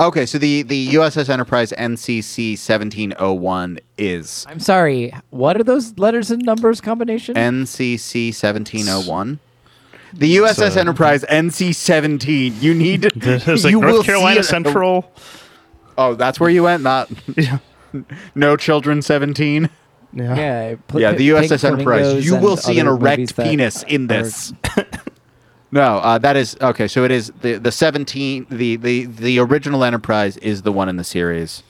Okay, 0.00 0.26
so 0.26 0.38
the 0.38 0.62
the 0.62 0.88
USS 0.94 1.28
Enterprise 1.28 1.72
NCC 1.76 2.56
seventeen 2.56 3.14
oh 3.18 3.32
one 3.32 3.78
is 3.96 4.46
I'm 4.48 4.60
sorry. 4.60 5.12
What 5.30 5.56
are 5.60 5.64
those 5.64 5.98
letters 5.98 6.30
and 6.30 6.40
numbers 6.44 6.80
combination? 6.80 7.34
NCC 7.34 8.32
seventeen 8.32 8.88
oh 8.88 9.00
one. 9.00 9.40
The 10.14 10.36
USS 10.36 10.54
So- 10.74 10.80
Enterprise 10.80 11.24
NC 11.28 11.74
seventeen. 11.74 12.54
You 12.60 12.74
need 12.74 13.02
to. 13.02 13.10
It's 13.52 13.64
like 13.64 13.72
you 13.72 13.80
will 13.80 13.88
North 13.88 14.00
see 14.02 14.06
Carolina 14.06 14.40
it- 14.40 14.44
Central. 14.44 15.12
Oh, 15.98 16.14
that's 16.14 16.38
where 16.38 16.50
you 16.50 16.62
went. 16.62 16.84
Not 16.84 17.10
Yeah. 17.36 17.58
no 18.36 18.56
children 18.56 19.02
seventeen. 19.02 19.68
Yeah. 20.12 20.36
Yeah, 20.36 20.76
pl- 20.86 21.00
yeah, 21.00 21.10
the 21.12 21.28
pink 21.32 21.50
USS 21.50 21.64
Enterprise. 21.64 21.84
flamingos 22.02 22.24
You 22.26 22.34
and 22.36 22.44
will 22.44 22.56
see 22.56 22.78
an 22.78 22.86
other 22.86 22.96
movies 22.98 23.18
erect 23.32 23.36
that 23.36 23.46
penis 23.46 23.82
in 23.82 24.04
are- 24.04 24.06
this. 24.22 24.52
no, 25.70 25.98
uh, 25.98 26.18
that 26.18 26.36
is 26.36 26.56
okay. 26.60 26.88
So 26.88 27.04
it 27.04 27.10
is 27.10 27.32
the 27.42 27.58
the 27.58 27.72
seventeen. 27.72 28.46
The 28.50 28.76
the 28.76 29.04
the 29.04 29.38
original 29.38 29.84
Enterprise 29.84 30.36
is 30.38 30.62
the 30.62 30.72
one 30.72 30.88
in 30.88 30.96
the 30.96 31.04
series, 31.04 31.62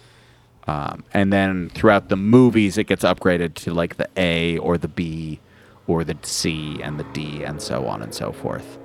um, 0.66 1.04
and 1.12 1.32
then 1.32 1.70
throughout 1.70 2.08
the 2.08 2.16
movies, 2.16 2.78
it 2.78 2.84
gets 2.84 3.04
upgraded 3.04 3.54
to 3.54 3.74
like 3.74 3.96
the 3.96 4.08
A 4.16 4.58
or 4.58 4.78
the 4.78 4.88
B, 4.88 5.40
or 5.86 6.04
the 6.04 6.16
C 6.22 6.80
and 6.82 6.98
the 6.98 7.04
D, 7.12 7.42
and 7.42 7.60
so 7.60 7.86
on 7.86 8.02
and 8.02 8.14
so 8.14 8.32
forth. 8.32 8.78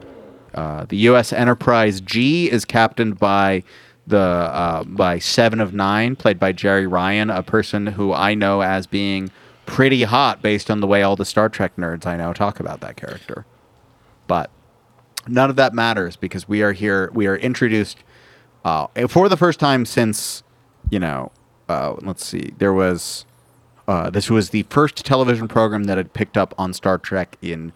Uh, 0.54 0.86
the 0.88 0.98
U.S. 0.98 1.34
Enterprise 1.34 2.00
G 2.02 2.50
is 2.50 2.66
captained 2.66 3.20
by 3.20 3.64
the 4.08 4.18
uh, 4.18 4.84
by 4.84 5.20
Seven 5.20 5.60
of 5.60 5.74
Nine, 5.74 6.16
played 6.16 6.40
by 6.40 6.54
Jeri 6.54 6.90
Ryan, 6.92 7.30
a 7.30 7.44
person 7.44 7.88
who 7.88 8.14
I 8.14 8.34
know 8.34 8.62
as 8.62 8.88
being 8.88 9.32
pretty 9.66 10.04
hot 10.04 10.42
based 10.42 10.70
on 10.70 10.82
the 10.82 10.88
way 10.88 11.04
all 11.04 11.16
the 11.16 11.26
Star 11.26 11.50
Trek 11.50 11.76
nerds 11.78 12.06
I 12.06 12.18
know 12.18 12.34
talk 12.34 12.60
about 12.60 12.82
that 12.82 12.98
character. 12.98 13.46
But 14.28 14.50
none 15.28 15.50
of 15.50 15.56
that 15.56 15.74
matters 15.74 16.16
because 16.16 16.48
we 16.48 16.62
are 16.62 16.74
here. 16.74 17.10
We 17.14 17.28
are 17.28 17.36
introduced 17.36 18.00
uh, 18.66 18.88
for 19.08 19.30
the 19.30 19.38
first 19.38 19.60
time 19.60 19.86
since 19.86 20.44
you 20.90 21.00
know. 21.00 21.32
Uh, 21.70 21.96
let's 22.02 22.26
see. 22.26 22.54
There 22.58 22.74
was 22.74 23.26
uh, 23.88 24.10
this 24.10 24.30
was 24.30 24.50
the 24.50 24.64
first 24.64 25.06
television 25.06 25.48
program 25.48 25.86
that 25.86 25.98
had 25.98 26.14
picked 26.14 26.38
up 26.38 26.54
on 26.58 26.74
Star 26.74 26.98
Trek 26.98 27.38
in 27.42 27.72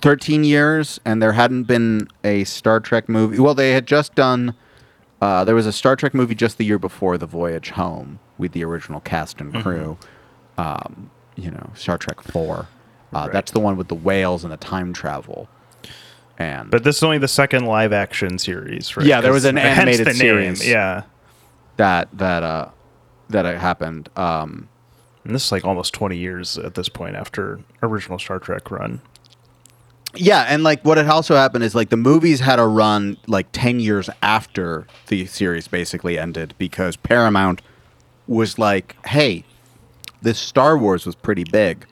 13 0.00 0.44
years, 0.44 1.00
and 1.04 1.22
there 1.22 1.32
hadn't 1.32 1.64
been 1.64 2.08
a 2.22 2.44
Star 2.44 2.80
Trek 2.80 3.08
movie. 3.08 3.38
Well, 3.38 3.54
they 3.54 3.72
had 3.72 3.86
just 3.86 4.14
done. 4.14 4.54
Uh, 5.20 5.44
there 5.44 5.54
was 5.54 5.66
a 5.66 5.72
Star 5.72 5.96
Trek 5.96 6.14
movie 6.14 6.34
just 6.34 6.58
the 6.58 6.64
year 6.64 6.78
before, 6.78 7.16
The 7.16 7.26
Voyage 7.26 7.70
Home, 7.70 8.18
with 8.38 8.52
the 8.52 8.64
original 8.64 9.00
cast 9.00 9.40
and 9.40 9.54
crew. 9.62 9.96
Um, 10.58 11.10
you 11.36 11.50
know, 11.50 11.70
Star 11.74 11.98
Trek 11.98 12.20
Four. 12.20 12.68
Uh, 13.12 13.20
Right. 13.24 13.32
That's 13.32 13.52
the 13.52 13.60
one 13.60 13.76
with 13.76 13.86
the 13.88 13.94
whales 13.94 14.42
and 14.42 14.52
the 14.52 14.56
time 14.56 14.92
travel. 14.92 15.48
And 16.38 16.70
But 16.70 16.82
this 16.84 16.96
is 16.96 17.02
only 17.02 17.18
the 17.18 17.28
second 17.28 17.66
live 17.66 17.92
action 17.92 18.38
series, 18.38 18.96
right? 18.96 19.06
Yeah, 19.06 19.20
there 19.20 19.32
was 19.32 19.44
an 19.44 19.56
animated 19.58 20.06
the 20.06 20.14
series. 20.14 20.66
Yeah. 20.66 21.02
that 21.76 22.08
that 22.14 22.42
uh 22.42 22.68
that 23.30 23.46
it 23.46 23.58
happened. 23.58 24.08
Um, 24.16 24.68
And 25.24 25.34
this 25.34 25.46
is 25.46 25.52
like 25.52 25.64
almost 25.64 25.94
20 25.94 26.16
years 26.16 26.58
at 26.58 26.74
this 26.74 26.88
point 26.88 27.16
after 27.16 27.60
original 27.82 28.18
Star 28.18 28.38
Trek 28.38 28.70
run. 28.70 29.00
Yeah, 30.16 30.42
and 30.48 30.62
like 30.62 30.84
what 30.84 30.96
had 30.98 31.08
also 31.08 31.34
happened 31.34 31.64
is 31.64 31.74
like 31.74 31.88
the 31.88 31.96
movies 31.96 32.40
had 32.40 32.58
a 32.58 32.66
run 32.66 33.16
like 33.26 33.46
10 33.52 33.80
years 33.80 34.08
after 34.22 34.86
the 35.08 35.26
series 35.26 35.66
basically 35.66 36.18
ended 36.18 36.54
because 36.58 36.96
Paramount 36.96 37.62
was 38.28 38.58
like, 38.58 38.94
"Hey, 39.06 39.44
this 40.22 40.38
Star 40.38 40.78
Wars 40.78 41.04
was 41.06 41.14
pretty 41.14 41.44
big. 41.44 41.86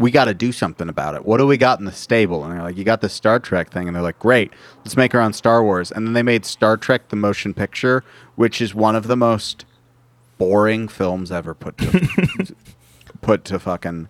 We 0.00 0.10
got 0.10 0.24
to 0.24 0.34
do 0.34 0.50
something 0.50 0.88
about 0.88 1.14
it. 1.14 1.24
What 1.24 1.38
do 1.38 1.46
we 1.46 1.56
got 1.56 1.78
in 1.78 1.84
the 1.84 1.92
stable?" 1.92 2.42
And 2.44 2.52
they're 2.52 2.62
like, 2.62 2.76
"You 2.76 2.84
got 2.84 3.00
this 3.00 3.12
Star 3.12 3.38
Trek 3.38 3.70
thing." 3.70 3.86
And 3.86 3.94
they're 3.94 4.02
like, 4.02 4.18
"Great. 4.18 4.52
Let's 4.78 4.96
make 4.96 5.14
our 5.14 5.20
own 5.20 5.32
Star 5.32 5.62
Wars." 5.62 5.92
And 5.92 6.06
then 6.06 6.14
they 6.14 6.22
made 6.22 6.44
Star 6.44 6.76
Trek 6.76 7.08
the 7.08 7.16
motion 7.16 7.54
picture, 7.54 8.02
which 8.34 8.60
is 8.60 8.74
one 8.74 8.96
of 8.96 9.06
the 9.06 9.16
most 9.16 9.64
boring 10.38 10.88
films 10.88 11.30
ever 11.30 11.54
put 11.54 11.76
to 11.78 12.54
put 13.20 13.44
to 13.44 13.58
fucking 13.58 14.08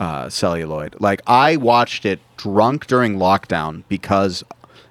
uh, 0.00 0.28
celluloid. 0.28 0.96
Like 1.00 1.22
I 1.26 1.56
watched 1.56 2.04
it 2.04 2.20
drunk 2.36 2.86
during 2.86 3.16
lockdown 3.16 3.84
because 3.88 4.44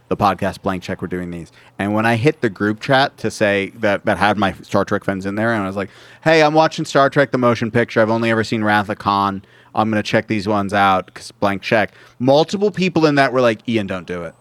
the 0.10 0.18
podcast 0.18 0.62
Blank 0.62 0.84
Check 0.84 1.01
we're 1.01 1.08
doing 1.08 1.32
these, 1.32 1.51
and 1.80 1.93
when 1.93 2.05
I 2.05 2.16
hit 2.16 2.41
the 2.41 2.49
group 2.49 2.80
chat 2.80 3.18
to 3.18 3.30
say 3.32 3.72
that 3.76 4.05
that 4.05 4.18
had 4.18 4.38
my 4.38 4.53
Star 4.62 4.86
Trek 4.86 5.03
fans 5.03 5.26
in 5.26 5.36
there, 5.36 5.53
and 5.53 5.64
I 5.64 5.68
was 5.68 5.76
like, 5.76 5.89
"Hey, 6.24 6.41
I'm 6.43 6.53
watching 6.53 6.86
Star 6.86 7.10
Trek: 7.10 7.32
The 7.32 7.38
Motion 7.38 7.72
Picture. 7.72 8.01
I've 8.01 8.10
only 8.10 8.30
ever 8.32 8.43
seen 8.43 8.64
Wrath 8.64 8.89
of 8.89 8.97
Khan. 8.99 9.43
I'm 9.76 9.89
gonna 9.89 10.01
check 10.03 10.28
these 10.28 10.47
ones 10.47 10.74
out 10.74 11.08
because 11.08 11.32
Blank 11.32 11.62
Check." 11.62 11.91
Multiple 12.20 12.72
people 12.72 13.05
in 13.05 13.16
that 13.16 13.34
were 13.34 13.41
like, 13.41 13.68
"Ian, 13.68 13.88
don't 13.88 14.08
do 14.08 14.24
it. 14.24 14.34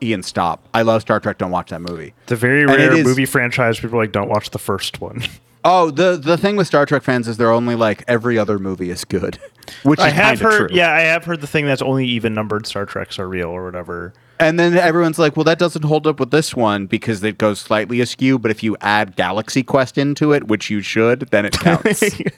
Ian, 0.00 0.22
stop. 0.22 0.62
I 0.72 0.82
love 0.82 1.02
Star 1.02 1.18
Trek. 1.18 1.38
Don't 1.38 1.50
watch 1.50 1.70
that 1.70 1.80
movie." 1.80 2.14
The 2.26 2.36
very 2.36 2.62
And 2.62 2.70
it 2.70 2.76
rare 2.76 2.92
is- 2.98 3.04
movie 3.04 3.26
franchise 3.26 3.80
people 3.80 3.98
like 3.98 4.12
don't 4.12 4.28
watch 4.28 4.50
the 4.50 4.58
first 4.58 5.00
one. 5.00 5.22
Oh, 5.64 5.90
the 5.90 6.16
the 6.16 6.36
thing 6.38 6.54
with 6.56 6.68
Star 6.68 6.86
Trek 6.86 7.02
fans 7.02 7.26
is 7.26 7.36
they're 7.36 7.50
only 7.50 7.74
like 7.74 8.04
every 8.06 8.38
other 8.38 8.60
movie 8.60 8.90
is 8.90 9.04
good, 9.04 9.40
which 9.82 9.98
is 9.98 10.04
I 10.06 10.10
have 10.10 10.40
heard, 10.40 10.68
true. 10.68 10.76
yeah, 10.76 10.92
I 10.92 11.00
have 11.00 11.24
heard 11.24 11.40
the 11.40 11.48
thing 11.48 11.66
that's 11.66 11.82
only 11.82 12.06
even 12.06 12.32
numbered 12.32 12.64
Star 12.64 12.86
Treks 12.86 13.18
are 13.18 13.28
real 13.28 13.48
or 13.48 13.64
whatever. 13.64 14.14
And 14.40 14.58
then 14.58 14.76
everyone's 14.76 15.18
like, 15.18 15.36
well, 15.36 15.44
that 15.44 15.58
doesn't 15.58 15.84
hold 15.84 16.06
up 16.06 16.20
with 16.20 16.30
this 16.30 16.54
one 16.54 16.86
because 16.86 17.22
it 17.24 17.38
goes 17.38 17.58
slightly 17.58 18.00
askew. 18.00 18.38
But 18.38 18.50
if 18.50 18.62
you 18.62 18.76
add 18.80 19.16
Galaxy 19.16 19.62
Quest 19.62 19.98
into 19.98 20.32
it, 20.32 20.46
which 20.46 20.70
you 20.70 20.80
should, 20.80 21.28
then 21.30 21.44
it 21.44 21.52
counts. 21.58 22.02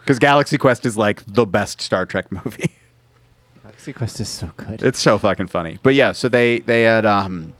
Because 0.00 0.18
Galaxy 0.18 0.58
Quest 0.58 0.84
is 0.84 0.98
like 0.98 1.24
the 1.26 1.46
best 1.46 1.80
Star 1.80 2.04
Trek 2.04 2.30
movie. 2.30 2.70
Galaxy 3.62 3.92
Quest 3.94 4.20
is 4.20 4.28
so 4.28 4.50
good. 4.58 4.82
it's 4.82 5.00
so 5.00 5.16
fucking 5.16 5.46
funny. 5.46 5.78
But 5.82 5.94
yeah, 5.94 6.12
so 6.12 6.28
they 6.28 6.58
they 6.60 6.82
had 6.82 7.06
um 7.06 7.54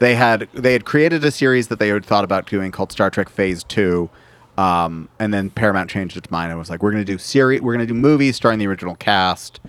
they 0.00 0.16
had 0.16 0.48
they 0.52 0.72
had 0.72 0.84
created 0.84 1.24
a 1.24 1.30
series 1.30 1.68
that 1.68 1.78
they 1.78 1.86
had 1.88 2.04
thought 2.04 2.24
about 2.24 2.48
doing 2.48 2.72
called 2.72 2.90
Star 2.90 3.08
Trek 3.08 3.28
Phase 3.28 3.62
Two. 3.62 4.10
Um, 4.58 5.08
and 5.20 5.32
then 5.32 5.50
Paramount 5.50 5.88
changed 5.88 6.16
its 6.16 6.28
mind 6.28 6.50
and 6.50 6.58
was 6.58 6.70
like, 6.70 6.82
"We're 6.82 6.90
going 6.90 7.04
to 7.04 7.12
do 7.12 7.18
series, 7.18 7.60
we're 7.60 7.74
going 7.74 7.86
to 7.86 7.92
do 7.92 7.98
movies 7.98 8.34
starring 8.34 8.58
the 8.58 8.66
original 8.66 8.96
cast." 8.96 9.60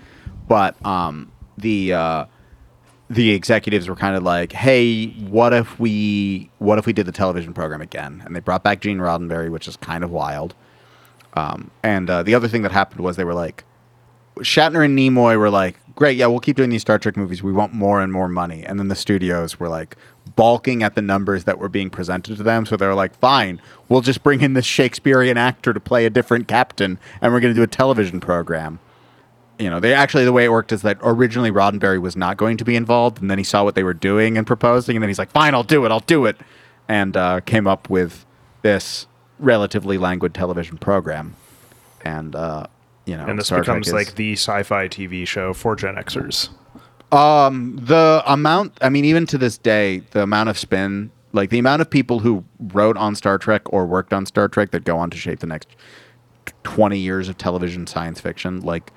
But 0.47 0.83
um, 0.83 1.31
the 1.55 1.93
uh, 1.93 2.25
the 3.09 3.31
executives 3.31 3.87
were 3.87 3.95
kind 3.95 4.15
of 4.15 4.23
like, 4.23 4.51
"Hey, 4.51 5.07
what 5.29 5.53
if 5.53 5.79
we 5.79 6.49
what 6.59 6.77
if 6.77 6.85
we 6.85 6.93
did 6.93 7.05
the 7.05 7.11
television 7.11 7.53
program 7.53 7.81
again?" 7.81 8.21
And 8.25 8.35
they 8.35 8.39
brought 8.39 8.63
back 8.63 8.81
Gene 8.81 8.99
Roddenberry, 8.99 9.49
which 9.49 9.67
is 9.67 9.77
kind 9.77 10.03
of 10.03 10.11
wild. 10.11 10.55
Um, 11.33 11.71
and 11.83 12.09
uh, 12.09 12.23
the 12.23 12.35
other 12.35 12.47
thing 12.47 12.63
that 12.63 12.71
happened 12.71 13.01
was 13.01 13.15
they 13.15 13.23
were 13.23 13.33
like, 13.33 13.63
Shatner 14.37 14.83
and 14.83 14.97
Nimoy 14.97 15.37
were 15.37 15.49
like, 15.49 15.77
"Great, 15.95 16.17
yeah, 16.17 16.27
we'll 16.27 16.39
keep 16.39 16.57
doing 16.57 16.69
these 16.69 16.81
Star 16.81 16.99
Trek 16.99 17.17
movies. 17.17 17.41
We 17.41 17.51
want 17.51 17.73
more 17.73 18.01
and 18.01 18.11
more 18.11 18.27
money." 18.27 18.63
And 18.63 18.79
then 18.79 18.87
the 18.87 18.95
studios 18.95 19.59
were 19.59 19.69
like 19.69 19.95
balking 20.35 20.83
at 20.83 20.95
the 20.95 21.01
numbers 21.01 21.45
that 21.45 21.59
were 21.59 21.69
being 21.69 21.89
presented 21.89 22.37
to 22.37 22.43
them, 22.43 22.65
so 22.65 22.75
they 22.75 22.87
were 22.87 22.93
like, 22.93 23.17
"Fine, 23.19 23.61
we'll 23.89 24.01
just 24.01 24.23
bring 24.23 24.41
in 24.41 24.53
this 24.53 24.65
Shakespearean 24.65 25.37
actor 25.37 25.73
to 25.73 25.79
play 25.79 26.05
a 26.05 26.09
different 26.09 26.47
captain, 26.47 26.99
and 27.21 27.31
we're 27.31 27.39
going 27.39 27.53
to 27.53 27.59
do 27.59 27.63
a 27.63 27.67
television 27.67 28.19
program." 28.19 28.79
You 29.59 29.69
know, 29.69 29.79
they 29.79 29.93
actually 29.93 30.23
the 30.25 30.33
way 30.33 30.45
it 30.45 30.51
worked 30.51 30.71
is 30.71 30.83
that 30.83 30.97
originally 31.01 31.51
Roddenberry 31.51 31.99
was 31.99 32.15
not 32.15 32.37
going 32.37 32.57
to 32.57 32.65
be 32.65 32.75
involved, 32.75 33.19
and 33.21 33.29
then 33.31 33.37
he 33.37 33.43
saw 33.43 33.63
what 33.63 33.73
they 33.75 33.83
were 33.83 33.93
doing 33.93 34.37
and 34.37 34.45
proposing, 34.45 34.95
and 34.95 35.01
then 35.03 35.09
he's 35.09 35.17
like, 35.19 35.31
"Fine, 35.31 35.55
I'll 35.55 35.63
do 35.63 35.83
it. 35.85 35.91
I'll 35.91 35.99
do 36.01 36.25
it," 36.25 36.37
and 36.87 37.17
uh, 37.17 37.39
came 37.41 37.65
up 37.65 37.89
with 37.89 38.25
this 38.61 39.07
relatively 39.39 39.97
languid 39.97 40.33
television 40.33 40.77
program. 40.77 41.35
And 42.05 42.35
uh, 42.35 42.67
you 43.05 43.17
know, 43.17 43.25
And 43.25 43.39
this 43.39 43.47
Star 43.47 43.59
becomes 43.61 43.87
is- 43.87 43.93
like 43.93 44.15
the 44.15 44.33
sci-fi 44.33 44.87
TV 44.87 45.25
show 45.27 45.53
for 45.53 45.75
Gen 45.75 45.95
Xers. 45.95 46.49
Um, 47.11 47.77
the 47.81 48.21
amount, 48.27 48.77
I 48.81 48.89
mean, 48.89 49.05
even 49.05 49.25
to 49.27 49.37
this 49.37 49.57
day, 49.57 50.03
the 50.11 50.23
amount 50.23 50.49
of 50.49 50.57
spin, 50.57 51.09
like 51.31 51.49
the 51.49 51.57
amount 51.59 51.81
of 51.81 51.89
people 51.89 52.19
who 52.19 52.43
wrote 52.59 52.97
on 52.97 53.15
Star 53.15 53.37
Trek 53.37 53.61
or 53.71 53.85
worked 53.85 54.11
on 54.13 54.25
Star 54.25 54.49
Trek 54.49 54.71
that 54.71 54.83
go 54.83 54.97
on 54.97 55.09
to 55.11 55.17
shape 55.17 55.39
the 55.39 55.47
next 55.47 55.69
20 56.63 56.99
years 56.99 57.29
of 57.29 57.37
television 57.37 57.87
science 57.87 58.19
fiction. 58.19 58.59
Like, 58.59 58.91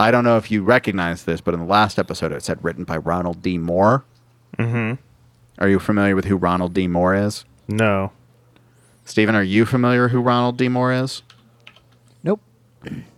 I 0.00 0.10
don't 0.10 0.24
know 0.24 0.38
if 0.38 0.50
you 0.50 0.62
recognize 0.62 1.24
this, 1.24 1.42
but 1.42 1.52
in 1.52 1.60
the 1.60 1.66
last 1.66 1.98
episode, 1.98 2.32
it 2.32 2.42
said 2.42 2.64
written 2.64 2.84
by 2.84 2.96
Ronald 2.96 3.42
D. 3.42 3.58
Moore. 3.58 4.02
Mm-hmm. 4.58 4.94
Are 5.58 5.68
you 5.68 5.78
familiar 5.78 6.16
with 6.16 6.24
who 6.24 6.36
Ronald 6.36 6.72
D. 6.72 6.88
Moore 6.88 7.14
is? 7.14 7.44
No. 7.68 8.10
Stephen, 9.04 9.34
are 9.34 9.42
you 9.42 9.66
familiar 9.66 10.08
who 10.08 10.20
Ronald 10.22 10.56
D. 10.56 10.68
Moore 10.68 10.92
is? 10.92 11.22
nope. 12.22 12.40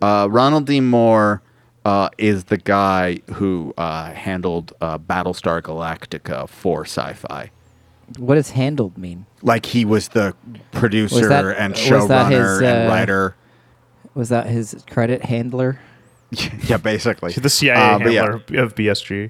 Uh, 0.01 0.27
Ronald 0.29 0.65
D. 0.65 0.81
Moore 0.81 1.41
uh, 1.85 2.09
is 2.17 2.45
the 2.45 2.57
guy 2.57 3.21
who 3.35 3.73
uh, 3.77 4.11
handled 4.11 4.73
uh, 4.81 4.97
Battlestar 4.97 5.61
Galactica 5.61 6.49
for 6.49 6.83
sci-fi. 6.83 7.49
What 8.17 8.35
does 8.35 8.51
handled 8.51 8.97
mean? 8.97 9.25
Like 9.41 9.65
he 9.67 9.85
was 9.85 10.09
the 10.09 10.35
producer 10.73 11.29
that- 11.29 11.45
and 11.57 11.73
was 11.73 12.07
that 12.09 12.29
his, 12.29 12.39
showrunner 12.41 12.63
and 12.63 12.87
uh, 12.89 12.91
writer. 12.91 13.35
Was 14.15 14.27
that 14.29 14.47
his 14.47 14.83
credit 14.89 15.23
handler? 15.23 15.79
yeah, 16.67 16.77
basically 16.77 17.33
The 17.33 17.49
CIA 17.49 17.75
Uh, 17.75 17.99
but 17.99 18.11
yeah. 18.11 18.61
of 18.61 18.75
BSG. 18.75 19.29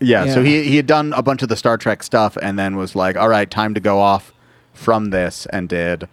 Yeah, 0.00 0.32
so 0.32 0.42
he 0.42 0.64
he 0.64 0.76
had 0.76 0.86
done 0.86 1.12
a 1.12 1.22
bunch 1.22 1.42
of 1.42 1.48
the 1.48 1.56
Star 1.56 1.76
Trek 1.76 2.02
stuff, 2.02 2.36
and 2.42 2.58
then 2.58 2.76
was 2.76 2.96
like, 2.96 3.16
"All 3.16 3.28
right, 3.28 3.50
time 3.50 3.74
to 3.74 3.80
go 3.80 4.00
off 4.00 4.32
from 4.72 5.10
this," 5.10 5.46
and 5.46 5.68
did 5.68 6.08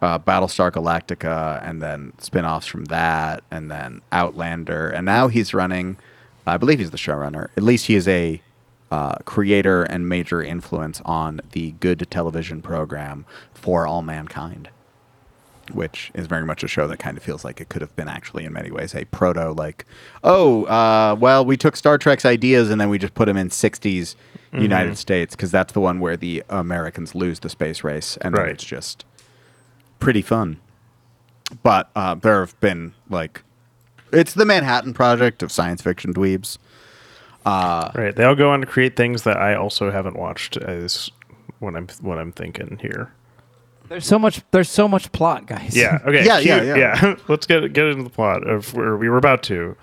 uh, 0.00 0.18
Battlestar 0.18 0.70
Galactica, 0.72 1.66
and 1.66 1.80
then 1.80 2.12
spin-offs 2.18 2.66
from 2.66 2.86
that, 2.86 3.44
and 3.50 3.70
then 3.70 4.02
Outlander, 4.10 4.90
and 4.90 5.06
now 5.06 5.28
he's 5.28 5.54
running. 5.54 5.96
I 6.46 6.56
believe 6.56 6.80
he's 6.80 6.90
the 6.90 6.96
showrunner. 6.96 7.48
At 7.56 7.62
least 7.62 7.86
he 7.86 7.94
is 7.94 8.08
a 8.08 8.42
uh, 8.90 9.14
creator 9.24 9.84
and 9.84 10.08
major 10.08 10.42
influence 10.42 11.00
on 11.04 11.40
the 11.52 11.70
good 11.80 12.06
television 12.10 12.60
program 12.60 13.24
For 13.54 13.86
All 13.86 14.02
Mankind, 14.02 14.68
which 15.70 16.10
is 16.14 16.26
very 16.26 16.44
much 16.44 16.62
a 16.64 16.68
show 16.68 16.86
that 16.88 16.98
kind 16.98 17.16
of 17.16 17.22
feels 17.22 17.44
like 17.44 17.60
it 17.60 17.68
could 17.68 17.80
have 17.82 17.94
been 17.96 18.08
actually, 18.08 18.44
in 18.44 18.52
many 18.52 18.70
ways, 18.70 18.94
a 18.94 19.04
proto 19.06 19.52
like, 19.52 19.84
oh, 20.24 20.64
uh, 20.64 21.16
well, 21.18 21.44
we 21.44 21.56
took 21.56 21.76
Star 21.76 21.98
Trek's 21.98 22.24
ideas 22.24 22.70
and 22.70 22.80
then 22.80 22.88
we 22.88 22.98
just 22.98 23.14
put 23.14 23.26
them 23.26 23.36
in 23.36 23.48
'60s 23.48 24.14
United 24.52 24.98
States 24.98 25.34
because 25.34 25.50
that's 25.50 25.72
the 25.72 25.80
one 25.80 25.98
where 26.00 26.16
the 26.16 26.42
Americans 26.50 27.14
lose 27.14 27.40
the 27.40 27.48
space 27.48 27.82
race, 27.84 28.16
and 28.18 28.36
Right. 28.36 28.48
it's 28.50 28.64
just 28.64 29.04
pretty 29.98 30.22
fun. 30.22 30.58
but 31.62 31.90
uh, 31.94 32.14
there 32.14 32.40
have 32.40 32.58
been 32.60 32.92
like, 33.10 33.42
it's 34.12 34.34
the 34.34 34.44
Manhattan 34.46 34.92
Project 34.94 35.42
of 35.42 35.52
science 35.52 35.80
fiction 35.82 36.12
dweebs. 36.14 36.58
Right. 37.46 38.14
They 38.14 38.24
all 38.24 38.34
go 38.34 38.50
on 38.50 38.60
to 38.60 38.66
create 38.66 38.96
things 38.96 39.22
that 39.24 39.36
I 39.38 39.54
also 39.54 39.90
haven't 39.90 40.16
watched 40.16 40.56
as 40.56 41.10
what 41.58 41.74
I'm 41.76 41.88
what 42.00 42.18
I'm 42.18 42.32
thinking 42.32 42.78
here. 42.80 43.12
There's 43.92 44.06
so 44.06 44.18
much. 44.18 44.40
There's 44.50 44.70
so 44.70 44.88
much 44.88 45.12
plot, 45.12 45.46
guys. 45.46 45.76
Yeah. 45.76 45.98
Okay. 46.04 46.24
Yeah, 46.24 46.38
yeah, 46.38 46.60
cute, 46.64 46.76
yeah. 46.78 47.16
Let's 47.28 47.46
get 47.46 47.60
get 47.72 47.86
into 47.86 48.02
the 48.04 48.10
plot 48.10 48.46
of 48.48 48.72
where 48.74 48.96
we 48.96 49.08
were 49.08 49.18
about 49.18 49.42
to, 49.44 49.76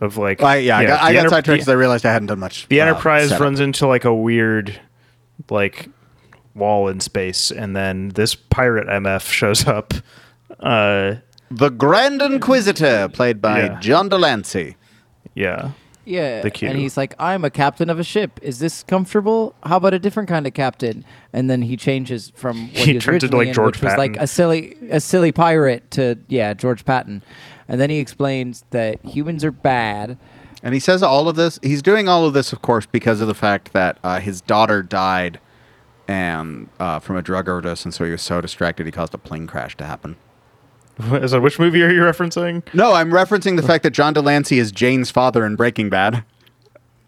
of 0.00 0.16
like. 0.16 0.42
I, 0.42 0.56
yeah, 0.58 0.78
I 0.78 0.86
got, 0.86 1.02
I 1.02 1.08
the 1.08 1.12
got 1.14 1.18
enter- 1.18 1.28
sidetracked 1.30 1.56
because 1.56 1.68
I 1.68 1.72
realized 1.74 2.06
I 2.06 2.12
hadn't 2.12 2.26
done 2.28 2.38
much. 2.38 2.68
the 2.68 2.80
uh, 2.80 2.86
Enterprise 2.86 3.28
setup. 3.30 3.40
runs 3.42 3.60
into 3.60 3.86
like 3.86 4.04
a 4.04 4.14
weird, 4.14 4.80
like, 5.50 5.88
wall 6.54 6.88
in 6.88 7.00
space, 7.00 7.50
and 7.50 7.74
then 7.76 8.10
this 8.10 8.34
pirate 8.34 8.86
MF 8.88 9.28
shows 9.30 9.66
up. 9.66 9.92
Uh, 10.60 11.16
the 11.50 11.70
Grand 11.70 12.20
Inquisitor, 12.22 13.08
played 13.08 13.40
by 13.42 13.64
Yeah. 13.64 13.80
John 13.80 14.08
de 14.08 14.18
Lancie. 14.18 14.76
yeah. 15.34 15.70
Yeah. 16.08 16.40
The 16.40 16.50
Q. 16.50 16.68
And 16.68 16.78
he's 16.78 16.96
like, 16.96 17.14
I'm 17.18 17.44
a 17.44 17.50
captain 17.50 17.90
of 17.90 17.98
a 17.98 18.04
ship. 18.04 18.40
Is 18.42 18.58
this 18.58 18.82
comfortable? 18.82 19.54
How 19.62 19.76
about 19.76 19.94
a 19.94 19.98
different 19.98 20.28
kind 20.28 20.46
of 20.46 20.54
captain? 20.54 21.04
And 21.32 21.50
then 21.50 21.62
he 21.62 21.76
changes 21.76 22.32
from 22.34 22.68
what 22.68 22.76
He 22.76 22.84
he, 22.84 22.94
was 22.94 23.04
turns 23.04 23.24
into, 23.24 23.36
like, 23.36 23.48
in, 23.48 23.54
George 23.54 23.76
which 23.76 23.82
was 23.82 23.98
like 23.98 24.16
a 24.16 24.26
silly, 24.26 24.76
a 24.90 25.00
silly 25.00 25.32
pirate 25.32 25.90
to 25.92 26.18
yeah, 26.28 26.54
George 26.54 26.84
Patton. 26.84 27.22
And 27.68 27.80
then 27.80 27.90
he 27.90 27.98
explains 27.98 28.64
that 28.70 29.04
humans 29.04 29.44
are 29.44 29.52
bad. 29.52 30.16
And 30.62 30.74
he 30.74 30.80
says 30.80 31.02
all 31.02 31.28
of 31.28 31.36
this. 31.36 31.60
He's 31.62 31.82
doing 31.82 32.08
all 32.08 32.24
of 32.24 32.32
this, 32.32 32.52
of 32.52 32.62
course, 32.62 32.86
because 32.86 33.20
of 33.20 33.28
the 33.28 33.34
fact 33.34 33.72
that 33.74 33.98
uh, 34.02 34.18
his 34.18 34.40
daughter 34.40 34.82
died 34.82 35.38
and 36.08 36.70
uh, 36.80 36.98
from 36.98 37.16
a 37.16 37.22
drug 37.22 37.48
overdose, 37.48 37.84
and 37.84 37.92
so 37.92 38.04
he 38.04 38.10
was 38.10 38.22
so 38.22 38.40
distracted 38.40 38.86
he 38.86 38.92
caused 38.92 39.12
a 39.12 39.18
plane 39.18 39.46
crash 39.46 39.76
to 39.76 39.84
happen. 39.84 40.16
So 41.28 41.40
which 41.40 41.58
movie 41.58 41.82
are 41.82 41.90
you 41.90 42.00
referencing? 42.00 42.62
No, 42.74 42.92
I'm 42.92 43.10
referencing 43.10 43.56
the 43.56 43.62
fact 43.62 43.82
that 43.84 43.90
John 43.90 44.14
de 44.14 44.20
Lancie 44.20 44.58
is 44.58 44.72
Jane's 44.72 45.10
father 45.10 45.46
in 45.46 45.54
Breaking 45.56 45.88
Bad. 45.90 46.24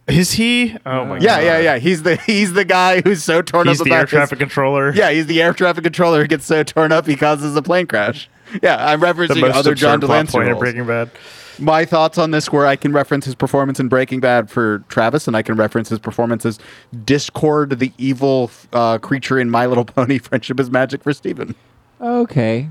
Is 0.07 0.33
he? 0.33 0.77
Oh 0.87 1.05
my 1.05 1.17
Yeah, 1.19 1.37
god. 1.37 1.43
yeah, 1.45 1.59
yeah. 1.59 1.79
He's 1.79 2.03
the 2.03 2.17
he's 2.17 2.53
the 2.53 2.65
guy 2.65 3.01
who's 3.01 3.23
so 3.23 3.43
torn 3.43 3.69
He's 3.69 3.81
up 3.81 3.87
the 3.87 3.93
air 3.93 4.01
his- 4.03 4.11
traffic 4.11 4.39
controller. 4.39 4.93
Yeah, 4.95 5.11
he's 5.11 5.27
the 5.27 5.43
air 5.43 5.53
traffic 5.53 5.85
controller 5.85 6.21
who 6.23 6.27
gets 6.29 6.45
so 6.47 6.63
torn 6.63 6.93
up 6.93 7.07
he 7.07 7.17
causes 7.17 7.55
a 7.57 7.63
plane 7.63 7.87
crash. 7.87 8.29
Yeah, 8.63 8.85
I'm 8.85 9.01
The 9.01 9.07
referencing 9.07 9.41
most 9.41 9.57
other 9.57 9.75
John 9.75 9.97
absurd 9.97 10.01
plot 10.01 10.01
de 10.01 10.07
Lancie 10.07 10.33
point 10.33 10.47
in 10.49 10.53
roles. 10.55 10.61
Breaking 10.63 10.87
Bad. 10.87 11.11
My 11.61 11.85
thoughts 11.85 12.17
on 12.19 12.31
this 12.31 12.51
were 12.51 12.67
I 12.67 12.75
can 12.77 12.93
reference 12.93 13.25
his 13.27 13.35
performance 13.35 13.79
in 13.79 13.89
Breaking 13.89 14.19
Bad 14.21 14.51
for 14.51 14.79
Travis, 14.89 15.29
and 15.29 15.37
I 15.37 15.43
can 15.43 15.57
reference 15.57 15.89
his 15.91 15.99
performance 15.99 16.45
as 16.47 16.59
Discord, 17.05 17.79
the 17.79 17.93
evil 17.99 18.51
uh, 18.73 18.99
creature 18.99 19.39
in 19.39 19.51
My 19.51 19.67
Little 19.67 19.85
Pony: 19.85 20.19
Friendship 20.21 20.59
is 20.59 20.71
Magic 20.71 21.03
for 21.03 21.13
Steven. 21.13 21.55
Okay. 22.01 22.69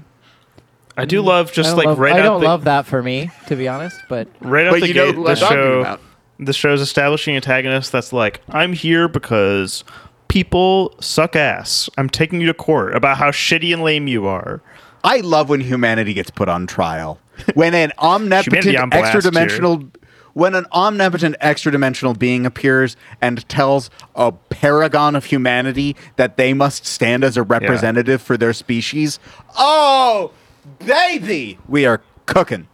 I 0.99 1.05
do 1.05 1.21
love 1.21 1.51
just 1.51 1.75
like 1.77 1.85
love, 1.87 1.99
right 1.99 2.13
I 2.15 2.19
out 2.19 2.23
don't 2.23 2.41
the, 2.41 2.47
love 2.47 2.63
that 2.65 2.85
for 2.85 3.01
me, 3.01 3.29
to 3.47 3.55
be 3.55 3.67
honest. 3.67 3.99
But 4.09 4.27
right 4.41 4.67
out 4.67 4.71
But 4.73 4.81
the 4.81 4.87
you 4.87 4.93
know 4.93 5.05
gate. 5.07 5.15
who 5.15 5.23
the 5.23 5.35
show, 5.35 5.79
about. 5.81 6.01
the 6.39 6.53
show's 6.53 6.81
establishing 6.81 7.35
antagonist 7.35 7.91
that's 7.91 8.13
like, 8.13 8.41
I'm 8.49 8.73
here 8.73 9.07
because 9.07 9.83
people 10.27 10.95
suck 10.99 11.35
ass. 11.35 11.89
I'm 11.97 12.09
taking 12.09 12.41
you 12.41 12.47
to 12.47 12.53
court 12.53 12.95
about 12.95 13.17
how 13.17 13.31
shitty 13.31 13.73
and 13.73 13.83
lame 13.83 14.07
you 14.07 14.25
are. 14.27 14.61
I 15.03 15.21
love 15.21 15.49
when 15.49 15.61
humanity 15.61 16.13
gets 16.13 16.29
put 16.29 16.49
on 16.49 16.67
trial. 16.67 17.19
When 17.53 17.73
an 17.73 17.93
omnipotent 17.99 18.65
Humanity 18.65 18.77
on 18.77 18.89
blast 18.89 19.15
extra 19.15 19.31
dimensional 19.31 19.89
when 20.33 20.55
an 20.55 20.65
omnipotent 20.71 21.35
extra 21.41 21.71
dimensional 21.71 22.13
being 22.13 22.45
appears 22.45 22.95
and 23.19 23.47
tells 23.49 23.89
a 24.15 24.31
paragon 24.31 25.15
of 25.15 25.25
humanity 25.25 25.95
that 26.15 26.37
they 26.37 26.53
must 26.53 26.85
stand 26.85 27.23
as 27.23 27.35
a 27.35 27.43
representative 27.43 28.21
for 28.21 28.37
their 28.37 28.53
species. 28.53 29.19
Oh, 29.57 30.31
baby, 30.79 31.57
we 31.67 31.85
are 31.85 32.01
cooking. 32.25 32.67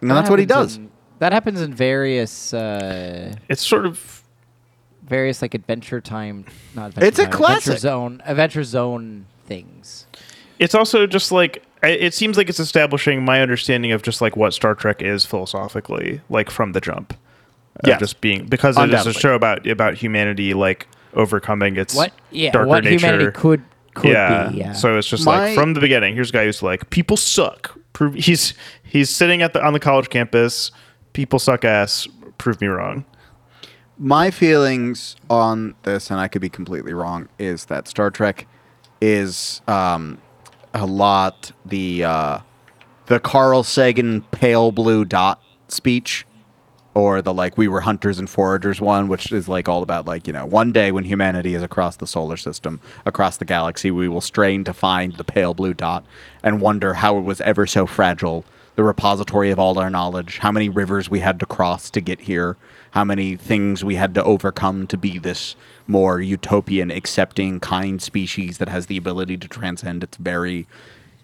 And 0.00 0.10
that's 0.10 0.28
what 0.30 0.38
he 0.38 0.46
does. 0.46 0.76
in- 0.76 0.90
that 1.18 1.32
happens 1.32 1.60
in 1.62 1.72
various, 1.72 2.52
uh, 2.52 3.34
It's 3.48 3.66
sort 3.66 3.86
of 3.86 4.22
various 5.02 5.40
like 5.40 5.54
Adventure 5.54 6.00
Time, 6.00 6.44
not 6.74 6.88
Adventure 6.88 7.06
It's 7.08 7.18
a 7.18 7.22
Time, 7.22 7.32
classic. 7.32 7.60
Adventure 7.74 7.78
Zone, 7.80 8.22
Adventure 8.26 8.64
Zone 8.64 9.26
things. 9.46 10.06
it's 10.58 10.74
also 10.74 11.06
just 11.06 11.30
like 11.32 11.62
it 11.82 12.12
seems 12.14 12.36
like 12.36 12.48
it's 12.48 12.58
establishing 12.58 13.24
my 13.24 13.40
understanding 13.40 13.92
of 13.92 14.02
just 14.02 14.20
like 14.20 14.36
what 14.36 14.52
Star 14.52 14.74
Trek 14.74 15.00
is 15.02 15.24
philosophically, 15.24 16.20
like 16.28 16.50
from 16.50 16.72
the 16.72 16.80
jump. 16.80 17.12
Of 17.80 17.88
Yes. 17.88 18.00
just 18.00 18.20
being 18.22 18.46
because 18.46 18.76
it 18.78 18.92
is 18.92 19.06
a 19.06 19.12
show 19.12 19.34
about 19.34 19.66
about 19.66 19.94
humanity 19.94 20.54
like 20.54 20.88
overcoming 21.14 21.76
its 21.76 21.94
What? 21.94 22.12
Yeah. 22.30 22.50
darker 22.50 22.68
what 22.68 22.84
nature. 22.84 23.06
humanity 23.06 23.30
could 23.32 23.62
could 23.96 24.10
yeah. 24.12 24.48
be. 24.50 24.58
Yeah. 24.58 24.72
So 24.72 24.96
it's 24.96 25.08
just 25.08 25.24
My- 25.26 25.46
like 25.46 25.54
from 25.54 25.74
the 25.74 25.80
beginning. 25.80 26.14
Here's 26.14 26.30
a 26.30 26.32
guy 26.32 26.44
who's 26.44 26.62
like, 26.62 26.88
people 26.90 27.16
suck. 27.16 27.76
Prove 27.92 28.14
he's 28.14 28.54
he's 28.82 29.10
sitting 29.10 29.42
at 29.42 29.52
the 29.52 29.64
on 29.64 29.72
the 29.72 29.80
college 29.80 30.08
campus. 30.10 30.70
People 31.14 31.38
suck 31.38 31.64
ass. 31.64 32.06
Prove 32.38 32.60
me 32.60 32.68
wrong. 32.68 33.04
my 33.98 34.30
feelings 34.30 35.16
on 35.30 35.74
this, 35.84 36.10
and 36.10 36.20
I 36.20 36.28
could 36.28 36.42
be 36.42 36.50
completely 36.50 36.92
wrong, 36.92 37.28
is 37.38 37.64
that 37.66 37.88
Star 37.88 38.10
Trek 38.10 38.46
is 39.00 39.62
um, 39.66 40.18
a 40.74 40.84
lot 40.86 41.52
the 41.64 42.04
uh, 42.04 42.38
the 43.06 43.18
Carl 43.20 43.62
Sagan 43.62 44.22
pale 44.30 44.72
blue 44.72 45.04
dot 45.04 45.40
speech, 45.68 46.26
or 46.96 47.20
the 47.20 47.34
like 47.34 47.58
we 47.58 47.68
were 47.68 47.82
hunters 47.82 48.18
and 48.18 48.26
foragers 48.26 48.80
one, 48.80 49.06
which 49.06 49.30
is 49.30 49.48
like 49.48 49.68
all 49.68 49.82
about 49.82 50.06
like 50.06 50.26
you 50.26 50.32
know 50.32 50.46
one 50.46 50.72
day 50.72 50.90
when 50.90 51.04
humanity 51.04 51.54
is 51.54 51.62
across 51.62 51.96
the 51.96 52.06
solar 52.06 52.38
system, 52.38 52.80
across 53.04 53.36
the 53.36 53.44
galaxy, 53.44 53.90
we 53.90 54.08
will 54.08 54.22
strain 54.22 54.64
to 54.64 54.72
find 54.72 55.12
the 55.16 55.24
pale 55.24 55.52
blue 55.52 55.74
dot 55.74 56.06
and 56.42 56.58
wonder 56.58 56.94
how 56.94 57.18
it 57.18 57.20
was 57.20 57.42
ever 57.42 57.66
so 57.66 57.84
fragile. 57.84 58.46
The 58.76 58.82
repository 58.82 59.50
of 59.50 59.58
all 59.58 59.78
our 59.78 59.90
knowledge, 59.90 60.38
how 60.38 60.50
many 60.50 60.70
rivers 60.70 61.10
we 61.10 61.20
had 61.20 61.38
to 61.40 61.46
cross 61.46 61.90
to 61.90 62.00
get 62.00 62.20
here, 62.20 62.56
how 62.92 63.04
many 63.04 63.36
things 63.36 63.84
we 63.84 63.96
had 63.96 64.14
to 64.14 64.24
overcome 64.24 64.86
to 64.86 64.96
be 64.96 65.18
this 65.18 65.54
more 65.86 66.20
utopian, 66.22 66.90
accepting, 66.90 67.60
kind 67.60 68.00
species 68.00 68.56
that 68.56 68.70
has 68.70 68.86
the 68.86 68.96
ability 68.96 69.36
to 69.38 69.48
transcend 69.48 70.02
its 70.02 70.16
very, 70.16 70.66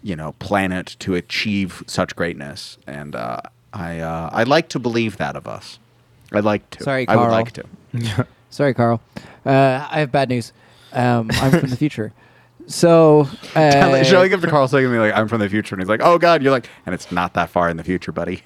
you 0.03 0.15
know, 0.15 0.33
planet 0.33 0.95
to 0.99 1.15
achieve 1.15 1.83
such 1.87 2.15
greatness. 2.15 2.77
And 2.85 3.15
uh, 3.15 3.41
I, 3.73 3.99
uh, 3.99 4.29
I 4.31 4.43
like 4.43 4.69
to 4.69 4.79
believe 4.79 5.17
that 5.17 5.35
of 5.35 5.47
us. 5.47 5.79
I'd 6.31 6.43
like 6.43 6.69
to. 6.71 6.83
Sorry, 6.83 7.05
Carl. 7.05 7.19
I 7.19 7.23
would 7.23 7.31
like 7.31 7.51
to. 7.53 8.27
Sorry, 8.49 8.73
Carl. 8.73 9.01
Uh, 9.45 9.87
I 9.89 9.99
have 9.99 10.11
bad 10.11 10.29
news. 10.29 10.53
Um, 10.91 11.29
I'm 11.33 11.51
from 11.51 11.69
the 11.69 11.77
future. 11.77 12.13
So 12.65 13.27
uh, 13.55 14.03
Showing 14.03 14.33
up 14.33 14.39
to 14.39 14.47
Carl 14.47 14.69
Sagan 14.69 14.85
and 14.85 14.95
be 14.95 14.99
like, 14.99 15.13
"I'm 15.13 15.27
from 15.27 15.41
the 15.41 15.49
future," 15.49 15.75
and 15.75 15.81
he's 15.81 15.89
like, 15.89 15.99
"Oh 16.01 16.17
God," 16.17 16.41
you're 16.41 16.51
like, 16.53 16.69
and 16.85 16.95
it's 16.95 17.11
not 17.11 17.33
that 17.33 17.49
far 17.49 17.69
in 17.69 17.75
the 17.75 17.83
future, 17.83 18.13
buddy. 18.13 18.41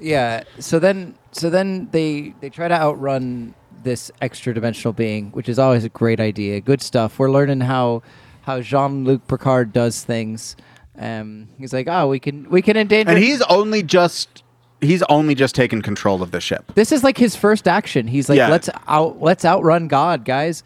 Yeah. 0.00 0.44
So 0.58 0.78
then, 0.78 1.16
so 1.30 1.50
then 1.50 1.90
they 1.92 2.34
they 2.40 2.48
try 2.48 2.66
to 2.68 2.74
outrun 2.74 3.54
this 3.82 4.10
extra 4.22 4.54
dimensional 4.54 4.94
being, 4.94 5.32
which 5.32 5.50
is 5.50 5.58
always 5.58 5.84
a 5.84 5.90
great 5.90 6.18
idea. 6.18 6.60
Good 6.62 6.80
stuff. 6.80 7.18
We're 7.18 7.30
learning 7.30 7.60
how 7.60 8.02
how 8.42 8.62
Jean 8.62 9.04
Luc 9.04 9.26
Picard 9.28 9.72
does 9.72 10.02
things. 10.02 10.56
Um, 11.00 11.48
he's 11.58 11.72
like, 11.72 11.88
oh, 11.88 12.08
we 12.08 12.20
can 12.20 12.48
we 12.50 12.60
can 12.62 12.76
endanger. 12.76 13.10
And 13.10 13.18
he's 13.18 13.40
only 13.42 13.82
just 13.82 14.42
he's 14.82 15.02
only 15.04 15.34
just 15.34 15.54
taken 15.54 15.80
control 15.82 16.22
of 16.22 16.30
the 16.30 16.40
ship. 16.40 16.72
this 16.74 16.92
is 16.92 17.02
like 17.02 17.16
his 17.16 17.34
first 17.34 17.66
action. 17.66 18.06
He's 18.06 18.28
like, 18.28 18.36
Yeah. 18.36 18.48
let's 18.50 18.68
out 18.86 19.20
let's 19.20 19.44
outrun 19.44 19.88
God, 19.88 20.24
guys. 20.24 20.62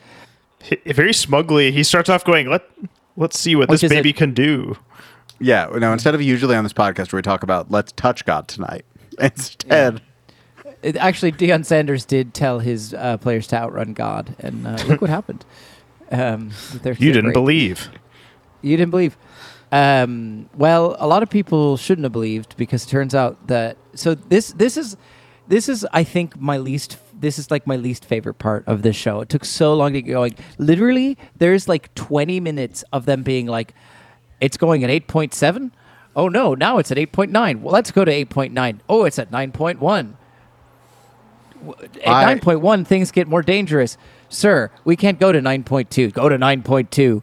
H- 0.70 0.80
Very 0.86 1.12
smugly, 1.14 1.70
he 1.72 1.82
starts 1.84 2.08
off 2.10 2.24
going, 2.24 2.48
"Let 2.50 2.62
let's 3.16 3.38
see 3.38 3.54
what 3.54 3.68
Which 3.68 3.82
this 3.82 3.90
is 3.90 3.92
a- 3.92 3.94
baby 3.96 4.12
can 4.12 4.34
do." 4.34 4.76
Yeah. 5.40 5.68
No. 5.76 5.92
Instead 5.92 6.14
of 6.14 6.22
usually 6.22 6.56
on 6.56 6.64
this 6.64 6.72
podcast 6.72 7.12
where 7.12 7.18
we 7.18 7.22
talk 7.22 7.42
about 7.44 7.70
let's 7.70 7.92
touch 7.92 8.24
God 8.24 8.48
tonight, 8.48 8.84
instead. 9.20 10.00
It, 10.82 10.96
actually, 10.96 11.32
Deion 11.32 11.64
Sanders 11.64 12.04
did 12.04 12.34
tell 12.34 12.58
his 12.58 12.92
uh, 12.92 13.16
players 13.18 13.46
to 13.48 13.56
outrun 13.56 13.94
God, 13.94 14.34
and 14.38 14.66
uh, 14.66 14.76
look 14.86 15.00
what 15.00 15.08
happened. 15.10 15.44
Um, 16.10 16.50
they're- 16.82 16.92
You 16.92 17.06
they're 17.06 17.12
didn't 17.14 17.22
great. 17.24 17.34
believe. 17.34 17.88
You 18.62 18.76
didn't 18.76 18.90
believe. 18.90 19.16
Um, 19.74 20.48
well, 20.56 20.94
a 21.00 21.06
lot 21.08 21.24
of 21.24 21.30
people 21.30 21.76
shouldn't 21.76 22.04
have 22.04 22.12
believed 22.12 22.56
because 22.56 22.84
it 22.84 22.88
turns 22.90 23.12
out 23.12 23.48
that 23.48 23.76
so 23.94 24.14
this 24.14 24.52
this 24.52 24.76
is 24.76 24.96
this 25.48 25.68
is 25.68 25.84
I 25.92 26.04
think 26.04 26.38
my 26.40 26.58
least 26.58 26.96
this 27.12 27.40
is 27.40 27.50
like 27.50 27.66
my 27.66 27.74
least 27.74 28.04
favorite 28.04 28.34
part 28.34 28.62
of 28.68 28.82
this 28.82 28.94
show. 28.94 29.20
It 29.20 29.28
took 29.28 29.44
so 29.44 29.74
long 29.74 29.92
to 29.94 30.00
get 30.00 30.12
going. 30.12 30.36
Literally, 30.58 31.18
there's 31.38 31.66
like 31.66 31.92
20 31.96 32.38
minutes 32.38 32.84
of 32.92 33.04
them 33.04 33.24
being 33.24 33.46
like, 33.46 33.74
"It's 34.40 34.56
going 34.56 34.84
at 34.84 34.90
8.7." 34.90 35.72
Oh 36.14 36.28
no, 36.28 36.54
now 36.54 36.78
it's 36.78 36.92
at 36.92 36.96
8.9. 36.96 37.60
Well, 37.60 37.72
let's 37.72 37.90
go 37.90 38.04
to 38.04 38.12
8.9. 38.12 38.78
Oh, 38.88 39.04
it's 39.04 39.18
at 39.18 39.32
9.1. 39.32 40.14
At 42.04 42.14
I- 42.14 42.34
9.1, 42.36 42.86
things 42.86 43.10
get 43.10 43.26
more 43.26 43.42
dangerous. 43.42 43.98
Sir, 44.28 44.70
we 44.84 44.94
can't 44.94 45.18
go 45.18 45.32
to 45.32 45.40
9.2. 45.40 46.12
Go 46.12 46.28
to 46.28 46.38
9.2. 46.38 47.22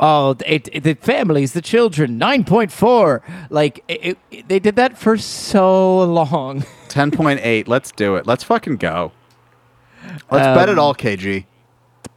Oh, 0.00 0.36
it, 0.46 0.68
it- 0.72 0.82
the 0.84 0.94
families, 0.94 1.52
the 1.52 1.62
children, 1.62 2.18
9.4. 2.18 3.20
Like, 3.50 3.82
it, 3.88 4.16
it- 4.30 4.48
they 4.48 4.58
did 4.58 4.76
that 4.76 4.96
for 4.96 5.16
so 5.18 6.02
long. 6.04 6.64
Ten 6.88 7.10
point 7.10 7.40
eight. 7.42 7.68
Let's 7.68 7.90
do 7.92 8.16
it. 8.16 8.26
Let's 8.26 8.42
fucking 8.44 8.76
go. 8.76 9.12
Let's 10.30 10.46
bet 10.58 10.68
it 10.68 10.72
Um, 10.72 10.78
all, 10.78 10.94
KG. 10.94 11.44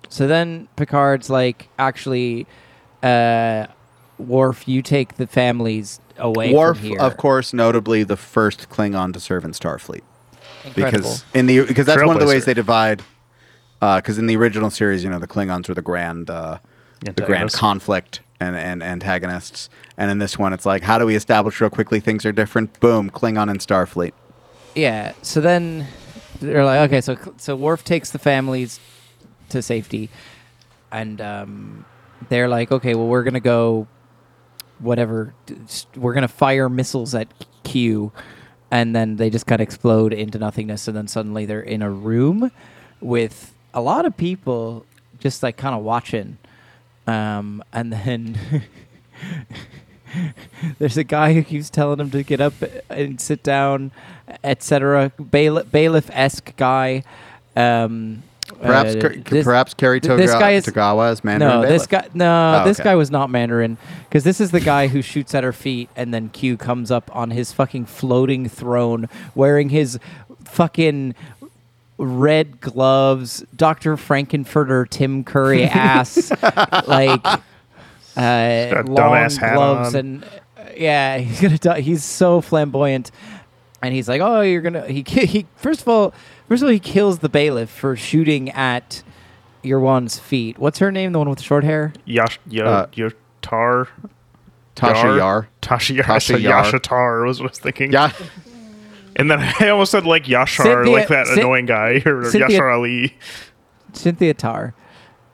So 0.10 0.28
then 0.28 0.68
Picard's 0.78 1.30
like, 1.30 1.68
actually, 1.80 2.46
uh, 3.04 3.68
Worf, 4.18 4.68
you 4.68 4.82
take 4.82 5.16
the 5.18 5.26
families 5.28 6.00
away 6.18 6.54
Worf, 6.54 6.78
from 6.78 6.88
here. 6.88 7.00
of 7.02 7.18
course, 7.18 7.54
notably 7.54 8.04
the 8.04 8.16
first 8.18 8.70
Klingon 8.70 9.12
to 9.14 9.20
serve 9.20 9.44
in 9.44 9.52
Starfleet. 9.52 10.02
Incredible. 10.64 10.92
because 11.00 11.26
in 11.34 11.48
the 11.48 11.66
because 11.66 11.86
that's 11.88 12.04
one 12.06 12.16
of 12.16 12.20
the 12.22 12.28
ways 12.28 12.46
they 12.46 12.54
divide. 12.54 13.02
Because 13.80 14.20
in 14.20 14.28
the 14.28 14.36
original 14.38 14.70
series, 14.70 15.04
you 15.04 15.10
know, 15.10 15.18
the 15.18 15.28
Klingons 15.28 15.68
were 15.68 15.74
the 15.74 15.82
grand 15.82 16.30
uh, 16.30 16.60
the 17.02 17.24
grand 17.26 17.52
conflict 17.52 18.22
and, 18.40 18.56
and 18.56 18.82
antagonists, 18.82 19.70
and 19.98 20.10
in 20.10 20.18
this 20.20 20.38
one, 20.38 20.54
it's 20.54 20.66
like, 20.66 20.84
how 20.84 20.98
do 20.98 21.06
we 21.06 21.16
establish 21.16 21.60
real 21.60 21.70
quickly 21.70 22.00
things 22.00 22.26
are 22.26 22.32
different? 22.32 22.80
Boom, 22.80 23.10
Klingon 23.10 23.50
and 23.50 23.60
Starfleet. 23.60 24.14
Yeah. 24.76 25.14
So 25.22 25.42
then 25.42 25.88
they're 26.40 26.66
like, 26.66 26.90
okay, 26.90 27.02
so 27.02 27.18
so 27.38 27.56
Worf 27.56 27.84
takes 27.84 28.12
the 28.12 28.20
families 28.20 28.80
to 29.50 29.62
safety, 29.62 30.10
and 30.92 31.20
um, 31.22 31.86
they're 32.30 32.48
like, 32.48 32.72
okay, 32.72 32.96
well, 32.96 33.08
we're 33.08 33.24
gonna 33.24 33.40
go, 33.40 33.88
whatever, 34.80 35.34
we're 35.96 36.14
gonna 36.14 36.28
fire 36.28 36.70
missiles 36.70 37.14
at 37.14 37.28
Q, 37.64 38.12
and 38.72 38.96
then 38.96 39.18
they 39.18 39.30
just 39.30 39.46
kind 39.46 39.62
of 39.62 39.68
explode 39.68 40.14
into 40.14 40.40
nothingness, 40.40 40.88
and 40.88 40.96
then 40.96 41.08
suddenly 41.08 41.46
they're 41.46 41.62
in 41.62 41.82
a 41.82 41.90
room 41.92 42.52
with 43.02 43.54
a 43.74 43.82
lot 43.82 44.06
of 44.06 44.16
people 44.18 44.86
just 45.20 45.44
like 45.44 45.58
kind 45.58 45.76
of 45.76 45.84
watching, 45.84 46.38
um, 47.08 47.64
and 47.74 47.92
then. 47.94 48.38
There's 50.78 50.98
a 50.98 51.04
guy 51.06 51.34
who 51.34 51.42
keeps 51.44 51.70
telling 51.70 52.00
him 52.00 52.10
to 52.12 52.24
get 52.24 52.42
up 52.42 52.54
and 52.90 53.20
sit 53.22 53.44
down, 53.44 53.92
etc. 54.44 55.12
Bailiff 55.20 56.10
esque 56.12 56.56
guy. 56.58 57.04
Um, 57.56 58.24
Perhaps, 58.62 58.96
uh, 58.96 59.14
this- 59.30 59.46
perhaps 59.46 59.74
Cary 59.74 60.02
th- 60.02 60.18
this 60.18 60.32
guy 60.34 60.52
is- 60.52 60.66
Tagawa 60.66 61.10
as 61.12 61.24
Mandarin 61.24 61.62
no, 61.62 61.68
this 61.68 61.88
guy. 61.88 62.06
No, 62.14 62.60
Oh, 62.62 62.66
this 62.68 62.80
okay. 62.82 62.90
guy 62.90 62.96
was 62.96 63.10
not 63.10 63.30
Mandarin 63.30 63.78
because 64.10 64.26
this 64.26 64.42
is 64.42 64.52
the 64.52 64.60
guy 64.60 64.88
who 64.88 65.02
shoots 65.02 65.34
at 65.34 65.46
her 65.46 65.54
feet, 65.54 65.90
and 65.96 66.14
then 66.14 66.28
Q 66.30 66.58
comes 66.58 66.92
up 66.92 67.10
on 67.16 67.32
his 67.32 67.54
fucking 67.54 67.86
floating 67.86 68.50
throne, 68.50 69.08
wearing 69.36 69.70
his 69.70 69.98
fucking 70.44 71.16
red 72.02 72.60
gloves, 72.60 73.46
Doctor 73.56 73.96
Frank-N-Furter, 73.96 74.90
Tim 74.90 75.24
Curry 75.24 75.66
ass, 75.66 76.32
like 76.88 77.26
uh, 77.26 78.84
long 78.86 78.96
dumbass 78.96 79.40
gloves, 79.54 79.94
and 79.96 80.24
uh, 80.24 80.28
yeah, 80.76 81.18
he's 81.20 81.40
gonna. 81.42 81.58
Die. 81.58 81.82
He's 81.82 82.04
so 82.04 82.42
flamboyant, 82.42 83.12
and 83.82 83.94
he's 83.94 84.10
like, 84.10 84.22
"Oh, 84.22 84.42
you're 84.42 84.62
gonna." 84.62 84.88
He 84.88 85.04
he 85.08 85.46
first 85.56 85.82
of 85.82 85.88
all, 85.88 86.14
first 86.48 86.64
of 86.64 86.68
all, 86.68 86.74
he 86.74 86.80
kills 86.80 87.20
the 87.20 87.30
bailiff 87.30 87.70
for 87.70 87.96
shooting 87.96 88.50
at 88.50 89.04
your 89.64 89.80
one's 89.80 90.18
feet. 90.20 90.58
What's 90.58 90.80
her 90.80 90.92
name? 90.92 91.12
The 91.14 91.20
one 91.20 91.30
with 91.30 91.38
the 91.38 91.44
short 91.44 91.64
hair. 91.64 91.94
Yash, 92.06 92.40
ya, 92.48 92.64
Uh, 92.66 92.88
Yotar. 92.88 93.88
Tasha 94.76 95.18
Yar. 95.18 95.48
Tasha 95.62 95.96
Yar. 95.96 96.06
Tasha 96.06 96.38
Tasha 96.38 96.42
Yar. 96.42 96.64
Yashatar 96.64 97.28
was 97.28 97.40
what 97.40 97.50
I 97.50 97.52
was 97.52 97.60
thinking. 97.60 97.92
Yeah, 97.92 98.12
And 99.16 99.30
then 99.30 99.40
I 99.60 99.70
almost 99.70 99.92
said 99.92 100.06
like 100.06 100.26
Yashar, 100.26 100.64
Cynthia- 100.64 100.92
like 100.92 101.08
that 101.10 101.28
Cyn- 101.28 101.38
annoying 101.40 101.66
guy, 101.66 102.02
or 102.06 102.26
Cynthia- 102.30 102.60
Yashar 102.60 102.74
Ali. 102.74 103.18
Cynthia 103.94 104.34
Tar. 104.34 104.74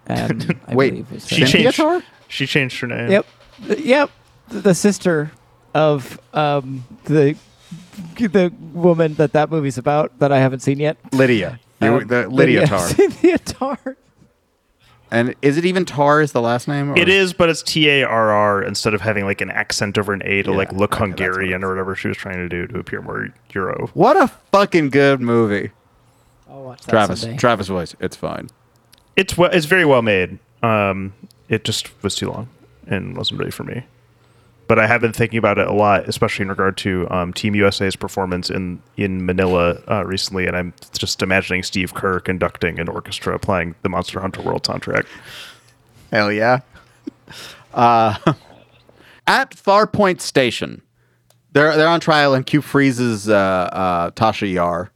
Um, 0.07 0.41
I 0.67 0.75
Wait, 0.75 0.91
believe 0.91 1.21
She. 1.23 1.35
Cynthia 1.37 1.45
changed. 1.63 1.77
Tar? 1.77 2.03
She 2.27 2.45
changed 2.47 2.79
her 2.79 2.87
name. 2.87 3.11
Yep. 3.11 3.25
Yep. 3.79 4.11
The 4.49 4.73
sister 4.73 5.31
of 5.73 6.19
um, 6.33 6.83
the 7.05 7.35
the 8.17 8.53
woman 8.73 9.15
that 9.15 9.33
that 9.33 9.49
movie's 9.51 9.77
about 9.77 10.17
that 10.19 10.31
I 10.31 10.39
haven't 10.39 10.61
seen 10.61 10.79
yet. 10.79 10.97
Lydia. 11.13 11.59
Um, 11.81 12.07
the 12.07 12.27
Lydia 12.29 12.65
Tar. 12.67 12.79
Cynthia 12.87 13.37
Tar. 13.39 13.97
And 15.09 15.35
is 15.41 15.57
it 15.57 15.65
even 15.65 15.85
Tar 15.85 16.21
is 16.21 16.33
the 16.33 16.41
last 16.41 16.67
name? 16.67 16.91
or- 16.91 16.97
It 16.97 17.07
is, 17.07 17.31
but 17.33 17.49
it's 17.49 17.63
T 17.63 17.89
A 17.89 18.03
R 18.03 18.29
R 18.31 18.61
instead 18.63 18.93
of 18.93 19.01
having 19.01 19.25
like 19.25 19.39
an 19.41 19.49
accent 19.49 19.97
over 19.97 20.11
an 20.13 20.21
A 20.25 20.43
to 20.43 20.51
Yeah, 20.51 20.57
like 20.57 20.71
look 20.73 20.93
okay, 20.93 20.99
that's 21.11 21.19
what 21.19 21.19
Hungarian 21.19 21.63
or 21.63 21.69
whatever 21.69 21.95
she 21.95 22.07
was 22.09 22.17
trying 22.17 22.37
to 22.37 22.49
do 22.49 22.67
to 22.67 22.79
appear 22.79 23.01
more 23.01 23.29
Euro. 23.53 23.89
What 23.93 24.17
a 24.17 24.27
fucking 24.51 24.89
good 24.89 25.21
movie. 25.21 25.71
I'll 26.49 26.63
watch 26.63 26.81
that 26.83 26.91
Travis. 26.91 27.21
someday. 27.21 27.37
Travis 27.37 27.67
voice. 27.67 27.95
It's 27.99 28.15
fine. 28.15 28.49
It's 29.15 29.37
well, 29.37 29.49
it's 29.51 29.65
very 29.65 29.85
well 29.85 30.01
made. 30.01 30.39
Um, 30.61 31.13
it 31.49 31.63
just 31.63 31.89
was 32.03 32.15
too 32.15 32.29
long 32.29 32.49
and 32.87 33.15
wasn't 33.15 33.39
ready 33.39 33.51
for 33.51 33.63
me. 33.63 33.83
But 34.67 34.79
I 34.79 34.87
have 34.87 34.99
been 34.99 35.13
thinking 35.13 35.37
about 35.37 35.57
it 35.57 35.67
a 35.67 35.73
lot, 35.73 36.09
especially 36.09 36.43
in 36.43 36.49
regard 36.49 36.75
to 36.77 37.07
um, 37.09 37.31
Team 37.33 37.55
USA's 37.55 37.95
performance 37.95 38.49
in 38.49 38.81
in 38.97 39.25
Manila 39.25 39.81
uh, 39.89 40.05
recently, 40.05 40.45
and 40.45 40.55
I'm 40.55 40.73
just 40.97 41.21
imagining 41.21 41.63
Steve 41.63 41.93
Kerr 41.93 42.19
conducting 42.19 42.79
an 42.79 42.89
orchestra 42.89 43.39
playing 43.39 43.75
the 43.81 43.89
Monster 43.89 44.19
Hunter 44.19 44.41
World 44.41 44.63
soundtrack. 44.63 45.05
Hell 46.11 46.31
yeah. 46.31 46.59
Uh, 47.73 48.15
at 49.27 49.51
Farpoint 49.51 50.19
Station, 50.21 50.81
they're 51.51 51.75
they're 51.75 51.87
on 51.87 51.99
trial, 51.99 52.33
and 52.33 52.45
Q 52.45 52.61
freezes 52.61 53.29
uh, 53.29 53.35
uh, 53.35 54.11
Tasha 54.11 54.51
Yar, 54.51 54.89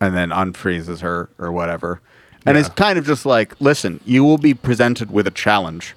and 0.00 0.14
then 0.14 0.28
unfreezes 0.28 1.00
her 1.00 1.30
or 1.38 1.52
whatever, 1.52 2.02
and 2.44 2.58
it's 2.58 2.68
kind 2.68 2.98
of 2.98 3.06
just 3.06 3.24
like, 3.24 3.58
listen, 3.60 4.00
you 4.04 4.24
will 4.24 4.36
be 4.36 4.52
presented 4.52 5.10
with 5.10 5.26
a 5.26 5.30
challenge, 5.30 5.94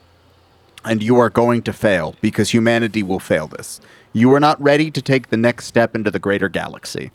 and 0.86 1.02
you 1.04 1.18
are 1.20 1.30
going 1.30 1.62
to 1.64 1.74
fail 1.74 2.16
because 2.22 2.52
humanity 2.52 3.04
will 3.04 3.20
fail 3.20 3.48
this. 3.48 3.82
You 4.14 4.34
are 4.34 4.40
not 4.40 4.62
ready 4.62 4.92
to 4.92 5.02
take 5.02 5.30
the 5.30 5.38
next 5.38 5.66
step 5.66 5.96
into 5.96 6.12
the 6.12 6.20
greater 6.20 6.48
galaxy. 6.48 7.12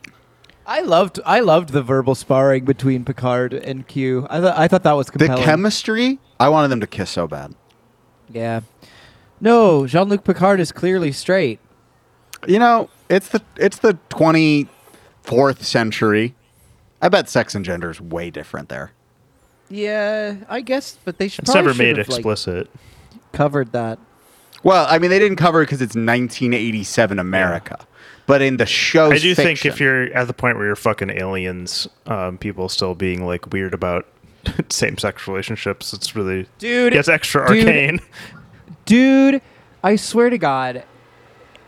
I 0.67 0.81
loved 0.81 1.19
I 1.25 1.39
loved 1.39 1.69
the 1.69 1.81
verbal 1.81 2.13
sparring 2.15 2.65
between 2.65 3.03
Picard 3.03 3.53
and 3.53 3.87
Q. 3.87 4.27
I 4.29 4.39
thought 4.39 4.57
I 4.57 4.67
thought 4.67 4.83
that 4.83 4.93
was 4.93 5.07
The 5.07 5.27
chemistry, 5.27 6.19
I 6.39 6.49
wanted 6.49 6.67
them 6.69 6.79
to 6.81 6.87
kiss 6.87 7.09
so 7.09 7.27
bad. 7.27 7.55
yeah. 8.29 8.61
No, 9.43 9.87
Jean 9.87 10.07
Luc 10.07 10.23
Picard 10.23 10.59
is 10.59 10.71
clearly 10.71 11.11
straight. 11.11 11.59
You 12.47 12.59
know, 12.59 12.89
it's 13.09 13.29
the 13.29 13.41
it's 13.57 13.79
the 13.79 13.97
twenty 14.09 14.67
fourth 15.23 15.65
century. 15.65 16.35
I 17.01 17.09
bet 17.09 17.27
sex 17.27 17.55
and 17.55 17.65
gender 17.65 17.89
is 17.89 17.99
way 17.99 18.29
different 18.29 18.69
there. 18.69 18.91
Yeah, 19.67 20.35
I 20.47 20.61
guess, 20.61 20.99
but 21.03 21.17
they 21.17 21.27
should 21.27 21.45
It's 21.45 21.55
never 21.55 21.73
made 21.73 21.97
explicit. 21.97 22.69
Covered 23.31 23.71
that. 23.71 23.99
Well, 24.63 24.85
I 24.89 24.99
mean, 24.99 25.09
they 25.09 25.19
didn't 25.19 25.37
cover 25.37 25.61
it 25.61 25.65
because 25.65 25.81
it's 25.81 25.95
1987 25.95 27.17
America, 27.17 27.79
but 28.27 28.41
in 28.41 28.57
the 28.57 28.65
show, 28.65 29.11
I 29.11 29.17
do 29.17 29.33
think 29.33 29.65
if 29.65 29.79
you're 29.79 30.13
at 30.13 30.27
the 30.27 30.33
point 30.33 30.57
where 30.57 30.67
you're 30.67 30.75
fucking 30.75 31.09
aliens, 31.09 31.87
um, 32.05 32.37
people 32.37 32.69
still 32.69 32.93
being 32.93 33.25
like 33.25 33.51
weird 33.51 33.73
about 33.73 34.05
same-sex 34.69 35.27
relationships, 35.27 35.93
it's 35.93 36.15
really 36.15 36.47
Dude, 36.59 36.93
gets 36.93 37.07
extra 37.07 37.47
dude, 37.47 37.67
arcane. 37.67 37.99
Dude, 38.85 39.41
I 39.83 39.95
swear 39.95 40.29
to 40.29 40.37
God, 40.37 40.83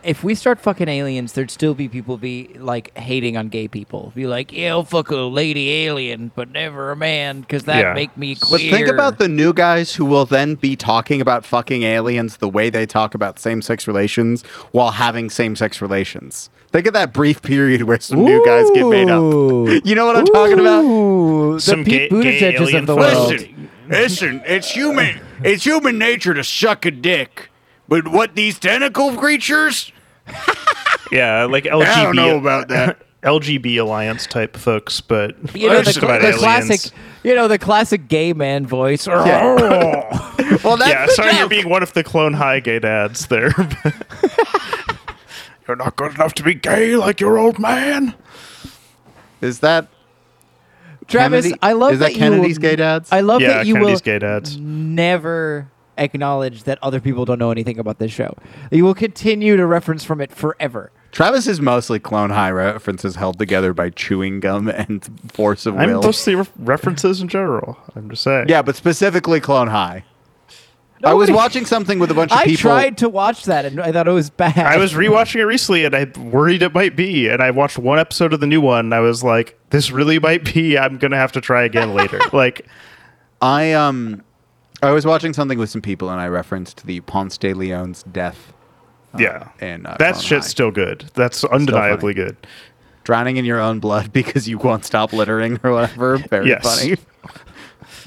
if 0.04 0.24
we 0.24 0.36
start 0.36 0.60
fucking 0.60 0.88
aliens, 0.88 1.34
there'd 1.34 1.50
still 1.52 1.74
be 1.74 1.88
people 1.88 2.18
be 2.18 2.50
like 2.60 2.98
hating 2.98 3.38
on 3.38 3.48
gay 3.50 3.68
people. 3.68 4.12
Be 4.16 4.28
like, 4.28 4.52
yeah, 4.52 4.70
I'll 4.72 4.84
fuck 4.84 5.10
a 5.12 5.16
lady 5.18 5.70
alien, 5.86 6.32
but 6.36 6.52
never 6.52 6.92
a 6.92 6.96
man, 6.96 7.42
because 7.42 7.64
that 7.64 7.80
Yeah. 7.80 7.94
make 7.94 8.16
me 8.18 8.36
But 8.36 8.48
queer. 8.48 8.72
think 8.72 8.88
about 8.88 9.18
the 9.20 9.28
new 9.28 9.54
guys 9.54 9.96
who 9.96 10.06
will 10.06 10.26
then 10.26 10.56
be 10.56 10.76
talking 10.76 11.22
about 11.22 11.46
fucking 11.46 11.84
aliens 11.84 12.38
the 12.38 12.50
way 12.50 12.70
they 12.70 12.86
talk 12.86 13.16
about 13.16 13.40
same 13.40 13.62
sex 13.62 13.88
relations 13.88 14.44
while 14.72 14.92
having 14.92 15.30
same 15.30 15.56
sex 15.56 15.82
relations. 15.82 16.50
Think 16.72 16.88
of 16.88 16.94
that 16.94 17.14
brief 17.14 17.42
period 17.42 17.84
where 17.84 18.00
some 18.00 18.24
new 18.26 18.44
guys 18.46 18.70
get 18.74 18.86
made 18.88 19.10
up. 19.10 19.22
You 19.86 19.96
know 19.96 20.06
what 20.06 20.16
I'm 20.18 20.26
talking 20.26 20.60
about? 20.60 20.84
Ooh, 20.84 21.54
the 21.54 21.62
Some 21.62 21.84
Pete 21.86 22.10
gay- 22.12 22.22
gay 22.22 22.42
Buttigieg's 22.42 22.62
alien 22.62 22.76
of 22.82 22.88
the 22.88 22.96
photos. 22.96 23.16
world. 23.16 23.32
Listen, 23.32 23.70
listen, 23.90 24.42
it's 24.46 24.72
human 24.72 25.20
it's 25.44 25.64
human 25.66 25.98
nature 25.98 26.34
to 26.34 26.44
suck 26.44 26.86
a 26.86 26.92
dick. 26.92 27.50
But 27.88 28.08
what 28.08 28.36
these 28.36 28.60
tentacle 28.60 29.14
creatures? 29.16 29.92
Yeah, 31.12 31.46
like 31.46 31.66
LGB. 31.66 31.86
I 31.86 32.04
don't 32.04 32.16
know 32.16 32.38
about 32.38 32.68
that. 32.70 33.02
LGB 33.24 33.80
alliance 33.80 34.28
type 34.28 34.58
folks, 34.58 35.00
but 35.00 35.36
You 35.56 35.70
know, 35.70 35.78
the, 35.78 35.84
just 35.84 35.98
about 36.00 36.20
the 36.20 36.28
aliens. 36.28 36.42
classic, 36.44 36.92
you 37.24 37.34
know, 37.34 37.48
the 37.48 37.58
classic 37.58 38.10
gay 38.10 38.34
man 38.34 38.66
voice. 38.68 39.08
Well, 40.64 40.78
that's 40.78 40.90
Yeah, 40.92 41.06
the 41.06 41.12
sorry, 41.14 41.38
you're 41.38 41.48
being 41.50 41.70
one 41.70 41.84
of 41.84 41.94
the 41.94 42.04
clone 42.04 42.34
high 42.34 42.60
gay 42.60 42.80
dads 42.80 43.28
there. 43.28 43.54
you're 45.68 45.76
not 45.78 45.96
good 45.96 46.14
enough 46.16 46.34
to 46.36 46.44
be 46.44 46.54
gay 46.54 46.96
like 46.96 47.20
your 47.20 47.38
old 47.38 47.60
man. 47.60 48.14
Is 49.42 49.60
that 49.60 49.88
Travis, 51.08 51.46
Kennedy- 51.46 51.60
I 51.62 51.74
love 51.74 51.94
Is 51.94 52.00
that, 52.00 52.14
you 52.14 52.20
Kennedy's 52.20 52.58
will- 52.58 52.62
gay 52.62 52.76
dads? 52.78 53.12
I 53.12 53.22
love 53.22 53.42
Yeah, 53.42 53.50
that 53.56 53.66
you 53.66 53.74
Kennedy's 53.76 53.96
will 54.02 54.06
gay 54.06 54.20
dads. 54.20 54.58
never 54.58 55.70
acknowledge 55.98 56.64
that 56.64 56.80
other 56.82 57.00
people 57.00 57.26
don't 57.26 57.40
know 57.40 57.52
anything 57.52 57.80
about 57.80 58.00
this 58.00 58.12
show. 58.12 58.36
You 58.72 58.84
will 58.84 58.96
continue 58.96 59.58
to 59.58 59.66
reference 59.66 60.04
from 60.04 60.22
it 60.22 60.32
forever. 60.32 60.92
Travis 61.12 61.46
is 61.46 61.62
mostly 61.62 62.00
Clone 62.00 62.32
High 62.32 62.50
references 62.52 63.16
held 63.16 63.38
together 63.38 63.74
by 63.74 63.92
chewing 63.92 64.40
gum 64.40 64.68
and 64.70 65.08
force 65.32 65.66
of 65.66 65.78
I'm 65.78 65.92
will. 65.92 66.02
mostly 66.02 66.36
re- 66.36 66.48
references 66.58 67.22
in 67.22 67.28
general. 67.28 67.78
I'm 67.96 68.10
just 68.10 68.24
saying. 68.24 68.48
yeah, 68.50 68.62
but 68.64 68.76
specifically 68.76 69.40
Clone 69.40 69.68
High. 69.68 70.06
I 71.06 71.14
was 71.14 71.28
Nobody- 71.28 71.34
watching 71.44 71.66
something 71.66 72.00
with 72.00 72.12
a 72.12 72.14
bunch 72.14 72.32
of 72.32 72.38
people. 72.40 72.52
I 72.52 72.56
people. 72.56 72.72
tried 72.72 72.98
to 73.00 73.10
watch 73.10 73.44
that 73.46 73.66
and 73.66 73.80
I 73.82 73.92
thought 73.92 74.08
it 74.08 74.12
was 74.12 74.30
bad. 74.30 74.58
I 74.58 74.78
was 74.78 74.94
rewatching 74.94 75.36
it 75.42 75.46
recently 75.46 75.84
and 75.84 75.94
I 75.94 76.06
worried 76.18 76.62
it 76.64 76.74
might 76.74 76.96
be. 76.96 77.28
And 77.28 77.44
I 77.44 77.52
watched 77.52 77.78
one 77.78 78.00
episode 78.00 78.32
of 78.32 78.40
the 78.40 78.48
new 78.48 78.62
one 78.62 78.86
and 78.86 78.94
I 78.96 79.02
was 79.02 79.22
like, 79.22 79.60
this 79.70 79.92
really 79.92 80.18
might 80.18 80.52
be. 80.54 80.78
I'm 80.78 80.98
going 80.98 81.12
to 81.12 81.18
have 81.18 81.34
to 81.34 81.42
try 81.42 81.64
again 81.64 81.94
later. 81.94 82.22
like, 82.34 82.66
I 83.42 83.74
um 83.74 84.24
I 84.84 84.92
was 84.92 85.06
watching 85.06 85.34
something 85.34 85.58
with 85.58 85.70
some 85.70 85.82
people, 85.82 86.10
and 86.10 86.20
I 86.20 86.28
referenced 86.28 86.86
the 86.86 87.00
Ponce 87.02 87.38
de 87.38 87.54
Leon's 87.54 88.04
death. 88.04 88.54
yeah. 89.18 89.50
and, 89.62 89.86
uh, 89.88 89.96
that 90.00 90.18
shit's 90.18 90.46
High. 90.48 90.50
still 90.50 90.72
good. 90.72 91.06
That's 91.14 91.44
undeniably 91.44 92.14
good. 92.14 92.36
Drowning 93.04 93.38
in 93.38 93.46
your 93.46 93.60
own 93.60 93.80
blood 93.80 94.12
because 94.14 94.48
you 94.48 94.58
won't 94.58 94.86
stop 94.86 95.14
littering 95.14 95.60
or 95.64 95.72
whatever. 95.74 96.18
Very 96.18 96.50
Yes. 96.50 96.64
funny. 96.64 96.98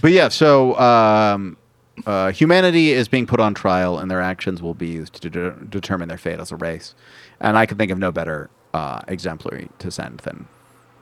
But 0.02 0.12
yeah, 0.12 0.28
so 0.28 0.78
um, 0.78 1.56
uh, 2.04 2.30
humanity 2.30 2.92
is 2.92 3.08
being 3.08 3.26
put 3.26 3.40
on 3.40 3.54
trial, 3.54 3.98
and 3.98 4.10
their 4.10 4.20
actions 4.20 4.60
will 4.60 4.74
be 4.74 4.88
used 4.88 5.14
to 5.22 5.30
de- 5.30 5.52
determine 5.70 6.08
their 6.08 6.18
fate 6.18 6.38
as 6.38 6.52
a 6.52 6.56
race. 6.56 6.94
And 7.40 7.56
I 7.56 7.64
can 7.64 7.78
think 7.78 7.90
of 7.90 7.98
no 7.98 8.12
better 8.12 8.50
uh, 8.74 9.00
exemplary 9.08 9.70
to 9.78 9.90
send 9.90 10.18
than 10.20 10.48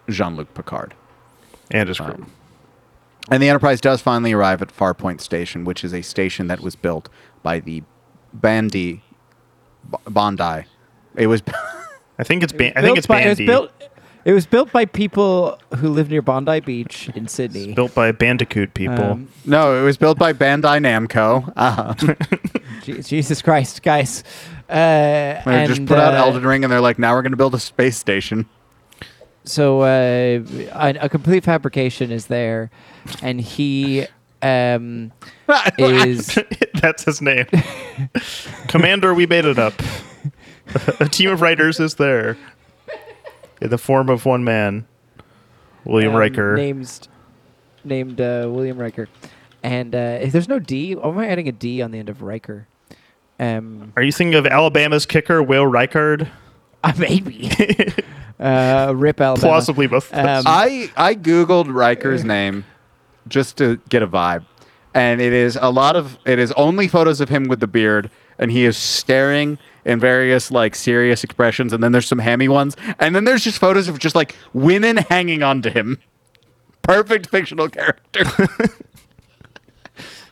Jean-Luc 0.09 0.55
Picard. 0.55 0.95
And 1.73 1.89
his 1.89 1.99
crew. 1.99 2.15
Um, 2.15 2.31
And 3.31 3.43
the 3.43 3.49
Enterprise 3.49 3.81
does 3.81 4.01
finally 4.01 4.33
arrive 4.33 4.61
at 4.61 4.69
Farpoint 4.69 5.21
Station, 5.21 5.65
which 5.65 5.83
is 5.83 5.95
a 5.95 6.03
station 6.03 6.47
that 6.49 6.61
was 6.61 6.77
built 6.77 7.09
by 7.43 7.61
the 7.61 7.83
Bandi 8.33 9.03
B- 9.91 9.99
Bondi. 10.09 10.67
It 11.17 11.27
was 11.27 11.43
I 12.19 12.25
think 12.25 12.43
it's 12.43 12.53
ban- 12.53 12.73
I 12.77 12.81
Built 12.81 12.87
think 12.87 12.99
it's 12.99 13.07
by, 13.07 13.23
it 13.23 13.29
was 13.29 13.39
built. 13.39 13.71
It 14.25 14.33
was 14.33 14.47
built 14.47 14.73
by 14.73 14.87
people 14.87 15.59
who 15.77 15.91
live 15.91 16.09
near 16.09 16.23
Bondi 16.23 16.61
Beach 16.61 17.11
in 17.15 17.29
Sydney. 17.29 17.75
built 17.75 17.95
by 17.95 18.11
Bandicoot 18.11 18.73
people. 18.73 19.05
Um, 19.05 19.29
no, 19.45 19.79
it 19.79 19.85
was 19.85 19.99
built 19.99 20.19
by 20.19 20.33
Bandai 20.33 20.81
Namco. 20.81 21.53
Uh, 21.55 21.93
Je- 22.83 23.03
Jesus 23.03 23.43
Christ, 23.43 23.83
guys! 23.83 24.25
Uh, 24.69 25.43
they 25.45 25.67
just 25.67 25.81
and, 25.81 25.89
put 25.89 25.99
out 25.99 26.15
uh, 26.15 26.19
Elden 26.19 26.47
Ring, 26.47 26.65
and 26.65 26.73
they're 26.73 26.81
like, 26.81 26.99
now 26.99 27.15
we're 27.15 27.21
going 27.23 27.33
to 27.33 27.37
build 27.37 27.55
a 27.55 27.61
space 27.61 27.99
station. 27.99 28.49
So 29.45 29.83
uh, 29.83 30.43
a, 30.73 30.95
a 31.01 31.09
complete 31.09 31.45
fabrication 31.45 32.11
is 32.11 32.27
there, 32.27 32.71
and 33.23 33.41
he 33.41 34.07
um, 34.43 35.13
is 35.79 36.39
That's 36.75 37.05
his 37.05 37.23
name. 37.23 37.47
Commander, 38.69 39.15
we 39.15 39.27
made 39.27 39.45
it 39.45 39.59
up. 39.59 39.75
A 41.01 41.09
team 41.09 41.31
of 41.31 41.41
writers 41.41 41.81
is 41.81 41.95
there. 41.95 42.37
In 43.61 43.71
the 43.71 43.79
form 43.79 44.09
of 44.11 44.27
one 44.27 44.45
man. 44.45 44.87
William 45.85 46.13
um, 46.13 46.19
Riker. 46.19 46.57
named 46.57 47.09
named 47.85 48.21
uh, 48.21 48.49
William 48.51 48.79
Riker, 48.79 49.09
and 49.63 49.95
uh, 49.95 50.19
if 50.21 50.33
there's 50.33 50.49
no 50.49 50.59
D. 50.59 50.95
Or 50.95 51.13
am 51.13 51.19
I 51.19 51.29
adding 51.29 51.49
a 51.49 51.53
D 51.53 51.83
on 51.83 51.91
the 51.91 51.99
end 51.99 52.09
of 52.09 52.23
Riker? 52.23 52.67
Um, 53.39 53.93
Are 53.97 54.03
you 54.03 54.13
thinking 54.13 54.35
of 54.35 54.47
Alabama's 54.47 55.07
kicker, 55.07 55.43
Will 55.43 55.65
Reichard? 55.65 56.29
uh, 56.85 56.93
maybe. 56.99 57.51
Uh, 58.41 58.93
Rip 58.95 59.21
Alabama. 59.21 59.47
Plausibly 59.49 59.87
both. 59.87 60.13
Um, 60.13 60.45
I 60.47 60.91
I 60.97 61.15
googled 61.15 61.73
Riker's 61.73 62.25
name 62.25 62.65
just 63.29 63.57
to 63.59 63.81
get 63.89 64.03
a 64.03 64.07
vibe, 64.07 64.45
and 64.95 65.21
it 65.21 65.33
is 65.33 65.57
a 65.61 65.71
lot 65.71 65.97
of 65.97 66.19
it 66.27 66.39
is 66.39 66.53
only 66.53 66.89
photos 66.89 67.21
of 67.21 67.29
him 67.29 67.45
with 67.49 67.61
the 67.61 67.67
beard, 67.67 68.11
and 68.39 68.51
he 68.51 68.65
is 68.65 68.77
staring 68.77 69.59
in 69.85 70.01
various 70.01 70.51
like 70.51 70.75
serious 70.75 71.25
expressions, 71.25 71.73
and 71.73 71.83
then 71.83 71.93
there's 71.93 72.09
some 72.09 72.19
hammy 72.19 72.49
ones, 72.49 72.77
and 72.99 73.15
then 73.15 73.25
there's 73.25 73.45
just 73.45 73.59
photos 73.59 73.89
of 73.89 73.99
just 73.99 74.15
like 74.15 74.35
women 74.53 74.97
hanging 74.97 75.43
onto 75.43 75.71
him. 75.71 75.99
Perfect 76.83 77.29
fictional 77.29 77.69
character. 77.69 78.25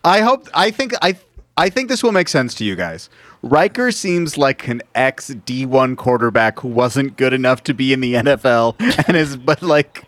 I 0.05 0.21
hope 0.21 0.49
I 0.53 0.71
think 0.71 0.93
I 1.01 1.17
I 1.57 1.69
think 1.69 1.89
this 1.89 2.03
will 2.03 2.13
make 2.13 2.29
sense 2.29 2.55
to 2.55 2.65
you 2.65 2.77
guys. 2.77 3.09
Riker 3.43 3.91
seems 3.91 4.39
like 4.39 4.69
an 4.69 4.83
ex 4.95 5.31
D1 5.31 5.97
quarterback 5.97 6.61
who 6.61 6.69
wasn't 6.69 7.17
good 7.17 7.33
enough 7.33 7.65
to 7.65 7.75
be 7.75 7.93
in 7.93 8.01
the 8.01 8.15
NFL 8.15 8.77
and 9.09 9.17
is 9.17 9.37
but 9.37 9.63
like 9.63 10.05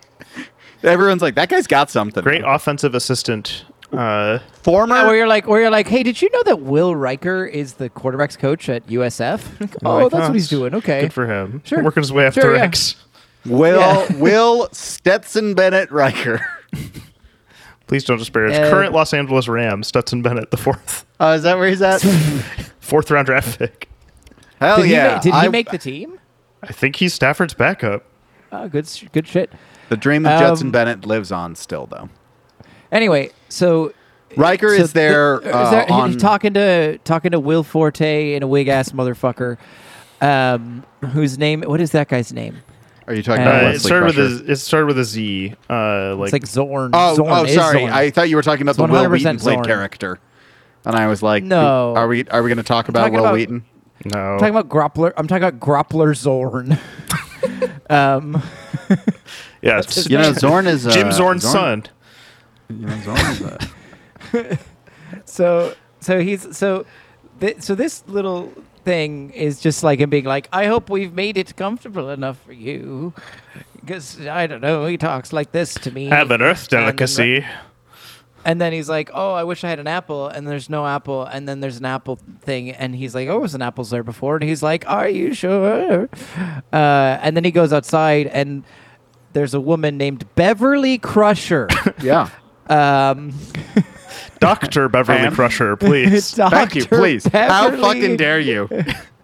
everyone's 0.82 1.22
like 1.22 1.34
that 1.34 1.48
guy's 1.48 1.66
got 1.66 1.90
something. 1.90 2.22
Great 2.22 2.44
offensive 2.46 2.94
assistant. 2.94 3.64
Uh, 3.92 4.40
former 4.62 4.94
Yeah, 4.94 5.06
where 5.06 5.16
you're 5.16 5.28
like, 5.28 5.46
where 5.46 5.60
you're 5.60 5.70
like, 5.70 5.86
hey, 5.86 6.02
did 6.02 6.20
you 6.20 6.28
know 6.30 6.42
that 6.44 6.60
Will 6.60 6.96
Riker 6.96 7.44
is 7.44 7.74
the 7.74 7.88
quarterbacks 7.90 8.36
coach 8.36 8.68
at 8.68 8.86
USF? 8.88 9.78
oh, 9.84 9.96
like, 9.96 10.10
that's 10.10 10.24
oh, 10.24 10.26
what 10.28 10.34
he's 10.34 10.48
doing. 10.48 10.74
Okay, 10.74 11.02
Good 11.02 11.12
for 11.12 11.26
him. 11.26 11.62
Sure. 11.64 11.82
Working 11.82 12.02
his 12.02 12.12
way 12.12 12.26
up 12.26 12.34
Sure, 12.34 12.44
the 12.44 12.56
yeah. 12.56 12.60
ranks. 12.60 12.96
Will 13.46 13.78
Yeah. 13.78 14.16
Will 14.18 14.68
Stetson 14.72 15.54
Bennett 15.54 15.90
Riker. 15.92 16.40
Please 17.86 18.04
don't 18.04 18.18
disparage. 18.18 18.54
Uh, 18.54 18.70
Current 18.70 18.92
Los 18.92 19.12
Angeles 19.12 19.46
Rams, 19.46 19.86
Stetson 19.86 20.22
Bennett, 20.22 20.50
the 20.50 20.56
fourth 20.56 21.03
Oh, 21.20 21.32
is 21.32 21.42
that 21.44 21.56
where 21.56 21.68
he's 21.68 21.82
at? 21.82 21.98
fourth 22.80 23.10
round 23.10 23.26
draft 23.26 23.58
pick. 23.58 23.88
Hell 24.60 24.76
did 24.78 24.86
he, 24.86 24.92
yeah! 24.92 25.14
ma- 25.14 25.20
did 25.20 25.32
he 25.34 25.38
I- 25.40 25.48
make 25.48 25.70
the 25.70 25.78
team? 25.78 26.18
I 26.62 26.72
think 26.72 26.96
he's 26.96 27.12
Stafford's 27.12 27.54
backup. 27.54 28.04
Oh, 28.50 28.68
good, 28.68 28.88
good 29.12 29.26
shit. 29.28 29.52
the 29.90 29.96
dream 29.96 30.24
of 30.26 30.38
Stetson 30.38 30.68
Um, 30.68 30.72
Bennett 30.72 31.04
lives 31.06 31.30
on 31.32 31.54
still 31.56 31.86
though. 31.86 32.08
Anyway, 32.90 33.30
so 33.48 33.92
Riker 34.36 34.76
so 34.76 34.82
is 34.82 34.92
there, 34.92 35.40
the- 35.40 35.56
uh, 35.56 35.64
is 35.64 35.70
there- 35.70 35.86
he- 35.86 35.92
on 35.92 36.16
talking 36.16 36.54
to 36.54 36.98
talking 36.98 37.32
to 37.32 37.40
Will 37.40 37.62
Forte 37.64 38.34
and 38.34 38.42
a 38.42 38.46
wig 38.46 38.68
ass 38.68 38.90
motherfucker, 38.90 39.58
um, 40.20 40.84
whose 41.12 41.36
name? 41.38 41.62
What 41.62 41.80
is 41.80 41.90
that 41.92 42.08
guy's 42.08 42.32
name? 42.32 42.58
Are 43.06 43.12
you 43.14 43.22
talking 43.22 43.44
Uh, 43.44 43.48
about 43.50 43.62
Uh, 43.64 43.66
it 43.66 43.72
Wesley 43.72 43.88
started 43.88 44.06
with 44.06 44.14
Crusher? 44.16 44.44
a 44.44 44.52
it 44.52 44.56
started 44.56 44.86
with 44.86 44.98
a 44.98 45.04
Z. 45.04 45.54
Uh, 45.68 46.16
like, 46.16 46.26
It's 46.28 46.32
like 46.32 46.46
Zorn. 46.46 46.90
Oh, 46.94 47.14
Zorn 47.16 47.28
oh, 47.30 47.46
sorry. 47.46 47.80
Zorn. 47.80 47.92
I 47.92 48.08
thought 48.10 48.30
you 48.30 48.36
were 48.36 48.42
talking 48.42 48.62
about 48.62 48.70
It's 48.72 48.76
the 48.78 48.84
Wil 48.84 49.02
100% 49.04 49.10
Wheaton 49.12 49.38
played 49.38 49.54
Zorn. 49.56 49.64
character, 49.66 50.18
and 50.84 50.94
I 50.96 51.06
was 51.06 51.22
like, 51.22 51.42
No. 51.44 51.94
Are 51.96 52.06
we 52.08 52.24
are 52.28 52.42
we 52.42 52.48
going 52.48 52.58
to 52.58 52.62
talk 52.62 52.88
about 52.88 53.00
talking 53.00 53.14
Wil 53.14 53.24
about- 53.24 53.34
Wheaton? 53.34 53.64
no. 54.06 54.18
I'm 54.18 54.38
talking 54.38 54.54
about 54.56 54.68
Groppler. 54.68 55.12
I'm 55.16 55.26
talking 55.26 55.44
about 55.44 55.60
Groppler 55.60 56.14
Zorn. 56.16 56.78
um, 57.90 58.42
yeah, 59.62 59.82
You 60.06 60.18
know. 60.18 60.32
Zorn 60.32 60.66
is 60.66 60.86
uh, 60.86 60.90
Jim 60.90 61.12
Zorn's 61.12 61.42
son. 61.48 61.84
You 62.68 62.86
know, 62.86 63.00
Zorn 63.00 63.18
is 63.18 63.42
uh, 63.42 64.56
so 65.24 65.74
so 66.00 66.20
he's 66.20 66.56
so 66.56 66.84
th- 67.40 67.60
so 67.62 67.74
this 67.74 68.02
little 68.06 68.52
thing 68.84 69.30
is 69.30 69.60
just 69.60 69.82
like 69.82 69.98
him 70.00 70.10
being 70.10 70.24
like, 70.24 70.48
I 70.52 70.66
hope 70.66 70.90
we've 70.90 71.12
made 71.14 71.38
it 71.38 71.56
comfortable 71.56 72.10
enough 72.10 72.38
for 72.44 72.52
you, 72.52 73.14
because 73.80 74.26
I 74.26 74.46
don't 74.46 74.60
know. 74.60 74.86
He 74.86 74.98
talks 74.98 75.32
like 75.32 75.52
this 75.52 75.74
to 75.74 75.90
me. 75.90 76.06
Have 76.06 76.30
an 76.30 76.42
Earth 76.42 76.62
And- 76.64 76.70
delicacy. 76.70 77.44
And 78.44 78.60
then 78.60 78.72
he's 78.72 78.88
like, 78.88 79.10
"Oh, 79.14 79.32
I 79.32 79.44
wish 79.44 79.64
I 79.64 79.70
had 79.70 79.78
an 79.78 79.86
apple." 79.86 80.28
And 80.28 80.46
there's 80.46 80.68
no 80.68 80.86
apple. 80.86 81.24
And 81.24 81.48
then 81.48 81.60
there's 81.60 81.78
an 81.78 81.84
apple 81.86 82.18
thing. 82.42 82.70
And 82.70 82.94
he's 82.94 83.14
like, 83.14 83.28
"Oh, 83.28 83.38
was 83.40 83.54
an 83.54 83.62
apples 83.62 83.90
there 83.90 84.02
before?" 84.02 84.36
And 84.36 84.44
he's 84.44 84.62
like, 84.62 84.84
"Are 84.88 85.08
you 85.08 85.32
sure?" 85.34 86.08
Uh, 86.72 87.18
and 87.22 87.36
then 87.36 87.44
he 87.44 87.50
goes 87.50 87.72
outside, 87.72 88.26
and 88.26 88.64
there's 89.32 89.54
a 89.54 89.60
woman 89.60 89.96
named 89.96 90.26
Beverly 90.34 90.98
Crusher. 90.98 91.68
yeah. 92.02 92.28
um, 92.68 93.32
Doctor 94.40 94.88
Beverly 94.88 95.22
Ma'am? 95.22 95.34
Crusher, 95.34 95.76
please. 95.76 96.30
Thank 96.34 96.74
you, 96.74 96.82
Dr. 96.82 96.96
please. 96.96 97.24
How 97.26 97.70
Beverly- 97.70 97.82
fucking 97.82 98.16
dare 98.16 98.40
you? 98.40 98.68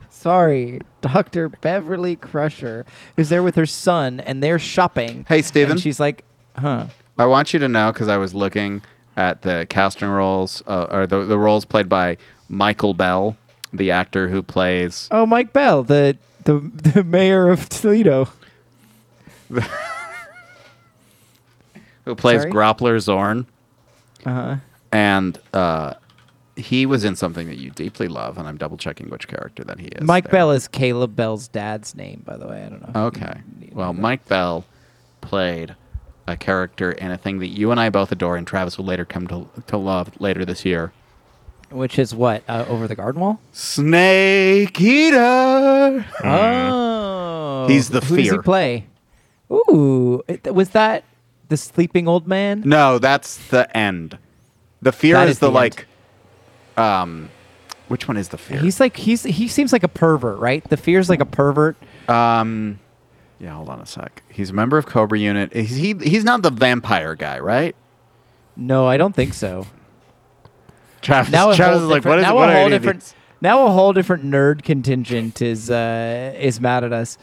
Sorry, 0.09 0.81
Dr. 1.01 1.49
Beverly 1.49 2.17
Crusher 2.17 2.85
is 3.17 3.29
there 3.29 3.43
with 3.43 3.55
her 3.57 3.67
son, 3.67 4.21
and 4.21 4.43
they're 4.43 4.59
shopping. 4.59 5.25
Hey, 5.29 5.43
Steven? 5.43 5.73
And 5.73 5.81
she's 5.81 5.99
like, 6.01 6.25
"Huh." 6.57 6.87
I 7.19 7.27
want 7.27 7.53
you 7.53 7.59
to 7.59 7.69
know 7.69 7.93
because 7.93 8.09
I 8.09 8.17
was 8.17 8.35
looking 8.35 8.83
at 9.17 9.43
the 9.43 9.67
casting 9.69 10.09
roles, 10.09 10.63
uh, 10.67 10.87
or 10.91 11.07
the 11.07 11.25
the 11.25 11.39
roles 11.39 11.65
played 11.65 11.89
by 11.89 12.17
Michael 12.49 12.95
Bell, 12.95 13.37
the 13.73 13.91
actor 13.91 14.29
who 14.29 14.43
plays. 14.43 15.09
Oh, 15.11 15.27
Mike 15.27 15.53
Bell, 15.53 15.83
the 15.83 16.17
the 16.45 16.59
the 16.61 17.05
mayor 17.05 17.49
of 17.51 17.69
Toledo. 17.69 18.29
who 22.05 22.15
plays 22.15 22.41
Sorry? 22.43 22.53
Groppler 22.53 23.01
Zorn, 23.01 23.47
Uh 24.25 24.31
huh. 24.33 24.57
and 24.93 25.39
uh, 25.53 25.95
he 26.57 26.87
was 26.87 27.05
in 27.05 27.17
something 27.17 27.47
that 27.49 27.59
you 27.59 27.71
deeply 27.71 28.09
love, 28.09 28.39
and 28.39 28.47
I'm 28.49 28.57
double 28.57 28.77
checking 28.77 29.11
which 29.11 29.29
character 29.29 29.65
that 29.65 29.79
he 29.81 29.87
is. 29.89 30.03
Mike 30.07 30.25
there. 30.25 30.33
Bell 30.33 30.51
is 30.53 30.69
Caleb 30.69 31.17
Bell's 31.17 31.49
dad's 31.49 31.95
name, 31.95 32.23
by 32.25 32.37
the 32.37 32.47
way. 32.47 32.65
I 32.65 32.69
don't 32.69 32.95
know. 32.95 33.01
Okay. 33.07 33.41
Well, 33.73 33.93
Mike 33.93 34.27
Bell 34.29 34.65
played 35.21 35.75
a 36.27 36.37
character 36.37 36.91
and 36.93 37.13
a 37.13 37.17
thing 37.19 37.39
that 37.41 37.49
you 37.49 37.71
and 37.71 37.81
I 37.81 37.89
both 37.91 38.13
adore, 38.13 38.37
and 38.37 38.47
Travis 38.47 38.79
will 38.79 38.85
later 38.85 39.05
come 39.05 39.27
to 39.29 39.49
to 39.67 39.77
love 39.77 40.11
later 40.21 40.45
this 40.45 40.65
year. 40.65 40.93
Which 41.71 41.99
is 42.01 42.15
what 42.15 42.43
uh, 42.49 42.65
over 42.69 42.89
the 42.89 42.97
garden 42.97 43.21
wall. 43.21 43.41
Snake 43.53 44.81
Eater. 44.81 46.05
Oh, 46.25 47.67
He's 47.69 47.91
the 47.91 48.01
Who 48.01 48.17
does 48.17 48.25
he 48.25 48.31
fear. 48.31 48.43
play? 48.43 48.87
Ooh, 49.53 50.23
it- 50.29 50.55
was 50.55 50.71
that 50.71 51.05
the 51.49 51.57
sleeping 51.57 52.09
old 52.09 52.27
man? 52.27 52.63
No, 52.65 52.99
that's 52.99 53.37
the 53.49 53.75
end. 53.77 54.19
The 54.83 54.93
fear 54.93 55.15
That 55.17 55.25
is, 55.29 55.33
is 55.37 55.39
the, 55.41 55.47
the 55.47 55.53
like. 55.53 55.87
Um, 56.77 57.31
which 57.89 58.09
one 58.09 58.17
is 58.17 58.29
the 58.29 58.39
fear? 58.39 58.61
He's 58.61 58.81
like 58.81 58.97
he's 58.97 59.25
he 59.25 59.47
seems 59.49 59.73
like 59.73 59.83
a 59.83 59.89
pervert, 59.89 60.39
right? 60.39 60.63
The 60.69 60.77
fear's 60.77 61.09
like 61.09 61.21
a 61.21 61.27
pervert. 61.27 61.77
um, 62.09 62.79
yeah. 63.41 63.55
Hold 63.55 63.69
on 63.69 63.81
a 63.81 63.87
sec. 63.87 64.23
He's 64.29 64.51
a 64.51 64.53
member 64.53 64.79
of 64.79 64.87
Cobra 64.87 65.19
Unit. 65.19 65.53
Is 65.53 65.71
he? 65.71 65.95
He's 65.95 66.25
not 66.25 66.43
the 66.43 66.51
vampire 66.51 67.15
guy, 67.15 67.39
right? 67.41 67.75
No, 68.57 68.87
I 68.87 68.97
don't 68.97 69.15
think 69.15 69.35
so. 69.35 69.67
Travis. 71.01 71.33
Now 71.33 71.51
a 71.51 71.57
Travis 71.57 71.79
whole 71.79 71.85
is 71.85 71.91
like, 71.91 72.03
different, 72.03 72.13
what 72.13 72.19
is? 72.19 72.25
now 72.25 72.35
what 72.35 72.51
a 72.51 72.53
whole 72.53 72.69
different 72.69 73.01
these? 73.01 73.15
now 73.41 73.67
a 73.67 73.71
whole 73.71 73.93
different 73.93 74.25
nerd 74.25 74.63
contingent 74.63 75.41
is 75.41 75.71
uh 75.71 76.35
is 76.39 76.61
mad 76.61 76.85
at 76.85 76.93
us. 76.93 77.17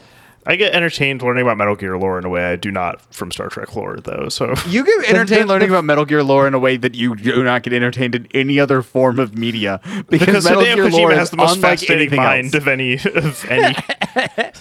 I 0.48 0.56
get 0.56 0.72
entertained 0.74 1.20
learning 1.20 1.42
about 1.42 1.58
Metal 1.58 1.76
Gear 1.76 1.98
lore 1.98 2.18
in 2.18 2.24
a 2.24 2.30
way 2.30 2.42
I 2.46 2.56
do 2.56 2.70
not 2.70 3.14
from 3.14 3.30
Star 3.30 3.48
Trek 3.50 3.76
lore, 3.76 3.98
though. 3.98 4.30
So 4.30 4.54
You 4.66 4.82
get 4.82 5.04
entertained 5.10 5.46
learning 5.46 5.68
about 5.68 5.84
Metal 5.84 6.06
Gear 6.06 6.22
lore 6.22 6.48
in 6.48 6.54
a 6.54 6.58
way 6.58 6.78
that 6.78 6.94
you 6.94 7.14
do 7.16 7.44
not 7.44 7.62
get 7.62 7.74
entertained 7.74 8.14
in 8.14 8.26
any 8.32 8.58
other 8.58 8.80
form 8.80 9.18
of 9.18 9.36
media 9.36 9.78
because, 10.08 10.26
because 10.26 10.44
Metal 10.46 10.62
Gear 10.62 10.88
lore 10.88 11.10
Kojima 11.10 11.12
is 11.12 11.18
has 11.18 11.30
the 11.30 11.36
most 11.36 11.60
fascinating 11.60 12.16
mind 12.16 12.46
else. 12.46 12.54
of 12.54 12.66
any 12.66 12.94
of 12.94 13.44
any 13.50 13.76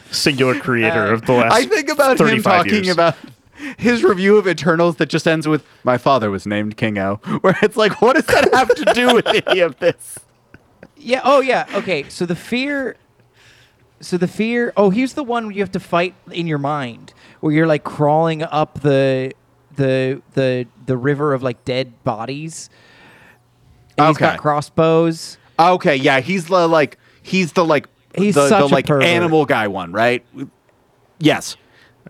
singular 0.12 0.60
creator 0.60 1.06
of 1.12 1.26
the 1.26 1.32
last. 1.32 1.54
I 1.54 1.66
think 1.66 1.90
about 1.90 2.20
him 2.20 2.44
talking 2.44 2.84
years. 2.84 2.90
about 2.90 3.16
his 3.78 4.04
review 4.04 4.38
of 4.38 4.46
Eternals 4.48 4.98
that 4.98 5.08
just 5.08 5.26
ends 5.26 5.48
with 5.48 5.66
"My 5.86 5.98
father 5.98 6.30
was 6.30 6.46
named 6.46 6.76
King 6.76 6.98
O," 7.00 7.16
where 7.42 7.58
it's 7.62 7.78
like, 7.78 8.02
what 8.02 8.16
does 8.18 8.26
that 8.26 8.54
have 8.54 8.76
to 8.76 8.94
do 8.94 9.16
with 9.16 9.26
any 9.48 9.62
of 9.62 9.80
this? 9.80 10.20
Yeah. 10.98 11.22
Oh, 11.24 11.40
yeah. 11.40 11.66
Okay. 11.76 12.08
So 12.10 12.26
the 12.26 12.36
fear. 12.36 12.98
So 14.00 14.18
the 14.18 14.28
fear. 14.28 14.74
Oh, 14.78 14.90
here's 14.92 15.14
the 15.14 15.24
one 15.24 15.52
you 15.52 15.60
have 15.62 15.72
to 15.72 15.80
fight 15.80 16.14
in 16.32 16.46
your 16.48 16.60
mind, 16.60 17.14
where 17.40 17.52
you're 17.54 17.68
like 17.68 17.84
crawling 17.84 18.44
up 18.44 18.82
the 18.82 19.34
the 19.76 20.22
the 20.34 20.68
the 20.86 20.98
river 20.98 21.34
of 21.34 21.42
like 21.44 21.64
dead 21.66 22.04
bodies. 22.04 22.70
And 23.98 24.08
He's 24.08 24.16
Okay. 24.18 24.26
got 24.26 24.40
crossbows. 24.40 25.38
Okay, 25.60 25.96
yeah, 25.96 26.20
he's 26.20 26.46
the 26.46 26.68
like 26.68 26.98
he's 27.24 27.54
the 27.54 27.66
like 27.66 27.88
He's 28.16 28.36
the, 28.36 28.48
such 28.50 28.60
the 28.60 28.66
a 28.66 28.76
like 28.76 28.86
pervert. 28.86 29.04
animal 29.06 29.46
guy 29.46 29.68
one, 29.68 29.92
right? 29.92 30.24
Yes, 31.20 31.56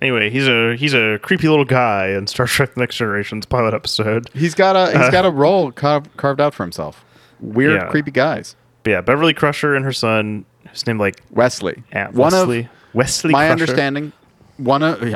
Anyway, 0.02 0.30
he's 0.30 0.48
a 0.48 0.76
he's 0.76 0.94
a 0.94 1.18
creepy 1.24 1.48
little 1.48 1.66
guy 1.66 2.10
in 2.10 2.28
Star 2.28 2.46
Trek: 2.46 2.74
The 2.76 2.82
Next 2.82 2.98
Generation's 2.98 3.46
pilot 3.48 3.74
episode. 3.74 4.30
he's 4.34 4.54
got 4.54 4.76
a 4.76 4.92
he's 4.96 5.08
Uh, 5.08 5.12
got 5.12 5.26
a 5.26 5.32
role 5.32 5.72
carved, 5.72 6.16
carved 6.18 6.40
out 6.40 6.54
for 6.54 6.64
himself. 6.64 7.04
Weird, 7.40 7.82
Yeah. 7.82 7.88
creepy 7.88 8.12
guys. 8.12 8.56
But 8.84 8.92
yeah, 8.92 9.02
Beverly 9.02 9.34
Crusher 9.34 9.74
and 9.76 9.84
her 9.86 9.92
son, 9.94 10.46
his 10.72 10.86
name 10.88 10.98
like 11.00 11.22
Wesley, 11.32 11.84
Aunt 11.92 12.14
one 12.14 12.32
Wesley. 12.34 12.60
of 12.62 12.68
Wesley. 12.94 13.32
my 13.32 13.48
Crusher. 13.48 13.52
understanding, 13.52 14.12
one 14.58 14.84
of 14.84 15.08
yeah, 15.08 15.16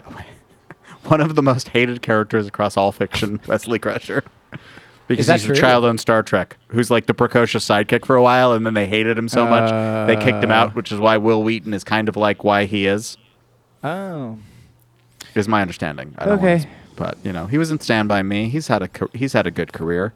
one 1.06 1.22
of 1.22 1.36
the 1.36 1.42
most 1.44 1.70
hated 1.70 2.02
characters 2.02 2.48
across 2.48 2.78
all 2.78 2.92
fiction, 2.92 3.40
Wesley 3.48 3.80
Crusher. 3.80 4.24
Because 5.08 5.28
he's 5.28 5.44
true? 5.44 5.56
a 5.56 5.58
child 5.58 5.84
on 5.84 5.98
Star 5.98 6.24
Trek, 6.24 6.56
who's 6.70 6.90
like 6.90 7.06
the 7.08 7.14
precocious 7.14 7.68
sidekick 7.68 8.06
for 8.06 8.16
a 8.16 8.24
while, 8.24 8.54
and 8.54 8.66
then 8.66 8.76
they 8.76 8.86
hated 8.88 9.18
him 9.18 9.28
so 9.28 9.46
much 9.46 9.70
they 10.08 10.16
kicked 10.16 10.44
him 10.44 10.52
Uh. 10.52 10.56
out, 10.56 10.76
which 10.76 10.92
is 10.92 11.00
why 11.00 11.18
Wil 11.18 11.44
Wheaton 11.44 11.74
is 11.74 11.84
kind 11.84 12.08
of 12.08 12.16
like 12.16 12.44
why 12.46 12.64
he 12.66 12.88
is. 12.88 13.18
Oh. 13.84 14.38
is 15.36 15.48
my 15.48 15.62
understanding. 15.62 16.14
I 16.18 16.26
don't 16.26 16.40
Okay. 16.40 16.60
to- 16.60 16.68
but 16.96 17.18
you 17.24 17.34
know, 17.34 17.48
he 17.48 17.58
was 17.58 17.72
in 17.72 17.80
Stand 17.80 18.08
by 18.10 18.22
Me. 18.22 18.48
He's 18.48 18.68
had 18.68 18.84
a 18.84 18.90
he's 19.14 19.34
had 19.34 19.48
a 19.48 19.52
good 19.52 19.74
career. 19.74 20.14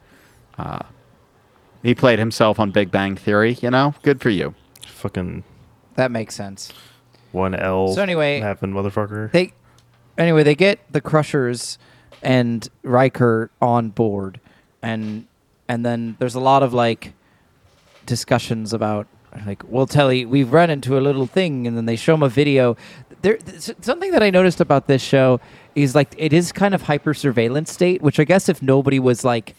Uh, 0.57 0.79
he 1.83 1.93
played 1.95 2.19
himself 2.19 2.59
on 2.59 2.71
Big 2.71 2.89
Bang 2.91 3.15
Theory. 3.17 3.57
You 3.61 3.71
know, 3.71 3.95
good 4.03 4.21
for 4.21 4.29
you. 4.29 4.53
Fucking 4.95 5.43
That 5.95 6.09
makes 6.11 6.35
sense. 6.35 6.71
one 7.31 7.53
L. 7.53 7.93
So 7.93 8.01
anyway- 8.01 8.39
happened, 8.39 8.73
motherfucker. 8.73 9.31
They 9.31 9.53
anyway, 10.17 10.43
they 10.43 10.55
get 10.55 10.79
the 10.91 11.01
Crushers 11.01 11.77
and 12.23 12.67
Riker 12.81 13.51
on 13.61 13.89
board, 13.89 14.39
and 14.81 15.27
and 15.67 15.85
then 15.85 16.15
there's 16.19 16.35
a 16.35 16.39
lot 16.39 16.63
of 16.63 16.73
like 16.73 17.13
discussions 18.05 18.71
about 18.73 19.07
like 19.45 19.63
we'll 19.67 19.87
tell 19.87 20.13
you 20.13 20.29
we've 20.29 20.53
run 20.53 20.69
into 20.69 20.97
a 20.97 21.01
little 21.01 21.27
thing, 21.27 21.67
and 21.67 21.75
then 21.75 21.85
they 21.85 21.95
show 21.97 22.13
them 22.13 22.23
a 22.23 22.29
video. 22.29 22.77
There, 23.21 23.37
th- 23.37 23.75
something 23.81 24.11
that 24.11 24.23
I 24.23 24.29
noticed 24.29 24.61
about 24.61 24.87
this 24.87 25.01
show 25.01 25.41
is 25.75 25.93
like 25.93 26.15
it 26.17 26.31
is 26.31 26.51
kind 26.53 26.73
of 26.73 26.83
hyper 26.83 27.13
surveillance 27.13 27.71
state, 27.71 28.01
which 28.01 28.19
I 28.19 28.23
guess 28.23 28.47
if 28.49 28.61
nobody 28.61 28.99
was 28.99 29.23
like. 29.25 29.55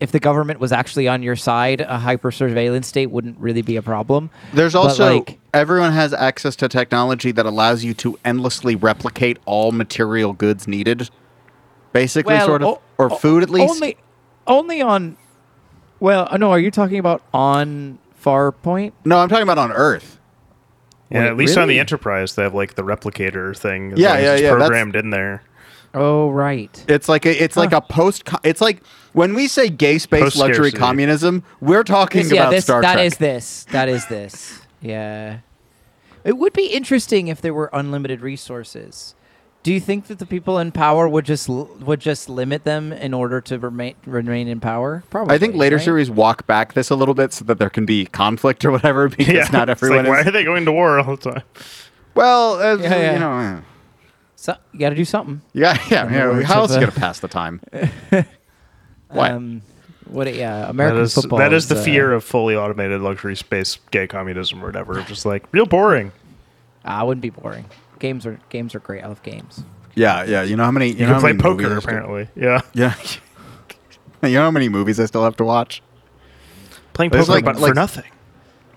If 0.00 0.10
the 0.12 0.20
government 0.20 0.60
was 0.60 0.72
actually 0.72 1.08
on 1.08 1.22
your 1.22 1.36
side, 1.36 1.80
a 1.80 1.98
hyper 1.98 2.30
surveillance 2.32 2.86
state 2.86 3.06
wouldn't 3.10 3.38
really 3.38 3.62
be 3.62 3.76
a 3.76 3.82
problem. 3.82 4.28
There's 4.52 4.74
also 4.74 5.16
like, 5.18 5.38
everyone 5.54 5.92
has 5.92 6.12
access 6.12 6.56
to 6.56 6.68
technology 6.68 7.30
that 7.32 7.46
allows 7.46 7.84
you 7.84 7.94
to 7.94 8.18
endlessly 8.24 8.74
replicate 8.76 9.38
all 9.46 9.70
material 9.72 10.32
goods 10.32 10.66
needed. 10.66 11.08
Basically, 11.92 12.34
Well, 12.34 12.46
sort 12.46 12.62
of, 12.62 12.68
o- 12.68 12.80
or 12.98 13.10
food 13.10 13.42
at 13.44 13.50
least. 13.50 13.70
Only, 13.72 13.96
only 14.48 14.82
on. 14.82 15.16
Well, 16.00 16.26
uh, 16.30 16.36
no. 16.38 16.50
Are 16.50 16.58
you 16.58 16.72
talking 16.72 16.98
about 16.98 17.22
on 17.32 17.98
Farpoint? 18.22 18.92
no, 19.04 19.18
I'm 19.18 19.28
talking 19.28 19.44
about 19.44 19.58
on 19.58 19.70
Earth. 19.72 20.18
yeah, 21.08 21.20
Wait, 21.20 21.26
at 21.28 21.36
least 21.36 21.56
on 21.56 21.68
the? 21.68 21.78
Enterprise, 21.78 22.34
they 22.34 22.42
have 22.42 22.52
like 22.52 22.74
the 22.74 22.82
replicator 22.82 23.56
thing. 23.56 23.92
Yeah, 23.96 24.10
long 24.14 24.22
yeah, 24.22 24.32
it's 24.32 24.42
yeah, 24.42 24.50
that's- 24.50 24.68
Programmed 24.68 24.96
in 24.96 25.10
there. 25.10 25.42
Oh, 25.96 26.30
right. 26.30 26.84
It's 26.88 27.08
like 27.08 27.24
a, 27.24 27.42
it's 27.44 27.56
like 27.56 27.72
a 27.72 27.80
post. 27.80 28.28
It's 28.42 28.60
like 28.60 28.82
when 29.14 29.32
we 29.34 29.48
say 29.48 29.70
gay 29.70 29.96
space 29.98 30.36
luxury 30.36 30.70
communism, 30.72 31.42
we're 31.60 31.82
talking 31.84 32.24
This- 32.24 32.32
yeah, 32.32 32.40
about 32.42 32.50
this, 32.50 32.64
Star 32.64 32.82
that 32.82 32.92
Trek. 32.94 33.06
is 33.06 33.16
this. 33.16 33.64
That 33.72 33.88
is 33.88 34.06
this. 34.06 34.60
Yeah. 34.82 35.38
It 36.24 36.36
would 36.36 36.52
be 36.52 36.66
interesting 36.66 37.28
if 37.28 37.40
there 37.40 37.54
were 37.54 37.70
unlimited 37.72 38.20
resources. 38.20 39.14
Do 39.62 39.72
you 39.72 39.80
think 39.80 40.08
that 40.08 40.18
the 40.18 40.26
people 40.26 40.58
in 40.58 40.72
power 40.72 41.08
would 41.08 41.24
just 41.24 41.48
would 41.48 42.00
just 42.00 42.28
limit 42.28 42.64
them 42.64 42.92
in 42.92 43.14
order 43.14 43.40
to 43.40 43.58
remain 43.58 43.94
remain 44.04 44.46
in 44.46 44.60
power? 44.60 45.02
Probably. 45.08 45.34
I 45.34 45.38
think 45.38 45.54
later 45.54 45.76
right? 45.76 45.84
series 45.84 46.10
walk 46.10 46.46
back 46.46 46.74
this 46.74 46.90
a 46.90 46.94
little 46.96 47.14
bit 47.14 47.32
so 47.32 47.46
that 47.46 47.58
there 47.58 47.70
can 47.70 47.86
be 47.86 48.04
conflict 48.04 48.62
or 48.66 48.72
whatever 48.72 49.08
because 49.16 49.32
yeah, 49.32 49.48
not 49.50 49.70
it's 49.70 49.82
everyone 49.82 50.04
like, 50.04 50.24
why 50.24 50.28
are 50.28 50.32
they 50.32 50.44
going 50.44 50.66
to 50.66 50.72
war 50.72 50.98
all 51.00 51.16
the 51.16 51.30
time? 51.30 51.42
Well, 52.14 52.60
uh, 52.60 52.76
Yeah, 52.76 52.88
yeah. 52.94 53.12
you 53.14 53.18
know, 53.20 53.32
uh, 53.32 53.60
So, 54.36 54.54
you 54.72 54.80
got 54.80 54.90
to 54.90 54.96
do 54.96 55.06
something. 55.06 55.40
yeah, 55.54 55.78
yeah. 55.90 56.12
Yeah 56.12 56.42
how 56.42 56.60
else 56.60 56.72
are 56.72 56.80
you 56.80 56.86
gonna 56.86 56.92
pass 57.00 57.20
the 57.20 57.28
time? 57.28 57.62
What? 59.14 59.30
Um, 59.30 59.62
what? 60.06 60.32
Yeah, 60.34 60.60
That 60.60 60.70
American 60.70 61.00
is, 61.02 61.14
football. 61.14 61.38
that 61.38 61.52
is 61.52 61.68
the 61.68 61.76
uh, 61.78 61.82
fear 61.82 62.12
of 62.12 62.22
fully 62.24 62.56
automated 62.56 63.00
luxury 63.00 63.36
space 63.36 63.78
gay 63.90 64.06
communism 64.06 64.62
or 64.62 64.66
whatever. 64.66 65.00
Just 65.02 65.24
like 65.26 65.44
real 65.52 65.66
boring. 65.66 66.12
Ah, 66.84 67.02
it 67.02 67.06
wouldn't 67.06 67.22
be 67.22 67.30
boring. 67.30 67.64
Games 67.98 68.26
are 68.26 68.38
games 68.50 68.74
are 68.74 68.80
great. 68.80 69.02
I 69.02 69.06
love 69.08 69.22
games. 69.22 69.62
yeah, 69.94 70.24
yeah. 70.24 70.42
You 70.42 70.56
know 70.56 70.64
how 70.64 70.70
many? 70.70 70.88
You, 70.88 70.94
You, 70.96 71.06
know 71.06 71.12
can 71.12 71.20
play 71.20 71.34
poker 71.34 71.62
I 71.64 71.66
still- 71.66 71.78
apparently. 71.78 72.28
Yeah, 72.36 72.60
Yeah. 72.74 72.94
you 74.22 74.34
know 74.34 74.42
how 74.42 74.50
many 74.50 74.68
movies 74.68 74.98
I 75.00 75.06
still 75.06 75.24
have 75.24 75.36
to 75.36 75.44
watch? 75.44 75.82
playing 76.92 77.10
There's 77.10 77.26
poker 77.26 77.36
like- 77.36 77.44
but 77.44 77.56
like- 77.56 77.70
for 77.70 77.74
nothing. 77.74 78.04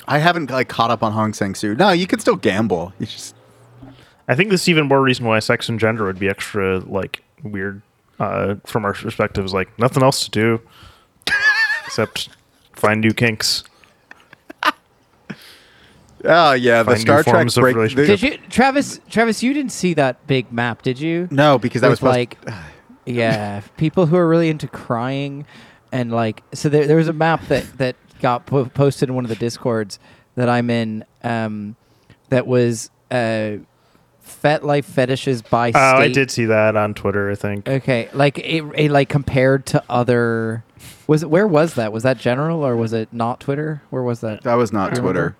I 0.07 0.19
haven't 0.19 0.49
like 0.49 0.69
caught 0.69 0.89
up 0.89 1.03
on 1.03 1.11
Hong 1.11 1.33
Sang 1.33 1.53
Soo. 1.53 1.75
No, 1.75 1.91
you 1.91 2.07
can 2.07 2.19
still 2.19 2.37
gamble. 2.37 2.93
You 2.99 3.05
just 3.05 3.35
I 4.29 4.35
think 4.35 4.49
this 4.51 4.61
is 4.61 4.69
even 4.69 4.87
more 4.87 5.01
reason 5.01 5.25
why 5.25 5.39
sex 5.39 5.67
and 5.67 5.77
gender 5.79 6.05
would 6.05 6.17
be 6.19 6.29
extra 6.29 6.79
like 6.79 7.21
weird 7.43 7.81
uh, 8.19 8.55
from 8.65 8.85
our 8.85 8.93
perspective. 8.93 9.45
Is 9.45 9.53
like 9.53 9.77
nothing 9.79 10.03
else 10.03 10.23
to 10.25 10.31
do 10.31 10.61
except 11.85 12.29
find 12.73 13.01
new 13.01 13.13
kinks. 13.13 13.63
oh 16.25 16.53
yeah, 16.53 16.83
the 16.83 16.91
Find 16.91 16.97
new 16.97 17.01
Star 17.01 17.23
Trek 17.23 17.35
forms 17.35 17.57
of 17.57 17.61
break. 17.61 17.75
relationship. 17.75 18.19
Did 18.19 18.21
you, 18.41 18.49
Travis? 18.49 18.99
Travis, 19.09 19.43
you 19.43 19.53
didn't 19.53 19.71
see 19.71 19.93
that 19.95 20.25
big 20.27 20.51
map, 20.51 20.81
did 20.81 20.99
you? 20.99 21.27
no, 21.31 21.57
because 21.57 21.81
that 21.81 21.89
was 21.89 22.01
With, 22.01 22.11
supposed 22.11 22.45
like, 22.45 22.55
yeah, 23.05 23.61
people 23.77 24.05
who 24.07 24.15
are 24.15 24.27
really 24.27 24.49
into 24.49 24.67
crying, 24.67 25.45
and 25.91 26.11
like, 26.11 26.43
so 26.53 26.69
there, 26.69 26.87
there 26.87 26.97
was 26.97 27.07
a 27.07 27.13
map 27.13 27.45
that 27.47 27.77
that 27.77 27.95
got 28.21 28.45
po- 28.45 28.65
posted 28.65 29.09
in 29.09 29.15
one 29.15 29.25
of 29.25 29.29
the 29.29 29.35
discords 29.35 29.99
that 30.35 30.49
I'm 30.49 30.69
in, 30.69 31.05
um, 31.23 31.75
that 32.29 32.45
was 32.47 32.89
uh, 33.11 33.57
Fet 34.27 34.63
Life 34.63 34.85
fetishes 34.85 35.41
by 35.41 35.71
Oh, 35.73 35.97
I 35.97 36.09
did 36.11 36.29
see 36.31 36.45
that 36.45 36.75
on 36.75 36.93
Twitter. 36.93 37.29
I 37.31 37.35
think. 37.35 37.67
Okay, 37.67 38.09
like 38.13 38.37
it, 38.39 38.63
it, 38.75 38.91
like 38.91 39.09
compared 39.09 39.65
to 39.67 39.83
other. 39.89 40.63
Was 41.07 41.23
it 41.23 41.29
where 41.29 41.47
was 41.47 41.75
that? 41.75 41.91
Was 41.93 42.03
that 42.03 42.17
general 42.17 42.65
or 42.65 42.75
was 42.75 42.93
it 42.93 43.09
not 43.11 43.39
Twitter? 43.39 43.81
Where 43.89 44.03
was 44.03 44.19
that? 44.21 44.43
That 44.43 44.55
was 44.55 44.71
not 44.73 44.91
I 44.91 44.95
Twitter. 44.95 45.19
remember. 45.19 45.37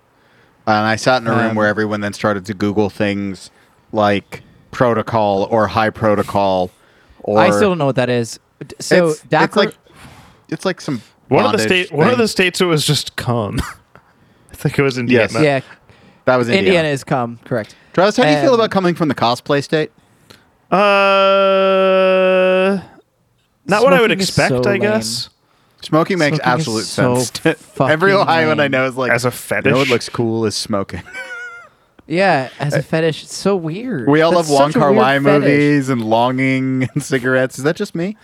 And 0.66 0.86
I 0.86 0.96
sat 0.96 1.22
in 1.22 1.28
a 1.28 1.30
room 1.30 1.40
Um, 1.50 1.56
where 1.56 1.66
everyone 1.66 2.00
then 2.00 2.12
started 2.12 2.44
to 2.46 2.54
Google 2.54 2.90
things 2.90 3.50
like 3.92 4.42
protocol 4.70 5.44
or 5.50 5.66
high 5.68 5.90
protocol 5.90 6.70
or 7.20 7.38
I 7.38 7.50
still 7.50 7.70
don't 7.70 7.78
know 7.78 7.86
what 7.86 7.96
that 7.96 8.10
is. 8.10 8.38
D- 8.66 8.74
So 8.80 9.08
it's, 9.08 9.22
Dacker, 9.24 9.44
it's 9.44 9.56
like 9.56 9.74
it's 10.48 10.64
like 10.64 10.80
some 10.80 11.02
One 11.28 11.44
of 11.44 11.52
the 11.52 11.58
bondage 11.58 11.66
state. 11.88 11.92
One 11.96 12.06
of 12.08 12.12
thing. 12.14 12.18
the 12.20 12.28
states. 12.28 12.60
It 12.60 12.64
was 12.64 12.86
just 12.86 13.16
cum. 13.16 13.60
I 14.50 14.54
think 14.54 14.78
it 14.78 14.82
was 14.82 14.98
Indiana. 14.98 15.28
Yes. 15.34 15.42
yeah, 15.42 15.60
that 16.28 16.36
was 16.36 16.48
Indiana. 16.48 16.66
Indiana 16.66 16.88
is 16.88 17.04
come 17.04 17.38
correct. 17.44 17.74
Travis, 17.92 18.16
how 18.16 18.24
do 18.24 18.30
you 18.30 18.40
feel 18.40 18.54
about 18.54 18.70
coming 18.70 18.94
from 18.94 19.08
the 19.08 19.14
cosplay 19.14 19.62
state? 19.62 19.90
Uh, 20.70 20.76
not 23.66 23.82
what 23.82 23.92
I 23.92 24.00
would 24.00 24.10
Smoking 24.10 24.20
is 24.20 24.28
expect. 24.28 24.48
so 24.50 24.58
I 24.60 24.72
lame. 24.72 24.80
guess 24.82 25.30
Smoking 25.80 26.18
makes 26.18 26.38
smoking 26.38 26.52
is 26.52 26.60
absolute 26.60 26.84
so 26.84 27.18
sense. 27.20 27.58
fucking 27.60 27.92
Every 27.92 28.12
Ohioan 28.12 28.58
I 28.60 28.64
lame. 28.64 28.70
know 28.72 28.86
is 28.86 28.96
like 28.96 29.12
as 29.12 29.24
a 29.24 29.28
You 29.28 29.32
fetish. 29.32 29.70
know 29.72 29.78
what 29.78 29.88
looks 29.88 30.08
cool 30.08 30.44
is 30.46 30.54
smoking. 30.56 31.02
Yeah, 32.10 32.48
as 32.58 32.72
a 32.72 32.82
fetish, 32.82 33.24
it's 33.24 33.36
so 33.36 33.54
weird. 33.54 34.08
we 34.08 34.22
all 34.22 34.30
That's 34.32 34.48
love 34.48 34.58
Wong 34.58 34.68
such 34.70 34.76
a 34.76 34.78
Kar 34.78 34.92
weird 34.92 35.02
Wai 35.02 35.18
fetish. 35.18 35.40
movies 35.42 35.88
and 35.90 36.02
longing 36.02 36.88
and 36.94 37.02
cigarettes. 37.02 37.58
Is 37.58 37.64
that 37.64 37.76
just 37.76 37.94
me? 37.94 38.16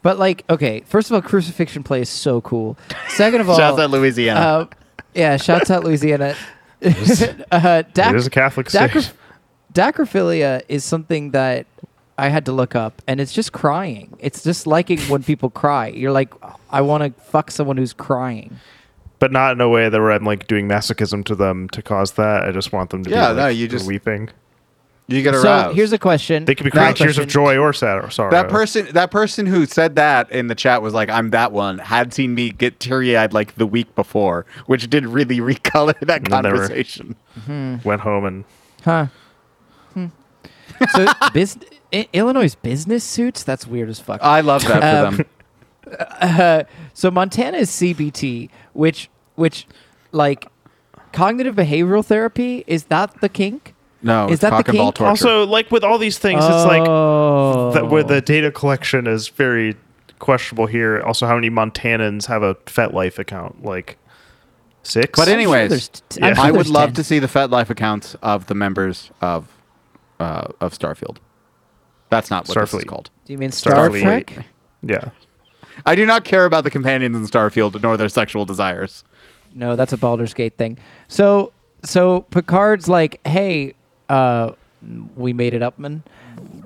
But 0.00 0.18
like, 0.18 0.42
okay, 0.48 0.80
first 0.86 1.10
of 1.10 1.14
all, 1.14 1.20
crucifixion 1.20 1.82
play 1.82 2.00
is 2.00 2.08
so 2.08 2.40
cool. 2.40 2.78
Second 3.10 3.42
of 3.42 3.50
all, 3.50 3.58
Shout 3.58 3.78
out 3.78 3.90
Louisiana. 3.90 4.40
uh, 4.40 4.66
yeah, 5.14 5.36
shouts 5.36 5.70
out 5.70 5.84
Louisiana. 5.84 6.34
uh, 7.52 7.82
Dac- 7.94 8.14
it 8.14 8.16
is 8.16 8.26
a 8.26 8.30
Catholic 8.30 8.66
Dacro- 8.68 9.02
state. 9.02 9.12
Dacrophilia 9.72 10.62
is 10.68 10.84
something 10.84 11.30
that 11.30 11.66
I 12.18 12.28
had 12.28 12.44
to 12.46 12.52
look 12.52 12.74
up, 12.74 13.00
and 13.06 13.20
it's 13.20 13.32
just 13.32 13.52
crying. 13.52 14.16
It's 14.18 14.42
just 14.42 14.66
liking 14.66 14.98
when 15.02 15.22
people 15.22 15.48
cry. 15.50 15.88
You're 15.88 16.12
like, 16.12 16.32
I 16.70 16.80
want 16.80 17.02
to 17.16 17.22
fuck 17.22 17.50
someone 17.50 17.76
who's 17.76 17.92
crying. 17.92 18.58
but 19.20 19.30
not 19.32 19.52
in 19.52 19.60
a 19.60 19.68
way 19.68 19.88
that 19.88 20.00
where 20.00 20.12
I'm 20.12 20.24
like 20.24 20.46
doing 20.46 20.66
masochism 20.68 21.24
to 21.26 21.34
them 21.34 21.68
to 21.70 21.82
cause 21.82 22.12
that. 22.12 22.42
I 22.44 22.52
just 22.52 22.72
want 22.72 22.90
them 22.90 23.04
to 23.04 23.10
Yeah, 23.10 23.30
be 23.30 23.36
no, 23.36 23.42
like, 23.42 23.56
you 23.56 23.68
just- 23.68 23.86
weeping. 23.86 24.28
You 25.10 25.22
get 25.22 25.34
So 25.34 25.42
aroused. 25.42 25.76
here's 25.76 25.92
a 25.92 25.98
question. 25.98 26.44
They 26.44 26.54
could 26.54 26.64
be 26.64 26.70
Now, 26.72 26.82
crying 26.82 26.94
tears 26.94 27.18
of 27.18 27.24
question. 27.24 27.42
joy 27.42 27.56
or 27.58 27.72
sad 27.72 27.98
or 28.04 28.10
sorrow. 28.10 28.30
that 28.30 28.48
person 28.48 28.86
that 28.92 29.10
person 29.10 29.44
who 29.46 29.66
said 29.66 29.96
that 29.96 30.30
in 30.30 30.46
the 30.46 30.54
chat 30.54 30.82
was 30.82 30.94
like, 30.94 31.08
I'm 31.10 31.30
that 31.30 31.50
one, 31.52 31.78
had 31.78 32.14
seen 32.14 32.34
me 32.34 32.50
get 32.50 32.78
teary 32.80 33.16
eyed 33.16 33.32
like 33.32 33.56
the 33.56 33.66
week 33.66 33.94
before, 33.94 34.46
which 34.66 34.88
did 34.88 35.04
really 35.06 35.38
recolor 35.40 35.98
that 36.00 36.06
then 36.06 36.22
they 36.24 36.30
conversation. 36.30 37.16
went 37.84 38.02
home 38.02 38.24
and 38.24 38.44
Huh. 38.84 39.06
Hmm. 39.94 40.06
So 40.92 41.06
bus- 41.34 41.58
I- 41.92 42.08
Illinois 42.12 42.54
business 42.54 43.02
suits? 43.04 43.42
That's 43.42 43.66
weird 43.66 43.88
as 43.88 43.98
fuck. 43.98 44.20
I 44.22 44.40
love 44.42 44.62
that 44.68 44.80
for 44.80 45.06
Um, 45.08 45.16
them. 45.16 45.26
Uh, 46.20 46.62
so 46.94 47.10
Montana 47.10 47.56
is 47.58 47.68
CBT, 47.70 48.48
which 48.74 49.08
which 49.34 49.66
like 50.12 50.46
cognitive 51.12 51.56
behavioral 51.56 52.04
therapy 52.04 52.62
is 52.68 52.84
that 52.84 53.20
the 53.20 53.28
kink? 53.28 53.74
No, 54.02 54.26
is 54.26 54.32
it's 54.34 54.40
that 54.42 54.50
the 54.50 54.56
cock 54.56 54.68
and 54.68 54.78
ball 54.78 54.86
kink? 54.86 54.96
torture. 54.96 55.10
also 55.10 55.46
like 55.46 55.70
with 55.70 55.84
all 55.84 55.98
these 55.98 56.18
things, 56.18 56.42
it's 56.42 56.64
like 56.64 56.86
oh. 56.86 57.72
that 57.72 57.88
where 57.88 58.02
the 58.02 58.20
data 58.20 58.50
collection 58.50 59.06
is 59.06 59.28
very 59.28 59.76
questionable 60.18 60.66
here. 60.66 61.00
Also, 61.02 61.26
how 61.26 61.34
many 61.34 61.50
Montanans 61.50 62.26
have 62.26 62.42
a 62.42 62.54
FetLife 62.54 63.18
account? 63.18 63.64
Like 63.64 63.98
six. 64.82 65.18
But 65.18 65.22
I'm 65.22 65.26
sure 65.26 65.34
anyways, 65.34 65.70
there's 65.70 65.88
t- 65.88 66.20
Yeah. 66.20 66.28
I'm 66.28 66.34
sure 66.34 66.44
I 66.44 66.50
would 66.50 66.58
there's 66.58 66.70
love 66.70 66.88
10. 66.90 66.94
to 66.94 67.04
see 67.04 67.18
the 67.18 67.26
FetLife 67.26 67.70
accounts 67.70 68.14
of 68.22 68.46
the 68.46 68.54
members 68.54 69.10
of 69.20 69.48
uh, 70.18 70.48
of 70.60 70.76
Starfield. 70.78 71.18
That's 72.08 72.30
not 72.30 72.48
what 72.48 72.58
this 72.58 72.72
is 72.72 72.80
Starfleet. 72.80 72.86
called. 72.86 73.10
Do 73.24 73.32
you 73.32 73.38
mean 73.38 73.52
Star 73.52 73.88
Starfleet. 73.88 74.02
Trek? 74.02 74.46
yeah, 74.82 75.10
I 75.86 75.94
do 75.94 76.06
not 76.06 76.24
care 76.24 76.44
about 76.44 76.64
the 76.64 76.70
companions 76.70 77.16
in 77.16 77.26
Starfield 77.26 77.82
nor 77.82 77.96
their 77.96 78.08
sexual 78.08 78.44
desires. 78.44 79.04
No, 79.54 79.76
that's 79.76 79.92
a 79.92 79.96
Baldur's 79.98 80.34
Gate 80.34 80.56
thing. 80.56 80.78
So 81.08 81.52
so 81.84 82.22
Picard's 82.30 82.88
like, 82.88 83.20
hey, 83.26 83.74
uh, 84.10 84.54
we 85.16 85.32
made 85.32 85.54
it 85.54 85.62
up, 85.62 85.78
man. 85.78 86.02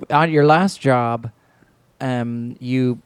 On 0.09 0.31
your 0.31 0.45
last 0.45 0.81
job, 0.81 1.31
um, 2.01 2.57
you 2.59 2.99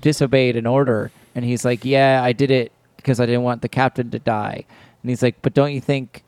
disobeyed 0.00 0.56
an 0.56 0.66
order, 0.66 1.12
and 1.34 1.44
he's 1.44 1.64
like, 1.64 1.84
yeah, 1.84 2.22
I 2.24 2.32
did 2.32 2.50
it 2.50 2.72
because 2.96 3.20
I 3.20 3.26
didn't 3.26 3.42
want 3.42 3.62
the 3.62 3.68
captain 3.68 4.10
to 4.10 4.18
die. 4.18 4.64
And 5.02 5.10
he's 5.10 5.22
like, 5.22 5.42
but 5.42 5.52
don't 5.52 5.72
you 5.72 5.80
think 5.80 6.24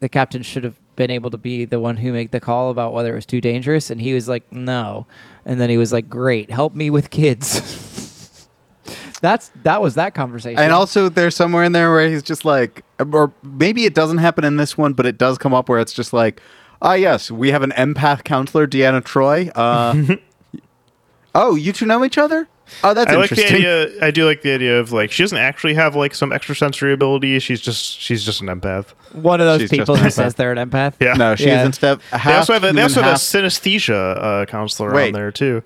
the 0.00 0.08
captain 0.08 0.42
should 0.42 0.64
have 0.64 0.76
been 0.96 1.10
able 1.10 1.30
to 1.30 1.38
be 1.38 1.64
the 1.64 1.80
one 1.80 1.98
who 1.98 2.12
made 2.12 2.30
the 2.30 2.40
call 2.40 2.70
about 2.70 2.92
whether 2.92 3.12
it 3.12 3.16
was 3.16 3.26
too 3.26 3.40
dangerous? 3.40 3.90
And 3.90 4.00
he 4.00 4.14
was 4.14 4.28
like, 4.28 4.50
no. 4.50 5.06
And 5.44 5.60
then 5.60 5.68
he 5.68 5.76
was 5.76 5.92
like, 5.92 6.08
great, 6.08 6.50
help 6.50 6.74
me 6.74 6.88
with 6.88 7.10
kids. 7.10 8.48
That's 9.20 9.50
that 9.62 9.80
was 9.80 9.94
that 9.94 10.14
conversation. 10.14 10.58
And 10.58 10.72
also, 10.72 11.08
there's 11.08 11.34
somewhere 11.34 11.64
in 11.64 11.72
there 11.72 11.90
where 11.90 12.08
he's 12.08 12.22
just 12.22 12.44
like, 12.44 12.84
or 12.98 13.32
maybe 13.42 13.84
it 13.84 13.94
doesn't 13.94 14.18
happen 14.18 14.44
in 14.44 14.56
this 14.56 14.76
one, 14.76 14.92
but 14.92 15.06
it 15.06 15.16
does 15.18 15.38
come 15.38 15.54
up 15.54 15.68
where 15.68 15.80
it's 15.80 15.94
just 15.94 16.12
like, 16.12 16.42
ah, 16.84 16.94
yes, 16.94 17.30
we 17.30 17.50
have 17.50 17.62
an 17.62 17.72
empath 17.72 18.22
counselor, 18.22 18.66
Deanna 18.68 19.02
Troi. 19.02 19.50
Uh, 19.54 20.16
oh, 21.34 21.56
you 21.56 21.72
two 21.72 21.86
know 21.86 22.04
each 22.04 22.18
other? 22.18 22.46
Oh, 22.82 22.94
that's 22.94 23.10
I 23.10 23.16
like 23.16 23.30
the 23.30 23.36
interesting. 23.42 23.56
idea. 23.56 24.04
I 24.06 24.10
do 24.10 24.24
like 24.26 24.42
the 24.42 24.52
idea 24.52 24.80
of 24.80 24.90
like 24.92 25.10
she 25.10 25.22
doesn't 25.22 25.36
actually 25.38 25.74
have 25.74 25.94
like 25.94 26.14
some 26.14 26.32
extrasensory 26.32 26.92
ability. 26.92 27.38
She's 27.40 27.60
just 27.60 27.98
she's 28.00 28.24
just 28.24 28.40
an 28.40 28.46
empath. 28.46 28.90
one 29.12 29.40
of 29.40 29.46
those 29.46 29.62
She's 29.62 29.70
people 29.70 29.96
who 29.96 30.10
says 30.10 30.34
they're 30.36 30.52
an 30.52 30.70
empath. 30.70 30.94
Yeah. 31.00 31.12
No, 31.14 31.34
she's 31.36 31.46
Yeah. 31.48 31.60
is 31.60 31.66
instead. 31.66 32.00
They 32.24 32.32
also 32.32 32.54
have 32.54 32.64
a, 32.64 32.72
they 32.72 32.82
also 32.82 33.02
have 33.02 33.12
a 33.12 33.18
synesthesia 33.18 34.16
uh, 34.16 34.46
counselor 34.46 34.98
on 34.98 35.12
there 35.12 35.30
too. 35.30 35.62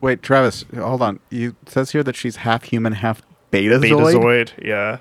Wait, 0.00 0.22
Travis, 0.22 0.64
hold 0.76 1.00
on. 1.00 1.20
You 1.30 1.54
it 1.62 1.70
says 1.70 1.92
here 1.92 2.02
that 2.02 2.16
she's 2.16 2.36
half 2.36 2.64
human, 2.64 2.92
half 2.94 3.22
betazoid. 3.52 3.90
Betazoid, 3.90 4.64
yeah. 4.64 4.98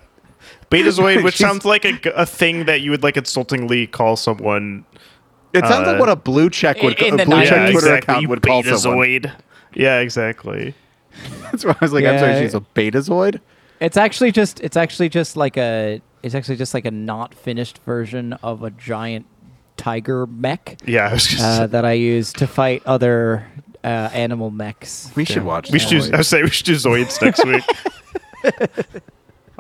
Betazoid, 0.70 1.24
which 1.24 1.38
sounds 1.38 1.66
like 1.66 1.86
a, 1.86 2.00
a 2.16 2.26
thing 2.26 2.66
that 2.66 2.82
you 2.82 2.92
would 2.92 3.04
like 3.04 3.18
insultingly 3.18 3.88
call 3.88 4.16
someone. 4.16 4.86
It 5.56 5.66
sounds 5.66 5.88
like 5.88 5.96
Uh, 5.96 6.00
what 6.00 6.10
a 6.10 6.16
blue 6.16 6.50
check 6.50 6.82
would 6.82 7.00
in 7.02 7.14
a 7.16 7.18
the 7.18 7.26
blue 7.26 7.38
Yeah, 7.40 7.46
check 7.46 7.72
Twitter 7.72 7.78
exactly. 7.88 7.98
account 8.14 8.22
you 8.22 8.30
would 8.30 8.42
call 8.42 8.64
someone. 8.64 9.08
Betazoid. 9.08 9.32
Yeah, 9.74 10.00
exactly. 10.00 10.74
That's 11.44 11.66
why 11.66 11.72
I 11.72 11.78
was 11.82 11.94
like, 11.94 12.06
I'm 12.06 12.20
sorry, 12.20 12.42
she's 12.42 12.54
a 12.54 12.62
betazoid. 12.62 13.40
It's 13.80 13.98
actually 13.98 14.32
just 14.32 14.60
it's 14.62 14.78
actually 14.78 15.10
just 15.10 15.36
like 15.38 15.58
a 15.58 16.02
it's 16.24 16.34
actually 16.36 16.56
just 16.58 16.74
like 16.74 16.86
a 16.86 16.92
not 16.92 17.34
finished 17.34 17.80
version 17.80 18.34
of 18.44 18.64
a 18.64 18.72
giant 18.72 19.26
tiger 19.78 20.26
mech 20.26 20.78
Yeah, 20.86 21.10
I 21.10 21.14
was 21.14 21.26
just 21.28 21.44
uh, 21.44 21.68
that 21.74 21.84
I 21.86 21.92
use 21.94 22.32
to 22.34 22.48
fight 22.48 22.82
other 22.86 23.46
uh, 23.84 23.88
animal 24.14 24.50
mechs. 24.50 25.12
We 25.16 25.26
should 25.26 25.44
watch. 25.44 25.72
we 25.72 25.80
should 25.80 25.90
do, 26.10 26.18
I 26.18 26.22
say 26.22 26.42
we 26.42 26.50
should 26.50 26.66
do 26.66 26.76
Zoids 26.76 27.22
next 27.22 27.46
week. 27.46 27.64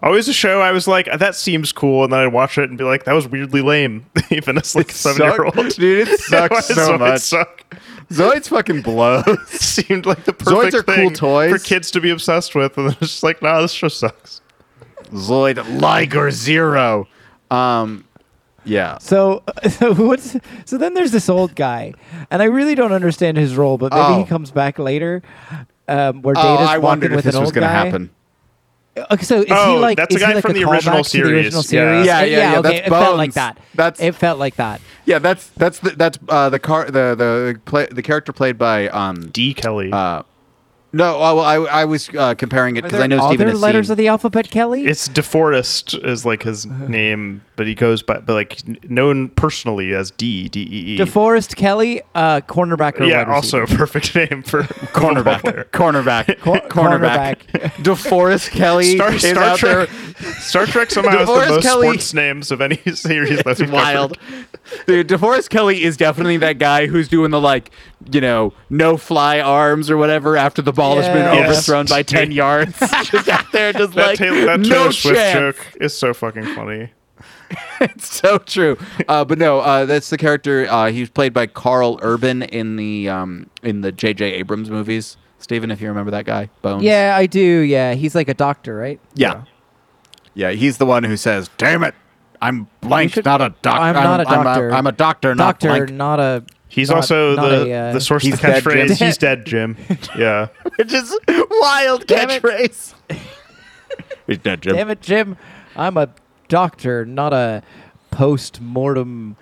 Always 0.03 0.27
a 0.27 0.33
show 0.33 0.61
I 0.61 0.71
was 0.71 0.87
like, 0.87 1.07
that 1.17 1.35
seems 1.35 1.71
cool, 1.71 2.03
and 2.03 2.11
then 2.13 2.19
I'd 2.19 2.33
watch 2.33 2.57
it 2.57 2.69
and 2.69 2.77
be 2.77 2.83
like, 2.83 3.05
that 3.05 3.13
was 3.13 3.27
weirdly 3.27 3.61
lame, 3.61 4.05
even 4.29 4.57
as 4.57 4.75
like 4.75 4.91
a 4.91 4.93
seven 4.93 5.21
year 5.23 5.45
old. 5.45 5.69
dude. 5.69 6.07
It 6.09 6.19
sucks 6.21 6.67
so 6.67 6.97
much. 6.97 7.21
Suck. 7.21 7.63
Zoids 8.09 8.49
fucking 8.49 8.81
blows. 8.81 9.23
seemed 9.49 10.05
like 10.05 10.25
the 10.25 10.33
perfect 10.33 10.49
Zoids 10.49 10.71
perfect 10.71 10.89
are 10.89 10.95
cool 10.95 11.11
toys. 11.11 11.51
for 11.51 11.59
kids 11.59 11.89
to 11.91 12.01
be 12.01 12.09
obsessed 12.11 12.53
with, 12.55 12.77
and 12.77 12.87
then 12.87 12.97
it's 13.01 13.11
just 13.11 13.23
like, 13.23 13.41
nah, 13.41 13.61
this 13.61 13.71
show 13.71 13.87
sucks. 13.87 14.41
Zoid 15.11 15.79
Liger 15.81 16.29
Zero. 16.31 17.07
Um, 17.49 18.05
yeah. 18.63 18.97
So, 18.97 19.43
so 19.69 19.93
what's 19.93 20.35
so 20.65 20.77
then 20.77 20.93
there's 20.93 21.11
this 21.11 21.29
old 21.29 21.55
guy, 21.55 21.93
and 22.29 22.41
I 22.41 22.45
really 22.45 22.75
don't 22.75 22.91
understand 22.91 23.37
his 23.37 23.55
role, 23.55 23.77
but 23.77 23.91
maybe 23.93 24.03
Oh. 24.03 24.17
he 24.19 24.25
comes 24.25 24.51
back 24.51 24.77
later, 24.77 25.21
um, 25.87 26.21
where 26.21 26.35
Oh, 26.37 26.41
Data's 26.57 26.69
I 26.69 26.77
wondered 26.79 27.13
if 27.13 27.23
this 27.23 27.37
was 27.37 27.51
going 27.51 27.61
to 27.63 27.67
happen. 27.73 28.09
Okay, 29.11 29.23
so 29.23 29.41
is 29.41 29.47
Oh, 29.49 29.73
he 29.75 29.79
like 29.79 29.97
that's 29.97 30.13
a 30.13 30.17
is 30.17 30.21
he 30.21 30.27
guy 30.27 30.33
like 30.35 30.41
from 30.41 30.51
a 30.51 30.53
the 30.53 30.63
original 30.63 31.03
to 31.03 31.17
the 31.17 31.23
original 31.23 31.63
series. 31.63 31.71
Yeah. 31.71 31.91
series? 31.91 32.05
Yeah, 32.05 32.21
yeah, 32.23 32.37
yeah, 32.53 32.59
okay, 32.59 32.69
that's 32.69 32.87
it 32.87 32.89
felt 32.89 33.17
like 33.17 33.33
that. 33.33 33.57
That's- 33.73 34.01
it 34.01 34.15
felt 34.15 34.39
like 34.39 34.55
that. 34.55 34.81
Yeah, 35.05 35.19
that's 35.19 35.49
that's 35.49 35.79
the, 35.79 35.91
that's 35.91 36.17
uh, 36.29 36.49
the 36.49 36.59
car 36.59 36.85
the 36.85 37.13
the 37.15 37.59
play, 37.65 37.87
the 37.91 38.01
character 38.01 38.31
played 38.31 38.57
by 38.57 38.87
um 38.89 39.29
D. 39.31 39.53
Kelley. 39.53 39.91
uh 39.91 40.23
no 40.93 41.15
oh, 41.17 41.35
well 41.35 41.41
I 41.41 41.55
I 41.55 41.85
was 41.85 42.09
uh, 42.17 42.35
comparing 42.35 42.77
it 42.77 42.83
because 42.83 43.01
I 43.01 43.07
know 43.07 43.27
Steven 43.27 43.49
other 43.49 43.57
letters 43.57 43.87
seen, 43.87 43.91
of 43.93 43.97
the 43.97 44.07
alphabet, 44.07 44.49
Kelley? 44.49 44.85
it's 44.85 45.09
DeForest 45.09 46.05
is 46.05 46.25
like 46.25 46.43
his 46.43 46.65
name, 46.65 47.43
but 47.55 47.67
he 47.67 47.75
goes 47.75 48.03
by, 48.03 48.19
but 48.19 48.33
like 48.33 48.61
known 48.89 49.29
personally 49.29 49.93
as 49.93 50.11
D. 50.11 50.49
D 50.49 50.61
E 50.61 50.93
E. 50.93 50.97
DeForest 50.97 51.55
Kelley, 51.55 52.01
uh, 52.13 52.41
cornerback 52.41 52.99
or 52.99 53.05
Yeah, 53.05 53.23
also 53.31 53.63
a 53.63 53.67
perfect 53.67 54.15
name 54.15 54.43
for 54.43 54.63
cornerback 54.63 55.69
cornerback 55.71 56.39
Cor- 56.41 56.59
cornerback 56.69 57.37
DeForest 57.83 58.51
Kelley 58.51 58.95
Star, 58.95 59.13
is 59.13 59.21
Star 59.23 59.43
out 59.43 59.57
Trek. 59.59 59.89
there 59.89 60.31
Star 60.41 60.65
Trek 60.65 60.91
somehow 60.91 61.17
has 61.19 61.27
the 61.27 61.35
most 61.35 61.63
Kelly- 61.63 61.87
sports 61.87 62.13
names 62.13 62.51
of 62.51 62.61
any 62.61 62.77
series 62.93 63.41
that's 63.43 63.59
It's 63.59 63.71
wild. 63.71 64.17
Dude, 64.87 65.07
DeForest 65.07 65.49
Kelley 65.49 65.83
is 65.83 65.97
definitely 65.97 66.37
that 66.37 66.57
guy 66.59 66.87
who's 66.87 67.07
doing 67.07 67.31
the 67.31 67.39
like, 67.39 67.71
you 68.11 68.21
know, 68.21 68.53
no 68.69 68.97
fly 68.97 69.39
arms 69.39 69.89
or 69.89 69.97
whatever 69.97 70.37
after 70.37 70.61
the 70.61 70.73
ball 70.73 70.95
has 70.95 71.05
been 71.07 71.17
Yes. 71.25 71.49
overthrown 71.49 71.85
by 71.85 72.01
ten 72.03 72.31
yards. 72.31 72.77
just 72.79 73.27
out 73.29 73.51
there, 73.51 73.71
just 73.73 73.93
That, 73.93 74.07
like 74.07 74.17
Taylor, 74.17 74.45
that 74.45 74.59
no 74.61 74.69
Taylor 74.69 74.91
Swift 74.91 75.17
chance. 75.17 75.55
joke 75.57 75.67
is 75.81 75.95
so 75.97 76.13
fucking 76.13 76.45
funny. 76.55 76.89
It's 77.81 78.15
so 78.21 78.37
true. 78.37 78.77
Uh, 79.07 79.25
but 79.25 79.37
no, 79.37 79.59
uh, 79.59 79.85
that's 79.85 80.09
the 80.09 80.17
character. 80.17 80.65
Uh, 80.69 80.91
he's 80.91 81.09
played 81.09 81.33
by 81.33 81.45
Karl 81.45 81.99
Urban 82.01 82.41
in 82.43 82.77
the 82.77 83.09
um, 83.09 83.49
in 83.63 83.81
the 83.81 83.91
J.J. 83.91 84.25
Abrams 84.33 84.69
movies. 84.69 85.17
Steven, 85.39 85.69
if 85.71 85.81
you 85.81 85.89
remember 85.89 86.11
that 86.11 86.25
guy, 86.25 86.49
Bones. 86.61 86.83
Yeah, 86.83 87.13
I 87.17 87.25
do. 87.25 87.39
Yeah, 87.41 87.93
he's 87.93 88.15
like 88.15 88.29
a 88.29 88.33
doctor, 88.33 88.75
right? 88.75 88.99
yeah, 89.13 89.43
yeah. 90.33 90.51
He's 90.51 90.77
the 90.77 90.85
one 90.85 91.03
who 91.03 91.17
says, 91.17 91.49
"Damn 91.57 91.83
it, 91.83 91.93
I'm 92.41 92.67
blank, 92.81 93.11
should- 93.13 93.25
not 93.25 93.41
a 93.41 93.53
doctor. 93.61 93.81
I'm 93.83 93.93
not 93.95 94.21
a 94.21 94.23
doctor. 94.23 94.71
I'm 94.73 94.87
a, 94.87 94.91
doctor, 94.93 95.35
not 95.35 95.59
doctor, 95.59 95.67
blank." 95.85 95.91
not 95.91 96.19
a. 96.21 96.43
He's 96.69 96.89
not- 96.89 96.95
also 96.97 97.35
not 97.35 97.49
the, 97.49 97.71
a, 97.71 97.89
uh, 97.89 97.93
the 97.93 98.01
source 98.01 98.23
of 98.23 98.31
He's 98.31 98.39
the 98.39 98.47
dead, 98.47 98.63
catchphrase. 98.63 98.97
Jim. 98.97 99.07
He's 99.07 99.17
dead, 99.17 99.45
Jim. 99.45 99.77
Yeah. 100.17 100.47
Which 100.77 100.93
is 100.93 101.15
wild 101.61 102.07
Damn 102.07 102.29
it. 102.31 102.41
catchphrase. 102.41 102.93
He's 104.27 104.37
dead, 104.39 104.61
Jim. 104.61 104.75
Damn 104.75 104.89
it, 104.89 105.01
Jim! 105.01 105.37
I'm 105.75 105.97
a 105.97 106.09
doctor, 106.47 107.05
not 107.05 107.33
a 107.33 107.63
post-mortem. 108.11 109.35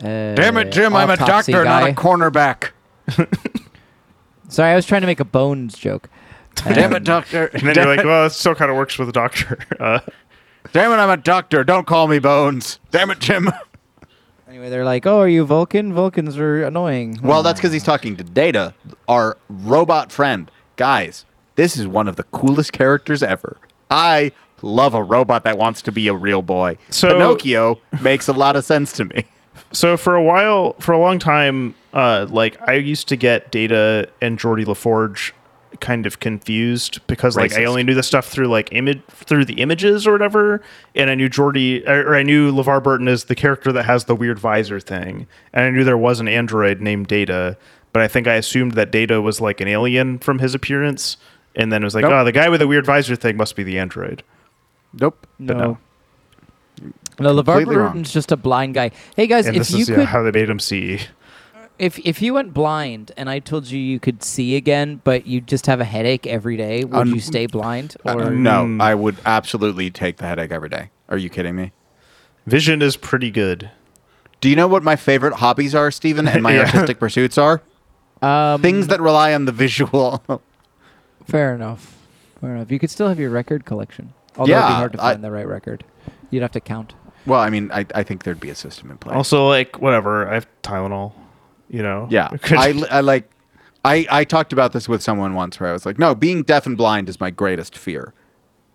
Uh, 0.00 0.34
Damn 0.34 0.56
it, 0.58 0.72
Jim! 0.72 0.94
I'm 0.94 1.10
a 1.10 1.16
doctor, 1.16 1.64
guy. 1.64 1.80
not 1.80 1.88
a 1.90 1.92
cornerback. 1.94 2.70
Sorry, 4.48 4.72
I 4.72 4.74
was 4.76 4.86
trying 4.86 5.00
to 5.00 5.06
make 5.06 5.20
a 5.20 5.24
bones 5.24 5.74
joke. 5.76 6.08
Damn 6.56 6.90
Um, 6.92 6.96
it, 6.96 7.04
doctor. 7.04 7.46
And 7.52 7.62
then 7.62 7.74
you're 7.74 7.96
like, 7.96 8.04
well, 8.04 8.26
it 8.26 8.30
still 8.30 8.54
kind 8.54 8.70
of 8.70 8.76
works 8.76 8.98
with 8.98 9.08
a 9.08 9.12
doctor. 9.12 9.58
Uh, 9.80 10.00
Damn 10.72 10.92
it, 10.92 10.96
I'm 10.96 11.10
a 11.10 11.16
doctor. 11.16 11.62
Don't 11.64 11.86
call 11.86 12.08
me 12.08 12.18
Bones. 12.18 12.78
Damn 12.90 13.10
it, 13.10 13.18
Jim. 13.18 13.50
Anyway, 14.48 14.70
they're 14.70 14.84
like, 14.84 15.04
"Oh, 15.04 15.18
are 15.18 15.28
you 15.28 15.44
Vulcan? 15.44 15.92
Vulcans 15.92 16.38
are 16.38 16.64
annoying." 16.64 17.18
Well, 17.22 17.42
that's 17.42 17.58
because 17.60 17.72
he's 17.72 17.82
talking 17.82 18.16
to 18.16 18.24
Data, 18.24 18.72
our 19.08 19.36
robot 19.48 20.10
friend. 20.12 20.50
Guys, 20.76 21.24
this 21.56 21.76
is 21.76 21.86
one 21.88 22.08
of 22.08 22.16
the 22.16 22.22
coolest 22.24 22.72
characters 22.72 23.22
ever. 23.22 23.56
I 23.90 24.32
love 24.64 24.94
a 24.94 25.02
robot 25.02 25.44
that 25.44 25.58
wants 25.58 25.82
to 25.82 25.92
be 25.92 26.08
a 26.08 26.14
real 26.14 26.42
boy. 26.42 26.76
So- 26.90 27.08
Pinocchio 27.08 27.78
makes 28.02 28.28
a 28.28 28.32
lot 28.32 28.56
of 28.56 28.64
sense 28.64 28.92
to 28.94 29.04
me. 29.04 29.24
so 29.72 29.96
for 29.96 30.14
a 30.14 30.22
while, 30.22 30.72
for 30.80 30.92
a 30.92 30.98
long 30.98 31.18
time, 31.18 31.74
uh, 31.92 32.26
like 32.28 32.60
I 32.68 32.74
used 32.74 33.08
to 33.08 33.16
get 33.16 33.52
Data 33.52 34.08
and 34.20 34.38
Geordi 34.38 34.64
LaForge 34.64 35.32
kind 35.80 36.06
of 36.06 36.20
confused 36.20 37.04
because 37.08 37.36
like 37.36 37.52
I 37.52 37.64
only 37.64 37.82
knew 37.82 37.94
the 37.94 38.02
stuff 38.02 38.28
through 38.28 38.46
like 38.46 38.68
image 38.72 39.02
through 39.10 39.44
the 39.44 39.54
images 39.54 40.06
or 40.06 40.12
whatever, 40.12 40.62
and 40.94 41.10
I 41.10 41.14
knew 41.16 41.28
Geordi 41.28 41.86
or, 41.88 42.12
or 42.12 42.14
I 42.16 42.22
knew 42.22 42.52
LeVar 42.52 42.82
Burton 42.82 43.08
is 43.08 43.24
the 43.24 43.34
character 43.34 43.72
that 43.72 43.84
has 43.84 44.04
the 44.04 44.14
weird 44.14 44.38
visor 44.38 44.78
thing, 44.80 45.26
and 45.52 45.64
I 45.64 45.70
knew 45.70 45.82
there 45.84 45.98
was 45.98 46.20
an 46.20 46.28
android 46.28 46.80
named 46.80 47.08
Data, 47.08 47.56
but 47.92 48.02
I 48.02 48.08
think 48.08 48.26
I 48.28 48.34
assumed 48.34 48.72
that 48.72 48.92
Data 48.92 49.20
was 49.20 49.40
like 49.40 49.60
an 49.60 49.66
alien 49.68 50.18
from 50.20 50.38
his 50.38 50.54
appearance, 50.54 51.16
and 51.56 51.72
then 51.72 51.82
it 51.82 51.86
was 51.86 51.94
like, 51.96 52.02
Nope. 52.02 52.12
oh, 52.12 52.24
the 52.24 52.32
guy 52.32 52.48
with 52.48 52.60
the 52.60 52.68
weird 52.68 52.86
visor 52.86 53.16
thing 53.16 53.36
must 53.36 53.56
be 53.56 53.64
the 53.64 53.78
android. 53.78 54.22
Nope. 55.00 55.26
No. 55.38 55.54
no. 55.54 55.78
No, 57.20 57.32
LeVar 57.34 57.44
Completely 57.44 57.76
wrong. 57.76 57.88
Burton's 57.90 58.12
just 58.12 58.32
a 58.32 58.36
blind 58.36 58.74
guy. 58.74 58.90
Hey 59.16 59.26
guys, 59.26 59.46
And 59.46 59.56
if 59.56 59.60
this 59.68 59.70
you 59.72 59.82
is 59.82 59.88
yeah, 59.88 59.96
could, 59.96 60.06
how 60.06 60.22
they 60.22 60.32
made 60.32 60.48
him 60.50 60.58
see. 60.58 61.00
if 61.78 61.98
if 62.00 62.20
you 62.20 62.34
went 62.34 62.52
blind 62.52 63.12
and 63.16 63.30
I 63.30 63.38
told 63.38 63.66
you 63.70 63.78
you 63.78 64.00
could 64.00 64.22
see 64.24 64.56
again, 64.56 65.00
but 65.04 65.26
you 65.26 65.40
just 65.40 65.66
have 65.66 65.80
a 65.80 65.84
headache 65.84 66.26
every 66.26 66.56
day, 66.56 66.84
would 66.84 66.94
Um, 67.02 67.08
you 67.14 67.20
stay 67.20 67.46
blind? 67.46 67.96
Uh, 68.04 68.14
Or 68.14 68.30
no, 68.32 68.64
Mm. 68.64 68.82
I 68.82 68.94
would 68.96 69.16
absolutely 69.24 69.90
take 69.90 70.16
the 70.16 70.26
headache 70.26 70.50
every 70.50 70.68
day. 70.68 70.90
Are 71.08 71.16
you 71.18 71.28
kidding 71.30 71.54
me? 71.54 71.72
Vision 72.46 72.82
is 72.82 72.96
pretty 72.96 73.30
good. 73.30 73.70
Do 74.40 74.50
you 74.50 74.56
know 74.56 74.66
what 74.68 74.82
my 74.82 74.96
favorite 74.96 75.34
hobbies 75.34 75.74
are, 75.74 75.90
Stephen, 75.92 76.26
and 76.28 76.42
my 76.42 76.52
Yeah. 76.56 76.62
artistic 76.62 76.98
pursuits 76.98 77.38
are? 77.38 77.62
um, 78.22 78.60
Things 78.60 78.88
that 78.88 79.00
rely 79.00 79.32
on 79.34 79.44
the 79.44 79.52
visual. 79.52 80.22
Fair 81.26 81.54
enough. 81.54 81.96
Fair 82.40 82.56
enough. 82.56 82.70
You 82.72 82.78
could 82.80 82.90
still 82.90 83.08
have 83.08 83.18
your 83.20 83.30
record 83.30 83.64
collection. 83.64 84.12
Although 84.36 84.52
it'd 84.52 84.64
be 84.64 84.68
Yeah, 84.70 84.74
hard 84.76 84.92
to 84.94 85.02
I- 85.04 85.12
find 85.12 85.24
the 85.24 85.30
right 85.30 85.46
record. 85.46 85.84
You'd 86.30 86.42
have 86.42 86.52
to 86.52 86.60
count. 86.60 86.94
well, 87.26 87.40
I 87.40 87.48
mean, 87.50 87.70
I, 87.72 87.86
I 87.94 88.02
think 88.02 88.24
there'd 88.24 88.40
be 88.40 88.50
a 88.50 88.54
system 88.54 88.90
in 88.90 88.98
place. 88.98 89.14
Also, 89.16 89.46
like 89.48 89.80
whatever, 89.80 90.28
I 90.28 90.34
have 90.34 90.46
Tylenol. 90.62 91.12
You 91.70 91.82
know. 91.82 92.08
Yeah, 92.10 92.28
I, 92.44 92.82
I 92.90 93.00
like. 93.00 93.30
I, 93.84 94.06
I 94.10 94.24
talked 94.24 94.52
about 94.52 94.72
this 94.72 94.88
with 94.88 95.02
someone 95.02 95.34
once 95.34 95.60
where 95.60 95.68
I 95.68 95.72
was 95.72 95.84
like, 95.84 95.98
no, 95.98 96.14
being 96.14 96.42
deaf 96.42 96.66
and 96.66 96.76
blind 96.76 97.08
is 97.08 97.20
my 97.20 97.30
greatest 97.30 97.76
fear. 97.76 98.14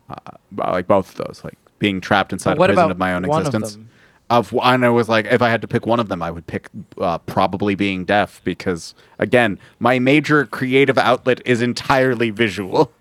Uh, 0.10 0.16
like 0.56 0.86
both 0.88 1.10
of 1.20 1.26
those, 1.26 1.42
like 1.44 1.58
being 1.80 2.00
trapped 2.00 2.32
inside 2.32 2.58
a 2.58 2.66
prison 2.66 2.92
of 2.92 2.98
my 2.98 3.14
own 3.14 3.24
one 3.28 3.42
of 3.42 3.48
existence. 3.48 3.74
them? 3.74 3.90
Of 4.30 4.54
and 4.62 4.86
I 4.86 4.90
was 4.90 5.10
like, 5.10 5.26
if 5.26 5.42
I 5.42 5.50
had 5.50 5.62
to 5.62 5.68
pick 5.68 5.88
one 5.88 6.00
of 6.00 6.10
them, 6.10 6.22
I 6.22 6.30
would 6.30 6.46
pick 6.46 6.70
uh, 7.00 7.18
probably 7.20 7.74
being 7.74 8.06
deaf 8.06 8.40
because 8.44 8.94
again, 9.18 9.58
my 9.80 9.98
major 9.98 10.46
creative 10.46 10.98
outlet 11.00 11.42
is 11.46 11.62
entirely 11.64 12.30
visual. 12.30 12.92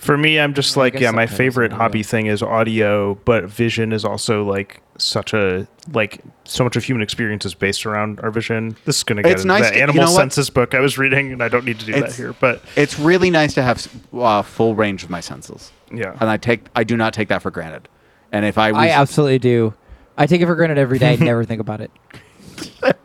For 0.00 0.16
me, 0.16 0.40
I'm 0.40 0.54
just 0.54 0.78
like, 0.78 0.98
yeah, 0.98 1.10
my 1.10 1.26
favorite 1.26 1.72
audio. 1.72 1.78
hobby 1.78 2.02
thing 2.02 2.24
is 2.26 2.42
audio, 2.42 3.16
but 3.26 3.44
vision 3.44 3.92
is 3.92 4.02
also 4.04 4.44
like 4.44 4.80
such 4.96 5.34
a 5.34 5.68
like 5.92 6.22
so 6.44 6.64
much 6.64 6.74
of 6.74 6.84
human 6.84 7.02
experience 7.02 7.44
is 7.44 7.54
based 7.54 7.84
around 7.84 8.18
our 8.20 8.30
vision. 8.30 8.76
This 8.86 8.96
is 8.96 9.04
gonna 9.04 9.22
get 9.22 9.32
It's 9.32 9.42
into 9.42 9.48
nice 9.54 9.62
that 9.64 9.70
to- 9.72 9.76
you 9.76 9.82
animal 9.82 10.04
know 10.06 10.10
what? 10.12 10.16
census 10.16 10.48
book 10.48 10.74
I 10.74 10.80
was 10.80 10.96
reading, 10.96 11.32
and 11.32 11.42
I 11.42 11.48
don't 11.48 11.66
need 11.66 11.78
to 11.80 11.84
do 11.86 11.92
that 12.00 12.14
here. 12.14 12.32
But 12.40 12.62
It's 12.76 12.98
really 12.98 13.28
nice 13.28 13.52
to 13.54 13.62
have 13.62 13.86
uh, 14.14 14.40
full 14.40 14.74
range 14.74 15.02
of 15.04 15.10
my 15.10 15.20
senses, 15.20 15.70
yeah, 15.92 16.16
and 16.18 16.30
I 16.30 16.38
take 16.38 16.66
I 16.74 16.82
do 16.82 16.96
not 16.96 17.12
take 17.12 17.28
that 17.28 17.42
for 17.42 17.50
granted. 17.50 17.86
And 18.32 18.46
if 18.46 18.56
I 18.56 18.72
was, 18.72 18.78
I 18.80 18.88
absolutely 18.88 19.38
do. 19.38 19.74
I 20.16 20.26
take 20.26 20.40
it 20.40 20.46
for 20.46 20.54
granted 20.54 20.78
every 20.78 20.98
day. 20.98 21.12
I 21.12 21.16
never 21.16 21.44
think 21.44 21.60
about 21.60 21.82
it. 21.82 21.90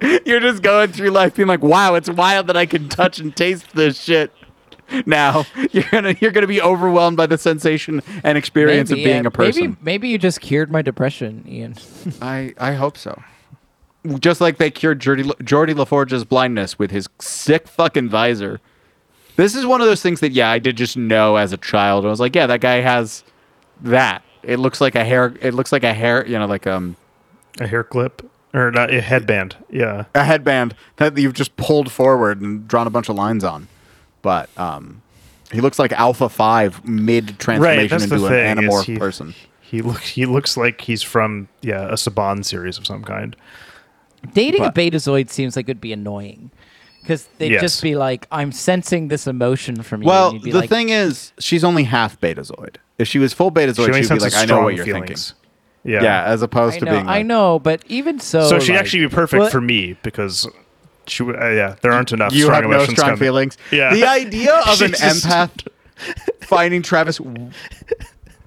You're 0.25 0.39
just 0.39 0.61
going 0.63 0.91
through 0.93 1.09
life 1.09 1.35
being 1.35 1.47
like, 1.47 1.61
"Wow, 1.61 1.95
it's 1.95 2.09
wild 2.09 2.47
that 2.47 2.55
I 2.55 2.65
can 2.65 2.87
touch 2.87 3.19
and 3.19 3.35
taste 3.35 3.73
this 3.75 4.01
shit." 4.01 4.31
Now 5.05 5.45
you're 5.71 5.83
gonna 5.91 6.15
you're 6.19 6.31
gonna 6.31 6.47
be 6.47 6.61
overwhelmed 6.61 7.17
by 7.17 7.25
the 7.25 7.37
sensation 7.37 8.01
and 8.23 8.37
experience 8.37 8.89
Maybe, 8.89 9.01
of 9.01 9.05
being 9.05 9.23
yeah. 9.23 9.27
a 9.27 9.31
person. 9.31 9.61
Maybe, 9.61 9.77
maybe 9.81 10.09
you 10.09 10.17
just 10.17 10.41
cured 10.41 10.71
my 10.71 10.81
depression, 10.81 11.43
Ian. 11.47 11.75
I 12.21 12.53
I 12.57 12.73
hope 12.73 12.97
so. 12.97 13.21
Just 14.19 14.41
like 14.41 14.57
they 14.57 14.69
cured 14.69 15.01
Geordi 15.01 15.23
Geordi 15.41 15.73
LaForge's 15.73 16.23
blindness 16.23 16.77
with 16.77 16.91
his 16.91 17.07
sick 17.19 17.67
fucking 17.67 18.09
visor. 18.09 18.61
This 19.35 19.55
is 19.55 19.65
one 19.65 19.81
of 19.81 19.87
those 19.87 20.01
things 20.01 20.19
that 20.21 20.31
yeah, 20.31 20.49
I 20.49 20.59
did 20.59 20.77
just 20.77 20.95
know 20.95 21.35
as 21.35 21.51
a 21.51 21.57
child. 21.57 22.05
I 22.05 22.09
was 22.09 22.19
like, 22.19 22.35
yeah, 22.35 22.47
that 22.47 22.61
guy 22.61 22.81
has 22.81 23.23
that. 23.81 24.23
It 24.43 24.59
looks 24.59 24.79
like 24.79 24.95
a 24.95 25.03
hair. 25.03 25.35
It 25.41 25.53
looks 25.53 25.71
like 25.71 25.83
a 25.83 25.93
hair. 25.93 26.25
You 26.25 26.37
know, 26.39 26.45
like 26.45 26.67
um 26.67 26.95
a 27.59 27.67
hair 27.67 27.83
clip 27.83 28.29
or 28.53 28.71
not 28.71 28.93
a 28.93 29.01
headband. 29.01 29.55
Yeah, 29.69 30.05
a 30.13 30.23
headband 30.23 30.75
that 30.97 31.17
you've 31.17 31.33
just 31.33 31.57
pulled 31.57 31.91
forward 31.91 32.41
and 32.41 32.67
drawn 32.67 32.87
a 32.87 32.91
bunch 32.91 33.09
of 33.09 33.15
lines 33.15 33.43
on. 33.43 33.67
But 34.25 34.49
um, 34.57 35.03
he 35.51 35.61
looks 35.61 35.77
like 35.77 35.91
Alpha 35.93 36.29
Five 36.29 36.83
mid 36.83 37.37
transformation 37.37 37.87
That's 37.89 38.09
the 38.09 38.15
into 38.15 38.27
thing. 38.27 38.57
an 38.57 38.63
is 38.63 38.65
anamorph 38.73 38.83
he, 38.85 38.97
person. 38.97 39.35
He 39.61 39.81
looks 39.83 40.07
he 40.09 40.25
looks 40.25 40.57
like 40.57 40.81
he's 40.81 41.03
from 41.03 41.47
yeah 41.61 41.87
a 41.89 41.93
Saban 41.93 42.43
series 42.43 42.79
of 42.79 42.87
some 42.87 43.03
kind. 43.03 43.35
Dating 44.33 44.61
But- 44.63 44.75
a 44.75 44.81
betazoid 44.81 45.29
seems 45.29 45.55
like 45.55 45.65
it'd 45.67 45.79
be 45.81 45.93
annoying. 45.93 46.49
Because 47.01 47.27
they'd 47.37 47.51
Yes. 47.51 47.61
just 47.61 47.83
be 47.83 47.95
like, 47.95 48.25
I'm 48.31 48.51
sensing 48.51 49.09
this 49.09 49.27
emotion 49.27 49.83
from 49.83 50.01
you. 50.01 50.07
Well, 50.07 50.29
and 50.31 50.33
you'd 50.39 50.43
be 50.45 50.51
the 50.53 50.61
like, 50.61 50.69
thing 50.71 50.89
is, 50.89 51.33
she's 51.37 51.63
only 51.63 51.83
half 51.83 52.19
Betazoid. 52.19 52.77
If 52.97 53.07
she 53.07 53.19
was 53.19 53.31
full 53.31 53.49
She 53.49 53.53
Betazoid, 53.53 53.87
only 53.89 54.01
she'd 54.01 54.13
be 54.15 54.19
like, 54.21 54.33
I 54.35 54.45
know 54.45 54.63
what 54.63 54.73
you're 54.73 54.85
feelings. 54.85 55.33
thinking. 55.83 55.93
Yeah. 55.93 56.01
Yeah, 56.01 56.23
as 56.23 56.41
opposed 56.41 56.77
I 56.77 56.79
to 56.79 56.85
know, 56.85 56.91
being. 56.93 57.07
I 57.07 57.21
know, 57.21 57.59
but 57.59 57.83
even 57.89 58.19
so. 58.19 58.49
So 58.49 58.59
she'd 58.59 58.71
like- 58.71 58.79
actually 58.81 59.05
be 59.05 59.09
perfect 59.13 59.39
Well, 59.39 59.49
for 59.51 59.61
me 59.61 59.95
because 60.01 60.47
she. 61.07 61.23
Uh, 61.23 61.49
yeah, 61.49 61.75
there 61.81 61.91
aren't 61.91 62.11
enough. 62.11 62.33
You 62.33 62.43
strong 62.43 62.55
have 62.55 62.63
no 62.69 62.69
emotions 62.77 62.97
strong 62.97 63.09
coming. 63.11 63.19
feelings. 63.19 63.57
Yeah. 63.71 63.93
The 63.93 64.05
idea 64.05 64.55
of 64.67 64.81
an 64.81 64.89
She's 64.91 64.99
just- 64.99 65.25
empath 65.25 65.67
finding 66.41 66.81
Travis. 66.81 67.19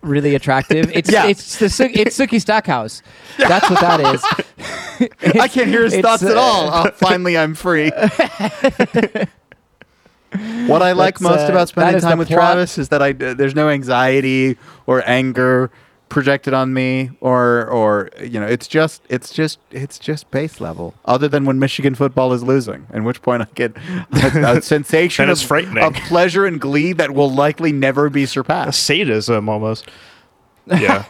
really 0.02 0.34
attractive. 0.34 0.90
It's 0.94 1.10
Yeah. 1.10 1.26
it's 1.26 1.58
the 1.58 1.68
Su- 1.68 1.90
it's 1.92 2.16
Sookie 2.18 2.40
Stackhouse. 2.40 3.02
That's 3.36 3.68
what 3.68 3.80
that 3.80 4.14
is. 4.14 4.24
I 5.40 5.48
can't 5.48 5.68
hear 5.68 5.82
his 5.84 5.94
It's, 5.94 6.02
thoughts 6.02 6.22
at 6.22 6.36
uh, 6.36 6.40
all. 6.40 6.70
Oh, 6.86 6.90
finally, 6.92 7.36
I'm 7.38 7.54
free. 7.54 7.90
what 10.66 10.82
I 10.82 10.92
like 10.92 11.14
That's, 11.14 11.20
most 11.22 11.40
uh, 11.40 11.44
about 11.46 11.52
that 11.54 11.68
spending 11.68 11.96
is 11.96 12.02
the 12.02 12.08
time 12.08 12.18
with 12.18 12.28
plot. 12.28 12.38
Travis 12.40 12.76
is 12.78 12.90
that 12.90 13.02
I 13.02 13.12
there's 13.12 13.54
no 13.54 13.68
anxiety 13.70 14.56
or 14.86 15.02
anger 15.08 15.70
projected 16.08 16.54
on 16.54 16.72
me 16.72 17.10
or 17.20 17.66
or 17.68 18.10
you 18.20 18.40
know 18.40 18.46
it's 18.46 18.66
just 18.66 19.02
it's 19.08 19.32
just 19.32 19.58
it's 19.70 19.98
just 19.98 20.30
base 20.30 20.60
level 20.60 20.94
other 21.04 21.28
than 21.28 21.44
when 21.44 21.58
Michigan 21.58 21.94
football 21.94 22.32
is 22.32 22.42
losing 22.42 22.86
in 22.92 23.04
which 23.04 23.20
point 23.22 23.42
I 23.42 23.46
get 23.54 23.76
a, 24.12 24.56
a 24.56 24.62
sensation 24.74 25.26
That 25.26 25.32
of, 25.32 25.40
frightening. 25.42 25.82
of 25.84 25.94
pleasure 25.94 26.46
and 26.46 26.60
glee 26.60 26.92
that 26.94 27.12
will 27.12 27.30
likely 27.30 27.72
never 27.72 28.08
be 28.10 28.22
A 28.24 28.26
surpassed 28.26 28.82
sadism 28.82 29.48
almost. 29.48 29.88
Yeah. 30.70 31.06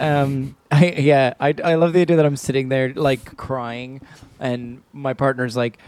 Um, 0.00 0.54
I, 0.70 0.90
yeah, 0.90 1.32
I, 1.40 1.54
I 1.64 1.76
love 1.76 1.94
the 1.94 2.02
idea 2.02 2.16
that 2.16 2.26
I'm 2.26 2.36
sitting 2.36 2.68
there 2.68 2.92
like 2.92 3.38
crying, 3.38 4.02
and 4.38 4.82
my 4.92 5.14
partner's 5.14 5.56
like, 5.56 5.78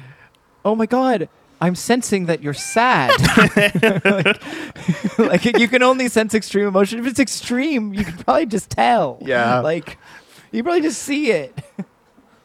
"Oh 0.65 0.75
my 0.75 0.87
god, 0.87 1.29
I'm 1.61 1.75
sensing 1.75 2.27
that 2.27 2.43
you're 2.43 2.55
sad." 2.55 3.11
like, 4.05 5.19
like, 5.19 5.59
you 5.59 5.69
can 5.69 5.83
only 5.83 6.09
sense 6.09 6.35
extreme 6.35 6.67
emotion. 6.67 6.99
If 6.99 7.07
it's 7.07 7.21
extreme, 7.21 7.93
you 7.95 8.05
can 8.05 8.17
probably 8.19 8.47
just 8.47 8.71
tell. 8.71 9.19
Yeah. 9.21 9.61
like 9.61 9.99
you 10.53 10.63
probably 10.63 10.83
just 10.83 11.03
see 11.03 11.31
it. 11.31 11.59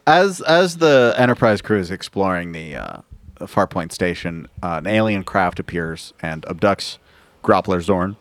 as 0.06 0.40
as 0.42 0.78
the 0.78 1.14
Enterprise 1.16 1.60
crew 1.62 1.78
is 1.78 1.90
exploring 1.90 2.52
the 2.52 2.76
uh, 2.76 3.00
Farpoint 3.40 3.92
station, 3.92 4.48
uh, 4.62 4.76
an 4.78 4.86
alien 4.86 5.24
craft 5.24 5.58
appears 5.58 6.12
and 6.20 6.42
abducts 6.42 6.98
Groppler 7.42 7.82
Zorn. 7.82 8.16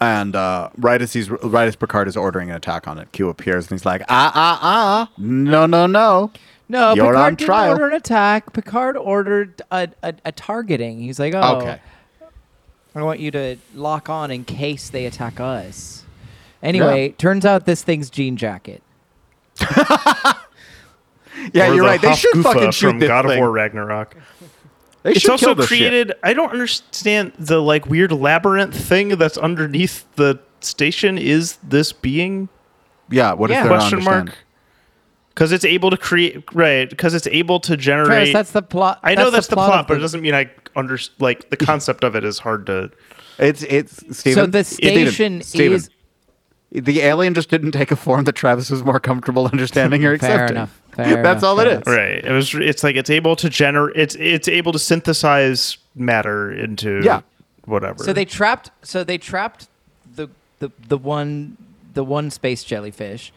And 0.00 0.36
uh, 0.36 0.70
right 0.76 1.02
as 1.02 1.12
he's 1.12 1.28
right 1.28 1.66
as 1.66 1.74
Picard 1.74 2.06
is 2.06 2.16
ordering 2.16 2.50
an 2.50 2.56
attack 2.56 2.86
on 2.86 2.98
it, 2.98 3.10
Q 3.12 3.28
appears 3.28 3.64
and 3.64 3.78
he's 3.78 3.84
like, 3.84 4.02
"Ah 4.08 4.30
ah 4.32 4.58
ah, 4.62 5.12
no 5.18 5.66
no 5.66 5.86
no." 5.86 6.30
No, 6.68 6.94
You're 6.94 7.06
Picard 7.06 7.16
on 7.16 7.34
didn't 7.34 7.46
trial. 7.46 7.70
order 7.72 7.88
an 7.88 7.94
attack. 7.94 8.52
Picard 8.52 8.96
ordered 8.96 9.60
a, 9.70 9.88
a, 10.02 10.14
a 10.24 10.32
targeting. 10.32 11.00
He's 11.00 11.18
like, 11.18 11.34
"Oh, 11.34 11.56
Okay, 11.58 11.78
I 12.94 13.02
want 13.02 13.20
you 13.20 13.30
to 13.32 13.56
lock 13.74 14.08
on 14.08 14.30
in 14.30 14.44
case 14.44 14.88
they 14.88 15.04
attack 15.06 15.38
us." 15.40 16.04
Anyway, 16.62 17.10
turns 17.18 17.44
out 17.44 17.66
this 17.66 17.82
thing's 17.82 18.08
jean 18.08 18.36
jacket. 18.36 18.82
yeah, 19.60 20.34
Or 21.70 21.74
you're 21.74 21.76
the 21.76 21.80
right. 21.82 22.00
They 22.00 22.14
should 22.14 22.34
Hafgufa 22.36 22.42
fucking 22.42 22.70
shoot 22.70 22.88
from 22.90 22.98
this 23.00 23.08
God 23.08 23.22
thing. 23.26 23.32
of 23.32 23.38
War 23.38 23.50
Ragnarok. 23.50 24.16
They 25.02 25.10
It's 25.12 25.20
should 25.20 25.30
also 25.32 25.46
kill 25.46 25.54
this 25.56 25.66
shit. 25.68 25.78
created. 25.78 26.12
I 26.22 26.32
don't 26.32 26.52
understand 26.52 27.32
the 27.38 27.60
like 27.60 27.86
weird 27.86 28.12
labyrinth 28.12 28.74
thing 28.76 29.08
that's 29.10 29.36
underneath 29.36 30.04
the 30.16 30.38
station. 30.60 31.18
Is 31.18 31.56
this 31.62 31.92
being 31.92 32.48
Yeah, 33.10 33.32
what 33.32 33.50
is 33.50 33.54
Yeah. 33.56 33.64
there 33.64 33.72
to 33.72 33.78
question 33.78 34.04
mark? 34.04 34.38
Because 35.34 35.50
it's 35.52 35.64
able 35.64 35.90
to 35.90 35.96
create 35.96 36.44
right. 36.54 36.88
Because 36.88 37.14
it's 37.14 37.26
able 37.26 37.58
to 37.60 37.76
generate. 37.76 38.06
Travis, 38.06 38.32
that's 38.32 38.50
the 38.52 38.62
plot. 38.62 39.00
I 39.02 39.14
know 39.14 39.30
that's, 39.30 39.46
the 39.46 39.56
plot, 39.56 39.80
of 39.80 39.86
but 39.86 39.96
it 39.96 40.00
doesn't 40.00 40.20
mean 40.20 40.34
I 40.34 40.50
under 40.76 40.98
like 41.18 41.48
the 41.50 41.56
concept 41.68 42.04
of 42.04 42.14
it 42.14 42.24
is 42.24 42.38
hard 42.38 42.66
to. 42.66 42.90
It's 43.38 43.62
it's 43.62 44.06
So 44.06 44.12
Steven, 44.12 44.50
the 44.50 44.62
Steven, 44.64 45.06
station 45.06 45.42
Steven. 45.42 45.72
is 45.76 45.90
the 46.70 47.00
alien 47.00 47.34
just 47.34 47.50
didn't 47.50 47.72
take 47.72 47.90
a 47.90 47.96
form 47.96 48.24
that 48.24 48.32
Travis 48.34 48.70
was 48.70 48.82
more 48.82 48.98
comfortable 49.00 49.46
understanding 49.46 50.04
or 50.04 50.12
accepting 50.12 50.36
Fair 50.36 50.44
accepting. 50.44 50.56
enough. 50.56 50.82
Fair 51.14 51.22
That's 51.22 51.42
enough, 51.42 51.44
all 51.44 51.60
it 51.60 51.66
is. 51.68 51.82
Right. 51.86 52.24
It 52.24 52.32
was. 52.32 52.54
It's 52.54 52.82
like 52.84 52.96
it's 52.96 53.10
able 53.10 53.34
to 53.36 53.48
generate. 53.48 53.96
It's 53.96 54.14
it's 54.16 54.48
able 54.48 54.72
to 54.72 54.78
synthesize 54.78 55.78
matter 55.94 56.52
into 56.52 57.00
Yeah. 57.02 57.22
whatever. 57.64 58.04
So 58.04 58.12
they 58.12 58.24
trapped. 58.26 58.70
So 58.82 59.02
they 59.04 59.16
trapped 59.18 59.68
the 60.14 60.28
the 60.58 60.70
the 60.88 60.98
one 60.98 61.56
the 61.94 62.04
one 62.04 62.30
space 62.30 62.64
jellyfish, 62.64 63.32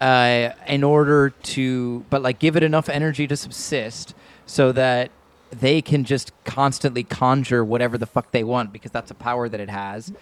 uh, 0.00 0.50
in 0.66 0.82
order 0.82 1.30
to, 1.30 2.04
but 2.10 2.22
like 2.22 2.38
give 2.38 2.56
it 2.56 2.62
enough 2.62 2.88
energy 2.88 3.26
to 3.26 3.36
subsist, 3.36 4.14
so 4.46 4.72
that 4.72 5.10
they 5.50 5.82
can 5.82 6.04
just 6.04 6.32
constantly 6.44 7.02
conjure 7.02 7.64
whatever 7.64 7.98
the 7.98 8.06
fuck 8.06 8.30
they 8.30 8.44
want 8.44 8.72
because 8.72 8.90
that's 8.90 9.10
a 9.10 9.14
power 9.14 9.48
that 9.48 9.60
it 9.60 9.70
has. 9.70 10.12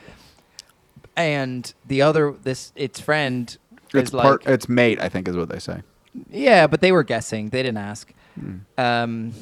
And 1.17 1.73
the 1.87 2.03
other, 2.03 2.35
this 2.43 2.73
its 2.77 3.01
friend 3.01 3.57
It's 3.93 4.11
is 4.11 4.15
like. 4.15 4.47
It's 4.47 4.69
mate. 4.69 5.01
I 5.01 5.09
think 5.09 5.29
is 5.29 5.37
what 5.37 5.49
they 5.49 5.59
say. 5.59 5.83
yeah, 6.31 6.67
but 6.67 6.81
they 6.81 6.93
were 6.93 7.03
guessing. 7.03 7.51
They 7.51 7.63
didn't 7.63 7.79
ask. 7.79 8.13
Hmm. 8.39 8.57
Um, 8.77 9.33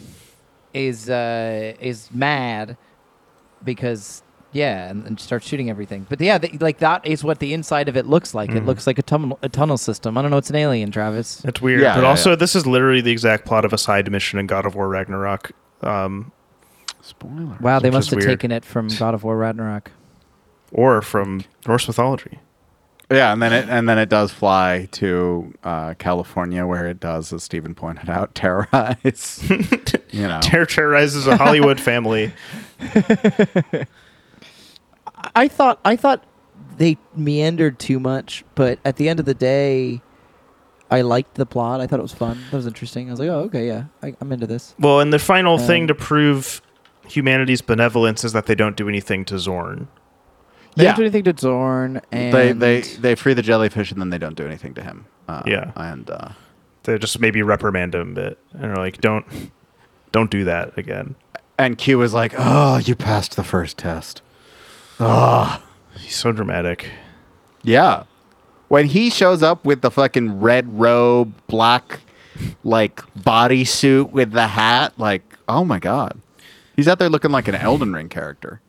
is 0.73 1.09
uh, 1.09 1.75
is 1.81 2.11
mad 2.13 2.77
because 3.65 4.23
yeah, 4.53 4.89
and, 4.91 5.05
and 5.07 5.21
starts 5.21 5.47
shooting 5.47 5.69
everything. 5.71 6.07
But 6.09 6.21
yeah, 6.21 6.39
they, 6.39 6.51
like 6.61 6.79
that 6.79 7.07
is 7.07 7.23
what 7.25 7.39
the 7.41 7.53
inside 7.53 7.89
of 7.89 7.97
it 7.97 8.07
looks 8.07 8.35
like. 8.35 8.51
It 8.51 8.63
Mm. 8.63 8.67
looks 8.67 8.87
like 8.87 8.99
a 8.99 9.03
tunnel 9.03 9.39
a 9.43 9.49
tunnel 9.49 9.77
system. 9.79 10.17
I 10.17 10.23
don't 10.23 10.31
know. 10.31 10.37
It's 10.39 10.51
an 10.51 10.57
alien, 10.57 10.91
Travis. 10.91 11.45
It's 11.45 11.61
weird, 11.61 11.81
Yeah, 11.83 11.95
but 11.95 12.03
yeah, 12.03 12.09
also 12.09 12.31
yeah. 12.31 12.37
this 12.37 12.57
is 12.57 12.67
literally 12.67 13.01
the 13.01 13.11
exact 13.13 13.45
plot 13.45 13.65
of 13.65 13.73
a 13.73 13.79
side 13.79 14.11
mission 14.11 14.39
in 14.39 14.47
God 14.47 14.65
of 14.67 14.75
War 14.75 14.89
Ragnarok. 14.89 15.53
Um, 15.83 16.33
Spoiler. 17.03 17.57
Wow, 17.61 17.79
they 17.79 17.91
must 17.91 18.11
have 18.11 18.17
weird. 18.19 18.29
taken 18.31 18.51
it 18.51 18.65
from 18.65 18.89
God 18.89 19.15
of 19.15 19.23
War 19.25 19.37
Ragnarok. 19.37 19.91
or 20.73 21.03
from 21.03 21.45
Norse 21.67 21.87
mythology. 21.87 22.41
Yeah, 23.09 23.33
and 23.33 23.41
then 23.41 23.53
it 23.53 23.69
and 23.69 23.89
then 23.89 23.99
it 23.99 24.09
does 24.09 24.33
fly 24.33 24.89
to 24.93 25.55
uh, 25.63 25.95
California, 25.95 26.67
where 26.67 26.89
it 26.89 26.99
does, 26.99 27.33
as 27.33 27.45
Stephen 27.45 27.73
pointed 27.73 28.11
out, 28.11 28.35
terrorize. 28.35 29.45
you 30.11 30.27
know, 30.27 30.41
Terror 30.43 30.67
terrorizes 30.67 31.29
a 31.29 31.37
Hollywood 31.37 31.79
family. 31.81 32.33
I 35.35 35.49
thought 35.49 35.81
I 35.85 35.97
thought 35.97 36.25
they 36.77 36.99
meandered 37.15 37.79
too 37.79 37.99
much, 37.99 38.45
but 38.55 38.79
at 38.85 38.97
the 38.97 39.09
end 39.09 39.19
of 39.21 39.27
the 39.27 39.35
day, 39.35 40.01
I 40.91 41.01
liked 41.03 41.35
the 41.35 41.47
plot. 41.47 41.81
I 41.81 41.87
thought 41.87 41.99
it 41.99 42.03
was 42.03 42.13
fun. 42.13 42.39
That 42.51 42.57
was 42.57 42.67
interesting. 42.67 43.09
I 43.09 43.11
was 43.13 43.21
like, 43.21 43.29
oh, 43.29 43.41
okay, 43.41 43.67
yeah, 43.67 43.85
I, 44.03 44.15
I'm 44.21 44.31
into 44.33 44.47
this. 44.47 44.75
Well, 44.79 45.01
and 45.01 45.13
the 45.13 45.19
final 45.19 45.55
Um, 45.59 45.67
thing 45.67 45.87
to 45.89 45.95
prove 45.95 46.61
humanity's 47.09 47.63
benevolence 47.63 48.25
is 48.25 48.33
that 48.33 48.47
they 48.47 48.55
don't 48.55 48.77
do 48.77 48.89
anything 48.89 49.25
to 49.27 49.39
Zorn. 49.39 49.89
They 50.77 50.85
yeah, 50.85 50.91
don't 50.91 50.97
do 50.97 51.03
anything 51.05 51.25
to 51.25 51.35
Zorn, 51.41 52.01
and 52.13 52.35
they 52.35 52.53
they 52.53 52.81
they 52.83 53.15
free 53.15 53.33
the 53.35 53.43
jellyfish 53.43 53.91
and 53.91 54.01
then 54.01 54.11
they 54.11 54.19
don't 54.19 54.37
do 54.37 54.47
anything 54.47 54.75
to 54.75 54.83
him. 54.83 55.07
Uh, 55.29 55.43
Yeah. 55.47 55.73
and 55.77 56.09
uh, 56.11 56.29
They 56.85 56.99
just 56.99 57.19
maybe 57.19 57.43
reprimand 57.43 57.95
him 57.95 58.13
a 58.13 58.15
bit 58.15 58.39
and 58.53 58.67
are 58.67 58.77
like, 58.77 59.01
"Don't, 59.01 59.25
don't 60.13 60.31
do 60.31 60.45
that 60.45 60.77
again." 60.79 61.15
and 61.59 61.79
Q 61.79 61.97
was 61.99 62.13
like, 62.13 62.35
"Oh, 62.37 62.77
you 62.77 62.95
passed 62.95 63.35
the 63.37 63.43
first 63.43 63.79
test." 63.79 64.21
Oh, 65.01 65.63
He's 65.99 66.15
so 66.17 66.33
dramatic. 66.33 66.91
yeah. 67.63 68.05
When 68.69 68.87
he 68.87 69.11
shows 69.11 69.43
up 69.45 69.65
with 69.65 69.81
the 69.83 69.91
fucking 69.93 70.41
red 70.41 70.79
robe, 70.79 71.33
black 71.47 72.01
like 72.65 72.97
bodysuit 73.17 74.11
with 74.11 74.33
the 74.33 74.49
hat, 74.49 74.93
like, 74.99 75.23
oh 75.49 75.65
my 75.65 75.79
god, 75.79 76.21
he's 76.75 76.89
out 76.89 76.99
there 76.99 77.09
looking 77.09 77.31
like 77.31 77.47
an 77.47 77.55
Elden 77.55 77.93
Ring 77.93 78.09
character. 78.09 78.61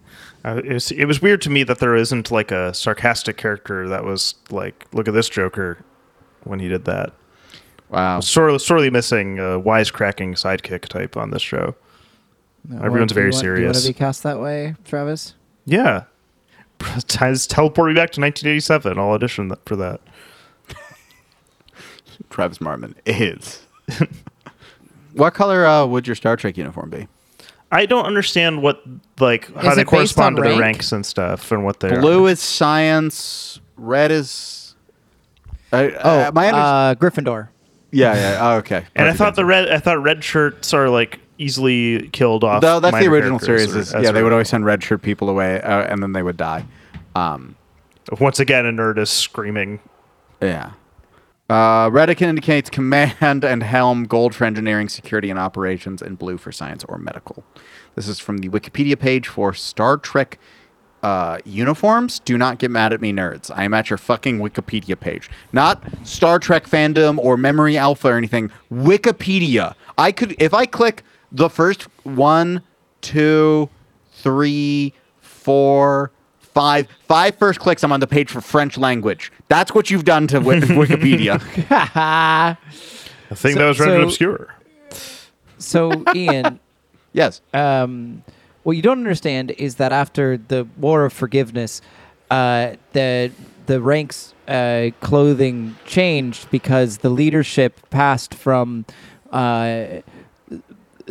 Uh, 0.45 0.61
it, 0.63 0.71
was, 0.73 0.91
it 0.91 1.05
was 1.05 1.19
weird 1.21 1.41
to 1.41 1.49
me 1.49 1.63
that 1.63 1.79
there 1.79 1.95
isn't 1.95 2.29
like 2.29 2.51
a 2.51 2.73
sarcastic 2.75 3.37
character 3.37 3.89
that 3.89 4.03
was 4.03 4.35
like, 4.51 4.85
"Look 4.93 5.07
at 5.07 5.15
this 5.15 5.27
Joker," 5.29 5.79
when 6.43 6.59
he 6.59 6.67
did 6.69 6.85
that. 6.85 7.11
Wow. 7.89 8.19
Sorely, 8.19 8.59
sorely 8.59 8.89
missing 8.91 9.39
a 9.39 9.59
wisecracking 9.59 10.33
sidekick 10.33 10.81
type 10.89 11.17
on 11.17 11.31
this 11.31 11.41
show. 11.41 11.73
No, 12.69 12.83
Everyone's 12.83 13.11
do 13.13 13.19
you 13.19 13.31
very 13.31 13.31
want- 13.31 13.41
Do 13.41 13.47
you 13.47 13.65
want 13.65 13.75
serious. 13.77 13.81
to 13.83 13.89
be 13.89 13.93
cast 13.97 14.23
that 14.23 14.39
way, 14.39 14.75
Travis? 14.85 15.33
Yeah, 15.65 16.03
Just 17.07 17.49
teleport 17.49 17.87
me 17.89 17.93
back 17.93 18.11
to 18.11 18.21
1987. 18.21 18.97
I'll 18.99 19.09
audition 19.09 19.49
th- 19.49 19.59
for 19.65 19.75
that. 19.77 19.99
Travis 22.29 22.59
Marmon 22.59 22.93
is. 23.05 23.65
what 25.13 25.33
color 25.33 25.65
uh, 25.65 25.85
would 25.85 26.07
your 26.07 26.15
Star 26.15 26.35
Trek 26.35 26.57
uniform 26.57 26.89
be? 26.89 27.07
I 27.71 27.85
don't 27.85 28.05
understand 28.05 28.61
what 28.61 28.81
like 29.19 29.53
how 29.55 29.71
Is 29.71 29.75
they 29.75 29.83
correspond 29.83 30.37
to 30.37 30.43
on 30.43 30.49
the 30.51 30.57
ranks 30.57 30.91
and 30.93 31.05
stuff 31.05 31.51
and 31.51 31.65
what 31.65 31.79
they're 31.81 31.99
Blue 31.99 32.27
is 32.27 32.39
science. 32.41 33.59
Red 33.75 34.11
is. 34.11 34.75
Uh, 35.71 35.89
Oh, 36.01 36.19
uh, 36.19 36.31
my 36.33 36.47
under- 36.47 36.59
uh, 36.59 36.95
Gryffindor. 36.95 37.49
yeah, 37.91 38.13
yeah. 38.15 38.37
Oh, 38.41 38.57
okay. 38.59 38.85
And 38.95 39.07
I 39.09 39.13
thought 39.13 39.35
the 39.35 39.43
red 39.45 39.69
I 39.69 39.79
thought 39.79 40.01
red 40.01 40.23
shirts 40.23 40.73
are 40.73 40.89
like 40.89 41.19
easily 41.38 42.09
killed 42.09 42.43
off. 42.43 42.61
No, 42.61 42.80
that's 42.80 42.97
the 42.97 43.07
original 43.07 43.39
series. 43.39 43.76
Is, 43.76 43.93
yeah, 43.93 44.11
they 44.11 44.23
would 44.23 44.31
always 44.31 44.49
send 44.49 44.65
red 44.65 44.84
shirt 44.84 45.01
people 45.01 45.30
away, 45.30 45.61
uh, 45.61 45.84
and 45.84 46.01
then 46.01 46.14
they 46.14 46.23
would 46.23 46.38
die. 46.38 46.65
Um, 47.15 47.55
Once 48.19 48.39
again, 48.39 48.65
a 48.65 48.72
nerd 48.72 48.97
is 48.97 49.09
screaming. 49.09 49.80
yeah. 50.41 50.72
Uh, 51.49 51.89
red 51.93 52.09
indicates 52.22 52.69
command 52.69 53.45
and 53.45 53.64
helm, 53.64 54.03
gold 54.03 54.35
for 54.35 54.43
engineering, 54.43 54.89
security, 54.89 55.30
and 55.30 55.39
operations, 55.39 56.01
and 56.01 56.18
blue 56.19 56.38
for 56.38 56.51
science 56.51 56.84
or 56.85 56.97
medical. 56.97 57.43
This 57.95 58.07
is 58.07 58.19
from 58.19 58.39
the 58.39 58.49
Wikipedia 58.49 58.99
page 58.99 59.27
for 59.27 59.53
Star 59.53 59.97
Trek 59.97 60.38
uh, 61.03 61.39
uniforms. 61.45 62.19
Do 62.19 62.38
not 62.38 62.59
get 62.59 62.69
mad 62.69 62.91
at 62.91 62.99
me, 62.99 63.14
nerds. 63.14 63.49
I 63.55 63.64
am 63.64 63.73
at 63.73 63.89
your 63.89 63.97
fucking 63.97 64.39
Wikipedia 64.39 64.99
page, 64.99 65.30
not 65.53 65.81
Star 66.03 66.38
Trek 66.38 66.68
fandom 66.68 67.18
or 67.18 67.38
Memory 67.38 67.77
Alpha 67.77 68.09
or 68.09 68.18
anything. 68.18 68.51
Wikipedia. 68.72 69.73
I 69.97 70.11
could, 70.11 70.35
if 70.39 70.53
I 70.53 70.65
click 70.65 71.03
the 71.31 71.49
first 71.49 71.83
one, 72.03 72.61
two, 73.01 73.69
three, 74.13 74.93
four, 75.19 76.11
five, 76.39 76.87
five 77.07 77.35
first 77.35 77.59
clicks, 77.59 77.83
I'm 77.83 77.91
on 77.91 77.99
the 77.99 78.07
page 78.07 78.29
for 78.31 78.41
French 78.41 78.77
language. 78.77 79.31
That's 79.47 79.73
what 79.73 79.89
you've 79.89 80.05
done 80.05 80.27
to 80.27 80.39
Wi- 80.39 80.59
Wikipedia. 80.65 81.41
I 81.69 82.55
think 83.33 83.53
So- 83.55 83.59
that 83.59 83.67
was 83.67 83.79
rendered 83.79 84.01
so- 84.01 84.07
obscure. 84.07 84.53
So, 85.59 86.03
Ian, 86.15 86.59
yes. 87.13 87.41
um, 87.53 88.23
what 88.63 88.75
you 88.75 88.81
don't 88.83 88.99
understand 88.99 89.51
is 89.51 89.75
that 89.75 89.91
after 89.91 90.37
the 90.37 90.67
War 90.77 91.05
of 91.05 91.13
Forgiveness, 91.13 91.81
uh, 92.29 92.73
the 92.93 93.31
the 93.65 93.81
ranks 93.81 94.33
uh, 94.47 94.91
clothing 95.01 95.75
changed 95.85 96.49
because 96.51 96.99
the 96.99 97.09
leadership 97.09 97.79
passed 97.89 98.33
from 98.33 98.85
uh, 99.31 99.85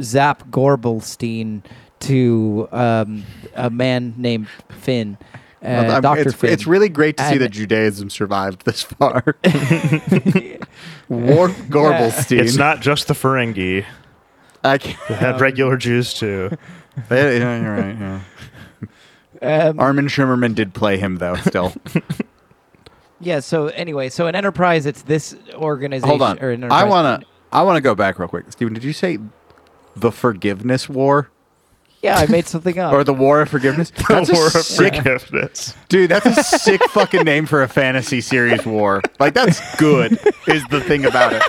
Zap 0.03 0.49
Gorbelstein 0.51 1.63
to 2.01 2.69
um, 2.73 3.25
a 3.55 3.71
man 3.71 4.15
named 4.17 4.49
Finn, 4.69 5.17
uh, 5.21 5.27
Well, 5.63 6.01
Doctor 6.03 6.23
it's, 6.29 6.35
Finn. 6.35 6.53
it's 6.53 6.67
really 6.67 6.89
great 6.89 7.17
to 7.17 7.29
see 7.29 7.39
that 7.39 7.51
Judaism 7.51 8.11
survived 8.11 8.65
this 8.65 8.83
far. 8.83 9.23
Worf 11.09 11.57
Gorbelstein. 11.69 12.41
It's 12.41 12.57
not 12.57 12.81
just 12.81 13.09
the 13.09 13.15
Ferengi. 13.15 13.85
I 14.63 14.79
can't, 14.79 14.99
It 15.11 15.15
had 15.17 15.41
regular 15.41 15.77
Jews 15.77 16.13
too. 16.15 16.51
yeah, 17.11 17.31
yeah, 17.31 17.61
you're 17.63 17.77
right. 17.77 18.21
Yeah. 19.43 19.69
Um, 19.69 19.79
Armin 19.79 20.07
Shimerman 20.09 20.55
did 20.55 20.75
play 20.75 20.97
him 20.99 21.17
though. 21.17 21.37
Still, 21.37 21.75
yeah. 23.21 23.41
So 23.41 23.67
anyway, 23.69 24.09
so 24.09 24.27
in 24.27 24.35
Enterprise, 24.35 24.87
it's 24.87 25.03
this 25.03 25.37
organization. 25.55 26.09
hold 26.09 26.23
on. 26.23 26.39
Or 26.41 26.51
in 26.51 26.65
I 26.65 26.85
wanna, 26.85 27.21
I 27.53 27.63
wanna 27.63 27.83
go 27.83 27.95
back 27.95 28.19
real 28.19 28.29
quick. 28.29 28.51
Steven, 28.51 28.73
did 28.73 28.83
you 28.83 28.95
say 28.95 29.19
the 29.97 30.13
Forgiveness 30.13 30.89
War 30.89 31.31
Yeah, 32.03 32.17
I 32.19 32.27
made 32.27 32.47
something 32.47 32.79
up. 32.79 32.93
or 32.93 33.03
the 33.05 33.15
War 33.15 33.41
of 33.41 33.49
Forgiveness? 33.49 33.91
That's 34.09 34.31
War 34.31 34.47
of 34.47 34.53
sick, 34.53 34.95
forgiveness. 34.97 35.75
dude. 35.89 36.11
That's 36.11 36.27
a 36.27 36.43
sick 36.45 36.83
fucking 36.91 37.25
name 37.25 37.47
for 37.47 37.63
a 37.63 37.69
fantasy 37.69 38.21
series 38.21 38.65
war. 38.67 39.03
Like 39.19 39.35
that's 39.35 39.61
good. 39.77 40.13
Is 40.47 40.65
the 40.71 40.81
thing 40.81 41.05
about 41.07 41.33
it. 41.33 41.43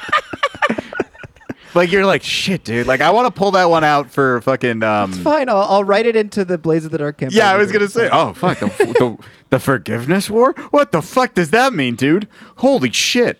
Like 1.75 1.91
you're 1.91 2.05
like 2.07 2.23
shit, 2.23 2.63
dude. 2.63 2.87
Like 2.87 3.01
I 3.01 3.11
want 3.11 3.27
to 3.33 3.37
pull 3.37 3.51
that 3.51 3.65
one 3.69 3.83
out 3.83 4.09
for 4.09 4.41
fucking. 4.41 4.81
Um, 4.81 5.11
It's 5.11 5.19
fine. 5.19 5.47
I'll, 5.47 5.57
I'll 5.57 5.83
write 5.83 6.07
it 6.07 6.15
into 6.15 6.43
the 6.43 6.57
Blaze 6.57 6.85
of 6.85 6.91
the 6.91 6.97
Dark 6.97 7.17
campaign. 7.19 7.37
Yeah, 7.37 7.51
I 7.51 7.57
was 7.57 7.71
gonna 7.71 7.87
say. 7.87 8.09
Oh 8.11 8.33
fuck, 8.33 8.57
the, 8.59 8.67
the, 8.67 9.17
the 9.51 9.59
forgiveness 9.59 10.27
war. 10.29 10.53
What 10.71 10.91
the 10.91 11.03
fuck 11.03 11.35
does 11.35 11.51
that 11.51 11.73
mean, 11.73 11.95
dude? 11.95 12.27
Holy 12.57 12.91
shit, 12.91 13.39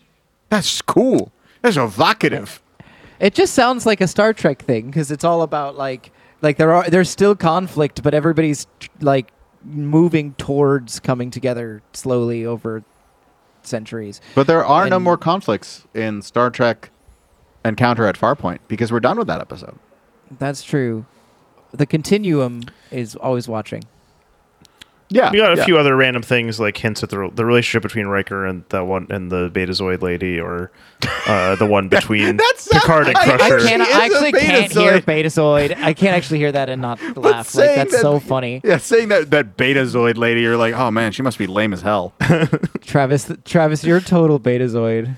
that's 0.50 0.82
cool. 0.84 1.32
That's 1.64 1.78
evocative. 1.78 2.62
It 3.20 3.34
just 3.34 3.54
sounds 3.54 3.86
like 3.86 4.02
a 4.02 4.08
Star 4.08 4.34
Trek 4.34 4.62
thing 4.62 4.88
because 4.88 5.12
it's 5.12 5.24
all 5.24 5.42
about 5.42 5.76
like 5.76 6.12
like 6.42 6.58
there 6.58 6.74
are 6.74 6.90
there's 6.90 7.10
still 7.10 7.36
conflict, 7.36 8.04
but 8.04 8.14
everybody's 8.14 8.68
like 9.02 9.32
moving 9.64 10.34
towards 10.34 11.00
coming 11.00 11.32
together 11.32 11.82
slowly 11.94 12.46
over 12.46 12.84
centuries. 13.64 14.22
But 14.36 14.48
there 14.48 14.66
are 14.66 14.90
no 14.90 15.00
more 15.00 15.18
conflicts 15.18 15.86
in 15.94 16.22
Star 16.22 16.50
Trek 16.50 16.92
Encounter 17.66 18.06
at 18.06 18.16
Farpoint 18.18 18.60
because 18.68 18.92
we're 18.92 19.00
done 19.00 19.18
with 19.18 19.28
that 19.28 19.42
episode. 19.42 19.78
That's 20.32 20.64
true. 20.64 21.06
The 21.72 21.86
continuum 21.86 22.64
is 22.92 23.16
always 23.16 23.48
watching. 23.48 23.84
Yeah, 25.10 25.32
We 25.32 25.38
got 25.38 25.54
a 25.54 25.58
yeah. 25.58 25.64
few 25.66 25.78
other 25.78 25.96
random 25.96 26.22
things 26.22 26.60
like 26.60 26.76
hints 26.76 27.02
at 27.02 27.10
the 27.12 27.30
the 27.34 27.46
relationship 27.46 27.82
between 27.84 28.08
Riker 28.08 28.46
and 28.46 28.66
the 28.70 28.84
one 28.84 29.08
and 29.10 29.32
the 29.32 29.50
Betazoid 29.50 30.02
lady, 30.02 30.38
or 30.38 30.70
uh, 31.28 31.56
the 31.56 31.66
one 31.66 31.88
between 31.98 32.36
That's- 32.36 32.68
Picard 32.70 33.08
and 33.08 33.18
I- 33.18 33.22
I 33.22 33.38
Crusher. 33.38 33.60
Can't, 33.66 33.82
I 33.84 34.06
actually 34.06 34.32
can't 34.34 34.70
hear 34.72 35.00
Betazoid. 35.00 35.06
Betazoid. 35.72 35.78
I 35.82 35.94
can't 35.94 36.14
actually 36.16 36.40
hear 36.40 36.52
that 36.52 36.68
and 36.68 36.82
not 36.82 37.00
laugh. 37.18 37.56
Like 37.56 37.76
that's 37.76 37.92
that- 37.94 38.02
so 38.02 38.20
funny. 38.20 38.60
Yeah, 38.66 38.78
saying 38.80 39.08
that 39.08 39.32
that 39.32 39.56
Betazoid 39.56 40.18
lady, 40.18 40.42
you're 40.42 40.58
like, 40.58 40.74
oh 40.74 40.92
man, 40.92 41.14
she 41.14 41.22
must 41.22 41.38
be 41.38 41.48
lame 41.48 41.72
as 41.72 41.82
hell. 41.84 42.14
Travis, 42.82 43.32
Travis, 43.46 43.86
you're 43.86 44.02
total 44.02 44.42
Betazoid. 44.42 45.16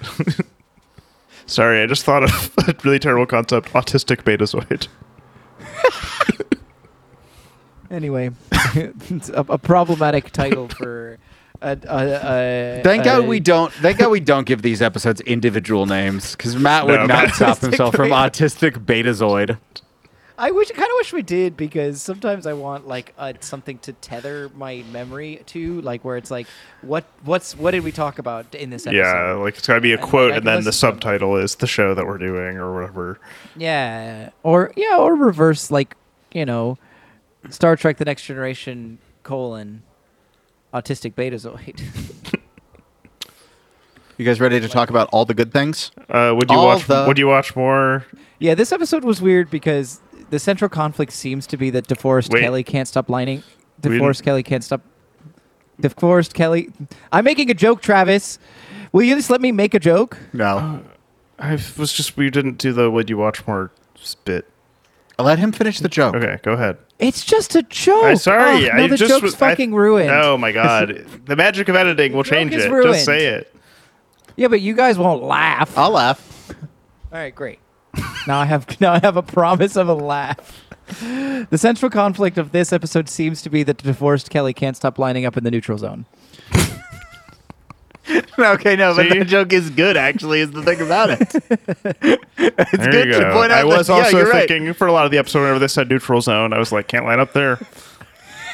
Sorry, 1.47 1.81
I 1.81 1.87
just 1.87 2.05
thought 2.05 2.21
of 2.23 2.53
a 2.67 2.75
really 2.83 2.99
terrible 2.99 3.25
concept: 3.25 3.69
autistic 3.73 4.21
Betazoid. 4.21 4.87
Anyway, 7.91 8.31
it's 8.75 9.29
a, 9.29 9.45
a 9.49 9.57
problematic 9.57 10.31
title 10.31 10.67
for. 10.77 11.17
A, 11.61 11.71
a, 11.71 12.79
a, 12.79 12.81
Thank 12.83 13.01
a- 13.01 13.05
God 13.05 13.27
we 13.27 13.41
don't. 13.41 13.73
Thank 13.73 13.97
God 13.97 14.11
we 14.11 14.21
don't 14.21 14.45
give 14.45 14.61
these 14.61 14.81
episodes 14.81 15.19
individual 15.21 15.85
names 15.85 16.31
because 16.35 16.55
Matt 16.55 16.85
would 16.85 17.01
No, 17.01 17.05
not 17.07 17.25
but- 17.27 17.35
stop 17.35 17.57
himself 17.61 17.95
from 17.95 18.09
autistic 18.11 18.85
betazoid. 18.85 19.57
I 20.37 20.51
wish, 20.51 20.69
kind 20.71 20.85
of 20.85 20.93
wish 20.95 21.11
we 21.11 21.21
did 21.21 21.57
because 21.57 22.01
sometimes 22.01 22.47
I 22.47 22.53
want 22.53 22.87
like 22.87 23.13
uh, 23.17 23.33
something 23.41 23.77
to 23.79 23.91
tether 23.91 24.49
my 24.55 24.85
memory 24.93 25.41
to, 25.47 25.81
like 25.81 26.05
where 26.05 26.15
it's 26.15 26.31
like, 26.31 26.47
what, 26.81 27.03
what's, 27.25 27.57
what 27.57 27.71
did 27.71 27.83
we 27.83 27.91
talk 27.91 28.19
about 28.19 28.55
in 28.55 28.69
this 28.69 28.87
episode? 28.87 28.99
Yeah, 29.01 29.31
like 29.33 29.57
it's 29.57 29.67
got 29.67 29.73
to 29.73 29.81
be 29.81 29.91
a 29.91 29.97
And, 29.97 30.01
quote, 30.01 30.31
and 30.31 30.47
then 30.47 30.61
the 30.63 30.67
listen 30.67 30.91
to 30.91 30.93
them. 30.93 31.01
subtitle 31.01 31.35
is 31.35 31.55
the 31.55 31.67
show 31.67 31.93
that 31.93 32.05
we're 32.07 32.17
doing 32.17 32.55
or 32.55 32.73
whatever. 32.73 33.19
Yeah, 33.57 34.29
or 34.43 34.71
yeah, 34.77 34.95
or 34.97 35.13
reverse 35.13 35.71
like 35.71 35.97
you 36.31 36.45
know, 36.45 36.77
Star 37.49 37.75
Trek: 37.75 37.97
The 37.97 38.05
Next 38.05 38.23
Generation 38.25 38.99
colon 39.23 39.83
autistic 40.73 41.13
betazoid. 41.13 41.81
You 44.17 44.25
guys 44.25 44.41
ready 44.41 44.59
to 44.59 44.67
talk 44.67 44.89
about 44.89 45.07
all 45.13 45.23
the 45.23 45.33
good 45.33 45.53
things? 45.53 45.91
Uh, 46.09 46.33
would 46.35 46.51
you 46.51 46.57
All 46.57 46.65
watch? 46.65 46.85
the- 46.87 47.05
Would 47.07 47.17
you 47.17 47.27
watch 47.27 47.55
more? 47.55 48.05
yeah, 48.39 48.53
this 48.53 48.73
episode 48.73 49.05
was 49.05 49.21
weird 49.21 49.49
because 49.49 50.01
the 50.29 50.39
central 50.39 50.67
conflict 50.67 51.13
seems 51.13 51.47
to 51.47 51.55
be 51.55 51.69
that 51.69 51.87
DeForest 51.87 52.29
Wait. 52.29 52.41
Kelley 52.41 52.61
can't 52.61 52.85
stop 52.85 53.09
lining. 53.09 53.43
DeForest 53.81 53.91
didn't- 54.17 54.23
Kelley 54.25 54.43
can't 54.43 54.61
stop. 54.61 54.81
DeForest 55.81 56.33
Kelley. 56.33 56.69
I'm 57.13 57.23
making 57.23 57.49
a 57.49 57.53
joke, 57.53 57.81
Travis. 57.81 58.39
Will 58.91 59.03
you 59.03 59.15
just 59.15 59.29
let 59.29 59.39
me 59.39 59.53
make 59.53 59.73
a 59.73 59.79
joke? 59.79 60.17
No. 60.33 60.83
I 61.39 61.51
was 61.77 61.93
just 61.93 62.17
we 62.17 62.29
didn't 62.29 62.57
do 62.57 62.73
the 62.73 62.91
would 62.91 63.09
you 63.09 63.17
watch 63.17 63.47
more 63.47 63.71
bit. 64.25 64.45
Let 65.19 65.37
him 65.39 65.51
finish 65.51 65.79
the 65.79 65.89
joke. 65.89 66.15
Okay, 66.15 66.39
go 66.43 66.53
ahead. 66.53 66.77
It's 66.97 67.25
just 67.25 67.55
a 67.55 67.63
joke. 67.63 68.03
I'm 68.05 68.15
sorry. 68.17 68.69
Oh, 68.69 68.75
no, 68.75 68.83
I 68.83 68.87
the 68.87 68.97
just 68.97 69.09
joke's 69.09 69.21
was, 69.21 69.35
I- 69.35 69.37
fucking 69.51 69.73
ruined. 69.75 70.09
Oh 70.11 70.37
my 70.37 70.51
god, 70.51 71.05
the 71.25 71.35
magic 71.35 71.67
of 71.69 71.75
editing 71.75 72.13
will 72.13 72.23
change 72.23 72.53
it. 72.53 72.69
ruined. 72.71 72.93
Just 72.93 73.05
say 73.05 73.25
it. 73.27 73.53
Yeah, 74.35 74.47
but 74.47 74.61
you 74.61 74.73
guys 74.75 74.97
won't 74.97 75.21
laugh. 75.23 75.77
I'll 75.77 75.91
laugh. 75.91 76.51
All 77.11 77.19
right, 77.19 77.33
great. 77.35 77.59
now 78.27 78.39
I 78.39 78.45
have 78.45 78.79
now 78.81 78.93
I 78.93 78.99
have 78.99 79.17
a 79.17 79.23
promise 79.23 79.75
of 79.75 79.87
a 79.89 79.93
laugh. 79.93 80.65
The 81.01 81.57
central 81.57 81.91
conflict 81.91 82.37
of 82.37 82.51
this 82.51 82.73
episode 82.73 83.09
seems 83.09 83.41
to 83.43 83.49
be 83.49 83.61
that 83.63 83.77
DeForest 83.77 84.29
Kelley 84.29 84.53
can't 84.53 84.75
stop 84.75 84.97
lining 84.97 85.25
up 85.25 85.37
in 85.37 85.43
the 85.43 85.51
neutral 85.51 85.77
zone. 85.77 86.05
okay, 88.39 88.75
no, 88.75 88.95
but 88.95 89.11
See? 89.11 89.19
the 89.19 89.25
joke 89.25 89.53
is 89.53 89.69
good. 89.69 89.97
Actually, 89.97 90.41
is 90.41 90.51
the 90.51 90.63
thing 90.63 90.81
about 90.81 91.09
it. 91.11 91.19
it's 92.37 92.77
There 92.77 92.91
good 92.91 93.07
you 93.07 93.13
to 93.13 93.19
go. 93.19 93.33
point 93.33 93.51
out. 93.51 93.59
I 93.59 93.63
was 93.63 93.87
that, 93.87 94.05
also 94.05 94.25
right. 94.25 94.47
thinking 94.47 94.73
for 94.73 94.87
a 94.87 94.91
lot 94.91 95.05
of 95.05 95.11
the 95.11 95.17
episode 95.17 95.41
whenever 95.41 95.59
they 95.59 95.67
said 95.67 95.89
neutral 95.89 96.21
zone, 96.21 96.53
I 96.53 96.59
was 96.59 96.71
like, 96.71 96.87
can't 96.87 97.05
line 97.05 97.19
up 97.19 97.33
there. 97.33 97.59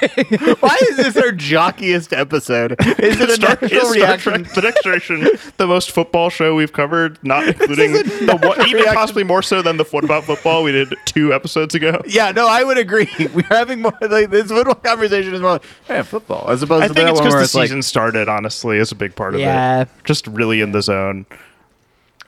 Why 0.60 0.78
is 0.90 0.98
this 0.98 1.18
our 1.18 1.32
jockiest 1.32 2.16
episode? 2.18 2.76
Is 3.00 3.20
it 3.20 3.30
a 3.30 3.34
Star- 3.34 3.50
natural 3.52 3.72
is 3.72 3.80
Star 3.82 3.92
reaction? 3.94 4.44
Trek: 4.44 4.54
The 4.56 4.62
Next 4.62 4.84
Generation, 4.84 5.28
the 5.58 5.68
most 5.68 5.92
football 5.92 6.30
show 6.30 6.56
we've 6.56 6.74
covered, 6.74 7.18
not 7.24 7.48
including 7.48 7.94
the 7.94 8.38
one, 8.42 8.60
even 8.68 8.74
reaction. 8.82 8.94
possibly 8.96 9.24
more 9.24 9.42
so 9.42 9.62
than 9.62 9.78
the 9.78 9.84
What 9.86 10.04
About 10.04 10.24
Football 10.26 10.64
we 10.64 10.72
did 10.74 10.94
two 11.06 11.34
episodes 11.34 11.76
ago. 11.76 12.02
Yeah, 12.08 12.32
no, 12.32 12.48
I 12.48 12.64
would 12.64 12.78
agree. 12.78 13.08
We're 13.34 13.44
having 13.44 13.82
more 13.82 13.94
like 14.02 14.30
this 14.30 14.48
football 14.50 14.76
conversation 14.76 15.34
is 15.34 15.42
more 15.42 15.52
like, 15.54 15.64
yeah, 15.90 16.04
football, 16.04 16.50
as 16.50 16.62
opposed 16.62 16.84
I 16.84 16.88
to 16.90 16.94
think 16.94 17.06
that 17.08 17.12
it's 17.12 17.20
one 17.20 17.24
because 17.26 17.34
where 17.34 17.40
the 17.40 17.46
it's 17.46 17.56
like, 17.56 17.68
season 17.68 17.82
started. 17.82 18.28
Honestly, 18.28 18.78
is 18.78 18.92
a 18.92 18.96
big 18.96 19.16
part 19.16 19.34
of 19.36 19.40
Yeah. 19.40 19.82
it. 19.84 19.90
Just 20.04 20.28
really 20.28 20.62
in 20.62 20.72
the 20.74 20.82
zone. 20.82 21.26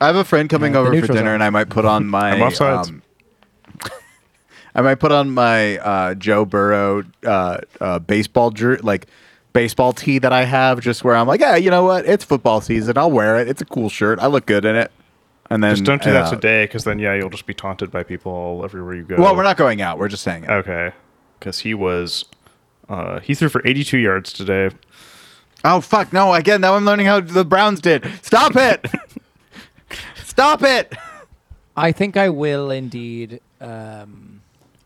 I 0.00 0.06
have 0.06 0.16
a 0.16 0.24
friend 0.24 0.48
coming 0.48 0.74
Yeah, 0.74 0.78
over 0.80 0.90
for 1.00 1.06
dinner, 1.08 1.18
zone. 1.18 1.26
and 1.28 1.42
I 1.42 1.50
might 1.50 1.68
put 1.70 1.84
on 1.84 2.06
my. 2.08 2.30
I'm 2.30 2.42
off 2.42 2.54
sides. 2.54 2.88
um, 2.88 3.02
I 4.78 4.80
might 4.80 5.00
put 5.00 5.10
on 5.10 5.32
my 5.32 5.76
uh, 5.78 6.14
Joe 6.14 6.44
Burrow 6.44 7.02
uh, 7.26 7.58
uh, 7.80 7.98
baseball 7.98 8.52
jer- 8.52 8.78
like 8.78 9.08
baseball 9.52 9.92
tee 9.92 10.20
that 10.20 10.32
I 10.32 10.44
have, 10.44 10.80
just 10.80 11.02
where 11.02 11.16
I'm 11.16 11.26
like, 11.26 11.40
yeah, 11.40 11.56
you 11.56 11.68
know 11.68 11.82
what? 11.82 12.06
It's 12.06 12.22
football 12.22 12.60
season. 12.60 12.96
I'll 12.96 13.10
wear 13.10 13.40
it. 13.40 13.48
It's 13.48 13.60
a 13.60 13.64
cool 13.64 13.88
shirt. 13.88 14.20
I 14.20 14.28
look 14.28 14.46
good 14.46 14.64
in 14.64 14.76
it. 14.76 14.92
And 15.50 15.64
then 15.64 15.72
Just 15.72 15.82
don't 15.84 16.00
do 16.00 16.12
that 16.12 16.26
uh, 16.26 16.30
today, 16.30 16.64
because 16.64 16.84
then 16.84 17.00
yeah, 17.00 17.14
you'll 17.14 17.28
just 17.28 17.44
be 17.46 17.54
taunted 17.54 17.90
by 17.90 18.04
people 18.04 18.30
all 18.30 18.64
everywhere 18.64 18.94
you 18.94 19.02
go. 19.02 19.16
Well, 19.16 19.34
we're 19.34 19.42
not 19.42 19.56
going 19.56 19.82
out. 19.82 19.98
We're 19.98 20.06
just 20.08 20.22
saying 20.22 20.44
it. 20.44 20.50
okay. 20.50 20.92
Because 21.40 21.58
he 21.58 21.74
was, 21.74 22.26
uh, 22.88 23.18
he 23.18 23.34
threw 23.34 23.48
for 23.48 23.66
82 23.66 23.98
yards 23.98 24.32
today. 24.32 24.70
Oh 25.64 25.80
fuck! 25.80 26.12
No, 26.12 26.34
again. 26.34 26.60
Now 26.60 26.74
I'm 26.76 26.84
learning 26.84 27.06
how 27.06 27.18
the 27.18 27.44
Browns 27.44 27.80
did. 27.80 28.08
Stop 28.22 28.54
it! 28.54 28.86
Stop 30.24 30.62
it! 30.62 30.94
I 31.76 31.90
think 31.90 32.16
I 32.16 32.28
will 32.28 32.70
indeed. 32.70 33.40
Um, 33.60 34.37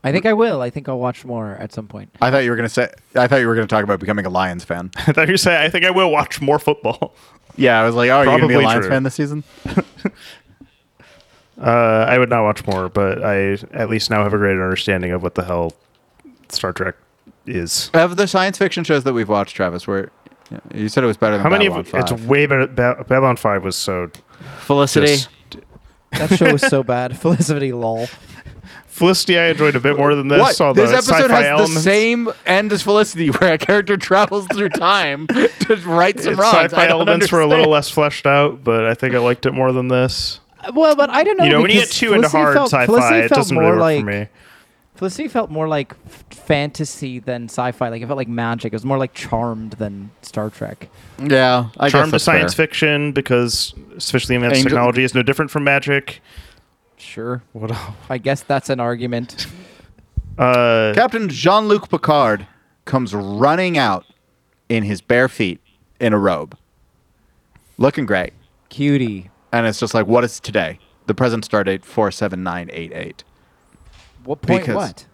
I 0.03 0.11
think 0.11 0.25
I 0.25 0.33
will. 0.33 0.61
I 0.61 0.69
think 0.69 0.89
I'll 0.89 0.99
watch 0.99 1.23
more 1.23 1.51
at 1.59 1.71
some 1.71 1.87
point. 1.87 2.09
I 2.21 2.29
thought 2.29 2.43
you 2.43 2.49
were 2.49 2.55
gonna 2.57 2.67
say. 2.69 2.89
I 3.15 3.27
thought 3.27 3.37
you 3.41 3.47
were 3.47 3.55
gonna 3.55 3.67
talk 3.67 3.83
about 3.83 3.99
becoming 3.99 4.25
a 4.25 4.29
Lions 4.29 4.63
fan. 4.65 4.91
I 5.07 5.11
thought 5.13 5.29
you 5.29 5.37
say 5.37 5.63
I 5.63 5.69
think 5.69 5.85
I 5.85 5.91
will 5.91 6.11
watch 6.11 6.41
more 6.41 6.59
football. 6.59 7.15
Yeah, 7.55 7.79
I 7.79 7.85
was 7.85 7.95
like, 7.95 8.09
oh, 8.09 8.17
are 8.17 8.25
you 8.25 8.31
gonna 8.31 8.47
be 8.47 8.53
a 8.55 8.57
Probably 8.57 8.65
Lions 8.65 8.81
true. 8.85 8.89
fan 8.89 9.03
this 9.03 9.15
season? 9.15 9.43
Uh, 11.61 12.05
I 12.09 12.17
would 12.17 12.29
not 12.29 12.43
watch 12.43 12.65
more, 12.65 12.89
but 12.89 13.23
I 13.23 13.53
at 13.73 13.87
least 13.89 14.09
now 14.09 14.23
have 14.23 14.33
a 14.33 14.37
greater 14.37 14.63
understanding 14.63 15.11
of 15.11 15.21
what 15.21 15.35
the 15.35 15.43
hell 15.43 15.71
Star 16.49 16.73
Trek 16.73 16.95
is. 17.45 17.91
Of 17.93 18.17
the 18.17 18.27
science 18.27 18.57
fiction 18.57 18.83
shows 18.83 19.03
that 19.03 19.13
we've 19.13 19.29
watched, 19.29 19.55
Travis, 19.55 19.85
where 19.87 20.11
yeah, 20.49 20.59
you 20.73 20.89
said 20.89 21.03
it 21.03 21.07
was 21.07 21.15
better 21.15 21.35
than 21.35 21.43
How 21.43 21.49
many 21.51 21.67
Babylon 21.67 21.79
of 21.81 21.87
5. 21.89 22.01
it's 22.01 22.11
way 22.23 22.47
better. 22.47 22.67
Ba- 22.67 23.05
Babylon 23.07 23.37
Five 23.37 23.63
was 23.63 23.75
so 23.77 24.09
Felicity. 24.61 25.07
just 25.07 25.29
That 26.13 26.35
show 26.37 26.51
was 26.51 26.63
so 26.63 26.81
bad. 26.83 27.17
Felicity 27.19 27.71
lol. 27.71 28.07
Felicity. 28.93 29.39
I 29.39 29.47
enjoyed 29.47 29.75
a 29.75 29.79
bit 29.79 29.97
more 29.97 30.13
than 30.13 30.27
this. 30.27 30.39
what? 30.39 30.61
All 30.61 30.73
the 30.73 30.83
This 30.85 30.91
episode 30.93 31.31
has 31.31 31.45
elements. 31.45 31.73
the 31.73 31.79
same 31.81 32.29
end 32.45 32.71
as 32.71 32.83
Felicity, 32.83 33.27
where 33.31 33.53
a 33.53 33.57
character 33.57 33.97
travels 33.97 34.45
through 34.53 34.69
time 34.69 35.25
to 35.27 35.75
right 35.85 36.19
some 36.19 36.33
Its 36.33 36.39
wrongs. 36.39 36.53
Sci-fi 36.71 36.83
don't 36.87 36.91
elements 36.91 37.31
were 37.31 37.41
a 37.41 37.47
little 37.47 37.71
less 37.71 37.89
fleshed 37.89 38.27
out, 38.27 38.63
but 38.63 38.85
I 38.85 38.93
think 38.93 39.15
I 39.15 39.17
liked 39.19 39.45
it 39.47 39.51
more 39.51 39.71
than 39.71 39.87
this. 39.87 40.39
Well, 40.73 40.95
but 40.95 41.09
I 41.09 41.23
don't 41.23 41.37
know. 41.37 41.43
You 41.43 41.49
know, 41.53 41.61
when 41.61 41.71
you 41.71 41.77
get 41.79 41.87
because 41.89 41.97
too 41.97 42.13
into 42.13 42.29
hard 42.29 42.55
felt- 42.55 42.69
sci-fi, 42.69 42.85
Felicity 42.85 43.15
it 43.19 43.29
felt 43.29 43.39
doesn't 43.39 43.55
more 43.55 43.63
really 43.63 43.73
work 43.73 43.81
like, 43.81 43.99
for 44.01 44.05
me. 44.05 44.27
Felicity 44.95 45.27
felt 45.27 45.49
more 45.49 45.67
like 45.67 45.95
fantasy 46.31 47.17
than 47.19 47.45
sci-fi. 47.45 47.89
Like 47.89 48.01
it 48.01 48.05
felt 48.05 48.17
like 48.17 48.27
magic. 48.27 48.73
It 48.73 48.75
was 48.75 48.85
more 48.85 48.97
like 48.99 49.13
Charmed 49.15 49.73
than 49.73 50.11
Star 50.21 50.49
Trek. 50.51 50.87
Yeah, 51.19 51.69
I 51.79 51.89
Charm 51.89 52.05
to 52.05 52.05
guess 52.05 52.11
that's 52.11 52.23
science 52.23 52.53
fair. 52.53 52.67
fiction 52.67 53.11
because 53.11 53.73
especially 53.97 54.35
advanced 54.35 54.57
Angel- 54.57 54.69
technology 54.69 55.03
is 55.03 55.15
no 55.15 55.23
different 55.23 55.49
from 55.51 55.63
magic. 55.63 56.21
Sure. 57.03 57.43
What? 57.53 57.71
else? 57.71 57.95
I 58.09 58.17
guess 58.17 58.41
that's 58.43 58.69
an 58.69 58.79
argument. 58.79 59.45
Uh, 60.37 60.93
Captain 60.95 61.29
Jean 61.29 61.67
Luc 61.67 61.89
Picard 61.89 62.47
comes 62.85 63.13
running 63.13 63.77
out 63.77 64.05
in 64.69 64.83
his 64.83 65.01
bare 65.01 65.29
feet 65.29 65.59
in 65.99 66.13
a 66.13 66.17
robe, 66.17 66.57
looking 67.77 68.05
great. 68.05 68.33
Cutie. 68.69 69.29
And 69.51 69.67
it's 69.67 69.79
just 69.79 69.93
like, 69.93 70.07
what 70.07 70.23
is 70.23 70.39
today? 70.39 70.79
The 71.05 71.13
present 71.13 71.45
star 71.45 71.63
date 71.63 71.85
47988. 71.85 73.23
What 74.23 74.41
point? 74.41 74.61
Because- 74.61 74.75
what? 74.75 75.05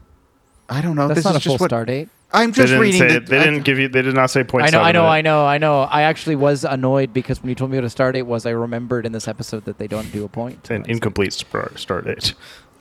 I 0.69 0.81
don't 0.81 0.95
know. 0.95 1.07
That's 1.07 1.17
this 1.17 1.25
not 1.25 1.31
is 1.35 1.37
a 1.37 1.39
full 1.41 1.53
just 1.53 1.61
what 1.61 1.69
star 1.69 1.83
date. 1.83 2.09
I'm 2.31 2.51
just 2.53 2.67
didn't 2.67 2.81
reading. 2.81 2.99
say. 2.99 3.13
the, 3.13 3.19
they 3.21 3.39
I- 3.39 3.43
didn't 3.45 3.63
give 3.63 3.79
you. 3.79 3.87
They 3.87 4.01
did 4.01 4.13
not 4.15 4.29
say 4.29 4.43
point. 4.43 4.65
I 4.65 4.69
know, 4.69 4.81
I 4.81 4.91
know. 4.91 5.05
I 5.05 5.21
know, 5.21 5.45
I 5.45 5.57
know. 5.57 5.81
I 5.81 6.03
actually 6.03 6.35
was 6.35 6.63
annoyed 6.63 7.11
because 7.13 7.41
when 7.41 7.49
you 7.49 7.55
told 7.55 7.71
me 7.71 7.77
what 7.77 7.83
a 7.83 7.89
start 7.89 8.13
date 8.15 8.23
was, 8.23 8.45
I 8.45 8.51
remembered 8.51 9.05
in 9.05 9.11
this 9.11 9.27
episode 9.27 9.65
that 9.65 9.77
they 9.79 9.87
don't 9.87 10.11
do 10.11 10.23
a 10.25 10.29
point. 10.29 10.69
An 10.71 10.85
incomplete 10.87 11.33
star- 11.33 11.71
start 11.75 12.05
date. 12.05 12.33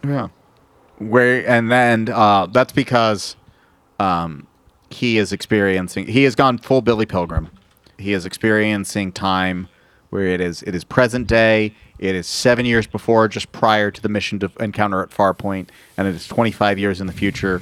Yeah. 0.04 0.28
Where 0.98 1.48
and 1.48 1.70
then 1.70 2.08
uh, 2.12 2.46
that's 2.46 2.72
because 2.72 3.36
um, 4.00 4.46
he 4.90 5.16
is 5.18 5.32
experiencing. 5.32 6.06
He 6.08 6.24
has 6.24 6.34
gone 6.34 6.58
full 6.58 6.82
Billy 6.82 7.06
Pilgrim. 7.06 7.48
He 7.98 8.12
is 8.12 8.26
experiencing 8.26 9.12
time 9.12 9.68
where 10.10 10.26
it 10.26 10.40
is 10.40 10.62
it 10.62 10.74
is 10.74 10.84
present 10.84 11.26
day. 11.26 11.74
It 11.98 12.14
is 12.14 12.26
seven 12.26 12.64
years 12.66 12.86
before, 12.86 13.26
just 13.28 13.50
prior 13.50 13.90
to 13.90 14.00
the 14.00 14.08
mission 14.08 14.38
to 14.40 14.50
encounter 14.60 15.02
at 15.02 15.10
Farpoint, 15.10 15.68
and 15.96 16.06
it 16.06 16.14
is 16.14 16.28
25 16.28 16.78
years 16.78 17.00
in 17.00 17.08
the 17.08 17.12
future, 17.12 17.60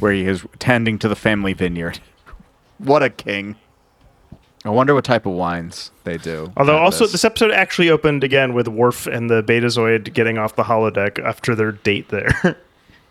where 0.00 0.12
he 0.12 0.26
is 0.26 0.44
tending 0.58 0.98
to 1.00 1.08
the 1.08 1.16
family 1.16 1.52
vineyard. 1.52 2.00
what 2.78 3.02
a 3.02 3.10
king! 3.10 3.56
I 4.64 4.70
wonder 4.70 4.94
what 4.94 5.04
type 5.04 5.26
of 5.26 5.32
wines 5.32 5.92
they 6.04 6.16
do. 6.16 6.52
Although 6.56 6.78
also 6.78 7.06
this. 7.06 7.24
episode 7.24 7.52
actually 7.52 7.88
opened 7.88 8.24
again 8.24 8.52
with 8.52 8.66
Worf 8.66 9.06
and 9.06 9.30
the 9.30 9.42
Betazoid 9.42 10.12
getting 10.12 10.38
off 10.38 10.56
the 10.56 10.64
holodeck 10.64 11.22
after 11.22 11.54
their 11.54 11.70
date 11.70 12.08
there, 12.08 12.58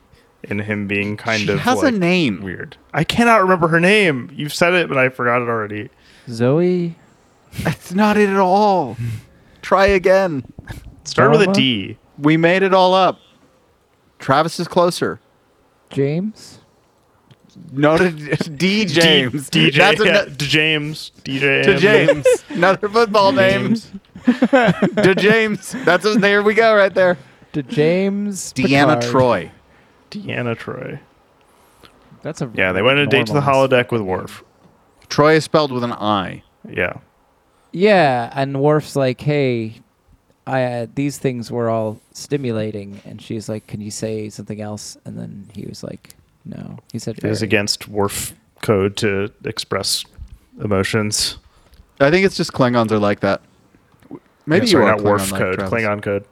and 0.43 0.61
him 0.61 0.85
being 0.87 1.15
kind 1.15 1.43
She 1.43 1.51
of 1.51 1.59
has 1.59 1.81
a 1.81 1.91
name. 1.91 2.41
weird. 2.41 2.75
I 2.93 3.05
cannot 3.05 3.41
remember 3.41 3.69
her 3.69 3.79
name. 3.79 4.29
You've 4.33 4.53
said 4.53 4.73
it, 4.73 4.89
but 4.89 4.97
I 4.97 5.07
forgot 5.07 5.41
it 5.41 5.47
already. 5.47 5.89
Zoe. 6.29 6.95
That's 7.63 7.93
not 7.93 8.17
it 8.17 8.27
at 8.27 8.35
all. 8.35 8.97
Try 9.61 9.85
again. 9.85 10.43
Start 11.05 11.31
with 11.31 11.41
a 11.47 11.53
D. 11.53 11.97
We 12.17 12.35
made 12.35 12.63
it 12.63 12.73
all 12.73 12.93
up. 12.93 13.19
Travis 14.19 14.59
is 14.59 14.67
closer. 14.67 15.21
James. 15.89 16.59
No 17.71 17.97
to 17.97 18.11
D 18.57 18.85
James. 18.85 19.49
D- 19.49 19.69
DJ. 19.71 19.77
That's 19.77 20.05
yeah, 20.05 20.21
a, 20.21 20.29
D- 20.29 20.47
James. 20.47 21.11
DJ. 21.23 21.63
to 21.63 21.77
James. 21.77 22.25
Another 22.49 22.89
football 22.89 23.31
name. 23.31 23.75
to 24.25 25.15
James. 25.17 25.75
That's 25.85 26.05
a, 26.05 26.15
there 26.15 26.43
we 26.43 26.53
go 26.53 26.75
right 26.75 26.93
there. 26.93 27.17
To 27.53 27.63
James. 27.63 28.53
Deanna 28.53 28.95
Picard. 29.01 29.03
Troi. 29.03 29.51
Deanna 30.11 30.55
Troi. 30.57 30.99
That's 32.21 32.41
a 32.41 32.49
Yeah, 32.53 32.71
they 32.71 32.81
went 32.81 32.99
on 32.99 33.05
a 33.05 33.07
date 33.07 33.27
to 33.27 33.33
the 33.33 33.41
holodeck 33.41 33.91
with 33.91 34.01
Worf. 34.01 34.43
Troi 35.07 35.35
is 35.37 35.43
spelled 35.43 35.71
with 35.71 35.83
an 35.83 35.93
I. 35.93 36.43
Yeah. 36.67 36.97
Yeah, 37.71 38.31
and 38.33 38.61
Worf's 38.61 38.95
like, 38.95 39.19
"Hey, 39.21 39.81
I 40.47 40.63
uh, 40.63 40.87
these 40.95 41.17
things 41.17 41.51
were 41.51 41.69
all 41.69 41.99
stimulating," 42.13 43.01
and 43.05 43.21
she's 43.21 43.49
like, 43.49 43.67
"Can 43.67 43.81
you 43.81 43.91
say 43.91 44.29
something 44.29 44.61
else?" 44.61 44.97
And 45.03 45.19
then 45.19 45.49
he 45.53 45.65
was 45.65 45.83
like, 45.83 46.15
"No." 46.45 46.79
He 46.91 46.99
said, 46.99 47.17
It 47.17 47.23
is 47.23 47.39
"Very." 47.39 47.47
against 47.47 47.87
Worf 47.87 48.33
code 48.61 48.95
to 48.97 49.31
express 49.43 50.05
emotions. 50.61 51.37
I 51.99 52.11
think 52.11 52.25
it's 52.25 52.37
just 52.37 52.51
Klingons 52.53 52.91
are 52.91 52.99
like 52.99 53.21
that. 53.21 53.41
Maybe 54.45 54.67
Yeah, 54.67 54.71
you 54.73 54.83
are 54.83 54.91
not 54.91 54.99
Klingon 54.99 55.03
Worf 55.03 55.29
code, 55.31 55.55
Travis. 55.55 55.73
Klingon 55.73 56.01
code. 56.01 56.25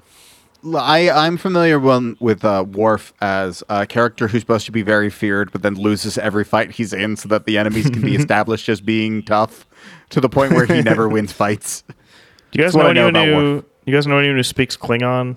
I, 0.76 1.10
I'm 1.10 1.36
familiar 1.38 1.78
one 1.78 2.16
with 2.22 2.46
uh, 2.46 2.64
Worf 2.66 3.14
as 3.20 3.64
a 3.68 3.86
character 3.86 4.30
who's 4.30 4.42
supposed 4.42 4.66
to 4.68 4.72
be 4.72 4.82
very 4.82 5.10
feared, 5.10 5.52
but 5.52 5.62
then 5.62 5.76
loses 5.76 6.18
every 6.18 6.46
fight 6.46 6.72
he's 6.72 6.94
in, 6.94 7.18
so 7.18 7.28
that 7.30 7.46
the 7.46 7.58
enemies 7.58 7.90
can 7.90 8.02
be 8.02 8.16
established 8.22 8.70
as 8.70 8.80
being 8.80 9.24
tough, 9.24 9.66
to 10.12 10.22
the 10.22 10.30
point 10.30 10.54
where 10.54 10.66
he 10.66 10.82
never 10.82 11.10
wins 11.10 11.34
fights. 11.34 11.84
Do 11.88 11.94
you 12.54 12.64
guys 12.64 12.74
That's 12.74 12.76
know 12.76 12.90
I 12.90 12.94
know 12.94 13.08
anyone 13.08 13.30
about 13.30 13.42
who? 13.42 13.66
You 13.86 13.94
guys 13.94 14.08
know 14.08 14.18
anyone 14.18 14.38
who 14.38 14.44
speaks 14.44 14.78
Klingon? 14.78 15.36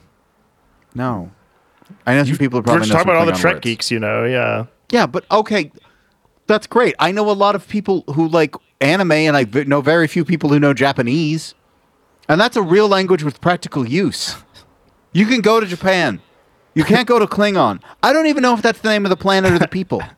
No, 0.94 1.32
I 2.06 2.14
know 2.14 2.24
some 2.24 2.36
people 2.36 2.58
who 2.58 2.60
We're 2.60 2.62
probably 2.64 2.80
just 2.80 2.90
know 2.90 2.96
talking 2.98 3.10
about 3.12 3.20
all 3.20 3.26
the 3.26 3.32
Trek 3.32 3.56
words. 3.56 3.64
geeks, 3.64 3.90
you 3.90 3.98
know. 3.98 4.24
Yeah. 4.24 4.66
Yeah, 4.90 5.06
but 5.06 5.24
okay, 5.30 5.70
that's 6.46 6.66
great. 6.66 6.94
I 6.98 7.10
know 7.12 7.28
a 7.30 7.32
lot 7.32 7.54
of 7.54 7.66
people 7.68 8.04
who 8.14 8.28
like 8.28 8.54
anime, 8.80 9.12
and 9.12 9.36
I 9.36 9.44
v- 9.44 9.64
know 9.64 9.80
very 9.80 10.06
few 10.06 10.24
people 10.24 10.50
who 10.50 10.58
know 10.60 10.72
Japanese, 10.74 11.54
and 12.28 12.40
that's 12.40 12.56
a 12.56 12.62
real 12.62 12.88
language 12.88 13.22
with 13.22 13.40
practical 13.40 13.86
use. 13.86 14.36
You 15.12 15.26
can 15.26 15.40
go 15.40 15.60
to 15.60 15.66
Japan. 15.66 16.20
You 16.74 16.84
can't 16.84 17.08
go 17.08 17.18
to 17.18 17.26
Klingon. 17.26 17.82
I 18.02 18.12
don't 18.12 18.26
even 18.26 18.42
know 18.42 18.52
if 18.54 18.60
that's 18.62 18.80
the 18.80 18.90
name 18.90 19.06
of 19.06 19.10
the 19.10 19.16
planet 19.16 19.52
or 19.52 19.58
the 19.58 19.68
people. 19.68 20.02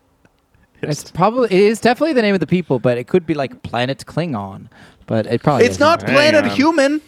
It's 0.81 1.11
probably 1.11 1.47
it 1.47 1.61
is 1.61 1.81
definitely 1.81 2.13
the 2.13 2.23
name 2.23 2.35
of 2.35 2.41
the 2.41 2.47
people, 2.47 2.79
but 2.79 2.99
it 2.99 3.09
could 3.09 3.27
be 3.27 3.35
like 3.35 3.65
Planet 3.65 4.05
Klingon. 4.07 4.69
But 5.07 5.27
it 5.27 5.43
probably 5.43 5.65
It's 5.65 5.73
isn't. 5.73 5.81
not 5.81 6.05
planet 6.07 6.47
human. 6.53 7.01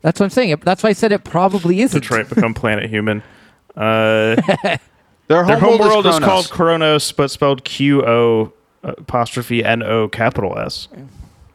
That's 0.00 0.18
what 0.20 0.24
I'm 0.24 0.30
saying. 0.30 0.56
That's 0.64 0.82
why 0.82 0.88
I 0.88 0.92
said 0.94 1.12
it 1.12 1.22
probably 1.24 1.82
isn't. 1.82 2.00
Detroit 2.00 2.30
become 2.30 2.54
planet 2.54 2.88
human. 2.88 3.22
Uh, 3.76 4.36
Their 5.28 5.44
their 5.44 5.58
home, 5.58 5.78
home 5.78 5.80
world 5.80 6.06
is 6.06 6.12
Kronos. 6.18 6.24
called 6.24 6.50
Kronos, 6.50 7.10
but 7.12 7.30
spelled 7.32 7.64
Q 7.64 8.04
O 8.06 8.52
apostrophe 8.84 9.64
N 9.64 9.82
O 9.82 10.06
capital 10.08 10.56
S. 10.58 10.86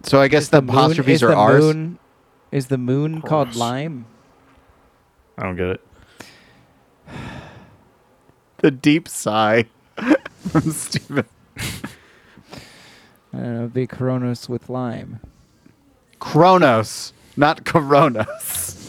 So 0.04 0.20
I 0.20 0.28
guess 0.28 0.44
Is 0.44 0.50
the, 0.50 0.62
moon- 0.62 0.70
apostrophes 0.76 1.14
is 1.16 1.24
are 1.24 1.28
the 1.30 1.36
ours. 1.36 1.64
Moon, 1.64 2.00
is 2.52 2.68
the 2.68 2.78
moon 2.78 3.22
called 3.22 3.56
Lime? 3.56 4.06
I 5.38 5.44
don't 5.44 5.56
get 5.56 5.68
it. 5.68 5.82
The 8.58 8.72
deep 8.72 9.08
sigh 9.08 9.66
from 10.50 10.72
Steven. 10.72 11.26
I 11.58 11.62
don't 13.38 13.44
know. 13.54 13.58
It'd 13.62 13.74
be 13.74 13.88
Kronos 13.88 14.50
with 14.50 14.70
lime. 14.70 15.22
Kronos, 16.20 17.14
not 17.38 17.64
Coronos. 17.64 18.81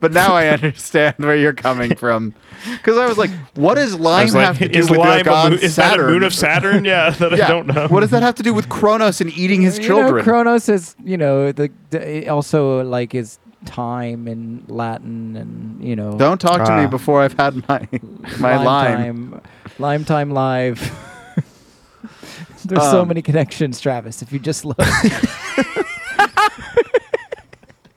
But 0.00 0.12
now 0.12 0.34
I 0.34 0.48
understand 0.48 1.14
where 1.18 1.36
you're 1.36 1.52
coming 1.52 1.94
from. 1.96 2.34
Because 2.72 2.98
I 2.98 3.06
was 3.06 3.16
like, 3.18 3.30
what 3.54 3.74
does 3.76 3.94
I 3.94 3.98
lime 3.98 4.24
was 4.26 4.34
have 4.34 4.58
to 4.58 4.68
do 4.68 4.78
is 4.78 4.90
with 4.90 4.98
Lime 4.98 5.08
their 5.16 5.24
god 5.24 5.46
a 5.46 5.50
moon, 5.50 5.58
is 5.60 5.76
that 5.76 5.98
a 5.98 6.02
moon 6.02 6.22
of 6.22 6.34
Saturn? 6.34 6.84
Yeah, 6.84 7.10
that 7.18 7.36
yeah. 7.36 7.46
I 7.46 7.48
don't 7.48 7.66
know. 7.66 7.88
What 7.88 8.00
does 8.00 8.10
that 8.10 8.22
have 8.22 8.34
to 8.36 8.42
do 8.42 8.52
with 8.52 8.68
Kronos 8.68 9.20
and 9.20 9.30
eating 9.32 9.62
his 9.62 9.78
You 9.78 9.86
children? 9.86 10.16
know, 10.16 10.22
Kronos 10.22 10.68
is 10.68 10.94
you 11.02 11.16
know 11.16 11.52
the, 11.52 11.70
the 11.90 12.28
also 12.28 12.82
like 12.84 13.14
is 13.14 13.38
time 13.66 14.26
in 14.28 14.64
Latin 14.68 15.36
and 15.36 15.82
you 15.82 15.94
know 15.96 16.16
Don't 16.18 16.40
talk 16.40 16.64
to 16.66 16.76
me 16.76 16.84
Ah. 16.84 16.86
before 16.88 17.22
I've 17.22 17.34
had 17.34 17.66
my 17.68 17.86
my 18.38 18.56
lime 18.56 18.64
lime. 18.64 19.30
time, 19.30 19.40
lime 19.78 20.04
time 20.04 20.30
live. 20.30 20.80
There's 22.64 22.82
so 22.90 23.02
Um, 23.02 23.08
many 23.08 23.22
connections, 23.22 23.80
Travis. 23.80 24.20
If 24.22 24.32
you 24.32 24.38
just 24.38 24.64
look, 24.66 24.78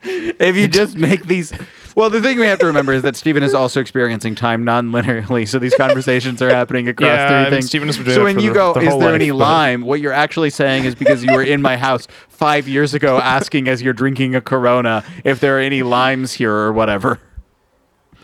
If 0.39 0.55
you 0.55 0.67
just 0.67 0.97
make 0.97 1.25
these. 1.25 1.53
Well, 1.95 2.09
the 2.09 2.19
thing 2.21 2.39
we 2.39 2.47
have 2.47 2.57
to 2.59 2.65
remember 2.65 2.91
is 2.91 3.03
that 3.03 3.15
Stephen 3.15 3.43
is 3.43 3.53
also 3.53 3.79
experiencing 3.79 4.33
time 4.33 4.63
non-linearly, 4.63 5.47
so 5.47 5.59
these 5.59 5.75
conversations 5.75 6.41
are 6.41 6.49
happening 6.49 6.87
across 6.87 7.07
Yeah, 7.07 7.25
I 7.25 7.27
three 7.27 7.41
mean, 7.43 7.49
things. 7.51 7.65
Stephen 7.67 7.87
has 7.87 7.97
been 7.97 8.15
so 8.15 8.23
when 8.23 8.39
you 8.39 8.49
the- 8.49 8.53
go, 8.55 8.73
the 8.73 8.79
is 8.81 8.89
whole 8.89 8.99
there 8.99 9.13
any 9.13 9.29
but- 9.29 9.37
lime? 9.37 9.81
What 9.83 9.99
you're 10.01 10.11
actually 10.11 10.49
saying 10.49 10.85
is 10.85 10.95
because 10.95 11.23
you 11.23 11.31
were 11.33 11.43
in 11.43 11.61
my 11.61 11.77
house 11.77 12.07
five 12.29 12.67
years 12.67 12.93
ago 12.95 13.19
asking 13.19 13.67
as 13.67 13.81
you're 13.83 13.93
drinking 13.93 14.33
a 14.35 14.41
Corona 14.41 15.03
if 15.23 15.39
there 15.39 15.57
are 15.57 15.61
any 15.61 15.83
limes 15.83 16.33
here 16.33 16.51
or 16.51 16.73
whatever. 16.73 17.19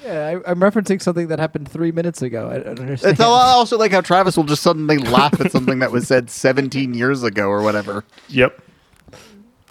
yeah, 0.03 0.39
I, 0.45 0.51
I'm 0.51 0.59
referencing 0.59 0.99
something 1.01 1.27
that 1.27 1.37
happened 1.37 1.69
three 1.69 1.91
minutes 1.91 2.23
ago. 2.23 2.49
I 2.49 2.57
don't 2.59 2.79
understand. 2.79 3.11
It's 3.11 3.21
also 3.21 3.77
like 3.77 3.91
how 3.91 4.01
Travis 4.01 4.35
will 4.35 4.45
just 4.45 4.63
suddenly 4.63 4.97
laugh 4.97 5.39
at 5.39 5.51
something 5.51 5.77
that 5.79 5.91
was 5.91 6.07
said 6.07 6.31
17 6.31 6.95
years 6.95 7.21
ago 7.21 7.47
or 7.49 7.61
whatever. 7.61 8.03
Yep. 8.29 8.63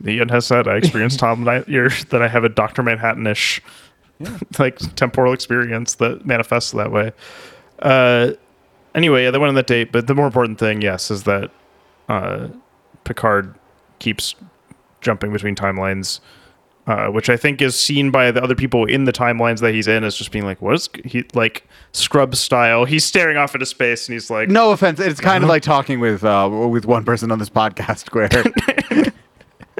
Ian 0.06 0.28
has 0.28 0.46
said 0.46 0.68
I 0.68 0.76
experienced 0.76 1.18
Tom 1.20 1.44
Night 1.44 1.68
years 1.68 2.04
that 2.06 2.22
I 2.22 2.28
have 2.28 2.44
a 2.44 2.48
Doctor 2.48 2.82
Manhattan-ish 2.82 3.60
like 4.58 4.78
temporal 4.96 5.32
experience 5.32 5.94
that 5.96 6.26
manifests 6.26 6.72
that 6.72 6.90
way. 6.90 7.12
Uh, 7.80 8.32
anyway, 8.94 9.24
yeah, 9.24 9.30
they 9.30 9.38
went 9.38 9.48
on 9.48 9.54
that 9.54 9.66
date, 9.66 9.92
but 9.92 10.06
the 10.06 10.14
more 10.14 10.26
important 10.26 10.58
thing, 10.58 10.82
yes, 10.82 11.10
is 11.10 11.24
that 11.24 11.50
uh, 12.08 12.48
Picard 13.04 13.54
keeps 13.98 14.34
jumping 15.00 15.32
between 15.32 15.54
timelines, 15.54 16.20
uh, 16.86 17.06
which 17.08 17.30
I 17.30 17.36
think 17.36 17.62
is 17.62 17.78
seen 17.78 18.10
by 18.10 18.30
the 18.30 18.42
other 18.42 18.54
people 18.54 18.84
in 18.86 19.04
the 19.04 19.12
timelines 19.12 19.60
that 19.60 19.72
he's 19.74 19.86
in 19.86 20.04
as 20.04 20.16
just 20.16 20.32
being 20.32 20.44
like, 20.44 20.60
what 20.60 20.74
is 20.74 20.88
he 21.04 21.24
like 21.34 21.68
scrub 21.92 22.34
style? 22.34 22.84
He's 22.84 23.04
staring 23.04 23.36
off 23.36 23.54
into 23.54 23.66
space 23.66 24.08
and 24.08 24.14
he's 24.14 24.30
like, 24.30 24.48
No 24.48 24.72
offense, 24.72 24.98
it's 24.98 25.20
kind 25.20 25.44
of 25.44 25.48
like 25.48 25.62
talking 25.62 26.00
with 26.00 26.24
uh, 26.24 26.48
with 26.50 26.86
one 26.86 27.04
person 27.04 27.30
on 27.30 27.38
this 27.38 27.50
podcast 27.50 28.12
where 28.14 29.12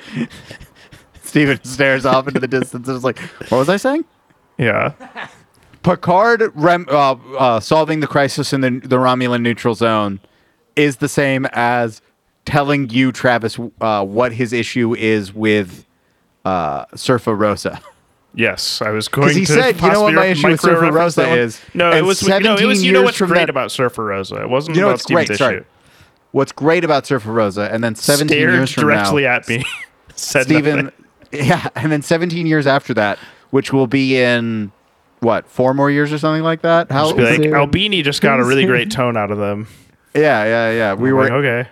Steven 1.23 1.62
stares 1.65 2.07
off 2.07 2.27
into 2.27 2.41
the 2.41 2.49
distance 2.49 2.89
and 2.89 2.97
is 2.97 3.05
like, 3.05 3.19
"What 3.51 3.59
was 3.59 3.69
I 3.69 3.77
saying?" 3.77 4.05
yeah, 4.57 4.93
Picard 5.83 6.51
rem- 6.55 6.87
uh, 6.91 7.12
uh, 7.39 7.61
solving 7.61 8.01
the 8.01 8.07
crisis 8.07 8.53
in 8.53 8.61
the, 8.62 8.70
the 8.70 8.97
Romulan 8.97 9.43
neutral 9.43 9.75
zone 9.75 10.20
is 10.77 10.97
the 10.97 11.09
same 11.09 11.47
as 11.53 12.01
telling 12.45 12.89
you, 12.91 13.12
Travis, 13.12 13.59
uh, 13.81 14.05
what 14.05 14.33
his 14.33 14.53
issue 14.53 14.95
is 14.95 15.35
with 15.35 15.85
uh, 16.45 16.87
Surfer 16.95 17.35
Rosa. 17.35 17.81
Yes, 18.35 18.81
I 18.83 18.91
was 18.91 19.09
going 19.09 19.35
he 19.35 19.45
to. 19.45 19.53
said, 19.53 19.81
you 19.81 19.91
know 19.91 20.03
what 20.03 20.15
my 20.15 20.27
issue 20.27 20.49
with 20.49 20.61
Surfer 20.61 20.93
Rosa 20.93 21.29
is? 21.35 21.61
No, 21.75 21.91
it 21.93 22.03
was 22.05 22.23
no, 22.27 22.37
it 22.37 22.43
17 22.45 22.69
was. 22.69 22.85
You 22.85 22.93
know 22.93 23.03
what's 23.03 23.19
great 23.19 23.29
that- 23.35 23.51
about 23.51 23.70
Surfer 23.73 24.05
Rosa? 24.05 24.43
It 24.43 24.49
wasn't 24.49 24.77
You 24.77 24.83
know 24.83 24.89
about 24.91 25.03
great? 25.05 25.31
issue. 25.31 25.37
Sorry. 25.37 25.65
What's 26.33 26.53
great 26.53 26.85
about 26.85 27.07
Surfer 27.07 27.33
Rosa, 27.33 27.69
and 27.73 27.83
then 27.83 27.95
17 27.95 28.29
Stared 28.29 28.55
years 28.55 28.73
from 28.73 28.83
directly 28.85 29.23
now, 29.23 29.37
at 29.37 29.49
me. 29.49 29.65
said 30.19 30.45
Steven, 30.45 30.86
nothing. 30.86 31.05
yeah, 31.32 31.69
and 31.74 31.90
then 31.93 32.03
17 32.03 32.47
years 32.47 32.66
after 32.66 32.95
that, 32.95 33.19
which 33.51 33.73
will 33.73 33.86
be 33.86 34.19
in 34.19 34.73
what 35.20 35.49
four 35.49 35.74
more 35.74 35.90
years 35.90 36.12
or 36.12 36.19
something 36.19 36.43
like 36.43 36.62
that. 36.62 36.90
How? 36.90 37.05
Just 37.05 37.16
be 37.16 37.24
like, 37.24 37.53
Albini 37.53 38.03
just 38.03 38.20
got 38.23 38.40
a 38.40 38.45
really 38.45 38.66
great 38.66 38.90
tone 38.90 39.16
out 39.16 39.31
of 39.31 39.39
them. 39.39 39.66
yeah, 40.15 40.45
yeah, 40.45 40.70
yeah. 40.70 40.95
We 40.95 41.11
I'm 41.11 41.16
were 41.16 41.23
like, 41.24 41.32
okay. 41.32 41.69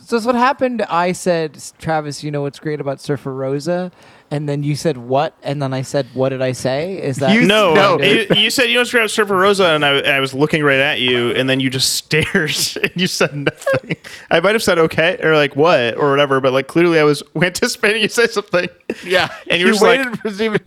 So 0.00 0.16
that's 0.16 0.26
what 0.26 0.36
happened. 0.36 0.82
I 0.82 1.10
said, 1.12 1.60
Travis, 1.78 2.22
you 2.22 2.30
know 2.30 2.42
what's 2.42 2.60
great 2.60 2.80
about 2.80 3.00
Surfer 3.00 3.34
Rosa? 3.34 3.90
And 4.30 4.48
then 4.48 4.64
you 4.64 4.74
said 4.74 4.96
what? 4.96 5.36
And 5.44 5.62
then 5.62 5.72
I 5.72 5.82
said, 5.82 6.06
what 6.12 6.30
did 6.30 6.42
I 6.42 6.50
say? 6.50 7.00
Is 7.00 7.18
that 7.18 7.32
You- 7.32 7.46
No, 7.46 7.74
No. 7.74 8.00
you, 8.02 8.26
you 8.34 8.50
said 8.50 8.64
you 8.64 8.78
want 8.78 8.88
to 8.88 8.96
grab 8.96 9.08
Surfer 9.10 9.36
Rosa, 9.36 9.66
and 9.66 9.84
I, 9.84 9.98
I 10.00 10.20
was 10.20 10.34
looking 10.34 10.64
right 10.64 10.80
at 10.80 10.98
you, 11.00 11.30
and 11.30 11.48
then 11.48 11.60
you 11.60 11.70
just 11.70 11.94
stared, 11.94 12.50
and 12.82 12.90
you 12.96 13.06
said 13.06 13.34
nothing. 13.36 13.96
I 14.30 14.40
might 14.40 14.54
have 14.54 14.62
said 14.64 14.78
okay, 14.78 15.18
or 15.22 15.36
like 15.36 15.54
what, 15.54 15.96
or 15.96 16.10
whatever, 16.10 16.40
but 16.40 16.52
like 16.52 16.66
clearly 16.66 16.98
I 16.98 17.04
was 17.04 17.22
anticipating 17.40 18.02
you 18.02 18.08
say 18.08 18.26
something. 18.26 18.68
Yeah, 19.04 19.32
And 19.48 19.60
you 19.60 19.66
were 19.66 19.72
you 19.72 19.74
just 19.74 19.82
like- 19.84 19.98
waited 20.00 20.18
for 20.20 20.30
Steven, 20.30 20.60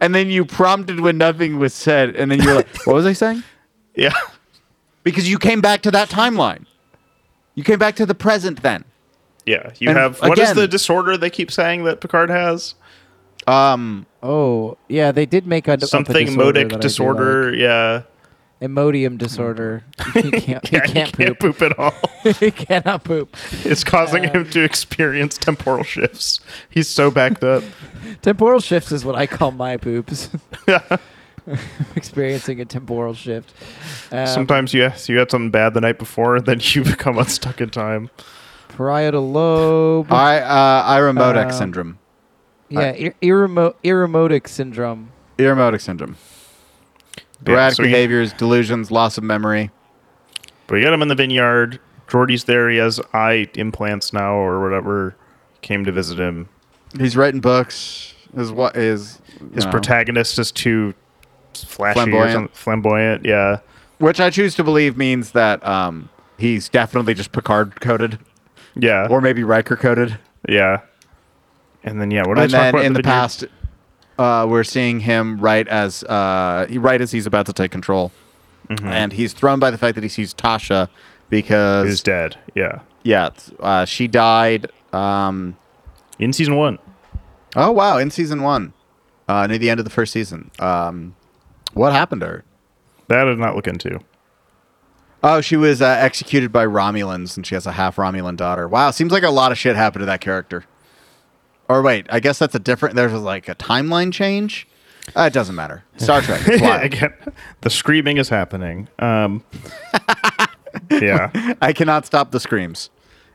and 0.00 0.14
then 0.14 0.28
you 0.30 0.44
prompted 0.44 1.00
when 1.00 1.18
nothing 1.18 1.58
was 1.58 1.74
said, 1.74 2.14
and 2.14 2.30
then 2.30 2.40
you 2.40 2.48
were 2.48 2.54
like, 2.54 2.86
"What 2.86 2.94
was 2.94 3.06
I 3.06 3.14
saying?" 3.14 3.42
Yeah. 3.96 4.12
Because 5.02 5.28
you 5.28 5.38
came 5.40 5.60
back 5.60 5.82
to 5.82 5.90
that 5.90 6.08
timeline. 6.08 6.66
You 7.56 7.64
came 7.64 7.78
back 7.80 7.96
to 7.96 8.06
the 8.06 8.14
present 8.14 8.62
then. 8.62 8.84
Yeah. 9.44 9.72
You 9.80 9.88
And 9.88 9.98
have, 9.98 10.20
what 10.20 10.38
is 10.38 10.50
again- 10.50 10.56
the 10.56 10.68
disorder 10.68 11.16
they 11.16 11.30
keep 11.30 11.50
saying 11.50 11.82
that 11.84 12.00
Picard 12.00 12.30
has? 12.30 12.74
Um, 13.46 14.06
Oh, 14.22 14.76
yeah, 14.88 15.10
they 15.10 15.26
did 15.26 15.46
make 15.46 15.66
a, 15.66 15.80
Something 15.84 16.36
modic 16.36 16.68
disorder. 16.80 17.52
Yeah. 17.54 18.02
like. 18.60 18.70
Imodium 18.70 19.18
disorder. 19.18 19.82
He 20.14 20.30
can't, 20.30 20.68
he 20.68 20.78
can't 20.78 20.86
he 20.86 21.02
can't 21.24 21.38
poop. 21.38 21.58
poop 21.58 21.62
at 21.62 21.78
all. 21.78 21.94
he 22.38 22.52
cannot 22.52 23.02
poop. 23.02 23.36
It's 23.64 23.82
causing 23.82 24.22
him 24.22 24.48
to 24.50 24.62
experience 24.62 25.36
temporal 25.36 25.82
shifts. 25.82 26.38
He's 26.70 26.86
so 26.88 27.10
backed 27.10 27.42
up. 27.42 27.64
Temporal 28.22 28.60
shifts 28.60 28.92
is 28.92 29.04
what 29.04 29.16
I 29.16 29.26
call 29.26 29.50
my 29.50 29.76
poops. 29.76 30.30
Yeah. 30.68 30.96
Experiencing 31.96 32.60
a 32.60 32.64
temporal 32.64 33.14
shift. 33.14 33.52
Um, 34.12 34.26
Sometimes 34.28 34.72
you 34.72 34.92
you 35.06 35.18
had 35.18 35.30
something 35.30 35.50
bad 35.50 35.74
the 35.74 35.80
night 35.80 35.98
before, 35.98 36.40
then 36.40 36.60
you 36.62 36.84
become 36.84 37.18
unstuck 37.18 37.60
in 37.60 37.70
time. 37.70 38.10
parietal 38.68 39.28
lobe. 39.28 40.12
I 40.12 40.38
uh, 40.38 40.96
Irumodic 40.98 41.46
Um, 41.46 41.52
syndrome. 41.52 41.98
Yeah, 42.80 42.92
ir- 42.92 43.14
irremo- 43.22 43.74
irremotic 43.82 44.48
syndrome. 44.48 45.10
Irumodic 45.38 45.80
syndrome. 45.80 46.16
Yeah, 47.46 47.54
Erratic 47.54 47.76
so 47.76 47.82
he- 47.82 47.88
behaviors, 47.90 48.32
delusions, 48.32 48.90
loss 48.90 49.18
of 49.18 49.24
memory. 49.24 49.70
But 50.66 50.74
we 50.74 50.80
get 50.82 50.92
him 50.92 51.02
in 51.02 51.08
the 51.08 51.14
vineyard. 51.14 51.80
Geordi's 52.08 52.44
there. 52.44 52.68
He 52.70 52.76
has 52.78 53.00
eye 53.12 53.48
implants 53.54 54.12
now 54.12 54.34
or 54.34 54.62
whatever. 54.62 55.16
Came 55.62 55.84
to 55.84 55.92
visit 55.92 56.18
him. 56.18 56.48
He's 56.98 57.16
writing 57.16 57.40
books. 57.40 58.14
Is 58.34 58.50
what 58.52 58.76
is 58.76 59.20
His 59.54 59.66
protagonist 59.66 60.38
is 60.38 60.50
too 60.52 60.94
flashy 61.54 61.90
or 62.00 62.04
Flamboyant. 62.04 62.32
something. 62.32 62.54
flamboyant. 62.54 63.24
Yeah. 63.26 63.58
which 63.98 64.20
I 64.20 64.30
choose 64.30 64.54
to 64.56 64.64
believe 64.64 64.96
means 64.96 65.30
that 65.32 65.64
um, 65.66 66.08
he's 66.38 66.68
definitely 66.68 67.14
just 67.14 67.30
Picard 67.32 67.80
coded, 67.80 68.18
Yeah. 68.74 69.06
or 69.10 69.20
maybe 69.20 69.44
Riker 69.44 69.76
coded. 69.76 70.18
yeah. 70.48 70.80
And 71.84 72.00
then 72.00 72.10
yeah, 72.10 72.22
what 72.26 72.36
did 72.36 72.44
and 72.44 72.54
I 72.54 72.56
talk 72.56 72.62
then 72.62 72.74
about 72.74 72.84
in 72.84 72.92
the 72.92 73.02
past, 73.02 73.44
uh, 74.18 74.46
we're 74.48 74.64
seeing 74.64 75.00
him 75.00 75.40
right 75.40 75.66
as 75.66 76.04
uh, 76.04 76.66
right 76.70 77.00
as 77.00 77.10
he's 77.12 77.26
about 77.26 77.46
to 77.46 77.52
take 77.52 77.70
control, 77.72 78.12
Mm-hmm. 78.68 78.86
and 78.86 79.12
he's 79.12 79.32
thrown 79.32 79.58
by 79.58 79.70
the 79.70 79.76
fact 79.78 79.96
that 79.96 80.04
he 80.04 80.08
sees 80.08 80.32
Tasha 80.32 80.88
because 81.28 81.88
He's 81.88 82.02
dead. 82.02 82.38
Yeah. 82.54 82.80
yeah, 83.02 83.30
uh, 83.58 83.84
she 83.84 84.06
died. 84.06 84.70
Um, 84.92 85.56
In 86.20 86.32
season 86.32 86.56
one. 86.56 86.78
oh 87.56 87.72
wow, 87.72 87.98
in 87.98 88.10
season 88.10 88.42
one, 88.42 88.72
uh, 89.28 89.46
near 89.48 89.58
the 89.58 89.68
end 89.70 89.80
of 89.80 89.84
the 89.84 89.90
first 89.90 90.12
season. 90.12 90.50
Um, 90.60 91.16
what 91.74 91.92
happened 91.92 92.20
to 92.20 92.26
her? 92.28 92.44
That 93.08 93.18
I 93.18 93.24
did 93.24 93.38
not 93.38 93.56
look 93.56 93.66
into. 93.66 93.98
Oh, 95.24 95.40
she 95.40 95.56
was 95.56 95.80
uh, 95.82 95.86
executed 95.86 96.52
by 96.52 96.64
Romulans, 96.66 97.36
and 97.36 97.46
she 97.46 97.54
has 97.54 97.66
a 97.66 97.72
half 97.72 97.96
Romulan 97.96 98.36
daughter. 98.36 98.68
Wow, 98.68 98.90
seems 98.92 99.10
like 99.12 99.22
a 99.22 99.30
lot 99.30 99.52
of 99.52 99.58
shit 99.58 99.74
happened 99.76 100.02
to 100.02 100.06
that 100.06 100.20
character. 100.20 100.64
Or 101.68 101.82
wait, 101.82 102.06
I 102.10 102.20
guess 102.20 102.38
that's 102.38 102.54
a 102.54 102.58
different. 102.58 102.96
There's 102.96 103.12
like 103.12 103.48
a 103.48 103.54
timeline 103.54 104.12
change. 104.12 104.66
Uh, 105.16 105.22
it 105.22 105.32
doesn't 105.32 105.54
matter. 105.54 105.84
Star 105.96 106.22
Trek. 106.22 106.46
Wild. 106.60 106.82
Again, 106.82 107.12
the 107.62 107.70
screaming 107.70 108.18
is 108.18 108.28
happening. 108.28 108.88
Um, 108.98 109.42
yeah. 110.90 111.54
I 111.60 111.72
cannot 111.72 112.06
stop 112.06 112.30
the 112.30 112.40
screams. 112.40 112.90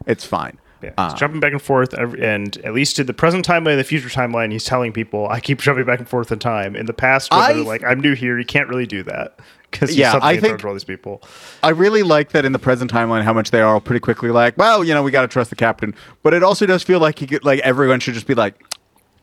It's 0.05 0.23
fine. 0.25 0.59
Yeah, 0.83 0.91
Uh, 0.97 1.15
jumping 1.15 1.39
back 1.39 1.53
and 1.53 1.61
forth, 1.61 1.93
and 1.93 2.55
at 2.63 2.73
least 2.73 2.99
in 2.99 3.07
the 3.07 3.13
present 3.13 3.47
timeline 3.47 3.71
and 3.71 3.79
the 3.79 3.83
future 3.83 4.09
timeline, 4.09 4.51
he's 4.51 4.63
telling 4.65 4.91
people, 4.93 5.27
"I 5.27 5.39
keep 5.39 5.59
jumping 5.59 5.85
back 5.85 5.97
and 5.99 6.07
forth 6.07 6.31
in 6.31 6.37
time." 6.39 6.75
In 6.75 6.85
the 6.85 6.93
past, 6.93 7.31
when 7.31 7.39
I- 7.39 7.53
they're 7.53 7.63
like, 7.63 7.83
"I'm 7.83 7.99
new 7.99 8.13
here," 8.13 8.37
you 8.37 8.45
can't 8.45 8.67
really 8.69 8.85
do 8.85 9.01
that 9.03 9.39
because 9.71 9.95
Yeah, 9.97 10.19
I 10.21 10.37
think- 10.37 10.63
all 10.63 10.73
these 10.73 10.83
people. 10.83 11.23
I 11.63 11.69
really 11.69 12.03
like 12.03 12.29
that 12.33 12.45
in 12.45 12.51
the 12.51 12.59
present 12.59 12.91
timeline 12.93 13.23
how 13.23 13.33
much 13.33 13.49
they 13.51 13.61
are 13.61 13.79
pretty 13.79 13.99
quickly 14.01 14.29
like, 14.29 14.55
well, 14.57 14.83
you 14.83 14.93
know, 14.93 15.01
we 15.01 15.09
got 15.11 15.21
to 15.21 15.27
trust 15.27 15.49
the 15.49 15.55
captain. 15.55 15.95
But 16.21 16.33
it 16.35 16.43
also 16.43 16.65
does 16.67 16.83
feel 16.83 16.99
like 16.99 17.17
he 17.19 17.25
could, 17.27 17.43
like 17.43 17.59
everyone 17.61 17.99
should 17.99 18.13
just 18.13 18.27
be 18.27 18.35
like, 18.35 18.53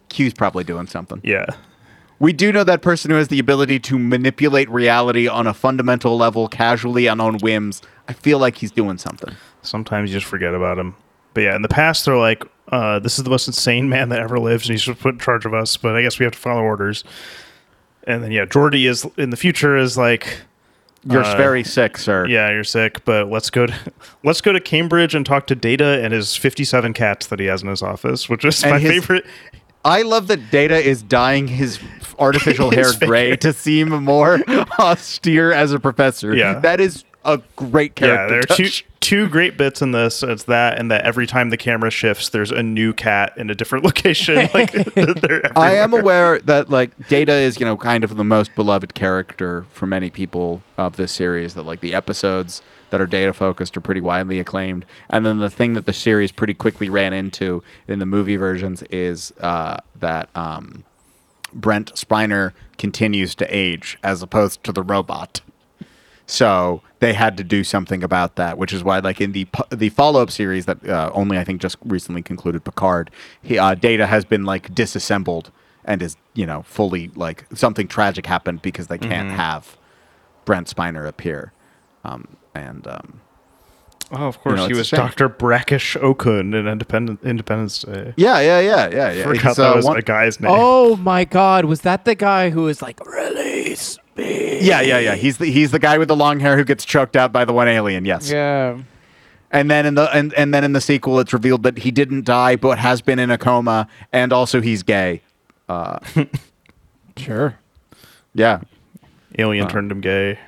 Q's 0.09 0.35
probably 0.35 0.64
doing 0.64 0.86
something. 0.89 1.20
Yeah, 1.24 1.47
We 2.20 2.32
do 2.32 2.52
know 2.52 2.62
that 2.64 2.81
person 2.81 3.10
who 3.10 3.16
has 3.16 3.28
the 3.28 3.39
ability 3.40 3.81
to 3.81 3.98
manipulate 3.98 4.70
reality 4.70 5.26
on 5.28 5.47
a 5.48 5.52
fundamental 5.55 6.16
level, 6.16 6.47
casually 6.48 7.06
and 7.09 7.20
on 7.20 7.39
whims. 7.39 7.82
I 8.09 8.12
feel 8.12 8.39
like 8.39 8.56
he's 8.56 8.70
doing 8.70 8.98
something. 8.98 9.35
sometimes 9.62 10.10
you 10.10 10.16
just 10.18 10.26
forget 10.31 10.52
about 10.55 10.78
him. 10.78 10.94
But 11.35 11.43
yeah, 11.43 11.56
in 11.56 11.62
the 11.62 11.69
past, 11.69 12.05
they're 12.05 12.16
like, 12.16 12.44
uh, 12.73 12.98
"This 13.01 13.19
is 13.19 13.24
the 13.24 13.31
most 13.31 13.47
insane 13.47 13.89
man 13.89 14.09
that 14.11 14.20
ever 14.20 14.39
lived, 14.39 14.65
and 14.66 14.70
he's 14.73 14.82
just 14.82 15.01
put 15.01 15.15
in 15.15 15.20
charge 15.20 15.44
of 15.44 15.52
us." 15.55 15.77
But 15.77 15.97
I 15.97 16.02
guess 16.02 16.19
we 16.19 16.24
have 16.24 16.32
to 16.32 16.39
follow 16.39 16.62
orders. 16.62 17.05
And 18.06 18.23
then 18.23 18.31
yeah, 18.32 18.44
Geordi 18.44 18.89
is 18.89 19.06
in 19.16 19.31
the 19.31 19.36
future 19.36 19.77
is 19.77 19.97
like, 19.98 20.43
You're 21.09 21.23
Uh, 21.24 21.36
very 21.36 21.65
sick, 21.65 21.98
sir. 21.98 22.27
"Yeah, 22.27 22.51
you're 22.51 22.65
sick, 22.65 23.05
but 23.05 23.28
let's 23.31 23.51
go 23.51 23.66
to 23.66 23.74
let's 24.24 24.40
go 24.40 24.52
to 24.52 24.61
Cambridge 24.61 25.15
and 25.15 25.27
talk 25.27 25.47
to 25.48 25.55
Data 25.55 26.01
and 26.02 26.12
his 26.15 26.36
57 26.36 26.93
cats 26.94 27.27
that 27.27 27.39
he 27.40 27.47
has 27.47 27.62
in 27.62 27.69
his 27.69 27.82
office, 27.82 28.28
which 28.28 28.44
is 28.44 28.62
And 28.62 28.73
my 28.73 28.78
his- 28.78 28.90
favorite." 28.90 29.27
I 29.86 30.01
love 30.01 30.28
that 30.28 30.51
Data 30.51 30.77
is 30.77 31.02
dyeing 31.02 31.47
his 31.47 31.78
artificial 32.19 32.70
hair 32.73 32.85
His 32.85 32.94
fake 32.97 33.06
gray 33.09 33.36
to 33.36 33.52
seem 33.52 33.90
more 33.90 34.39
austere 34.78 35.52
as 35.52 35.73
a 35.73 35.78
professor. 35.78 36.35
Yeah. 36.35 36.59
That 36.61 36.81
is 36.81 37.05
a 37.23 37.43
great 37.56 37.94
character. 37.94 38.23
Yeah, 38.24 38.28
character. 38.28 38.28
there 38.28 38.39
are 38.55 38.56
two 38.56 38.65
touch. 38.65 38.85
two 38.94 38.94
great 39.28 39.56
bits 39.56 39.82
in 39.82 39.93
this. 39.93 40.22
It's 40.22 40.44
that 40.44 40.78
and 40.78 40.90
that 40.90 41.02
every 41.02 41.26
time 41.26 41.51
the 41.51 41.56
camera 41.56 41.90
shifts, 41.90 42.31
there's 42.31 42.51
a 42.51 42.62
new 42.62 42.93
cat 42.93 43.32
in 43.36 43.51
a 43.51 43.55
different 43.55 43.85
location. 43.85 44.48
Like 44.55 44.72
they're 44.94 45.51
I 45.59 45.74
am 45.76 45.93
aware 45.93 46.39
that 46.40 46.70
like 46.70 47.09
Data 47.09 47.32
is, 47.32 47.59
you 47.59 47.66
know, 47.66 47.76
kind 47.76 48.05
of 48.05 48.16
the 48.16 48.24
most 48.24 48.55
beloved 48.55 48.94
character 48.94 49.66
for 49.72 49.86
many 49.86 50.10
people 50.10 50.62
of 50.76 50.97
this 50.97 51.10
series. 51.12 51.55
That 51.55 51.64
like 51.64 51.81
the 51.81 51.94
episodes 51.94 52.62
that 52.90 53.01
are 53.01 53.06
Data 53.06 53.32
focused 53.32 53.76
are 53.76 53.81
pretty 53.81 54.01
widely 54.01 54.39
acclaimed, 54.39 54.85
and 55.10 55.26
then 55.26 55.39
the 55.39 55.51
thing 55.51 55.74
that 55.74 55.86
the 55.86 55.93
series 55.93 56.31
pretty 56.31 56.55
quickly 56.55 56.89
ran 56.89 57.12
into 57.12 57.62
in 57.89 57.98
the 57.98 58.06
movie 58.06 58.36
versions 58.36 58.82
is 58.85 59.32
uh, 59.40 59.78
that 59.97 60.28
um, 60.36 60.85
Brent 61.52 61.94
Spiner 61.94 62.52
continues 62.78 63.35
to 63.36 63.47
age 63.47 63.98
as 64.02 64.22
opposed 64.22 64.62
to 64.64 64.72
the 64.72 64.82
robot. 64.82 65.40
So 66.26 66.80
they 67.01 67.12
had 67.12 67.36
to 67.36 67.44
do 67.44 67.64
something 67.64 68.02
about 68.02 68.36
that, 68.36 68.56
which 68.56 68.72
is 68.72 68.82
why, 68.82 68.98
like 69.01 69.20
in 69.20 69.32
the 69.32 69.46
the 69.70 69.90
follow 69.90 70.22
up 70.22 70.30
series 70.30 70.66
that 70.66 70.86
uh, 70.88 71.10
only 71.12 71.38
I 71.38 71.44
think 71.44 71.60
just 71.60 71.76
recently 71.84 72.22
concluded, 72.22 72.64
Picard, 72.64 73.10
he, 73.42 73.59
uh, 73.59 73.74
Data 73.74 74.06
has 74.06 74.24
been 74.24 74.44
like 74.44 74.74
disassembled 74.74 75.51
and 75.84 76.02
is 76.02 76.16
you 76.32 76.46
know 76.46 76.62
fully 76.62 77.09
like 77.14 77.44
something 77.55 77.88
tragic 77.88 78.26
happened 78.26 78.62
because 78.62 78.86
they 78.86 78.98
can't 78.98 79.30
have 79.30 79.76
Brent 80.46 80.74
Spiner 80.74 81.06
appear, 81.06 81.52
um, 82.05 82.26
and 82.55 82.86
um, 82.86 83.20
Oh, 84.10 84.26
of 84.26 84.40
course, 84.40 84.56
know, 84.59 84.66
he 84.66 84.74
was. 84.74 84.90
Doctor 84.90 85.28
Brackish 85.28 85.96
Okun 85.96 86.55
in 86.55 86.66
Independence 86.68 87.22
Independence 87.24 87.82
Day. 87.82 88.14
yeah, 88.16 88.40
yeah, 88.40 88.60
yeah, 88.60 88.88
yeah, 88.88 89.12
yeah. 89.12 89.24
Forgot 89.24 89.44
It's, 89.46 89.56
that 89.56 89.72
uh, 89.72 89.76
was 89.76 89.84
one- 89.84 89.98
a 89.98 90.02
guy's 90.02 90.40
name. 90.40 90.52
Oh 90.55 90.96
my 90.96 91.24
God! 91.24 91.64
Was 91.64 91.82
that 91.82 92.05
the 92.05 92.14
guy 92.14 92.51
who 92.51 92.62
was 92.62 92.80
like, 92.80 93.05
"Release 93.06 93.98
me"? 94.16 94.61
yeah, 94.61 94.81
yeah, 94.81 94.99
yeah. 94.99 95.15
He's 95.15 95.39
the 95.39 95.47
he's 95.51 95.70
the 95.70 95.78
guy 95.78 95.99
with 95.99 96.09
the 96.09 96.16
long 96.16 96.41
hair 96.41 96.57
who 96.57 96.65
gets 96.65 96.85
choked 96.85 97.16
out 97.16 97.32
by 97.32 97.45
the 97.45 97.53
one 97.53 97.69
alien. 97.69 98.05
Yes. 98.05 98.31
Yeah. 98.31 98.78
And 99.51 99.70
then 99.70 99.86
in 99.86 99.95
the 99.95 100.12
and, 100.15 100.32
and 100.35 100.53
then 100.53 100.65
in 100.65 100.73
the 100.73 100.81
sequel, 100.81 101.20
it's 101.20 101.32
revealed 101.32 101.62
that 101.62 101.78
he 101.78 101.91
didn't 101.91 102.24
die, 102.24 102.57
but 102.57 102.78
has 102.78 103.01
been 103.01 103.19
in 103.20 103.31
a 103.31 103.39
coma, 103.39 103.86
and 104.12 104.32
also 104.32 104.61
he's 104.61 104.82
gay. 104.82 105.23
Sure. 107.16 107.57
Yeah. 108.35 108.61
Alien 109.39 109.69
turned 109.69 109.91
him 109.93 110.01
gay. 110.01 110.39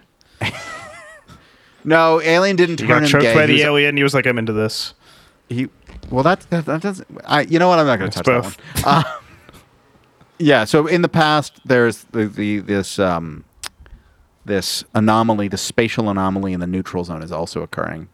No, 1.85 2.21
Alien 2.21 2.57
didn't 2.57 2.81
He 2.81 2.87
turn 2.87 3.03
got 3.03 3.03
him 3.05 3.09
choked 3.09 3.23
gay. 3.23 3.35
by 3.35 3.41
He 3.43 3.47
the 3.47 3.53
was- 3.55 3.63
alien. 3.63 3.97
He 3.97 4.03
was 4.03 4.13
like, 4.15 4.27
"I'm 4.27 4.39
into 4.39 4.53
this." 4.53 4.95
He, 5.49 5.69
well, 6.11 6.25
that, 6.25 6.41
that 6.51 6.67
that 6.67 6.83
doesn't. 6.83 7.07
I, 7.25 7.43
you 7.43 7.61
know 7.61 7.69
what? 7.69 7.79
I'm 7.79 7.87
not 7.87 8.01
going 8.01 8.11
to 8.11 8.17
touch 8.17 8.27
both. 8.27 8.57
that 8.57 8.85
one. 8.85 9.05
Uh, 9.05 9.19
yeah. 10.39 10.65
So 10.65 10.89
in 10.89 11.03
the 11.03 11.09
past, 11.09 11.61
there's 11.65 12.03
the, 12.11 12.27
the 12.27 12.59
this 12.59 12.99
um 12.99 13.45
this 14.47 14.85
anomaly, 14.95 15.49
the 15.49 15.57
spatial 15.57 16.09
anomaly 16.09 16.53
in 16.53 16.61
the 16.61 16.67
neutral 16.67 17.05
zone 17.05 17.23
is 17.23 17.33
also 17.33 17.63
occurring, 17.63 18.09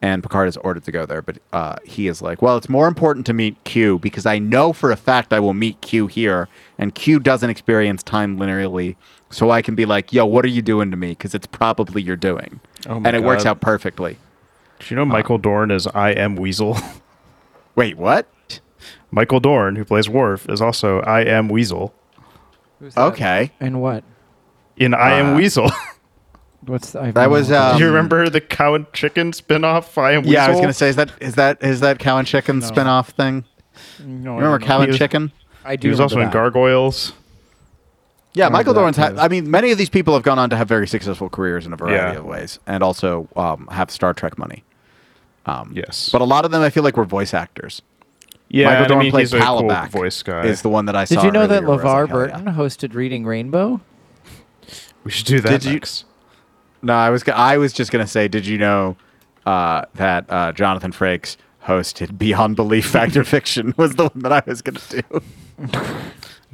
and 0.00 0.22
Picard 0.22 0.48
is 0.48 0.56
ordered 0.58 0.84
to 0.84 0.92
go 0.92 1.06
there. 1.06 1.22
But 1.22 1.38
uh, 1.52 1.76
he 1.84 2.08
is 2.08 2.22
like, 2.22 2.42
well, 2.42 2.56
it's 2.56 2.68
more 2.68 2.88
important 2.88 3.26
to 3.26 3.32
meet 3.32 3.62
Q 3.64 3.98
because 3.98 4.26
I 4.26 4.38
know 4.38 4.72
for 4.72 4.90
a 4.90 4.96
fact 4.96 5.32
I 5.32 5.40
will 5.40 5.54
meet 5.54 5.80
Q 5.80 6.06
here, 6.06 6.48
and 6.78 6.94
Q 6.94 7.18
doesn't 7.18 7.50
experience 7.50 8.02
time 8.02 8.38
linearly, 8.38 8.96
so 9.30 9.50
I 9.50 9.62
can 9.62 9.74
be 9.74 9.86
like, 9.86 10.12
yo, 10.12 10.26
what 10.26 10.44
are 10.44 10.48
you 10.48 10.62
doing 10.62 10.90
to 10.90 10.96
me? 10.96 11.10
Because 11.10 11.34
it's 11.34 11.46
probably 11.46 12.02
you're 12.02 12.16
doing, 12.16 12.60
Oh 12.86 13.00
my 13.00 13.08
and 13.08 13.16
it 13.16 13.22
works 13.22 13.46
out 13.46 13.60
perfectly. 13.60 14.18
Do 14.78 14.86
you 14.88 14.96
know 14.96 15.04
Michael 15.04 15.38
Dorn 15.38 15.70
is 15.70 15.86
I 15.88 16.10
am 16.10 16.36
Weasel? 16.36 16.76
Wait, 17.74 17.96
what? 17.96 18.26
Michael 19.10 19.40
Dorn, 19.40 19.76
who 19.76 19.84
plays 19.84 20.08
Worf, 20.08 20.48
is 20.48 20.60
also 20.60 21.00
I 21.00 21.20
am 21.20 21.48
Weasel 21.48 21.94
Who's 22.82 22.94
that? 22.94 23.12
Okay. 23.12 23.52
And 23.60 23.80
what? 23.80 24.02
In 24.76 24.94
I 24.94 25.12
am 25.18 25.34
Uh, 25.34 25.36
Weasel. 25.36 25.70
What's 26.66 26.92
the, 26.92 27.00
I've 27.02 27.14
That 27.14 27.28
was, 27.30 27.50
um, 27.50 27.76
Do 27.76 27.82
you 27.84 27.88
remember 27.90 28.28
the 28.28 28.40
cow 28.40 28.74
and 28.74 28.90
chicken 28.92 29.32
spin-off? 29.32 29.98
I 29.98 30.12
am 30.12 30.22
Weasel. 30.22 30.32
Yeah, 30.34 30.46
I 30.46 30.50
was 30.50 30.60
gonna 30.60 30.72
say 30.72 30.88
is 30.88 30.96
that 30.96 31.10
is 31.20 31.34
that 31.34 31.62
is 31.62 31.80
that 31.80 31.98
cow 31.98 32.18
and 32.18 32.26
chicken 32.28 32.62
spin-off 32.62 33.10
thing? 33.10 33.44
No, 33.98 34.36
remember 34.36 34.58
don't 34.58 34.66
cow 34.68 34.76
He 34.78 34.82
and 34.84 34.88
was- 34.90 34.98
chicken? 34.98 35.32
I 35.64 35.76
do. 35.76 35.88
He 35.88 35.90
was 35.90 36.00
also 36.00 36.20
in. 36.20 36.30
Gargoyles. 36.30 37.12
Yeah, 38.34 38.44
remember 38.44 38.58
Michael 38.58 38.74
that 38.74 38.80
Dorn's. 38.80 38.96
had 38.96 39.10
too. 39.16 39.18
I 39.20 39.28
mean, 39.28 39.50
many 39.50 39.70
of 39.72 39.78
these 39.78 39.90
people 39.90 40.14
have 40.14 40.22
gone 40.22 40.38
on 40.38 40.50
to 40.50 40.56
have 40.56 40.66
very 40.68 40.86
successful 40.88 41.28
careers 41.28 41.66
in 41.66 41.72
a 41.72 41.76
variety 41.76 42.14
Yeah. 42.14 42.18
of 42.18 42.24
ways, 42.24 42.58
and 42.66 42.82
also 42.82 43.28
um, 43.36 43.68
have 43.70 43.90
Star 43.90 44.14
Trek 44.14 44.38
money. 44.38 44.64
Um, 45.46 45.72
Yes. 45.74 46.08
but 46.10 46.20
a 46.20 46.24
lot 46.24 46.44
of 46.44 46.50
them 46.52 46.62
I 46.62 46.70
feel 46.70 46.82
like 46.84 46.96
were 46.96 47.04
voice 47.04 47.34
actors. 47.34 47.82
Yeah, 48.48 48.66
Michael 48.68 48.84
I 48.84 48.88
Dorn 48.88 49.00
mean, 49.00 49.10
played 49.10 49.20
he's 49.22 49.34
a 49.34 49.40
cool 49.40 49.68
voice 49.90 50.22
guy. 50.22 50.44
Is 50.46 50.62
the 50.62 50.68
one 50.68 50.86
that 50.86 50.94
I 50.96 51.04
saw. 51.04 51.16
Did 51.16 51.24
you 51.24 51.30
know 51.32 51.46
that 51.46 51.62
earlier 51.64 51.76
where 51.76 51.86
I 51.86 52.02
was 52.02 52.08
LeVar 52.10 52.10
like, 52.10 52.30
hell 52.30 52.40
yeah. 52.40 52.42
Burton 52.44 52.54
hosted 52.54 52.94
Reading 52.94 53.24
Rainbow? 53.26 53.80
We 55.04 55.10
should 55.10 55.26
do 55.26 55.40
that 55.40 55.60
Did 55.62 55.64
you- 55.64 55.80
No, 56.82 56.94
I 56.94 57.10
was. 57.10 57.22
I 57.28 57.56
was 57.58 57.72
just 57.72 57.90
gonna 57.92 58.06
say. 58.06 58.28
Did 58.28 58.46
you 58.46 58.58
know 58.58 58.96
uh, 59.46 59.84
that 59.94 60.26
uh, 60.28 60.52
Jonathan 60.52 60.92
Frakes 60.92 61.36
hosted 61.66 62.18
Beyond 62.18 62.56
Belief 62.56 62.86
Fact 62.90 63.16
or 63.16 63.24
Fiction 63.24 63.74
was 63.76 63.94
the 63.96 64.04
one 64.08 64.20
that 64.22 64.32
I 64.32 64.42
was 64.46 64.62
gonna 64.62 64.80
do. 64.88 65.02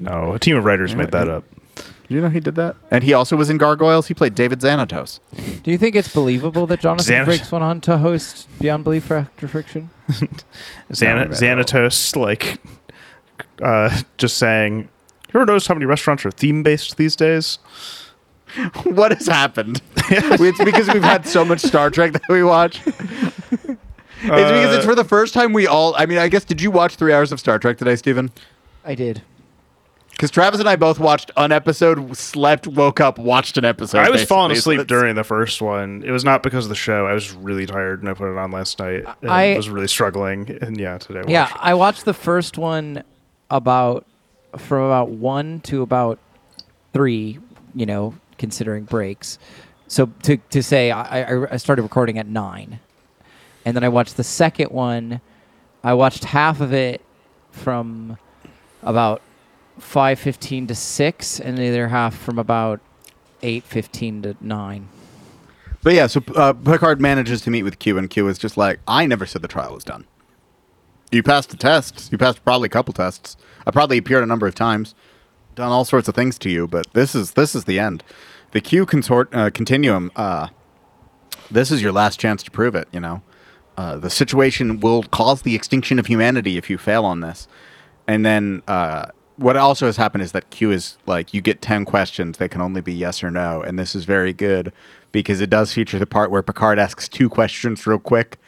No, 0.01 0.33
a 0.33 0.39
team 0.39 0.57
of 0.57 0.65
writers 0.65 0.95
made 0.95 1.11
that 1.11 1.29
up. 1.29 1.43
Did 1.75 1.85
you 2.15 2.21
know 2.21 2.29
he 2.29 2.39
did 2.39 2.55
that? 2.55 2.77
And 2.91 3.03
he 3.03 3.13
also 3.15 3.35
was 3.37 3.51
in 3.51 3.59
Gargoyles. 3.59 4.07
He 4.07 4.15
played 4.15 4.37
David 4.37 4.61
Xanatos. 4.61 5.19
Do 5.65 5.73
you 5.73 5.77
think 5.77 5.97
it's 5.97 6.15
believable 6.15 6.69
that 6.69 6.79
Jonathan 6.79 7.13
Xanath- 7.13 7.27
Frakes 7.27 7.51
went 7.51 7.65
on 7.65 7.81
to 7.81 7.99
host 7.99 8.47
Beyond 8.61 8.85
Belief 8.85 9.05
for 9.07 9.17
Actor 9.17 9.49
Fiction? 9.49 9.91
Xana- 10.93 11.01
No, 11.17 11.25
no. 11.25 11.31
Xanatos, 11.31 12.15
like, 12.15 12.61
uh, 13.61 14.01
just 14.19 14.39
saying, 14.39 14.83
you 14.83 15.41
ever 15.41 15.45
notice 15.47 15.67
how 15.67 15.75
many 15.75 15.85
restaurants 15.87 16.25
are 16.25 16.31
theme 16.31 16.63
based 16.63 16.97
these 16.97 17.17
days? 17.17 17.59
what 18.85 19.13
has 19.13 19.27
happened? 19.27 19.83
it's 19.97 20.65
because 20.65 20.89
we've 20.93 21.03
had 21.03 21.27
so 21.27 21.45
much 21.45 21.61
Star 21.61 21.91
Trek 21.91 22.13
that 22.13 22.29
we 22.29 22.43
watch. 22.43 22.81
it's 22.87 23.01
because 24.21 24.75
it's 24.77 24.85
uh, 24.85 24.89
for 24.89 24.95
the 24.95 25.05
first 25.05 25.35
time 25.35 25.53
we 25.53 25.67
all. 25.67 25.95
I 25.97 26.07
mean, 26.07 26.19
I 26.19 26.29
guess 26.29 26.45
did 26.45 26.61
you 26.61 26.71
watch 26.71 26.97
three 26.97 27.13
hours 27.13 27.33
of 27.33 27.41
Star 27.41 27.59
Trek 27.59 27.79
today, 27.79 27.97
Stephen? 27.97 28.31
I 28.85 28.95
did. 28.95 29.23
Because 30.11 30.33
Travis 30.33 30.59
and 30.59 30.69
I 30.69 30.75
both 30.75 30.99
watched 30.99 31.31
an 31.37 31.53
episode, 31.53 32.17
slept, 32.17 32.67
woke 32.67 32.99
up, 32.99 33.19
watched 33.19 33.57
an 33.57 33.65
episode. 33.65 33.99
I 33.99 34.11
was 34.11 34.25
falling 34.25 34.51
asleep 34.51 34.79
that's- 34.79 34.89
during 34.89 35.15
the 35.15 35.23
first 35.23 35.63
one. 35.63 36.03
It 36.05 36.11
was 36.11 36.25
not 36.25 36.43
because 36.43 36.65
of 36.65 36.71
the 36.71 36.75
show. 36.75 37.07
I 37.07 37.13
was 37.13 37.33
really 37.33 37.67
tired 37.67 38.01
and 38.01 38.09
I 38.09 38.15
put 38.15 38.29
it 38.33 38.37
on 38.37 38.51
last 38.51 38.81
night. 38.81 39.05
And 39.23 39.31
I- 39.31 39.57
was 39.57 39.71
really 39.71 39.87
struggling. 39.87 40.59
And 40.61 40.77
yeah, 40.77 40.99
today. 40.99 41.21
I 41.21 41.31
Yeah, 41.31 41.43
watched. 41.43 41.57
I 41.61 41.75
watched 41.75 42.05
the 42.05 42.15
first 42.15 42.59
one 42.59 43.05
about 43.49 44.07
from 44.57 44.83
about 44.83 45.11
one 45.11 45.61
to 45.61 45.83
about 45.83 46.19
three. 46.93 47.39
You 47.77 47.87
know, 47.87 48.15
considering 48.39 48.85
breaks. 48.85 49.39
So 49.87 50.07
to 50.23 50.37
to 50.37 50.63
say, 50.63 50.91
I, 50.91 51.55
I 51.55 51.57
started 51.57 51.83
recording 51.83 52.19
at 52.19 52.27
nine, 52.27 52.81
and 53.65 53.77
then 53.77 53.85
I 53.85 53.89
watched 53.89 54.17
the 54.17 54.25
second 54.25 54.71
one. 54.71 55.21
I 55.83 55.95
watched 55.95 56.25
half 56.25 56.61
of 56.61 56.73
it 56.73 57.03
from 57.51 58.19
about 58.83 59.23
five 59.79 60.19
fifteen 60.19 60.67
to 60.67 60.75
six, 60.75 61.41
and 61.41 61.59
the 61.59 61.69
other 61.69 61.89
half 61.89 62.17
from 62.17 62.39
about 62.39 62.81
eight 63.43 63.65
fifteen 63.65 64.23
to 64.23 64.37
nine. 64.41 64.89
But 65.83 65.95
yeah, 65.95 66.07
so 66.09 66.23
uh, 66.35 66.53
Picard 66.53 67.01
manages 67.01 67.41
to 67.43 67.51
meet 67.51 67.63
with 67.63 67.79
Q, 67.79 67.99
and 67.99 68.11
Q 68.11 68.29
is 68.29 68.39
just 68.39 68.57
like, 68.57 68.81
"I 68.87 69.07
never 69.07 69.27
said 69.27 69.43
the 69.43 69.49
trial 69.49 69.75
was 69.75 69.85
done. 69.85 70.05
You 71.11 71.23
passed 71.23 71.51
the 71.51 71.57
tests. 71.57 72.11
You 72.13 72.19
passed 72.19 72.45
probably 72.45 72.67
a 72.67 72.71
couple 72.71 72.93
tests. 72.93 73.37
I 73.67 73.71
probably 73.71 73.97
appeared 73.97 74.23
a 74.23 74.27
number 74.27 74.47
of 74.47 74.55
times, 74.55 74.95
done 75.59 75.73
all 75.73 75.85
sorts 75.85 76.09
of 76.09 76.15
things 76.15 76.39
to 76.39 76.49
you, 76.49 76.67
but 76.67 76.87
this 76.95 77.15
is 77.15 77.33
this 77.33 77.55
is 77.55 77.65
the 77.65 77.79
end. 77.79 78.03
The 78.53 78.61
Q 78.61 78.87
consort 78.87 79.29
uh, 79.35 79.51
continuum. 79.51 80.11
Uh, 80.17 80.49
this 81.51 81.71
is 81.71 81.83
your 81.83 81.93
last 81.93 82.19
chance 82.19 82.43
to 82.45 82.51
prove 82.51 82.75
it. 82.75 82.89
You 82.93 83.01
know, 83.01 83.23
uh, 83.77 83.97
the 83.97 84.09
situation 84.09 84.81
will 84.81 85.03
cause 85.03 85.43
the 85.43 85.55
extinction 85.55 85.99
of 85.99 86.07
humanity 86.07 86.57
if 86.57 86.71
you 86.71 86.79
fail 86.79 87.05
on 87.05 87.21
this. 87.21 87.49
And 88.07 88.25
then 88.25 88.63
uh, 88.69 89.07
what 89.37 89.57
also 89.57 89.87
has 89.87 89.97
happened 89.97 90.23
is 90.23 90.33
that 90.33 90.49
Q 90.51 90.71
is 90.71 90.97
like 91.07 91.35
you 91.35 91.41
get 91.43 91.61
ten 91.61 91.85
questions. 91.85 92.39
They 92.39 92.49
can 92.49 92.61
only 92.61 92.81
be 92.81 92.95
yes 92.95 93.23
or 93.23 93.31
no, 93.31 93.61
and 93.61 93.79
this 93.79 93.95
is 93.95 94.05
very 94.05 94.33
good 94.33 94.73
because 95.11 95.41
it 95.41 95.51
does 95.51 95.73
feature 95.73 95.99
the 95.99 96.07
part 96.07 96.31
where 96.31 96.43
Picard 96.43 96.79
asks 96.79 97.09
two 97.09 97.29
questions 97.29 97.87
real 97.87 97.99
quick. 97.99 98.39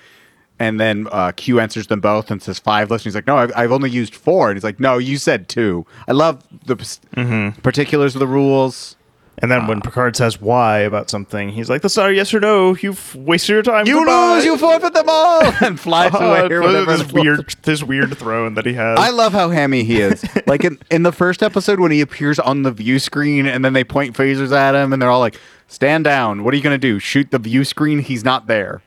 And 0.60 0.78
then 0.78 1.08
uh, 1.10 1.32
Q 1.32 1.58
answers 1.58 1.86
them 1.86 2.00
both 2.00 2.30
and 2.30 2.42
says 2.42 2.58
five 2.58 2.90
listeners. 2.90 3.06
He's 3.06 3.14
like, 3.14 3.26
no, 3.26 3.38
I've, 3.38 3.52
I've 3.56 3.72
only 3.72 3.88
used 3.88 4.14
four. 4.14 4.50
And 4.50 4.56
he's 4.56 4.62
like, 4.62 4.78
no, 4.78 4.98
you 4.98 5.16
said 5.16 5.48
two. 5.48 5.86
I 6.06 6.12
love 6.12 6.44
the 6.66 6.76
p- 6.76 7.60
particulars 7.62 8.14
of 8.14 8.20
the 8.20 8.26
rules. 8.26 8.94
And 9.42 9.50
then 9.50 9.66
when 9.66 9.80
Picard 9.80 10.16
says 10.16 10.38
why 10.38 10.80
about 10.80 11.08
something, 11.08 11.48
he's 11.48 11.70
like, 11.70 11.80
"That's 11.80 11.96
not 11.96 12.10
a 12.10 12.14
yes 12.14 12.34
or 12.34 12.40
no. 12.40 12.76
You've 12.76 13.14
wasted 13.14 13.48
your 13.48 13.62
time. 13.62 13.86
You 13.86 13.94
Goodbye." 14.00 14.34
lose, 14.34 14.44
you 14.44 14.58
forfeit 14.58 14.92
them 14.92 15.06
all, 15.08 15.42
and 15.62 15.80
flies 15.80 16.12
away 16.14 16.46
or 16.50 16.60
whatever. 16.60 16.98
this 16.98 17.10
weird, 17.10 17.54
this 17.62 17.82
weird 17.82 18.18
throne 18.18 18.52
that 18.54 18.66
he 18.66 18.74
has. 18.74 18.98
I 18.98 19.08
love 19.08 19.32
how 19.32 19.48
hammy 19.48 19.82
he 19.82 20.02
is. 20.02 20.22
like 20.46 20.62
in, 20.62 20.78
in 20.90 21.04
the 21.04 21.12
first 21.12 21.42
episode 21.42 21.80
when 21.80 21.90
he 21.90 22.02
appears 22.02 22.38
on 22.38 22.64
the 22.64 22.70
view 22.70 22.98
screen 22.98 23.46
and 23.46 23.64
then 23.64 23.72
they 23.72 23.82
point 23.82 24.14
phasers 24.14 24.54
at 24.54 24.74
him 24.74 24.92
and 24.92 25.00
they're 25.00 25.10
all 25.10 25.20
like, 25.20 25.40
"Stand 25.68 26.04
down! 26.04 26.44
What 26.44 26.52
are 26.52 26.58
you 26.58 26.62
gonna 26.62 26.76
do? 26.76 26.98
Shoot 26.98 27.30
the 27.30 27.38
view 27.38 27.64
screen? 27.64 28.00
He's 28.00 28.22
not 28.24 28.46
there." 28.46 28.82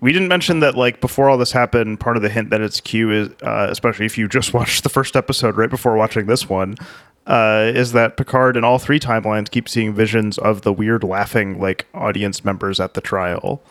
We 0.00 0.12
didn't 0.12 0.28
mention 0.28 0.60
that, 0.60 0.76
like, 0.76 1.00
before 1.00 1.28
all 1.28 1.38
this 1.38 1.52
happened, 1.52 2.00
part 2.00 2.16
of 2.16 2.22
the 2.22 2.28
hint 2.28 2.50
that 2.50 2.60
it's 2.60 2.80
Q 2.80 3.10
is, 3.10 3.28
uh, 3.42 3.68
especially 3.70 4.06
if 4.06 4.16
you 4.18 4.28
just 4.28 4.52
watched 4.58 4.82
the 4.82 4.88
first 4.88 5.16
episode 5.16 5.56
right 5.56 5.70
before 5.70 5.96
watching 5.96 6.26
this 6.26 6.48
one, 6.48 6.76
uh, 7.26 7.70
is 7.74 7.92
that 7.92 8.16
Picard 8.16 8.56
in 8.56 8.64
all 8.64 8.78
three 8.78 9.00
timelines 9.00 9.50
keeps 9.50 9.72
seeing 9.72 9.94
visions 9.94 10.38
of 10.38 10.62
the 10.62 10.72
weird 10.72 11.02
laughing, 11.02 11.58
like, 11.60 11.86
audience 11.94 12.44
members 12.44 12.78
at 12.80 12.94
the 12.94 13.00
trial. 13.00 13.62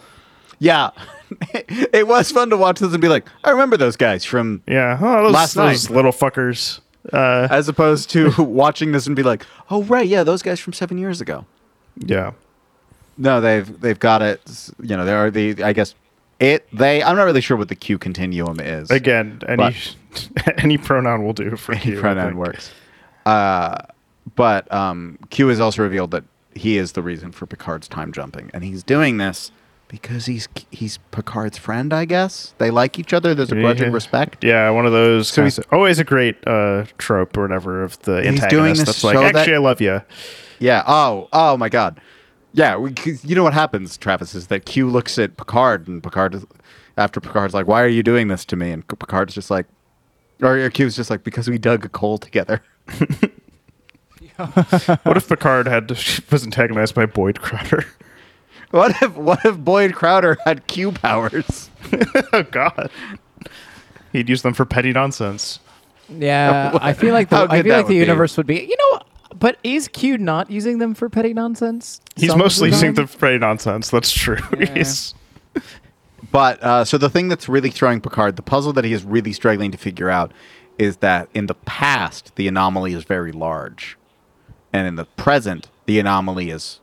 Yeah, 0.58 0.92
it 1.54 2.08
was 2.08 2.32
fun 2.32 2.50
to 2.50 2.58
watch 2.58 2.80
this 2.80 2.94
and 2.94 3.02
be 3.02 3.10
like, 3.10 3.28
"I 3.44 3.50
remember 3.50 3.76
those 3.76 3.98
guys 3.98 4.24
from." 4.24 4.62
Yeah, 4.68 4.98
oh, 5.02 5.24
those, 5.24 5.34
Last 5.34 5.54
those 5.56 5.90
night. 5.90 5.96
little 5.96 6.12
fuckers. 6.14 6.80
Uh, 7.12 7.48
As 7.52 7.68
opposed 7.68 8.10
to 8.12 8.32
watching 8.42 8.94
this 8.94 9.06
and 9.06 9.18
be 9.18 9.24
like, 9.24 9.46
"Oh 9.70 9.84
right, 9.84 10.08
yeah, 10.08 10.24
those 10.24 10.42
guys 10.42 10.62
from 10.62 10.72
seven 10.74 10.98
years 10.98 11.20
ago." 11.20 11.46
yeah. 11.98 12.32
No, 13.18 13.40
they've 13.42 13.80
they've 13.82 14.00
got 14.00 14.22
it. 14.22 14.70
You 14.82 14.96
know, 14.98 15.04
there 15.06 15.18
are 15.18 15.30
the 15.32 15.62
I 15.64 15.74
guess 15.74 15.94
it 16.40 16.68
they. 16.74 17.02
I'm 17.04 17.16
not 17.16 17.24
really 17.24 17.42
sure 17.42 17.58
what 17.58 17.70
the 17.70 17.76
Q 17.76 17.98
continuum 17.98 18.60
is. 18.60 18.90
Again, 18.92 19.42
any 19.48 19.76
any 20.58 20.78
pronoun 20.78 21.24
will 21.26 21.34
do 21.34 21.56
for 21.56 21.74
Any. 21.76 21.98
I 21.98 22.00
pronoun 22.00 22.38
works. 22.38 22.72
Uh, 23.26 23.78
but 24.36 24.72
um, 24.74 25.18
Q 25.30 25.48
has 25.48 25.60
also 25.60 25.82
revealed 25.84 26.12
that 26.12 26.24
he 26.54 26.78
is 26.78 26.94
the 26.94 27.02
reason 27.02 27.32
for 27.32 27.46
Picard's 27.46 27.88
time 27.88 28.12
jumping, 28.12 28.50
and 28.54 28.64
he's 28.64 28.84
doing 28.84 29.18
this 29.18 29.52
because 29.88 30.26
he's 30.26 30.48
he's 30.72 30.98
Picard's 31.12 31.58
friend. 31.58 31.94
I 31.94 32.06
guess 32.06 32.54
they 32.58 32.72
like 32.72 32.98
each 33.00 33.14
other. 33.14 33.34
There's 33.36 33.52
a 33.52 33.56
grudging 33.56 33.88
Yeah. 33.90 33.94
respect. 33.94 34.44
Yeah, 34.44 34.70
one 34.72 34.86
of 34.86 34.92
those. 34.92 35.28
So 35.28 35.44
he's- 35.44 35.60
always 35.72 36.00
a 36.00 36.04
great 36.04 36.36
uh, 36.48 36.86
trope 36.98 37.38
or 37.38 37.44
whatever 37.44 37.84
of 37.84 38.00
the 38.02 38.18
He's 38.18 38.28
antagonist 38.28 38.50
doing 38.50 38.70
this 38.74 38.84
that's 38.86 39.04
like, 39.04 39.16
so 39.16 39.22
that- 39.22 39.36
actually, 39.36 39.56
I 39.56 39.60
love 39.60 39.82
you. 39.82 40.02
Yeah. 40.60 40.84
Oh. 40.88 41.28
Oh 41.34 41.58
my 41.58 41.70
God. 41.70 42.00
Yeah. 42.56 42.78
We, 42.78 42.92
'cause 42.92 43.24
you 43.24 43.36
know 43.36 43.44
what 43.44 43.54
happens, 43.54 43.98
Travis, 43.98 44.34
is 44.36 44.48
that 44.48 44.66
Q 44.66 44.90
looks 44.90 45.20
at 45.20 45.38
Picard, 45.38 45.88
and 45.88 46.02
Picard, 46.02 46.36
is, 46.36 46.46
after 46.98 47.20
Picard's 47.20 47.54
like, 47.54 47.68
"Why 47.68 47.84
are 47.84 47.88
you 47.88 48.02
doing 48.04 48.28
this 48.30 48.46
to 48.46 48.56
me?" 48.56 48.72
and 48.72 48.88
Picard's 48.88 49.34
just 49.36 49.52
like, 49.52 49.66
or 50.42 50.58
or 50.58 50.70
Q's 50.70 50.96
just 50.96 51.10
like, 51.10 51.24
"Because 51.24 51.48
we 51.50 51.58
dug 51.58 51.86
a 51.86 51.90
coal 51.90 52.18
together." 52.18 52.62
What 55.04 55.16
if 55.18 55.30
Picard 55.30 55.68
had 55.68 55.90
was 56.32 56.44
antagonized 56.44 56.94
by 56.96 57.06
Boyd 57.06 57.42
Crowder? 57.42 57.86
What 58.72 59.02
if 59.02 59.16
what 59.16 59.46
if 59.46 59.58
Boyd 59.58 59.94
Crowder 59.94 60.38
had 60.46 60.68
Q 60.68 60.92
powers? 60.92 61.70
oh 62.34 62.44
God, 62.44 62.90
he'd 64.12 64.28
use 64.28 64.42
them 64.42 64.54
for 64.54 64.66
petty 64.66 64.92
nonsense. 64.92 65.60
Yeah, 66.10 66.78
I 66.82 66.92
feel 66.94 67.14
like 67.14 67.30
the, 67.30 67.48
I 67.50 67.62
feel 67.64 67.76
like 67.78 67.88
the 67.88 67.94
would 67.94 67.94
be. 67.94 67.96
universe 67.96 68.36
would 68.36 68.46
be. 68.48 68.56
You 68.62 68.76
know, 68.78 69.00
but 69.38 69.58
is 69.64 69.88
Q 69.88 70.18
not 70.18 70.50
using 70.50 70.80
them 70.80 70.94
for 70.94 71.10
petty 71.10 71.34
nonsense? 71.34 72.02
He's 72.16 72.36
mostly 72.36 72.70
using 72.70 72.94
them 72.94 73.08
for 73.08 73.18
petty 73.18 73.38
nonsense. 73.38 73.90
That's 73.90 74.12
true. 74.12 74.38
Yeah. 74.60 74.74
He's- 74.74 75.14
But 76.32 76.62
uh, 76.64 76.84
so 76.86 76.98
the 76.98 77.10
thing 77.10 77.28
that's 77.30 77.48
really 77.48 77.70
throwing 77.70 78.02
Picard, 78.02 78.36
the 78.36 78.42
puzzle 78.42 78.74
that 78.74 78.84
he 78.84 78.92
is 78.94 79.04
really 79.04 79.32
struggling 79.32 79.72
to 79.72 79.78
figure 79.78 80.10
out, 80.10 80.34
is 80.78 80.98
that 80.98 81.30
in 81.34 81.46
the 81.46 81.54
past 81.56 82.36
the 82.36 82.48
anomaly 82.48 82.94
is 82.94 83.04
very 83.06 83.32
large, 83.32 83.98
and 84.74 84.88
in 84.88 84.96
the 84.96 85.06
present 85.06 85.70
the 85.86 86.00
anomaly 86.00 86.50
is 86.50 86.82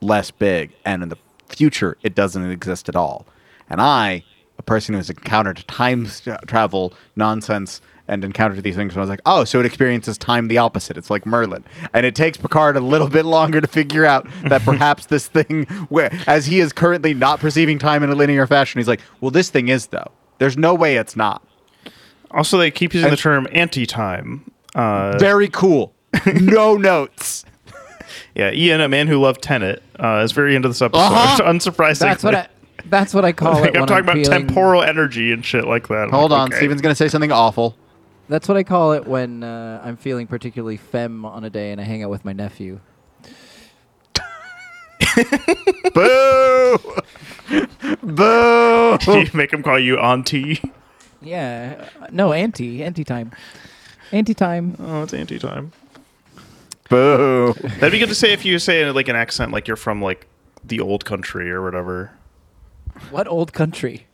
less 0.00 0.30
big, 0.30 0.72
and 0.86 1.02
in 1.02 1.08
the 1.10 1.18
future 1.48 1.98
it 2.02 2.14
doesn't 2.14 2.50
exist 2.50 2.88
at 2.88 2.96
all. 2.96 3.26
And 3.68 3.80
I, 3.80 4.24
a 4.58 4.62
person 4.62 4.94
who 4.94 4.98
has 4.98 5.10
encountered 5.10 5.64
time 5.68 6.06
travel 6.46 6.94
nonsense 7.16 7.80
and 8.08 8.24
encountered 8.24 8.62
these 8.62 8.76
things, 8.76 8.92
And 8.94 8.98
I 8.98 9.00
was 9.00 9.08
like, 9.10 9.20
oh, 9.26 9.44
so 9.44 9.60
it 9.60 9.66
experiences 9.66 10.18
time 10.18 10.48
the 10.48 10.58
opposite. 10.58 10.96
It's 10.96 11.08
like 11.10 11.24
Merlin, 11.24 11.64
and 11.94 12.04
it 12.04 12.14
takes 12.14 12.36
Picard 12.36 12.76
a 12.76 12.80
little 12.80 13.08
bit 13.08 13.24
longer 13.24 13.60
to 13.60 13.66
figure 13.66 14.04
out 14.04 14.26
that 14.44 14.62
perhaps 14.64 15.06
this 15.06 15.26
thing, 15.28 15.64
where 15.88 16.12
as 16.26 16.46
he 16.46 16.60
is 16.60 16.72
currently 16.72 17.14
not 17.14 17.40
perceiving 17.40 17.78
time 17.78 18.02
in 18.02 18.10
a 18.10 18.14
linear 18.14 18.46
fashion, 18.46 18.78
he's 18.80 18.88
like, 18.88 19.00
well, 19.20 19.30
this 19.30 19.50
thing 19.50 19.68
is 19.68 19.86
though. 19.88 20.10
There's 20.38 20.56
no 20.56 20.74
way 20.74 20.96
it's 20.96 21.14
not. 21.16 21.42
also, 22.30 22.58
they 22.58 22.70
keep 22.70 22.94
using 22.94 23.08
And- 23.08 23.16
the 23.16 23.20
term 23.20 23.46
anti-time. 23.52 24.50
Uh, 24.74 25.18
Very 25.18 25.48
cool. 25.48 25.94
no 26.40 26.76
notes. 26.78 27.44
yeah, 28.34 28.50
Ian, 28.52 28.80
a 28.80 28.88
man 28.88 29.06
who 29.06 29.20
loved 29.20 29.42
Tenet, 29.42 29.82
uh, 30.00 30.22
is 30.24 30.32
very 30.32 30.56
into 30.56 30.68
this 30.68 30.80
episode. 30.82 31.02
Uh-huh. 31.02 31.42
Unsurprisingly, 31.50 31.98
That's 32.00 32.24
what 32.24 32.34
I. 32.34 32.48
That's 32.86 33.14
what 33.14 33.24
I 33.24 33.30
call 33.32 33.60
Like, 33.60 33.70
it. 33.70 33.76
I'm 33.76 33.82
when 33.82 33.88
talking 33.88 34.04
about 34.04 34.14
feeling, 34.16 34.46
temporal 34.48 34.82
energy 34.82 35.30
and 35.30 35.44
shit 35.44 35.66
like 35.66 35.86
that. 35.88 35.94
I'm 36.04 36.10
Hold 36.10 36.32
like, 36.32 36.40
on, 36.40 36.48
okay. 36.48 36.56
Steven's 36.56 36.80
gonna 36.80 36.96
say 36.96 37.06
something 37.08 37.30
awful. 37.30 37.76
That's 38.28 38.48
what 38.48 38.56
I 38.56 38.62
call 38.62 38.92
it 38.92 39.06
when 39.06 39.42
uh, 39.42 39.82
I'm 39.84 39.96
feeling 39.96 40.26
particularly 40.26 40.76
femme 40.76 41.24
on 41.24 41.44
a 41.44 41.50
day 41.50 41.72
and 41.72 41.80
I 41.80 41.84
hang 41.84 42.02
out 42.02 42.10
with 42.10 42.24
my 42.24 42.32
nephew. 42.32 42.80
Boo! 45.94 46.78
Boo! 48.02 48.98
you 49.06 49.26
make 49.34 49.52
him 49.52 49.62
call 49.62 49.78
you 49.78 49.98
auntie. 49.98 50.60
Yeah, 51.20 51.88
uh, 52.00 52.06
no 52.10 52.32
anti 52.32 52.82
anti 52.82 53.04
time, 53.04 53.30
anti 54.10 54.34
time. 54.34 54.76
Oh, 54.80 55.02
it's 55.02 55.14
anti-time. 55.14 55.72
Boo! 56.88 57.52
That'd 57.54 57.92
be 57.92 57.98
good 57.98 58.08
to 58.08 58.14
say 58.14 58.32
if 58.32 58.44
you 58.44 58.58
say 58.58 58.82
it 58.82 58.92
like 58.94 59.08
an 59.08 59.16
accent, 59.16 59.52
like 59.52 59.68
you're 59.68 59.76
from 59.76 60.02
like 60.02 60.26
the 60.64 60.80
old 60.80 61.04
country 61.04 61.50
or 61.50 61.62
whatever, 61.62 62.12
What 63.10 63.28
old 63.28 63.52
country? 63.52 64.06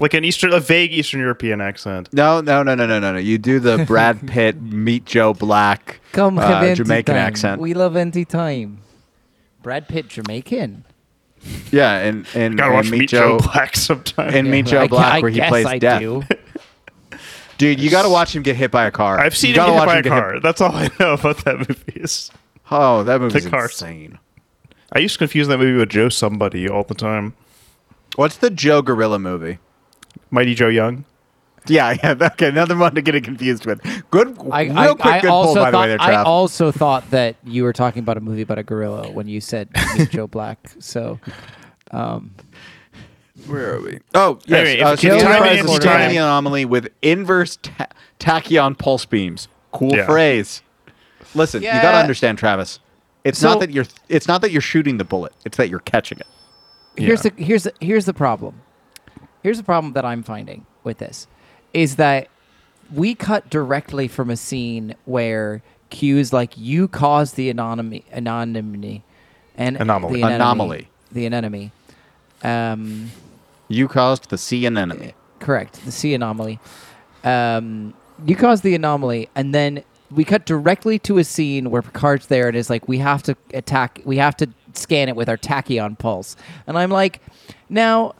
Like 0.00 0.14
an 0.14 0.24
Eastern, 0.24 0.52
a 0.52 0.60
vague 0.60 0.92
Eastern 0.92 1.20
European 1.20 1.60
accent. 1.60 2.12
No, 2.12 2.40
no, 2.40 2.62
no, 2.62 2.74
no, 2.74 2.86
no, 2.86 2.98
no, 3.00 3.12
no. 3.12 3.18
You 3.18 3.38
do 3.38 3.60
the 3.60 3.84
Brad 3.86 4.26
Pitt 4.26 4.60
meet 4.60 5.04
Joe 5.04 5.34
Black 5.34 6.00
Come 6.12 6.36
have 6.36 6.62
uh, 6.62 6.74
Jamaican 6.74 7.14
time. 7.14 7.26
accent. 7.26 7.60
We 7.60 7.74
love 7.74 7.96
anti 7.96 8.24
time. 8.24 8.78
Brad 9.62 9.88
Pitt, 9.88 10.08
Jamaican. 10.08 10.84
yeah, 11.70 11.98
and 11.98 12.26
and, 12.34 12.56
Gotta 12.56 12.68
and 12.70 12.74
watch 12.74 12.90
meet, 12.90 13.08
Joe, 13.08 13.38
Black 13.38 13.76
sometime. 13.76 14.34
and 14.34 14.50
meet 14.50 14.66
Joe 14.66 14.88
Black 14.88 15.14
I 15.14 15.20
where 15.20 15.30
he 15.30 15.40
plays 15.40 15.66
I 15.66 15.78
death. 15.78 16.00
do. 16.00 16.22
Dude, 17.58 17.78
you 17.80 17.88
got 17.88 18.02
to 18.02 18.08
watch 18.08 18.34
him 18.34 18.42
get 18.42 18.56
hit 18.56 18.70
by 18.72 18.84
a 18.86 18.90
car. 18.90 19.18
I've 19.20 19.36
seen 19.36 19.54
You 19.54 19.60
him 19.60 19.66
gotta 19.66 19.72
hit 19.72 19.78
watch 19.78 19.86
by 19.86 19.98
a 19.98 20.02
get 20.02 20.08
car. 20.10 20.40
That's 20.40 20.60
all 20.60 20.72
I 20.74 20.90
know 20.98 21.12
about 21.14 21.44
that 21.44 21.58
movie. 21.58 21.92
Is 22.00 22.30
Oh, 22.70 23.04
that 23.04 23.20
movie's 23.20 23.46
car. 23.46 23.64
insane. 23.64 24.18
I 24.92 24.98
used 24.98 25.14
to 25.14 25.18
confuse 25.18 25.46
that 25.48 25.58
movie 25.58 25.78
with 25.78 25.90
Joe 25.90 26.08
Somebody 26.08 26.68
all 26.68 26.82
the 26.82 26.94
time. 26.94 27.34
What's 28.16 28.36
the 28.36 28.50
Joe 28.50 28.82
Gorilla 28.82 29.18
movie? 29.18 29.58
Mighty 30.30 30.54
Joe 30.54 30.68
Young. 30.68 31.04
Yeah, 31.66 31.96
yeah. 32.02 32.14
Okay, 32.20 32.48
another 32.48 32.76
one 32.76 32.94
to 32.94 33.00
get 33.02 33.14
it 33.14 33.24
confused 33.24 33.64
with. 33.66 33.80
Good, 34.10 34.36
I, 34.50 34.64
real 34.64 34.78
I, 34.78 34.86
quick, 34.94 35.06
I 35.06 35.20
good 35.20 35.30
also 35.30 35.54
pull 35.54 35.64
by 35.64 35.70
the 35.70 35.72
thought 35.72 35.80
way 35.82 35.88
there, 35.88 36.00
I 36.00 36.22
also 36.22 36.70
thought 36.72 37.10
that 37.10 37.36
you 37.44 37.62
were 37.62 37.72
talking 37.72 38.00
about 38.00 38.16
a 38.18 38.20
movie 38.20 38.42
about 38.42 38.58
a 38.58 38.62
gorilla 38.62 39.10
when 39.10 39.28
you 39.28 39.40
said 39.40 39.68
Meet 39.96 40.10
Joe 40.10 40.26
Black. 40.26 40.58
So, 40.78 41.18
um, 41.90 42.34
Where 43.46 43.76
are 43.76 43.80
we? 43.80 44.00
Oh, 44.14 44.38
yes. 44.46 44.58
Anyway, 44.68 44.80
if 44.80 44.86
uh, 44.86 44.90
it's 44.92 45.02
so 45.02 45.08
the 45.08 45.18
time 45.20 45.32
Enterprise 45.32 45.58
and 45.60 45.68
is 45.68 45.74
it's 45.76 45.84
scanning 45.84 46.08
the 46.10 46.16
anomaly 46.22 46.64
with 46.66 46.88
inverse 47.02 47.56
ta- 47.62 47.88
tachyon 48.20 48.76
pulse 48.78 49.06
beams. 49.06 49.48
Cool 49.72 49.96
Yeah. 49.96 50.06
phrase. 50.06 50.62
Listen, 51.34 51.62
you 51.62 51.68
got 51.68 51.92
to 51.92 51.98
understand, 51.98 52.38
Travis. 52.38 52.78
It's 53.24 53.38
So- 53.38 53.48
not 53.48 53.60
that 53.60 53.70
you're. 53.70 53.86
It's 54.10 54.28
not 54.28 54.42
that 54.42 54.50
you're 54.52 54.60
shooting 54.60 54.98
the 54.98 55.04
bullet. 55.04 55.32
It's 55.46 55.56
that 55.56 55.68
you're 55.70 55.80
catching 55.80 56.18
it. 56.18 56.26
here's 56.96 57.24
Yeah. 57.24 57.30
the 57.36 57.42
here's 57.42 57.62
the, 57.64 57.72
here's 57.80 58.04
the 58.04 58.14
problem. 58.14 58.60
Here's 59.44 59.58
the 59.58 59.62
problem 59.62 59.92
that 59.92 60.04
I'm 60.06 60.22
finding 60.24 60.64
with 60.84 60.98
this 60.98 61.26
is 61.74 61.96
that 61.96 62.28
we 62.92 63.14
cut 63.14 63.50
directly 63.50 64.08
from 64.08 64.30
a 64.30 64.36
scene 64.36 64.94
where 65.04 65.62
Q's 65.90 66.32
like 66.32 66.56
you 66.56 66.88
caused 66.88 67.36
the 67.36 67.50
anonymity 67.50 68.04
anonymity 68.10 69.02
and 69.56 69.76
Anomaly. 69.76 70.14
the 70.20 70.26
anemone- 70.26 70.34
Anomaly. 70.40 70.88
the 71.12 71.26
anemone. 71.26 71.70
Um, 72.42 73.10
You 73.68 73.86
caused 73.86 74.30
the 74.30 74.38
sea 74.38 74.64
anemone. 74.66 75.12
correct, 75.40 75.84
the 75.84 75.92
sea 75.92 76.14
anomaly. 76.14 76.58
Um, 77.22 77.92
you 78.26 78.36
caused 78.36 78.62
the 78.62 78.74
anomaly, 78.74 79.28
and 79.34 79.54
then 79.54 79.82
we 80.10 80.24
cut 80.24 80.46
directly 80.46 80.98
to 81.00 81.18
a 81.18 81.24
scene 81.24 81.70
where 81.70 81.82
Picard's 81.82 82.26
there 82.28 82.48
and 82.48 82.56
is 82.56 82.70
like, 82.70 82.88
"We 82.88 82.98
have 82.98 83.22
to 83.24 83.36
attack. 83.52 84.00
We 84.06 84.16
have 84.18 84.36
to 84.38 84.48
scan 84.72 85.08
it 85.10 85.16
with 85.16 85.28
our 85.28 85.36
tachyon 85.36 85.98
pulse." 85.98 86.34
And 86.66 86.78
I'm 86.78 86.90
like, 86.90 87.20
"Now, 87.68 88.14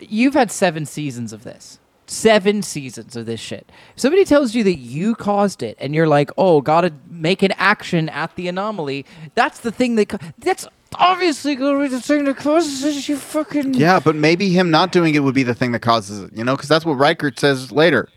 you've 0.00 0.34
had 0.34 0.50
seven 0.50 0.86
seasons 0.86 1.32
of 1.32 1.44
this." 1.44 1.78
Seven 2.06 2.62
seasons 2.62 3.14
of 3.14 3.26
this 3.26 3.38
shit. 3.38 3.70
If 3.94 4.00
somebody 4.00 4.24
tells 4.24 4.52
you 4.54 4.64
that 4.64 4.78
you 4.78 5.14
caused 5.14 5.62
it, 5.62 5.76
and 5.80 5.94
you're 5.94 6.08
like, 6.08 6.30
"Oh, 6.36 6.60
gotta 6.60 6.92
make 7.08 7.40
an 7.44 7.52
action 7.56 8.08
at 8.08 8.34
the 8.34 8.48
anomaly," 8.48 9.06
that's 9.36 9.60
the 9.60 9.70
thing 9.70 9.94
that 9.94 10.08
ca- 10.08 10.18
that's 10.38 10.66
obviously 10.96 11.54
gonna 11.54 11.78
be 11.80 11.86
the 11.86 12.00
thing 12.00 12.24
that 12.24 12.36
causes 12.36 12.82
it. 12.84 13.08
You 13.08 13.16
fucking 13.16 13.74
Yeah, 13.74 14.00
but 14.00 14.16
maybe 14.16 14.48
him 14.48 14.72
not 14.72 14.90
doing 14.90 15.14
it 15.14 15.20
would 15.20 15.36
be 15.36 15.44
the 15.44 15.54
thing 15.54 15.70
that 15.70 15.80
causes 15.82 16.18
it. 16.24 16.30
You 16.36 16.42
know, 16.42 16.56
because 16.56 16.68
that's 16.68 16.84
what 16.84 16.94
Riker 16.94 17.30
says 17.36 17.70
later. 17.70 18.08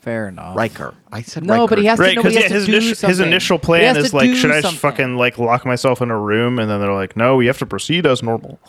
Fair 0.00 0.28
enough. 0.28 0.56
Riker. 0.56 0.94
I 1.10 1.20
said 1.22 1.44
No, 1.44 1.54
Riker. 1.62 1.66
but 1.70 1.78
he 1.78 1.84
has 1.86 1.98
to- 1.98 2.02
Right, 2.04 2.16
because 2.16 2.32
he 2.32 2.38
yeah, 2.38 2.42
has 2.44 2.52
to 2.52 2.54
his, 2.54 2.66
do 2.66 2.72
initial, 2.72 2.88
his 2.90 2.98
something. 3.00 3.26
initial 3.26 3.58
He 3.58 3.64
plan 3.64 3.94
has 3.96 4.04
is 4.04 4.10
to 4.12 4.16
like, 4.16 4.26
do 4.30 4.36
should 4.36 4.50
I 4.52 4.60
just 4.62 4.78
something. 4.78 4.78
fucking 4.78 5.16
like 5.16 5.38
lock 5.38 5.66
myself 5.66 6.00
in 6.00 6.10
a 6.12 6.18
room? 6.18 6.58
And 6.60 6.70
then 6.70 6.80
they're 6.80 6.92
like, 6.94 7.16
no, 7.16 7.34
we 7.36 7.46
have 7.48 7.58
to 7.58 7.66
proceed 7.66 8.06
as 8.06 8.22
normal. 8.22 8.60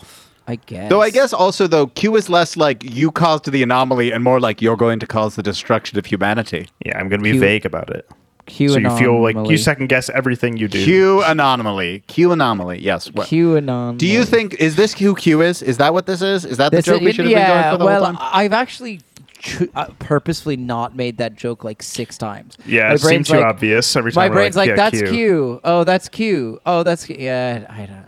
I 0.46 0.56
guess. 0.56 0.90
Though 0.90 1.00
I 1.02 1.10
guess 1.10 1.32
also 1.32 1.66
though 1.66 1.86
Q 1.88 2.16
is 2.16 2.28
less 2.28 2.56
like 2.56 2.82
you 2.84 3.10
caused 3.12 3.50
the 3.50 3.62
anomaly 3.62 4.10
and 4.12 4.24
more 4.24 4.40
like 4.40 4.60
you're 4.60 4.76
going 4.76 4.98
to 5.00 5.06
cause 5.06 5.36
the 5.36 5.42
destruction 5.42 5.98
of 5.98 6.06
humanity. 6.06 6.68
Yeah, 6.84 6.98
I'm 6.98 7.08
gonna 7.08 7.22
be 7.22 7.32
Q- 7.32 7.40
vague 7.40 7.64
about 7.66 7.90
it. 7.90 8.08
Q 8.46 8.70
so 8.70 8.78
you 8.78 8.90
feel 8.98 9.22
like 9.22 9.36
you 9.48 9.56
second 9.56 9.86
guess 9.88 10.10
everything 10.10 10.56
you 10.56 10.66
do. 10.66 10.82
Q 10.84 11.22
anomaly. 11.22 12.02
Q 12.08 12.32
anomaly. 12.32 12.80
Yes. 12.80 13.08
What? 13.12 13.28
Q 13.28 13.54
anomaly. 13.56 13.98
Do 13.98 14.06
you 14.08 14.24
think 14.24 14.54
is 14.54 14.74
this 14.74 14.94
who 14.94 15.14
Q 15.14 15.42
is? 15.42 15.62
Is 15.62 15.76
that 15.78 15.94
what 15.94 16.06
this 16.06 16.22
is? 16.22 16.44
Is 16.44 16.56
that 16.56 16.70
the 16.72 16.78
This 16.78 16.86
joke 16.86 17.02
we 17.02 17.12
should 17.12 17.26
have 17.26 17.30
yeah, 17.32 17.46
been 17.46 17.62
going 17.62 17.72
for 17.74 17.78
the 17.78 17.84
well, 17.84 18.04
whole 18.04 18.14
time? 18.14 18.28
I've 18.32 18.52
actually 18.52 19.00
tr- 19.38 19.64
uh, 19.76 19.86
purposefully 20.00 20.56
not 20.56 20.96
made 20.96 21.18
that 21.18 21.36
joke 21.36 21.62
like 21.62 21.84
six 21.84 22.18
times. 22.18 22.58
Yeah, 22.66 22.88
My 22.88 22.94
it 22.94 22.98
seems 22.98 23.02
brain's 23.08 23.28
too 23.28 23.36
like- 23.36 23.44
obvious 23.46 23.94
every 23.94 24.10
time. 24.10 24.22
My 24.24 24.28
we're 24.28 24.34
brain's 24.34 24.56
like, 24.56 24.70
yeah, 24.70 24.74
that's 24.74 24.98
Q. 25.02 25.08
Q. 25.08 25.60
Oh, 25.62 25.84
that's 25.84 26.08
Q. 26.08 26.60
Oh, 26.66 26.82
that's 26.82 27.06
Q. 27.06 27.16
Yeah, 27.20 27.64
I 27.70 27.86
don't. 27.86 28.04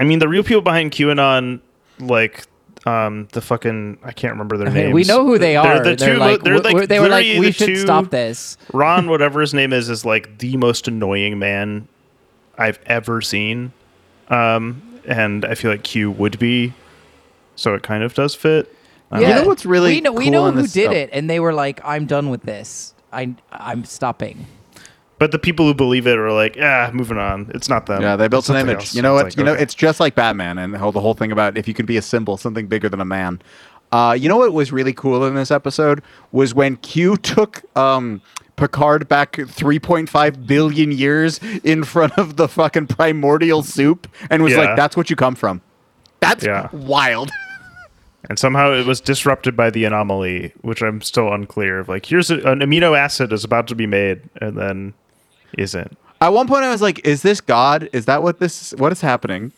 I 0.00 0.04
don't 0.04 0.08
know. 0.08 0.08
I 0.08 0.08
mean, 0.08 0.18
the 0.18 0.28
real 0.28 0.42
people 0.42 0.62
behind 0.62 0.92
QAnon, 0.92 1.60
like 1.98 2.44
um, 2.86 3.28
the 3.32 3.40
fucking 3.40 3.98
I 4.02 4.12
can't 4.12 4.32
remember 4.32 4.56
their 4.56 4.68
I 4.68 4.70
mean, 4.70 4.82
names. 4.84 4.94
we 4.94 5.04
know 5.04 5.26
who 5.26 5.38
they 5.38 5.54
They're 5.54 5.82
the 5.82 5.96
They're 5.96 6.14
two. 6.14 6.18
like, 6.18 6.42
they're 6.42 6.58
like 6.58 6.88
they 6.88 7.00
were 7.00 7.08
like, 7.08 7.26
we 7.26 7.46
the 7.46 7.52
should 7.52 7.66
two- 7.66 7.76
stop 7.76 8.10
this. 8.10 8.56
Ron, 8.72 9.08
whatever 9.08 9.40
his 9.40 9.52
name 9.52 9.72
is, 9.72 9.88
is 9.90 10.04
like 10.04 10.38
the 10.38 10.56
most 10.56 10.88
annoying 10.88 11.38
man 11.38 11.88
I've 12.58 12.78
ever 12.86 13.20
seen, 13.20 13.72
um, 14.28 14.82
and 15.04 15.44
I 15.44 15.54
feel 15.54 15.70
like 15.70 15.82
Q 15.82 16.10
would 16.10 16.38
be. 16.38 16.72
So 17.56 17.74
it 17.74 17.82
kind 17.82 18.02
of 18.02 18.14
does 18.14 18.34
fit. 18.34 18.74
Um, 19.10 19.20
Yeah, 19.20 19.36
know 19.36 19.44
what's 19.44 19.66
really 19.66 19.94
we 19.94 20.00
know, 20.00 20.12
we 20.12 20.30
know 20.30 20.50
who 20.50 20.66
did 20.66 20.88
oh. 20.88 20.92
it, 20.92 21.10
and 21.12 21.28
they 21.28 21.40
were 21.40 21.52
like, 21.52 21.80
"I'm 21.84 22.06
done 22.06 22.30
with 22.30 22.42
this. 22.42 22.94
I 23.12 23.34
I'm 23.52 23.84
stopping." 23.84 24.46
But 25.20 25.32
the 25.32 25.38
people 25.38 25.66
who 25.66 25.74
believe 25.74 26.06
it 26.06 26.16
are 26.18 26.32
like, 26.32 26.56
ah, 26.60 26.90
moving 26.94 27.18
on. 27.18 27.50
It's 27.54 27.68
not 27.68 27.84
them. 27.84 28.00
Yeah, 28.00 28.16
they 28.16 28.26
built 28.26 28.44
It's 28.44 28.48
an 28.48 28.56
image. 28.56 28.76
else. 28.76 28.94
You 28.94 29.02
know 29.02 29.14
It's 29.18 29.22
what? 29.22 29.24
like, 29.26 29.36
you 29.36 29.44
know, 29.44 29.52
it's 29.52 29.74
just 29.74 30.00
like 30.00 30.14
Batman 30.14 30.56
and 30.58 30.72
the 30.72 30.78
whole, 30.78 30.92
the 30.92 31.00
whole 31.00 31.12
thing 31.14 31.30
about 31.30 31.58
if 31.58 31.68
you 31.68 31.74
can 31.74 31.84
be 31.84 31.98
a 31.98 32.02
symbol, 32.02 32.38
something 32.38 32.66
bigger 32.66 32.88
than 32.88 33.02
a 33.02 33.04
man. 33.04 33.40
Uh, 33.92 34.16
you 34.18 34.28
know 34.30 34.38
what 34.38 34.52
was 34.54 34.72
really 34.72 34.94
cool 34.94 35.26
in 35.26 35.34
this 35.34 35.50
episode 35.50 36.02
was 36.32 36.54
when 36.54 36.76
Q 36.78 37.16
took 37.18 37.62
um, 37.76 38.22
Picard 38.56 39.08
back 39.08 39.32
3.5 39.32 40.46
billion 40.46 40.90
years 40.90 41.38
in 41.64 41.84
front 41.84 42.16
of 42.18 42.36
the 42.36 42.48
fucking 42.48 42.86
primordial 42.86 43.62
soup 43.62 44.08
and 44.30 44.42
was 44.42 44.52
Yeah. 44.54 44.60
like, 44.60 44.76
"That's 44.76 44.96
what 44.96 45.10
you 45.10 45.16
come 45.16 45.34
from." 45.34 45.60
That's 46.20 46.44
Yeah. 46.46 46.68
wild. 46.72 47.30
and 48.30 48.38
somehow 48.38 48.72
it 48.72 48.86
was 48.86 49.00
disrupted 49.02 49.54
by 49.56 49.68
the 49.70 49.84
anomaly, 49.84 50.52
which 50.62 50.82
I'm 50.82 51.02
still 51.02 51.30
unclear 51.32 51.80
of. 51.80 51.88
Like, 51.90 52.06
here's 52.06 52.30
a, 52.30 52.36
an 52.48 52.60
amino 52.60 52.96
acid 52.98 53.32
is 53.34 53.44
about 53.44 53.66
to 53.68 53.74
be 53.74 53.86
made, 53.86 54.22
and 54.40 54.56
then 54.56 54.94
isn't. 55.58 55.96
At 56.20 56.32
one 56.32 56.46
point, 56.46 56.64
I 56.64 56.70
was 56.70 56.82
like, 56.82 57.06
"Is 57.06 57.22
this 57.22 57.40
God? 57.40 57.88
Is 57.92 58.04
that 58.06 58.22
what 58.22 58.38
this? 58.40 58.72
What 58.76 58.92
is 58.92 59.00
happening?" 59.00 59.52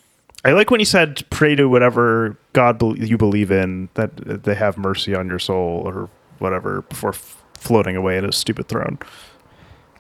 I 0.45 0.53
like 0.53 0.71
when 0.71 0.81
he 0.81 0.85
said, 0.85 1.25
"Pray 1.31 1.55
to 1.57 1.67
whatever 1.69 2.37
God 2.53 2.79
bel 2.79 2.97
you 2.97 3.17
believe 3.17 3.51
in, 3.51 3.89
that 3.95 4.43
they 4.45 4.55
have 4.55 4.77
mercy 4.79 5.15
on 5.15 5.29
your 5.29 5.39
soul, 5.39 5.83
or 5.85 6.09
whatever," 6.39 6.83
before 6.83 7.11
f- 7.11 7.43
floating 7.55 7.97
away 7.97 8.17
in 8.17 8.25
a 8.25 8.33
stupid 8.33 8.69
throne. 8.69 8.99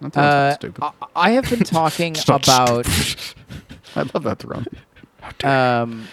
That 0.00 0.16
Uh, 0.16 0.54
stupid. 0.54 0.82
I, 0.82 0.92
I 1.14 1.30
have 1.30 1.48
been 1.48 1.60
talking 1.64 2.16
about 2.26 2.86
I 3.96 4.02
love 4.14 4.22
that 4.24 4.38
throne. 4.40 4.66
um, 5.44 6.08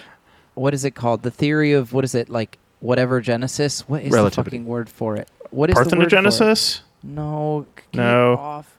what 0.55 0.73
is 0.73 0.85
it 0.85 0.91
called? 0.91 1.23
The 1.23 1.31
theory 1.31 1.73
of 1.73 1.93
what 1.93 2.03
is 2.03 2.13
it 2.15 2.29
like? 2.29 2.57
Whatever 2.81 3.19
Genesis. 3.21 3.87
What 3.89 4.03
is 4.03 4.11
Relativity. 4.11 4.51
the 4.51 4.57
fucking 4.57 4.65
word 4.65 4.89
for 4.89 5.15
it? 5.15 5.29
What 5.51 5.69
is 5.69 5.75
the 5.75 5.81
word 5.81 5.89
for 5.89 5.95
it? 6.01 6.09
Parthenogenesis. 6.09 6.81
No. 7.03 7.65
get 7.91 7.97
No. 7.97 8.37
Off. 8.37 8.75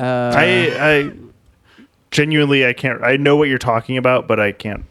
Uh, 0.00 0.32
I, 0.34 0.44
I 0.78 1.12
genuinely, 2.10 2.66
I 2.66 2.72
can't. 2.72 3.02
I 3.02 3.16
know 3.16 3.36
what 3.36 3.48
you're 3.48 3.58
talking 3.58 3.96
about, 3.96 4.26
but 4.26 4.40
I 4.40 4.52
can't 4.52 4.84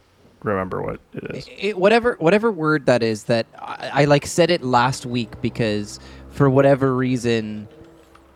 remember 0.44 0.82
what 0.82 1.00
it 1.14 1.36
is. 1.36 1.50
it, 1.58 1.78
whatever 1.78 2.16
whatever 2.20 2.50
word 2.52 2.86
that 2.86 3.04
is 3.04 3.26
that 3.26 3.46
I, 3.58 3.92
I 3.94 4.06
like 4.06 4.26
said 4.26 4.50
it 4.50 4.64
last 4.64 5.06
week 5.06 5.42
because 5.42 6.00
for 6.30 6.50
whatever 6.50 6.96
reason 6.96 7.68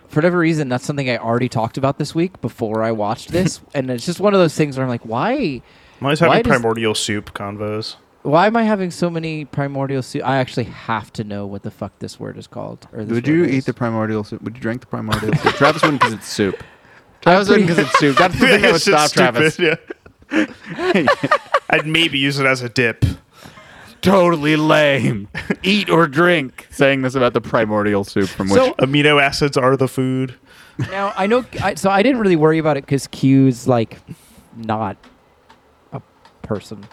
for 0.10 0.18
whatever 0.18 0.40
reason 0.40 0.68
that's 0.68 0.84
something 0.86 1.10
I 1.10 1.18
already 1.18 1.48
talked 1.48 1.78
about 1.78 1.98
this 2.00 2.14
week 2.14 2.42
before 2.42 2.84
I 2.84 2.92
watched 2.92 3.30
this 3.30 3.62
and 3.74 3.90
it's 3.90 4.06
just 4.06 4.20
one 4.20 4.34
of 4.34 4.42
those 4.42 4.54
things 4.54 4.76
where 4.76 4.84
I'm 4.84 4.90
like 4.90 5.06
why 5.06 5.32
I'm 5.32 5.62
always 6.08 6.20
Why 6.20 6.28
having 6.28 6.44
does- 6.44 6.52
primordial 6.52 6.94
soup 6.94 7.34
convos. 7.34 7.96
Why 8.24 8.48
am 8.48 8.56
I 8.58 8.64
having 8.64 8.90
so 8.92 9.10
many 9.10 9.46
primordial 9.46 10.02
soup 10.02 10.24
I 10.26 10.38
actually 10.38 10.66
have 10.66 11.12
to 11.14 11.24
know 11.24 11.46
what 11.46 11.64
the 11.64 11.72
fuck 11.72 12.00
this 12.00 12.20
word 12.20 12.38
is 12.38 12.48
called 12.48 12.88
or 12.92 13.04
this 13.04 13.14
Would 13.14 13.28
word 13.28 13.34
you 13.34 13.44
is. 13.46 13.52
eat 13.52 13.66
the 13.66 13.74
primordial 13.74 14.24
soup? 14.24 14.42
Would 14.42 14.56
you 14.56 14.62
drink 14.62 14.82
the 14.82 14.88
primordial 14.88 15.34
soup? 15.36 15.54
Travis 15.56 15.82
wouldn't 15.82 16.00
because 16.02 16.14
it's 16.14 16.28
soup. 16.28 16.64
Travis 17.22 17.48
wouldn't 17.50 17.68
because 17.68 17.86
it's 17.86 18.00
soup. 18.00 18.18
That's 18.18 18.34
the 18.34 18.48
thing 18.48 18.50
that 18.62 18.68
would 18.68 18.76
It's 18.76 18.86
just 18.86 19.14
stop 19.14 19.34
Travis. 19.34 19.54
stupid, 19.56 19.80
Yeah. 20.32 21.06
I'd 21.70 21.86
maybe 21.88 22.18
use 22.20 22.40
it 22.40 22.46
as 22.46 22.62
a 22.62 22.70
dip. 22.70 23.06
totally 24.02 24.56
lame. 24.56 25.28
Eat 25.64 25.90
or 25.90 26.08
drink. 26.08 26.68
Saying 26.72 27.02
this 27.04 27.16
about 27.16 27.34
the 27.34 27.42
primordial 27.42 28.04
soup 28.04 28.30
from 28.30 28.50
which. 28.50 28.60
So- 28.60 28.74
Amino 28.76 29.22
acids 29.22 29.58
are 29.58 29.78
the 29.78 29.88
food. 29.88 30.36
Now 30.90 31.14
I 31.16 31.28
know. 31.28 31.46
I, 31.62 31.76
so 31.76 31.90
I 31.92 32.02
didn't 32.02 32.20
really 32.20 32.36
worry 32.36 32.58
about 32.58 32.78
it 32.78 32.86
because 32.86 33.06
Q's 33.08 33.68
like 33.68 34.00
not 34.56 34.98
a 35.92 36.02
person, 36.42 36.84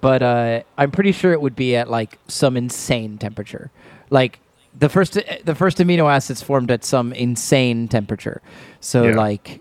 but 0.00 0.22
uh, 0.22 0.62
I'm 0.78 0.90
pretty 0.90 1.12
sure 1.12 1.32
it 1.32 1.40
would 1.40 1.56
be 1.56 1.76
at 1.76 1.88
like 1.90 2.18
some 2.28 2.56
insane 2.56 3.18
temperature. 3.18 3.70
Like 4.10 4.40
the 4.78 4.88
first, 4.88 5.18
the 5.44 5.54
first 5.54 5.78
amino 5.78 6.10
acids 6.12 6.42
formed 6.42 6.70
at 6.70 6.84
some 6.84 7.12
insane 7.12 7.88
temperature. 7.88 8.40
So 8.80 9.04
Yeah. 9.04 9.16
like, 9.16 9.60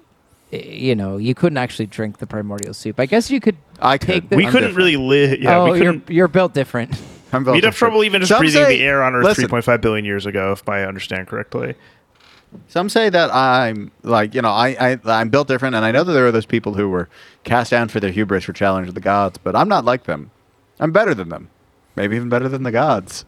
you 0.52 0.96
know, 0.96 1.18
you 1.18 1.34
couldn't 1.36 1.58
actually 1.58 1.88
drink 1.88 2.20
the 2.20 2.28
primordial 2.28 2.74
soup. 2.74 3.00
I 3.00 3.06
guess 3.08 3.30
you 3.32 3.40
could. 3.40 3.58
I 3.82 3.98
take 3.98 4.24
could. 4.24 4.30
the- 4.30 4.36
We 4.38 4.46
I'm 4.46 4.52
couldn't 4.52 4.70
different. 4.70 4.78
really 4.78 4.98
live. 4.98 5.40
Yeah, 5.40 5.58
oh, 5.60 5.74
you're 5.74 6.02
you're 6.08 6.28
built 6.28 6.54
different. 6.54 6.92
I'm 7.34 7.44
built 7.46 7.56
We'd 7.56 7.64
have 7.66 7.76
trouble 7.76 8.04
even 8.04 8.22
just 8.22 8.30
Some 8.30 8.40
breathing 8.40 8.64
say- 8.64 8.78
the 8.78 8.84
air 8.84 9.04
on 9.04 9.16
Earth 9.16 9.24
listen, 9.26 9.48
3.5 9.50 9.82
billion 9.82 10.06
years 10.06 10.26
ago, 10.26 10.52
if 10.54 10.68
I 10.70 10.84
understand 10.84 11.28
correctly. 11.28 11.76
Some 12.68 12.90
say 12.90 13.10
that 13.10 13.34
I'm 13.34 13.92
like 14.04 14.34
you 14.36 14.42
know 14.42 14.50
I, 14.50 14.76
I 14.94 15.00
I'm 15.06 15.30
built 15.30 15.48
different, 15.48 15.76
and 15.76 15.86
I 15.86 15.92
know 15.92 16.04
that 16.04 16.14
there 16.14 16.28
are 16.28 16.32
those 16.32 16.46
people 16.46 16.74
who 16.74 16.90
were 16.90 17.10
cast 17.44 17.72
down 17.72 17.88
for 17.90 18.00
their 18.00 18.12
hubris 18.12 18.48
or 18.50 18.54
challenge 18.54 18.88
of 18.88 18.96
the 18.96 19.02
gods, 19.02 19.38
but 19.38 19.56
I'm 19.56 19.68
not 19.70 19.86
like 19.86 20.04
them. 20.06 20.32
I'm 20.80 20.92
better 20.92 21.14
than 21.14 21.30
them. 21.30 21.50
Maybe 21.96 22.16
even 22.16 22.30
better 22.30 22.50
than 22.50 22.64
the 22.64 22.72
gods. 22.72 23.26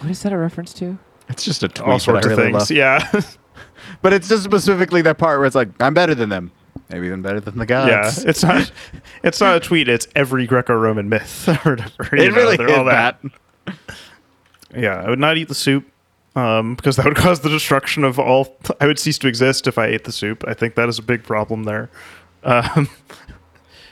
What 0.00 0.10
is 0.10 0.22
that 0.24 0.32
a 0.32 0.36
reference 0.36 0.74
to? 0.74 0.98
It's 1.28 1.44
just 1.44 1.62
a 1.62 1.68
tweet 1.68 1.86
All 1.86 1.94
that 1.94 2.00
sorts 2.00 2.26
I 2.26 2.32
of 2.32 2.36
really 2.38 2.52
things. 2.52 2.70
love. 2.70 2.76
Yeah. 2.76 3.20
But 4.00 4.12
it's 4.12 4.28
just 4.28 4.42
specifically 4.44 5.02
that 5.02 5.18
part 5.18 5.38
where 5.38 5.46
it's 5.46 5.54
like 5.56 5.68
I'm 5.80 5.92
better 5.94 6.14
than 6.14 6.28
them. 6.28 6.50
Maybe 6.88 7.06
even 7.06 7.20
better 7.22 7.40
than 7.40 7.58
the 7.58 7.66
gods. 7.66 7.90
Yeah, 8.24 8.30
it's 8.30 8.42
not. 8.42 8.70
It's 9.22 9.40
not 9.40 9.56
a 9.56 9.60
tweet. 9.60 9.88
It's 9.88 10.06
every 10.16 10.46
Greco-Roman 10.46 11.08
myth 11.08 11.48
or 11.48 11.54
whatever. 11.72 12.16
it 12.16 12.30
know, 12.30 12.36
really 12.36 12.64
is 12.64 12.70
all 12.70 12.84
that. 12.86 13.20
Yeah, 14.74 15.02
I 15.02 15.10
would 15.10 15.18
not 15.18 15.36
eat 15.36 15.48
the 15.48 15.54
soup 15.54 15.84
um, 16.34 16.74
because 16.74 16.96
that 16.96 17.04
would 17.06 17.16
cause 17.26 17.40
the 17.40 17.48
destruction 17.48 18.04
of 18.04 18.18
all. 18.18 18.56
I 18.80 18.86
would 18.86 18.98
cease 18.98 19.18
to 19.18 19.28
exist 19.28 19.66
if 19.66 19.78
I 19.78 19.86
ate 19.86 20.04
the 20.04 20.12
soup. 20.12 20.44
I 20.46 20.54
think 20.54 20.74
that 20.76 20.88
is 20.88 20.98
a 20.98 21.02
big 21.02 21.22
problem 21.24 21.64
there. 21.64 21.90
Um, 22.44 22.88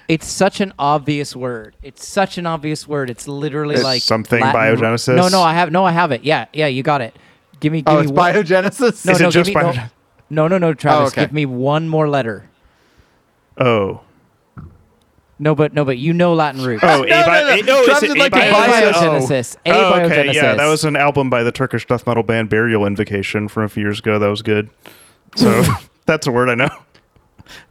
It's 0.08 0.26
such 0.26 0.60
an 0.60 0.72
obvious 0.76 1.36
word. 1.36 1.76
It's 1.84 2.04
such 2.04 2.36
an 2.36 2.44
obvious 2.44 2.88
word. 2.88 3.10
It's 3.10 3.28
literally 3.28 3.76
It's 3.76 3.84
like 3.84 4.02
something 4.02 4.40
Latin- 4.40 4.76
biogenesis? 4.80 5.14
No, 5.14 5.28
no, 5.28 5.40
I 5.40 5.54
have 5.54 5.70
no, 5.70 5.84
I 5.84 5.92
have 5.92 6.10
it. 6.10 6.24
Yeah, 6.24 6.46
yeah, 6.52 6.66
you 6.66 6.82
got 6.82 7.00
it. 7.00 7.14
Give 7.60 7.72
me, 7.72 7.82
give 7.82 7.94
Oh, 7.94 7.98
me 7.98 8.02
it's 8.02 8.10
one- 8.10 8.34
biogenesis. 8.34 9.06
No, 9.06 9.12
Is 9.12 9.20
it 9.20 9.22
no, 9.22 9.30
just 9.30 9.48
me, 9.50 9.54
no, 9.54 9.60
biogen- 9.70 9.90
no, 10.28 10.48
no, 10.48 10.58
no, 10.58 10.74
Travis. 10.74 11.12
okay. 11.12 11.20
Give 11.26 11.32
me 11.32 11.46
one 11.46 11.88
more 11.88 12.08
letter. 12.08 12.50
oh, 13.58 14.00
No, 15.42 15.54
but 15.54 15.72
no, 15.72 15.86
but 15.86 15.96
you 15.96 16.12
know 16.12 16.34
Latin 16.34 16.62
root. 16.62 16.80
oh, 16.84 17.00
no, 17.02 17.02
no. 17.02 17.22
abi- 17.22 17.60
is 17.60 18.02
it 18.02 18.18
like 18.18 18.30
to 18.32 18.38
abiogenesis? 18.38 18.52
buy. 18.52 18.92
Abiogenesis. 18.92 19.56
Oh, 19.66 19.72
oh, 19.94 20.00
okay, 20.02 20.32
yeah, 20.34 20.54
that 20.54 20.66
was 20.66 20.84
an 20.84 20.96
album 20.96 21.30
by 21.30 21.42
the 21.42 21.50
Turkish 21.50 21.86
death 21.86 22.06
metal 22.06 22.22
band 22.22 22.50
Burial 22.50 22.84
Invocation 22.86 23.48
from 23.48 23.62
a 23.64 23.68
few 23.70 23.82
years 23.82 24.00
ago. 24.00 24.18
That 24.18 24.28
was 24.28 24.42
good. 24.42 24.68
So 25.36 25.62
that's 26.06 26.26
a 26.26 26.30
word 26.30 26.50
I 26.50 26.54
know. 26.56 26.68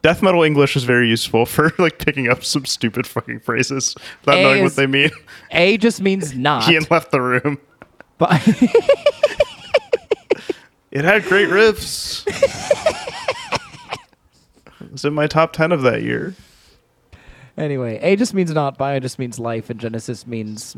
Death 0.01 0.21
metal 0.23 0.41
English 0.43 0.75
is 0.75 0.83
very 0.83 1.07
useful 1.07 1.45
for 1.45 1.71
like 1.77 1.99
picking 1.99 2.27
up 2.27 2.43
some 2.43 2.65
stupid 2.65 3.05
fucking 3.05 3.39
phrases 3.41 3.95
without 4.21 4.39
A 4.39 4.43
knowing 4.43 4.57
is- 4.65 4.71
what 4.71 4.75
they 4.75 4.87
mean. 4.87 5.11
A 5.51 5.77
just 5.77 6.01
means 6.01 6.33
not. 6.35 6.67
Ian 6.69 6.85
left 6.89 7.11
the 7.11 7.21
room. 7.21 7.59
but 8.17 8.31
It 10.91 11.05
had 11.05 11.23
great 11.25 11.49
riffs. 11.49 12.25
it 14.81 14.91
was 14.91 15.05
in 15.05 15.13
my 15.13 15.27
top 15.27 15.53
ten 15.53 15.71
of 15.71 15.83
that 15.83 16.01
year. 16.01 16.33
Anyway, 17.59 17.99
A 18.01 18.15
just 18.15 18.33
means 18.33 18.51
not. 18.53 18.77
Bio 18.77 18.99
just 18.99 19.19
means 19.19 19.37
life, 19.39 19.69
and 19.69 19.79
Genesis 19.79 20.25
means 20.25 20.75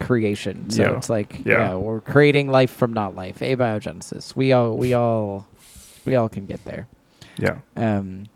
creation. 0.00 0.70
So 0.70 0.82
Yeah. 0.82 0.96
it's 0.96 1.10
like, 1.10 1.40
Yeah. 1.44 1.70
yeah. 1.70 1.74
we're 1.74 2.00
creating 2.00 2.50
life 2.50 2.70
from 2.70 2.92
not 2.92 3.14
life. 3.14 3.40
Abiogenesis. 3.40 4.34
We 4.34 4.52
all, 4.52 4.76
we 4.76 4.94
all, 4.94 5.46
we 6.06 6.14
all 6.16 6.28
can 6.28 6.46
get 6.46 6.64
there. 6.64 6.86
Yeah. 7.36 7.58
Um, 7.76 8.26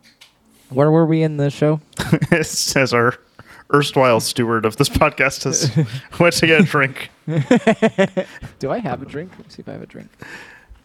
where 0.71 0.91
were 0.91 1.07
we 1.07 1.23
in 1.23 1.37
the 1.39 1.51
show? 1.51 1.81
As 2.31 2.93
our 2.93 3.15
erstwhile 3.73 4.21
steward 4.21 4.65
of 4.67 4.77
this 4.77 4.89
podcast 4.91 5.45
has 5.45 5.71
went 6.21 6.35
to 6.37 6.47
get 6.47 6.61
a 6.61 6.65
drink. 6.65 7.11
Do 8.59 8.71
I 8.71 8.79
have 8.79 9.03
a 9.03 9.07
drink? 9.07 9.31
Let 9.33 9.39
me 9.41 9.45
see 9.49 9.61
if 9.63 9.69
I 9.69 9.73
have 9.73 9.83
a 9.83 9.87
drink. 9.87 10.09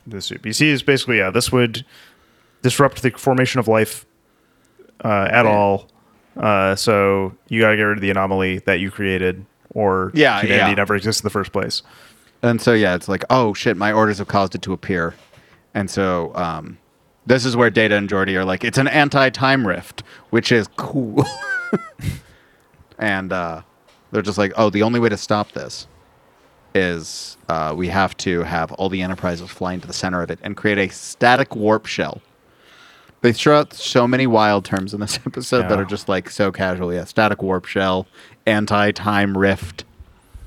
The 0.08 0.22
soup. 0.22 0.46
You 0.46 0.54
see, 0.54 0.70
is 0.70 0.82
basically 0.82 1.18
yeah. 1.18 1.30
This 1.30 1.52
would 1.52 1.86
disrupt 2.62 3.02
the 3.02 3.12
formation 3.12 3.60
of 3.60 3.68
life 3.68 4.06
uh, 5.04 5.28
at 5.32 5.46
all. 5.46 5.88
Uh, 6.38 6.76
so 6.76 7.36
you 7.48 7.62
gotta 7.62 7.76
get 7.76 7.84
rid 7.84 7.98
of 7.98 8.02
the 8.02 8.10
anomaly 8.10 8.60
that 8.60 8.80
you 8.80 8.92
created, 8.92 9.46
or 9.74 10.12
Yeah, 10.14 10.42
humanity 10.42 10.72
yeah. 10.72 10.76
never 10.76 10.96
exists 10.96 11.22
in 11.22 11.26
the 11.26 11.30
first 11.32 11.52
place. 11.52 11.82
And 12.42 12.62
so 12.62 12.74
yeah, 12.74 12.96
it's 12.96 13.08
like, 13.10 13.24
oh 13.30 13.54
shit, 13.54 13.76
my 13.78 13.92
orders 13.92 14.20
have 14.20 14.28
caused 14.28 14.56
it 14.56 14.62
to 14.64 14.74
appear. 14.74 15.16
And 15.74 15.90
so 15.90 16.34
um, 16.36 16.78
this 17.26 17.46
is 17.46 17.56
where 17.56 17.70
Data 17.70 17.96
and 17.96 18.10
Geordi 18.10 18.36
are 18.36 18.46
like, 18.46 18.64
it's 18.64 18.78
an 18.78 18.88
anti-time 18.88 19.68
rift, 19.68 20.04
which 20.30 20.52
is 20.52 20.68
cool. 20.78 21.26
and 22.98 23.32
uh, 23.34 23.62
they're 24.12 24.22
just 24.22 24.38
like, 24.38 24.54
oh, 24.56 24.70
the 24.70 24.84
only 24.84 25.00
way 25.00 25.10
to 25.10 25.18
stop 25.18 25.52
this 25.52 25.88
is 26.76 27.38
uh, 27.50 27.74
we 27.76 27.88
have 27.88 28.16
to 28.18 28.44
have 28.44 28.72
all 28.74 28.90
the 28.90 29.02
enterprises 29.02 29.50
fly 29.50 29.74
into 29.74 29.88
the 29.88 29.94
center 29.94 30.22
of 30.22 30.30
it 30.32 30.40
and 30.42 30.56
create 30.56 30.78
a 30.78 30.88
static 30.90 31.56
warp 31.56 31.86
shell. 31.86 32.22
They 33.22 33.34
throw 33.34 33.60
out 33.60 33.74
so 33.74 34.08
many 34.08 34.28
wild 34.28 34.64
terms 34.66 34.94
in 34.94 35.00
this 35.02 35.20
episode 35.26 35.64
that 35.70 35.80
are 35.80 35.86
just 35.86 36.08
like 36.08 36.30
so 36.30 36.52
casual. 36.52 36.94
Yeah, 36.94 37.04
static 37.04 37.42
warp 37.42 37.66
shell, 37.66 38.08
anti-time 38.46 39.38
rift. 39.38 39.84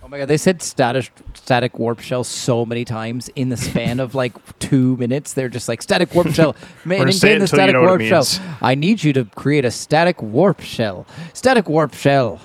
Oh 0.02 0.08
my 0.08 0.18
god, 0.18 0.28
they 0.28 0.36
said 0.38 0.62
static 0.62 1.10
static 1.34 1.78
warp 1.78 2.00
shell 2.00 2.24
so 2.24 2.64
many 2.66 2.84
times 2.84 3.28
in 3.36 3.48
the 3.50 3.56
span 3.56 4.00
of 4.00 4.14
like 4.14 4.32
two 4.58 4.96
minutes. 4.96 5.32
They're 5.34 5.48
just 5.48 5.68
like 5.68 5.82
static 5.82 6.14
warp 6.14 6.28
shell. 6.28 6.54
We're 6.86 7.04
Maintain 7.04 7.10
the 7.10 7.16
until 7.16 7.40
you 7.40 7.46
static 7.46 7.72
know 7.74 7.82
warp 7.82 8.00
shell. 8.02 8.26
I 8.62 8.74
need 8.74 9.02
you 9.04 9.12
to 9.14 9.24
create 9.24 9.64
a 9.64 9.70
static 9.70 10.22
warp 10.22 10.60
shell. 10.60 11.06
Static 11.34 11.68
warp 11.68 11.94
shell, 11.94 12.40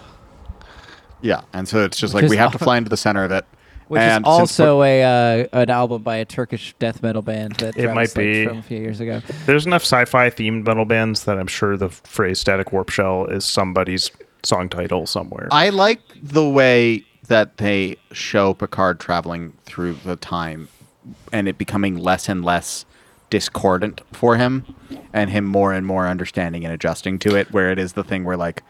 Yeah, 1.21 1.41
and 1.53 1.67
so 1.67 1.83
it's 1.83 1.97
just 1.97 2.13
Which 2.13 2.23
like 2.23 2.29
we 2.29 2.35
is 2.35 2.39
have 2.39 2.51
to 2.53 2.59
fly 2.59 2.77
into 2.77 2.89
the 2.89 2.97
center 2.97 3.23
of 3.23 3.31
it. 3.31 3.45
Which 3.87 4.01
and 4.01 4.25
is 4.25 4.27
also 4.27 4.83
a 4.83 5.03
uh, 5.03 5.47
an 5.53 5.69
album 5.69 6.03
by 6.03 6.17
a 6.17 6.25
Turkish 6.25 6.75
death 6.79 7.01
metal 7.01 7.21
band 7.21 7.55
that 7.55 7.77
It 7.77 7.93
might 7.93 8.13
be. 8.13 8.45
from 8.45 8.59
a 8.59 8.61
few 8.61 8.79
years 8.79 8.99
ago. 8.99 9.21
There's 9.45 9.65
enough 9.65 9.83
sci-fi 9.83 10.29
themed 10.29 10.65
metal 10.65 10.85
bands 10.85 11.23
that 11.25 11.37
I'm 11.37 11.47
sure 11.47 11.77
the 11.77 11.89
phrase 11.89 12.39
"static 12.39 12.71
warp 12.71 12.89
shell" 12.89 13.25
is 13.25 13.45
somebody's 13.45 14.11
song 14.43 14.69
title 14.69 15.05
somewhere. 15.05 15.47
I 15.51 15.69
like 15.69 16.01
the 16.21 16.47
way 16.47 17.03
that 17.27 17.57
they 17.57 17.97
show 18.11 18.53
Picard 18.53 18.99
traveling 18.99 19.53
through 19.65 19.93
the 20.05 20.15
time 20.15 20.69
and 21.31 21.47
it 21.47 21.57
becoming 21.57 21.97
less 21.97 22.29
and 22.29 22.43
less 22.43 22.85
discordant 23.29 24.01
for 24.13 24.37
him 24.37 24.65
and 25.11 25.29
him 25.29 25.45
more 25.45 25.73
and 25.73 25.85
more 25.85 26.07
understanding 26.07 26.63
and 26.63 26.73
adjusting 26.73 27.19
to 27.19 27.35
it 27.35 27.51
where 27.51 27.71
it 27.71 27.79
is 27.79 27.93
the 27.93 28.03
thing 28.03 28.23
where 28.23 28.37
like 28.37 28.63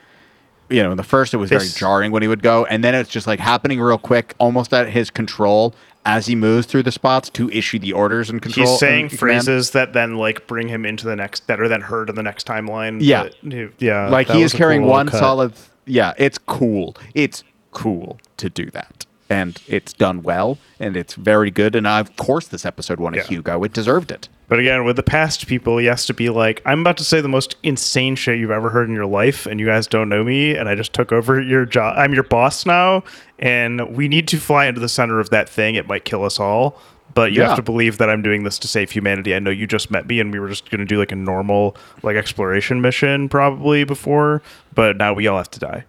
you 0.70 0.84
know 0.84 0.92
in 0.92 0.98
the 0.98 1.04
first 1.04 1.34
it 1.34 1.38
was 1.38 1.50
very 1.50 1.64
This- 1.64 1.76
jarring 1.76 2.12
when 2.12 2.22
he 2.22 2.28
would 2.28 2.44
go 2.44 2.66
and 2.66 2.84
then 2.84 2.94
it's 2.96 3.10
just 3.10 3.28
like 3.28 3.40
happening 3.40 3.80
real 3.80 3.98
quick 3.98 4.34
almost 4.38 4.74
at 4.74 4.90
his 4.90 5.10
control 5.10 5.74
as 6.06 6.26
he 6.28 6.36
moves 6.36 6.66
through 6.68 6.84
the 6.84 6.92
spots 6.92 7.30
to 7.32 7.50
issue 7.50 7.80
the 7.80 7.92
orders 7.94 8.30
and 8.30 8.42
control 8.42 8.68
He's 8.68 8.80
saying 8.80 9.02
and 9.04 9.10
command. 9.10 9.44
phrases 9.46 9.72
that 9.72 9.94
then 9.94 10.16
like 10.16 10.48
bring 10.48 10.68
him 10.70 10.86
into 10.86 11.06
the 11.06 11.16
next 11.16 11.48
that 11.48 11.60
are 11.60 11.68
then 11.68 11.82
heard 11.82 12.10
in 12.10 12.16
the 12.16 12.24
next 12.24 12.48
timeline. 12.48 13.00
Yeah. 13.02 13.30
but, 13.44 13.82
yeah. 13.82 14.08
like 14.10 14.28
that 14.28 14.36
he 14.38 14.44
was 14.44 14.52
is 14.52 14.56
a 14.56 14.58
carrying 14.58 14.82
cool 14.84 14.92
one 14.92 15.08
cut. 15.10 15.20
solid 15.20 15.54
yeah 15.86 16.14
it's 16.18 16.38
cool 16.38 16.96
it's 17.16 17.44
cool 17.72 18.20
to 18.38 18.50
do 18.50 18.70
that 18.72 19.06
and 19.30 19.62
it's 19.68 19.92
done 19.94 20.22
well 20.24 20.58
and 20.80 20.96
it's 20.96 21.16
very 21.16 21.52
good 21.52 21.76
and 21.76 21.86
of 21.86 22.16
course 22.16 22.48
this 22.48 22.66
episode 22.66 23.00
won 23.00 23.14
a 23.14 23.18
Yeah. 23.18 23.24
hugo 23.24 23.64
it 23.64 23.74
deserved 23.74 24.12
it 24.12 24.30
But 24.50 24.60
again, 24.60 24.86
with 24.86 24.96
the 24.96 25.04
past 25.04 25.46
people, 25.46 25.78
he 25.78 25.88
has 25.88 26.06
to 26.06 26.14
be 26.14 26.30
like, 26.30 26.62
I'm 26.66 26.80
about 26.80 26.96
to 27.00 27.04
say 27.04 27.20
the 27.20 27.28
most 27.28 27.58
insane 27.64 28.16
shit 28.16 28.40
you've 28.40 28.50
ever 28.50 28.70
heard 28.70 28.88
in 28.88 28.96
your 28.96 29.06
life, 29.06 29.46
and 29.46 29.60
you 29.60 29.66
guys 29.66 29.88
don't 29.88 30.08
know 30.08 30.24
me, 30.24 30.56
and 30.56 30.70
I 30.70 30.76
just 30.76 30.94
took 30.94 31.12
over 31.12 31.42
your 31.42 31.66
job. 31.66 31.96
I'm 31.98 32.14
your 32.14 32.24
boss 32.24 32.66
now, 32.66 33.04
and 33.40 33.94
we 33.94 34.08
need 34.08 34.26
to 34.30 34.38
fly 34.38 34.68
into 34.68 34.80
the 34.80 34.88
center 34.88 35.20
of 35.20 35.32
that 35.32 35.50
thing. 35.50 35.76
It 35.76 35.86
might 35.90 36.06
kill 36.06 36.24
us 36.24 36.40
all. 36.40 36.80
But 37.14 37.34
you 37.34 37.42
Yeah. 37.42 37.48
have 37.50 37.58
to 37.58 37.62
believe 37.62 37.98
that 37.98 38.10
I'm 38.10 38.22
doing 38.22 38.44
this 38.46 38.58
to 38.60 38.70
save 38.70 38.92
humanity. 38.92 39.36
I 39.36 39.40
know 39.40 39.50
you 39.52 39.68
just 39.68 39.92
met 39.92 40.08
me, 40.08 40.22
and 40.22 40.32
we 40.32 40.40
were 40.40 40.48
just 40.48 40.72
going 40.72 40.80
to 40.80 40.86
do 40.86 40.98
like 40.98 41.12
a 41.12 41.16
normal 41.18 41.76
like 42.02 42.16
exploration 42.16 42.80
mission 42.80 43.28
probably 43.28 43.84
before, 43.84 44.42
but 44.74 44.96
now 44.96 45.12
we 45.14 45.28
all 45.28 45.36
have 45.40 45.52
to 45.52 45.60
die, 45.60 45.84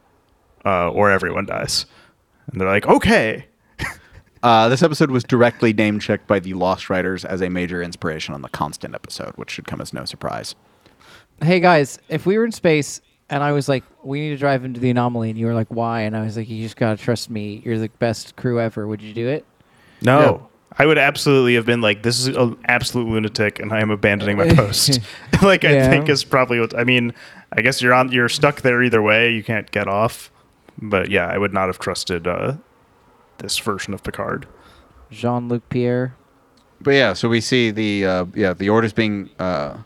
uh, 0.66 0.90
or 0.90 1.12
everyone 1.12 1.46
dies. 1.46 1.86
And 2.50 2.60
they're 2.60 2.68
like, 2.68 2.86
okay, 2.86 3.46
uh, 4.42 4.68
this 4.68 4.82
episode 4.82 5.10
was 5.10 5.24
directly 5.24 5.72
name 5.72 5.98
checked 5.98 6.26
by 6.26 6.38
the 6.38 6.54
lost 6.54 6.88
writers 6.90 7.24
as 7.24 7.40
a 7.42 7.48
major 7.50 7.82
inspiration 7.82 8.34
on 8.34 8.42
the 8.42 8.48
constant 8.48 8.94
episode 8.94 9.32
which 9.36 9.50
should 9.50 9.66
come 9.66 9.80
as 9.80 9.92
no 9.92 10.04
surprise 10.04 10.54
Hey 11.42 11.60
guys, 11.60 11.98
if 12.08 12.24
we 12.26 12.36
were 12.38 12.44
in 12.44 12.52
space 12.52 13.00
and 13.30 13.42
I 13.44 13.52
was 13.52 13.68
like, 13.68 13.84
we 14.02 14.20
need 14.20 14.30
to 14.30 14.36
drive 14.36 14.64
into 14.64 14.80
the 14.80 14.90
anomaly, 14.90 15.28
and 15.30 15.38
you 15.38 15.46
were 15.46 15.54
like, 15.54 15.68
why? 15.68 16.00
And 16.00 16.16
I 16.16 16.22
was 16.22 16.36
like, 16.36 16.48
you 16.48 16.62
just 16.62 16.76
gotta 16.76 16.96
trust 17.00 17.28
me. 17.30 17.60
You're 17.64 17.78
the 17.78 17.90
best 17.98 18.34
crew 18.36 18.58
ever. 18.60 18.88
Would 18.88 19.02
you 19.02 19.12
do 19.12 19.28
it? 19.28 19.44
No. 20.02 20.20
Yeah. 20.20 20.46
I 20.80 20.86
would 20.86 20.98
absolutely 20.98 21.54
have 21.56 21.66
been 21.66 21.80
like, 21.80 22.02
this 22.02 22.18
is 22.18 22.28
an 22.36 22.56
absolute 22.66 23.06
lunatic 23.08 23.60
and 23.60 23.72
I 23.72 23.80
am 23.80 23.90
abandoning 23.90 24.36
my 24.36 24.52
post. 24.54 24.98
like, 25.42 25.64
I 25.64 25.74
Yeah. 25.74 25.90
think 25.90 26.08
is 26.08 26.24
probably 26.24 26.58
what, 26.58 26.76
I 26.76 26.84
mean, 26.84 27.12
I 27.52 27.60
guess 27.62 27.80
you're 27.82 27.94
on, 27.94 28.10
you're 28.12 28.28
stuck 28.28 28.62
there 28.62 28.82
either 28.82 29.02
way. 29.02 29.30
You 29.32 29.42
can't 29.44 29.70
get 29.70 29.86
off. 29.88 30.30
But 30.80 31.10
yeah, 31.10 31.26
I 31.26 31.38
would 31.38 31.52
not 31.52 31.66
have 31.68 31.78
trusted 31.78 32.26
uh, 32.26 32.54
this 33.38 33.58
version 33.58 33.94
of 33.94 34.02
Picard. 34.02 34.46
Jean 35.10 35.48
Luc 35.48 35.66
Pierre. 35.70 36.14
but 36.82 36.90
yeah 36.90 37.14
so 37.14 37.28
we 37.30 37.40
see 37.40 37.70
the 37.70 38.04
uh, 38.04 38.24
yeah 38.34 38.52
the 38.52 38.68
orders 38.68 38.92
being 38.92 39.30
uh, 39.38 39.78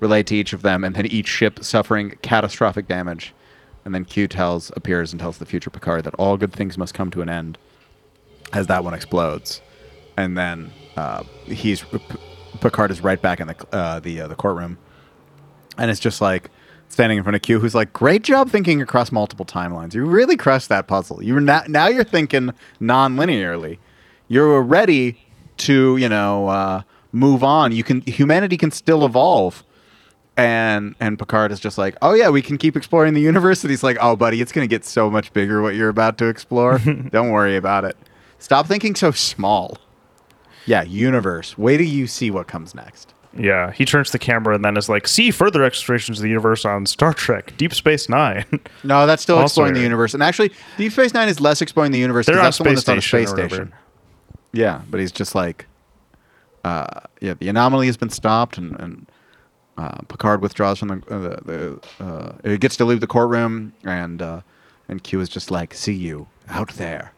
relayed 0.00 0.26
to 0.28 0.36
each 0.36 0.52
of 0.52 0.62
them 0.62 0.84
and 0.84 0.94
then 0.94 1.04
each 1.06 1.26
ship 1.26 1.58
suffering 1.64 2.16
catastrophic 2.22 2.86
damage 2.86 3.34
and 3.84 3.92
then 3.92 4.04
q 4.04 4.28
tells 4.28 4.70
appears 4.76 5.12
and 5.12 5.18
tells 5.18 5.38
the 5.38 5.44
future 5.46 5.68
picard 5.68 6.04
that 6.04 6.14
all 6.14 6.36
good 6.36 6.52
things 6.52 6.78
must 6.78 6.94
come 6.94 7.10
to 7.10 7.20
an 7.22 7.28
end 7.28 7.58
as 8.52 8.68
that 8.68 8.84
one 8.84 8.94
explodes 8.94 9.60
and 10.16 10.38
then 10.38 10.70
uh, 10.96 11.24
he's 11.44 11.82
P- 11.82 11.98
Picard 12.60 12.92
is 12.92 13.00
right 13.00 13.20
back 13.20 13.40
in 13.40 13.48
the 13.48 13.56
uh, 13.72 13.98
the 13.98 14.20
uh, 14.22 14.28
the 14.28 14.34
courtroom, 14.36 14.78
and 15.76 15.90
it's 15.90 16.00
just 16.00 16.20
like 16.20 16.50
standing 16.88 17.18
in 17.18 17.24
front 17.24 17.36
of 17.36 17.42
Q, 17.42 17.60
who's 17.60 17.74
like, 17.74 17.92
"Great 17.92 18.22
job 18.22 18.50
thinking 18.50 18.82
across 18.82 19.12
multiple 19.12 19.46
timelines. 19.46 19.94
You 19.94 20.04
really 20.04 20.36
crushed 20.36 20.68
that 20.68 20.86
puzzle. 20.86 21.22
You're 21.22 21.40
now 21.40 21.62
now 21.68 21.88
you're 21.88 22.04
thinking 22.04 22.52
non-linearly. 22.80 23.78
You're 24.28 24.62
ready 24.62 25.18
to 25.58 25.96
you 25.96 26.08
know 26.08 26.48
uh, 26.48 26.82
move 27.12 27.42
on. 27.44 27.72
You 27.72 27.84
can 27.84 28.02
humanity 28.02 28.56
can 28.56 28.70
still 28.70 29.04
evolve." 29.04 29.64
And 30.36 30.94
and 31.00 31.18
Picard 31.18 31.50
is 31.50 31.58
just 31.58 31.78
like, 31.78 31.96
oh 32.00 32.14
yeah, 32.14 32.28
we 32.28 32.42
can 32.42 32.58
keep 32.58 32.76
exploring 32.76 33.14
the 33.14 33.20
universe. 33.20 33.64
And 33.64 33.70
he's 33.70 33.82
like, 33.82 33.96
oh 34.00 34.14
buddy, 34.14 34.40
it's 34.40 34.52
gonna 34.52 34.68
get 34.68 34.84
so 34.84 35.10
much 35.10 35.32
bigger 35.32 35.60
what 35.60 35.74
you're 35.74 35.88
about 35.88 36.16
to 36.18 36.26
explore. 36.26 36.78
Don't 37.10 37.30
worry 37.30 37.56
about 37.56 37.84
it. 37.84 37.96
Stop 38.38 38.68
thinking 38.68 38.94
so 38.94 39.10
small. 39.10 39.78
Yeah, 40.64 40.82
universe. 40.82 41.58
Wait 41.58 41.78
till 41.78 41.86
you 41.86 42.06
see 42.06 42.30
what 42.30 42.46
comes 42.46 42.72
next. 42.72 43.14
Yeah, 43.36 43.70
he 43.72 43.84
turns 43.84 44.10
the 44.10 44.18
camera 44.18 44.54
and 44.54 44.64
then 44.64 44.76
is 44.76 44.88
like, 44.88 45.06
"See 45.06 45.30
further 45.30 45.62
explorations 45.62 46.18
of 46.18 46.22
the 46.22 46.28
universe 46.28 46.64
on 46.64 46.86
Star 46.86 47.12
Trek: 47.12 47.52
Deep 47.56 47.74
Space 47.74 48.08
Nine. 48.08 48.44
No, 48.84 49.06
that's 49.06 49.22
still 49.22 49.36
Also 49.36 49.44
exploring 49.62 49.74
the 49.74 49.80
universe. 49.82 50.14
And 50.14 50.22
actually, 50.22 50.50
Deep 50.76 50.92
Space 50.92 51.12
Nine 51.12 51.28
is 51.28 51.40
less 51.40 51.60
exploring 51.60 51.92
the 51.92 51.98
universe. 51.98 52.26
'cause 52.26 52.32
They're 52.32 52.40
on 52.40 52.44
that's 52.46 52.58
the 52.58 52.64
one 52.64 52.74
that's 52.74 52.88
on 52.88 52.98
a 52.98 53.02
space 53.02 53.30
station. 53.30 53.72
Yeah, 54.52 54.80
but 54.90 54.98
he's 54.98 55.12
just 55.12 55.34
like, 55.34 55.66
uh, 56.64 56.86
yeah, 57.20 57.34
the 57.34 57.48
anomaly 57.48 57.86
has 57.86 57.96
been 57.98 58.08
stopped, 58.10 58.56
and, 58.56 58.78
and 58.80 59.06
uh, 59.76 59.98
Picard 60.08 60.40
withdraws 60.40 60.78
from 60.78 60.88
the 60.88 61.14
uh, 61.14 61.18
the, 61.18 61.80
the 61.98 62.04
uh, 62.04 62.32
he 62.44 62.56
gets 62.58 62.76
to 62.76 62.84
leave 62.86 63.00
the 63.00 63.06
courtroom, 63.06 63.74
and 63.84 64.22
uh, 64.22 64.40
and 64.88 65.02
Q 65.02 65.20
is 65.20 65.28
just 65.28 65.50
like, 65.50 65.74
see 65.74 65.92
you 65.92 66.28
out 66.48 66.70
there, 66.74 67.12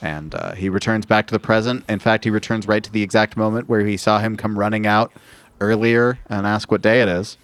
and 0.00 0.34
uh, 0.36 0.52
he 0.52 0.68
returns 0.68 1.04
back 1.04 1.26
to 1.26 1.32
the 1.32 1.40
present. 1.40 1.84
In 1.88 1.98
fact, 1.98 2.22
he 2.24 2.30
returns 2.30 2.68
right 2.68 2.82
to 2.84 2.92
the 2.92 3.02
exact 3.02 3.36
moment 3.36 3.68
where 3.68 3.84
he 3.84 3.96
saw 3.96 4.20
him 4.20 4.36
come 4.36 4.56
running 4.58 4.86
out 4.86 5.12
earlier 5.60 6.18
and 6.28 6.46
ask 6.46 6.70
what 6.70 6.82
day 6.82 7.02
it 7.02 7.08
is. 7.08 7.36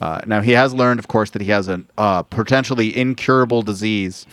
Uh, 0.00 0.20
now 0.26 0.40
he 0.40 0.52
has 0.52 0.72
learned, 0.72 1.00
of 1.00 1.08
course, 1.08 1.30
that 1.30 1.42
he 1.42 1.50
has 1.50 1.68
a 1.68 1.82
uh, 1.96 2.22
potentially 2.22 2.96
incurable 2.96 3.62
disease 3.62 4.26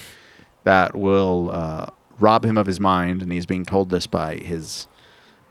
that 0.64 0.96
will 0.96 1.50
uh, 1.52 1.88
rob 2.20 2.46
him 2.46 2.58
of 2.58 2.68
his 2.68 2.80
mind, 2.80 3.22
and 3.22 3.32
he's 3.32 3.46
being 3.46 3.66
told 3.66 3.90
this 3.90 4.06
by 4.08 4.36
his 4.36 4.88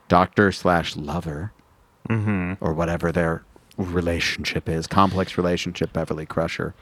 doctor 0.09 0.53
slash 0.53 0.97
lover, 0.97 1.53
or 2.61 2.75
whatever 2.75 3.11
their 3.11 3.43
relationship 3.77 4.69
is, 4.69 4.87
complex 4.87 5.37
relationship, 5.37 5.93
Beverly 5.93 6.27
Crusher. 6.27 6.75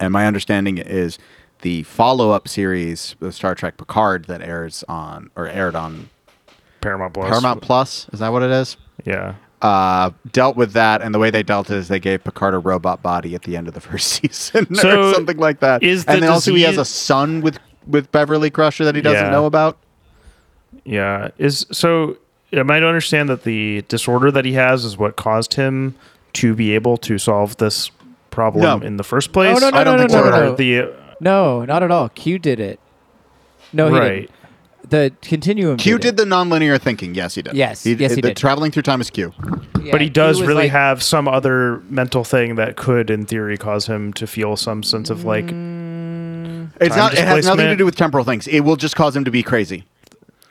And 0.00 0.12
my 0.12 0.26
understanding 0.26 0.78
is 0.78 1.18
the 1.60 1.82
follow-up 1.84 2.48
series, 2.48 3.14
the 3.20 3.30
Star 3.30 3.54
Trek 3.54 3.76
Picard, 3.76 4.24
that 4.24 4.42
airs 4.42 4.84
on 4.88 5.30
or 5.36 5.46
aired 5.46 5.76
on 5.76 6.08
Paramount 6.80 7.14
Plus. 7.14 7.28
Paramount 7.28 7.62
Plus. 7.62 8.08
Is 8.12 8.20
that 8.20 8.32
what 8.32 8.42
it 8.42 8.50
is? 8.50 8.76
Yeah. 9.04 9.34
Uh, 9.62 10.10
dealt 10.32 10.56
with 10.56 10.72
that, 10.72 11.02
and 11.02 11.14
the 11.14 11.18
way 11.18 11.30
they 11.30 11.42
dealt 11.42 11.70
it 11.70 11.76
is 11.76 11.88
they 11.88 11.98
gave 12.00 12.22
Picard 12.24 12.54
a 12.54 12.58
robot 12.58 13.02
body 13.02 13.34
at 13.34 13.42
the 13.42 13.56
end 13.56 13.68
of 13.68 13.74
the 13.74 13.80
first 13.88 14.06
season, 14.08 14.74
So, 14.74 15.10
or 15.10 15.14
something 15.14 15.36
like 15.38 15.60
that. 15.60 15.82
is 15.82 16.04
the 16.04 16.12
and 16.12 16.22
then 16.22 16.30
also 16.30 16.54
he 16.54 16.62
has 16.62 16.76
a 16.78 16.84
son 16.84 17.40
with 17.40 17.58
with 17.86 18.10
Beverly 18.12 18.50
Crusher 18.50 18.84
that 18.84 18.94
he 18.94 19.00
doesn't 19.00 19.24
Yeah. 19.26 19.30
know 19.30 19.46
about. 19.46 19.78
Yeah. 20.84 21.30
Is 21.38 21.66
so 21.72 22.16
am 22.52 22.70
I 22.70 22.80
to 22.80 22.86
understand 22.86 23.28
that 23.28 23.44
the 23.44 23.82
disorder 23.88 24.30
that 24.30 24.44
he 24.44 24.52
has 24.54 24.84
is 24.84 24.96
what 24.96 25.16
caused 25.16 25.54
him 25.54 25.94
to 26.34 26.54
be 26.54 26.74
able 26.74 26.96
to 26.98 27.18
solve 27.18 27.56
this 27.56 27.90
problem 28.30 28.62
No. 28.62 28.86
in 28.86 28.96
the 28.96 29.04
first 29.04 29.32
place? 29.32 29.56
Oh, 29.56 29.60
no, 29.60 29.70
no, 29.70 29.78
I 29.78 29.84
don't 29.84 29.96
no, 29.96 29.98
think 30.02 30.12
no, 30.12 30.22
so 30.22 30.30
no, 30.30 30.36
at 30.36 30.44
no. 30.44 30.54
The 30.54 30.78
uh, 30.80 30.86
No, 31.20 31.64
not 31.64 31.82
at 31.82 31.90
all. 31.90 32.08
Q 32.10 32.38
did 32.38 32.60
it. 32.60 32.78
No, 33.72 33.88
he 33.92 33.98
right. 33.98 34.08
didn't. 34.20 34.30
The 34.88 35.12
continuum. 35.22 35.76
Q 35.76 35.98
did, 35.98 36.16
did 36.16 36.16
the 36.16 36.24
nonlinear 36.24 36.80
thinking. 36.80 37.14
Yes, 37.14 37.34
he 37.34 37.42
did. 37.42 37.54
Yes, 37.54 37.84
yes, 37.84 38.14
he 38.14 38.20
the 38.20 38.28
did. 38.28 38.36
Traveling 38.36 38.70
through 38.70 38.82
time 38.82 39.00
is 39.00 39.10
Q. 39.10 39.32
Yeah, 39.82 39.92
but 39.92 40.00
he 40.00 40.08
does 40.08 40.40
was 40.40 40.48
really 40.48 40.62
like- 40.64 40.70
have 40.72 41.02
some 41.02 41.28
other 41.28 41.80
mental 41.88 42.24
thing 42.24 42.54
that 42.56 42.76
could, 42.76 43.10
in 43.10 43.26
theory, 43.26 43.56
cause 43.56 43.86
him 43.86 44.12
to 44.14 44.26
feel 44.26 44.56
some 44.56 44.82
sense 44.82 45.10
of 45.10 45.24
like. 45.24 45.44
It's 46.80 46.96
not. 46.96 47.14
It 47.14 47.18
has 47.20 47.44
nothing 47.46 47.66
to 47.66 47.76
do 47.76 47.84
with 47.84 47.96
temporal 47.96 48.24
things. 48.24 48.46
It 48.46 48.60
will 48.60 48.76
just 48.76 48.96
cause 48.96 49.14
him 49.16 49.24
to 49.24 49.30
be 49.30 49.42
crazy. 49.42 49.84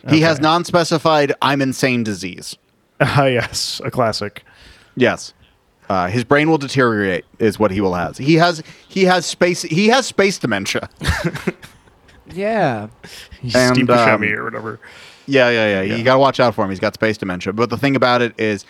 He 0.10 0.22
has 0.22 0.40
non-specified 0.40 1.34
"I'm 1.42 1.62
insane" 1.62 2.04
disease. 2.04 2.56
Ah, 3.02 3.26
yes, 3.26 3.82
a 3.84 3.92
classic. 3.92 4.44
Yes. 4.96 5.34
Uh, 5.90 6.08
his 6.08 6.26
brain 6.26 6.50
will 6.50 6.58
deteriorate, 6.58 7.24
is 7.40 7.58
what 7.58 7.72
he 7.72 7.80
will 7.80 7.94
have. 7.94 8.18
He 8.18 8.36
has 8.36 8.62
he 8.90 9.06
has 9.06 9.26
space 9.26 9.62
he 9.62 9.88
has 9.88 10.06
space 10.06 10.38
dementia. 10.38 10.90
Yeah. 12.34 12.88
And, 13.54 13.76
Steve 13.76 13.90
um, 13.90 13.98
Buscemi 13.98 14.36
or 14.36 14.44
whatever. 14.44 14.80
Yeah, 15.28 15.50
yeah, 15.50 15.68
yeah. 15.68 15.82
Yeah. 15.84 15.96
You 15.96 16.04
got 16.04 16.14
to 16.14 16.20
watch 16.20 16.40
out 16.40 16.56
for 16.56 16.64
him. 16.64 16.72
He's 16.72 16.80
got 16.80 16.94
space 16.96 17.18
dementia. 17.18 17.54
But 17.54 17.70
the 17.70 17.78
thing 17.78 17.96
about 17.96 18.22
it 18.24 18.34
is 18.40 18.66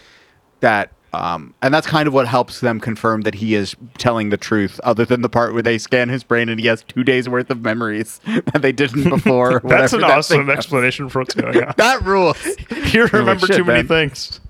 that, 0.59 0.91
um, 1.13 1.53
and 1.61 1.73
that's 1.73 1.88
kind 1.88 2.05
of 2.07 2.13
what 2.13 2.27
helps 2.27 2.59
them 2.59 2.79
confirm 2.81 3.21
that 3.21 3.35
he 3.35 3.55
is 3.55 3.75
telling 3.97 4.29
the 4.29 4.35
truth, 4.38 4.79
other 4.84 5.05
than 5.05 5.21
the 5.21 5.29
part 5.29 5.53
where 5.53 5.63
they 5.63 5.77
scan 5.77 6.09
his 6.09 6.23
brain 6.23 6.49
and 6.49 6.59
he 6.59 6.67
has 6.67 6.84
two 6.84 7.03
days 7.03 7.29
worth 7.29 7.49
of 7.49 7.61
memories 7.61 8.19
that 8.25 8.61
they 8.61 8.71
didn't 8.73 9.03
before. 9.09 9.61
That's 9.63 9.93
an 9.93 10.01
that 10.01 10.11
awesome 10.11 10.39
thing 10.39 10.47
was. 10.47 10.57
explanation 10.57 11.07
for 11.09 11.19
what's 11.19 11.34
going 11.34 11.63
on. 11.63 11.73
That 11.77 12.01
rules. 12.03 12.45
you 12.93 13.05
remember 13.05 13.47
shit, 13.47 13.55
too 13.55 13.63
many 13.63 13.84
man. 13.84 13.88
things. 14.09 14.41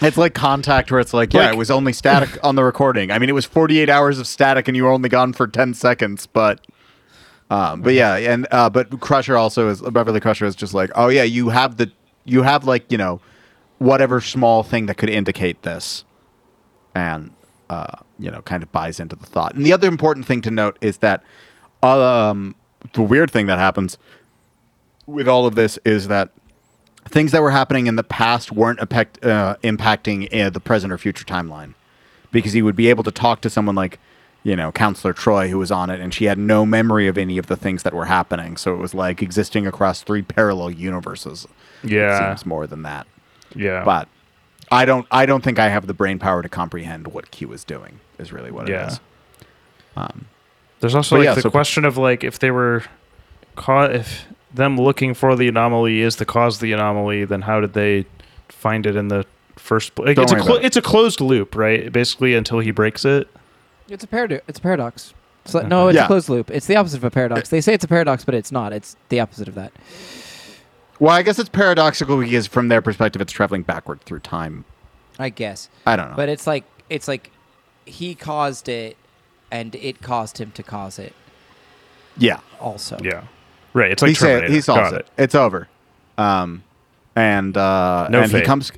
It's 0.00 0.16
like 0.16 0.32
contact, 0.34 0.90
where 0.92 1.00
it's 1.00 1.12
like, 1.12 1.34
yeah, 1.34 1.46
Like- 1.46 1.54
it 1.54 1.58
was 1.58 1.70
only 1.70 1.92
static 1.92 2.38
on 2.44 2.54
the 2.54 2.64
recording. 2.64 3.10
I 3.10 3.18
mean, 3.18 3.28
it 3.28 3.34
was 3.34 3.44
48 3.44 3.90
hours 3.90 4.18
of 4.18 4.26
static, 4.26 4.68
and 4.68 4.76
you 4.76 4.84
were 4.84 4.90
only 4.90 5.08
gone 5.10 5.32
for 5.34 5.46
10 5.48 5.74
seconds. 5.74 6.26
But, 6.26 6.66
um, 7.50 7.82
but 7.82 7.94
yeah, 7.94 8.16
and 8.16 8.46
uh, 8.50 8.70
but 8.70 9.00
Crusher 9.00 9.36
also 9.36 9.68
is 9.68 9.82
Beverly 9.82 10.20
Crusher 10.20 10.46
is 10.46 10.54
just 10.54 10.72
like, 10.72 10.90
oh 10.94 11.08
yeah, 11.08 11.24
you 11.24 11.48
have 11.48 11.76
the, 11.76 11.90
you 12.24 12.42
have 12.42 12.64
like 12.64 12.90
you 12.90 12.96
know, 12.96 13.20
whatever 13.78 14.20
small 14.20 14.62
thing 14.62 14.86
that 14.86 14.96
could 14.96 15.10
indicate 15.10 15.62
this, 15.62 16.04
and 16.94 17.32
uh, 17.68 17.96
you 18.18 18.30
know, 18.30 18.42
kind 18.42 18.62
of 18.62 18.70
buys 18.70 19.00
into 19.00 19.16
the 19.16 19.26
thought. 19.26 19.54
And 19.54 19.66
the 19.66 19.72
other 19.72 19.88
important 19.88 20.26
thing 20.26 20.42
to 20.42 20.50
note 20.50 20.78
is 20.80 20.98
that, 20.98 21.24
um, 21.82 22.54
the 22.92 23.02
weird 23.02 23.30
thing 23.30 23.46
that 23.46 23.58
happens 23.58 23.98
with 25.06 25.28
all 25.28 25.46
of 25.46 25.54
this 25.54 25.78
is 25.84 26.08
that 26.08 26.30
things 27.08 27.32
that 27.32 27.42
were 27.42 27.50
happening 27.50 27.86
in 27.86 27.96
the 27.96 28.04
past 28.04 28.52
weren't 28.52 28.80
affect, 28.80 29.24
uh, 29.24 29.56
impacting 29.62 30.32
uh, 30.34 30.50
the 30.50 30.60
present 30.60 30.92
or 30.92 30.98
future 30.98 31.24
timeline 31.24 31.74
because 32.30 32.52
he 32.52 32.62
would 32.62 32.76
be 32.76 32.88
able 32.88 33.02
to 33.02 33.10
talk 33.10 33.40
to 33.40 33.50
someone 33.50 33.74
like 33.74 33.98
you 34.42 34.56
know 34.56 34.72
counselor 34.72 35.12
Troi 35.12 35.48
who 35.50 35.58
was 35.58 35.70
on 35.70 35.90
it 35.90 36.00
and 36.00 36.12
she 36.14 36.24
had 36.24 36.38
no 36.38 36.64
memory 36.64 37.06
of 37.08 37.18
any 37.18 37.36
of 37.38 37.46
the 37.46 37.56
things 37.56 37.82
that 37.82 37.92
were 37.92 38.06
happening 38.06 38.56
so 38.56 38.72
it 38.72 38.78
was 38.78 38.94
like 38.94 39.20
existing 39.22 39.66
across 39.66 40.02
three 40.02 40.22
parallel 40.22 40.70
universes 40.70 41.46
it 41.82 41.90
Yeah. 41.90 42.34
seems 42.34 42.46
more 42.46 42.66
than 42.66 42.82
that 42.82 43.06
Yeah. 43.54 43.84
but 43.84 44.08
i 44.72 44.84
don't 44.84 45.06
i 45.10 45.26
don't 45.26 45.42
think 45.44 45.58
i 45.58 45.68
have 45.68 45.86
the 45.86 45.94
brain 45.94 46.18
power 46.18 46.42
to 46.42 46.48
comprehend 46.48 47.08
what 47.08 47.30
q 47.30 47.52
is 47.52 47.64
doing 47.64 48.00
is 48.18 48.32
really 48.32 48.50
what 48.50 48.66
Yeah. 48.68 48.84
it 48.86 48.92
is 48.92 49.00
um, 49.96 50.26
There's 50.80 50.94
also 50.94 51.16
like 51.18 51.24
yeah, 51.26 51.34
the 51.34 51.42
so- 51.42 51.50
question 51.50 51.84
of 51.84 51.96
like 51.98 52.24
if 52.24 52.38
they 52.38 52.50
were 52.50 52.84
caught 53.56 53.94
if 53.94 54.26
them 54.54 54.76
looking 54.78 55.14
for 55.14 55.36
the 55.36 55.48
anomaly 55.48 56.00
is 56.00 56.16
the 56.16 56.24
cause 56.24 56.56
of 56.56 56.60
the 56.62 56.72
anomaly, 56.72 57.24
then 57.24 57.42
how 57.42 57.60
did 57.60 57.72
they 57.72 58.04
find 58.48 58.84
it 58.84 58.96
in 58.96 59.06
the 59.08 59.24
first 59.54 59.94
place? 59.94 60.16
Like, 60.16 60.18
it's 60.18 60.32
a 60.32 60.36
clo- 60.40 60.56
it. 60.56 60.64
it's 60.64 60.76
a 60.76 60.82
closed 60.82 61.20
loop, 61.20 61.54
right? 61.54 61.92
Basically 61.92 62.34
until 62.34 62.58
he 62.58 62.72
breaks 62.72 63.04
it. 63.04 63.28
It's 63.90 64.04
a 64.04 64.06
paradox. 64.06 64.42
It's 64.48 64.58
a 64.58 64.62
paradox. 64.62 65.14
It's 65.44 65.54
like, 65.54 65.66
no, 65.68 65.88
it's 65.88 65.96
Yeah. 65.96 66.04
a 66.04 66.06
closed 66.06 66.28
loop. 66.28 66.50
It's 66.50 66.66
the 66.66 66.76
opposite 66.76 66.98
of 66.98 67.04
a 67.04 67.10
paradox. 67.10 67.48
They 67.48 67.60
say 67.60 67.74
it's 67.74 67.84
a 67.84 67.88
paradox, 67.88 68.24
but 68.24 68.34
it's 68.34 68.52
not. 68.52 68.72
It's 68.72 68.96
the 69.08 69.20
opposite 69.20 69.48
of 69.48 69.54
that. 69.56 69.72
well 70.98 71.12
i 71.12 71.22
guess 71.22 71.38
it's 71.38 71.48
paradoxical 71.48 72.18
because 72.20 72.46
from 72.46 72.68
their 72.68 72.82
perspective 72.82 73.22
it's 73.22 73.32
traveling 73.32 73.62
backward 73.62 74.00
through 74.02 74.18
time 74.20 74.66
I 75.18 75.30
guess. 75.30 75.70
i 75.86 75.96
don't 75.96 76.10
know 76.10 76.16
But 76.16 76.28
it's 76.28 76.46
like 76.46 76.64
it's 76.90 77.08
like 77.08 77.30
he 77.86 78.14
caused 78.14 78.68
it, 78.68 78.96
and 79.50 79.74
it 79.74 80.02
caused 80.02 80.36
him 80.38 80.50
to 80.52 80.62
cause 80.62 80.98
it. 80.98 81.14
yeah 82.18 82.40
Also. 82.60 82.98
Yeah. 83.02 83.22
Right. 83.72 83.90
It's 83.92 84.02
like 84.02 84.10
he, 84.10 84.14
sa- 84.14 84.26
Terminator. 84.26 84.52
he 84.52 84.60
solves 84.60 84.90
Got 84.90 85.00
it. 85.00 85.06
It's 85.16 85.34
over. 85.34 85.68
Um, 86.18 86.64
and 87.16 87.56
uh, 87.56 88.08
No 88.10 88.20
and 88.22 88.30
he 88.30 88.38
fate. 88.38 88.46
comes 88.46 88.70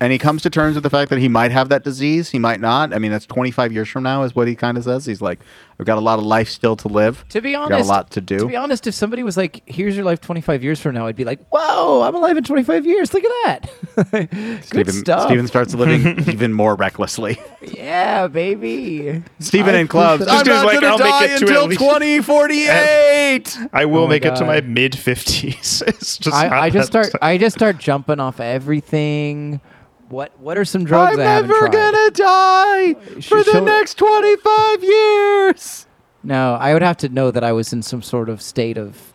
and 0.00 0.12
he 0.12 0.18
comes 0.18 0.42
to 0.42 0.50
terms 0.50 0.74
with 0.74 0.82
the 0.82 0.90
fact 0.90 1.10
that 1.10 1.18
he 1.18 1.28
might 1.28 1.50
have 1.52 1.68
that 1.70 1.84
disease. 1.84 2.30
He 2.30 2.38
might 2.38 2.60
not. 2.60 2.92
I 2.94 2.98
mean, 2.98 3.10
that's 3.10 3.26
25 3.26 3.72
years 3.72 3.88
from 3.88 4.02
now, 4.02 4.22
is 4.22 4.34
what 4.34 4.46
he 4.48 4.54
kind 4.54 4.76
of 4.78 4.84
says. 4.84 5.06
He's 5.06 5.22
like, 5.22 5.40
I've 5.78 5.86
got 5.86 5.98
a 5.98 6.00
lot 6.00 6.18
of 6.18 6.24
life 6.24 6.48
still 6.48 6.74
to 6.76 6.88
live. 6.88 7.24
To 7.30 7.40
be 7.42 7.54
honest, 7.54 7.70
got 7.70 7.80
a 7.82 7.84
lot 7.84 8.10
to 8.12 8.20
do. 8.20 8.38
To 8.38 8.46
be 8.46 8.56
honest, 8.56 8.86
if 8.86 8.94
somebody 8.94 9.22
was 9.22 9.36
like, 9.36 9.62
"Here's 9.66 9.94
your 9.94 10.06
life 10.06 10.22
25 10.22 10.64
years 10.64 10.80
from 10.80 10.94
now," 10.94 11.06
I'd 11.06 11.16
be 11.16 11.24
like, 11.24 11.38
"Whoa, 11.50 12.00
I'm 12.02 12.14
alive 12.14 12.36
in 12.38 12.44
25 12.44 12.86
years. 12.86 13.12
Look 13.12 13.24
at 13.24 13.30
that. 13.44 14.10
Good 14.30 14.64
Steven, 14.64 14.92
stuff. 14.94 15.26
Steven 15.28 15.46
starts 15.46 15.74
living 15.74 16.18
even 16.32 16.54
more 16.54 16.76
recklessly. 16.76 17.38
Yeah, 17.60 18.26
baby. 18.28 19.22
Steven 19.38 19.74
I 19.74 19.78
in 19.80 19.88
clubs. 19.88 20.26
I'm 20.26 20.46
not 20.46 20.64
like, 20.64 20.80
going 20.80 20.90
I'll 20.92 20.98
to 20.98 21.04
make 21.04 21.12
die 21.12 21.24
it 21.26 21.38
to 21.40 21.46
until 21.46 21.68
2048. 21.68 23.58
I 23.72 23.84
will 23.84 23.98
Oh 24.00 24.06
my 24.06 24.10
make 24.14 24.24
it 24.24 24.36
to 24.36 24.44
my 24.44 24.60
mid 24.62 24.96
fifties. 24.96 25.82
it's 25.86 26.16
just 26.18 26.34
not 26.34 26.52
I, 26.52 26.60
I 26.66 26.70
just 26.70 26.92
that- 26.92 27.06
start. 27.06 27.22
I 27.22 27.38
just 27.38 27.56
start 27.56 27.78
jumping 27.78 28.20
off 28.20 28.40
everything. 28.40 29.60
What 30.08 30.32
What 30.40 30.56
are 30.58 30.64
some 30.64 30.84
drugs 30.84 31.14
I'm 31.14 31.20
I 31.20 31.24
haven't 31.24 31.50
never 31.50 31.68
tried? 31.68 31.72
going 31.72 31.94
to 31.94 32.10
die 32.22 33.20
Sh- 33.20 33.28
for 33.28 33.42
the 33.42 33.52
show- 33.52 33.64
next 33.64 33.94
25 33.98 34.84
years. 34.84 35.86
No, 36.22 36.54
I 36.54 36.72
would 36.72 36.82
have 36.82 36.96
to 36.98 37.08
know 37.08 37.30
that 37.30 37.42
I 37.44 37.52
was 37.52 37.72
in 37.72 37.82
some 37.82 38.02
sort 38.02 38.28
of 38.28 38.40
state 38.42 38.78
of, 38.78 39.12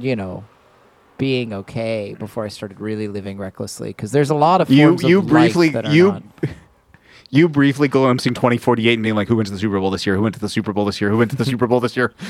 you 0.00 0.16
know, 0.16 0.44
being 1.18 1.52
okay 1.52 2.14
before 2.18 2.44
I 2.44 2.48
started 2.48 2.80
really 2.80 3.08
living 3.08 3.38
recklessly. 3.38 3.88
Because 3.90 4.12
there's 4.12 4.30
a 4.30 4.34
lot 4.34 4.60
of 4.60 4.70
You- 4.70 4.86
forms 4.88 5.04
of 5.04 5.10
you 5.10 5.20
life 5.20 5.28
briefly- 5.28 5.68
that 5.70 5.86
are 5.86 5.94
you- 5.94 6.12
not- 6.12 6.22
you 7.30 7.48
briefly 7.48 7.88
glimpsing 7.88 8.34
2048 8.34 8.94
and 8.94 9.02
being 9.02 9.14
like, 9.14 9.28
who 9.28 9.36
went 9.36 9.46
to 9.48 9.52
the 9.52 9.58
Super 9.58 9.78
Bowl 9.80 9.90
this 9.90 10.06
year? 10.06 10.16
Who 10.16 10.22
went 10.22 10.34
to 10.34 10.40
the 10.40 10.48
Super 10.48 10.72
Bowl 10.72 10.84
this 10.84 11.00
year? 11.00 11.10
Who 11.10 11.18
went 11.18 11.30
to 11.32 11.36
the 11.36 11.44
Super 11.44 11.66
Bowl 11.66 11.80
this 11.80 11.96
year? 11.96 12.12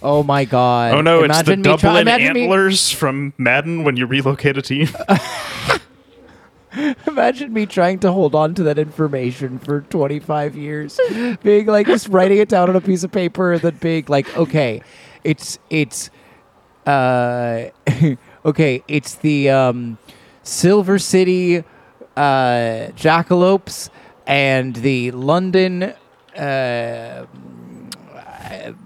Oh 0.00 0.22
my 0.22 0.44
god! 0.44 0.94
Oh 0.94 1.00
no, 1.00 1.24
it's 1.24 1.42
the 1.42 1.54
Imagine 1.54 1.58
me 1.58 1.62
try- 1.64 1.76
Dublin 1.76 2.02
imagine 2.02 2.32
me- 2.34 2.42
antlers 2.44 2.88
from 2.92 3.32
Madden 3.36 3.82
when 3.82 3.96
you 3.96 4.06
relocate 4.06 4.56
a 4.56 4.62
team. 4.62 4.86
Imagine 7.06 7.52
me 7.52 7.66
trying 7.66 7.98
to 8.00 8.12
hold 8.12 8.34
on 8.34 8.54
to 8.54 8.62
that 8.64 8.78
information 8.78 9.58
for 9.58 9.80
25 9.82 10.56
years, 10.56 11.00
being 11.42 11.66
like 11.66 11.86
just 11.86 12.08
writing 12.08 12.38
it 12.38 12.48
down 12.48 12.68
on 12.68 12.76
a 12.76 12.80
piece 12.80 13.04
of 13.04 13.12
paper, 13.12 13.52
and 13.52 13.62
then 13.62 13.76
being 13.76 14.04
like, 14.08 14.36
okay, 14.36 14.82
it's 15.24 15.58
it's, 15.70 16.10
uh, 16.86 17.66
okay, 18.44 18.82
it's 18.88 19.14
the 19.16 19.50
um, 19.50 19.98
Silver 20.42 20.98
City 20.98 21.64
uh, 22.16 22.90
jackalopes 22.96 23.90
and 24.26 24.76
the 24.76 25.10
London 25.12 25.94
uh, 26.36 27.26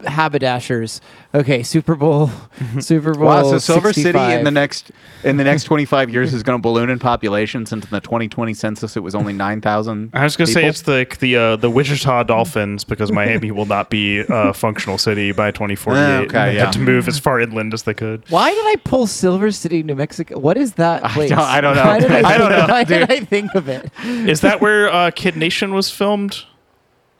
haberdashers. 0.07 1.01
Okay, 1.35 1.63
Super 1.63 1.95
Bowl, 1.95 2.31
Super 2.81 3.15
Bowl. 3.15 3.27
Wow, 3.27 3.43
so 3.45 3.59
Silver 3.59 3.93
City 3.93 4.19
in 4.19 4.45
the 4.45 4.51
next 4.51 4.91
in 5.25 5.37
the 5.37 5.45
next 5.45 5.65
25 5.73 6.11
years 6.11 6.35
is 6.35 6.43
going 6.43 6.59
to 6.59 6.63
balloon 6.63 6.91
in 6.91 6.99
population. 6.99 7.65
Since 7.67 7.85
in 7.85 7.91
the 7.91 8.01
2020 8.01 8.55
census 8.55 8.97
it 8.97 9.01
was 9.01 9.15
only 9.15 9.33
9,000. 9.33 10.11
I 10.13 10.25
was 10.25 10.37
gonna 10.37 10.47
say 10.49 10.67
it's 10.67 10.87
like 10.87 11.19
the 11.19 11.37
uh, 11.37 11.57
the 11.57 11.71
Wichita 11.71 12.25
Dolphins 12.25 12.85
because 12.85 13.11
Miami 13.13 13.51
will 13.51 13.67
not 13.67 13.91
be 13.91 14.25
a 14.29 14.53
functional 14.55 14.99
city 14.99 15.33
by 15.33 15.51
2048. 15.51 16.03
Okay, 16.03 16.27
they 16.29 16.55
yeah. 16.57 16.65
had 16.65 16.73
to 16.75 16.79
move 16.81 17.09
as 17.09 17.19
far 17.19 17.41
inland 17.41 17.75
as 17.75 17.85
they 17.85 17.95
could. 17.95 18.25
Why 18.31 18.51
did 18.51 18.65
I 18.67 18.77
pull 18.85 19.07
Silver 19.07 19.51
City, 19.51 19.83
New 19.83 19.95
Mexico? 19.95 20.39
What 20.39 20.57
is 20.57 20.75
that 20.75 21.05
I 21.05 21.09
place? 21.09 21.31
don't- 21.31 21.39
I 21.39 21.61
don't 21.61 21.77
know. 21.77 21.85
Why 21.85 21.99
did 22.01 22.11
I, 22.13 22.19
I 22.19 22.23
think, 22.23 22.39
don't 22.39 22.51
know, 22.51 22.67
Why 22.73 22.85
did. 22.85 23.11
I 23.11 23.21
think 23.21 23.55
of 23.55 23.69
it? 23.69 23.91
Is 24.05 24.41
that 24.43 24.61
where 24.61 24.93
uh, 24.93 25.11
Kid 25.11 25.37
Nation 25.37 25.75
was 25.75 25.91
filmed? 25.91 26.45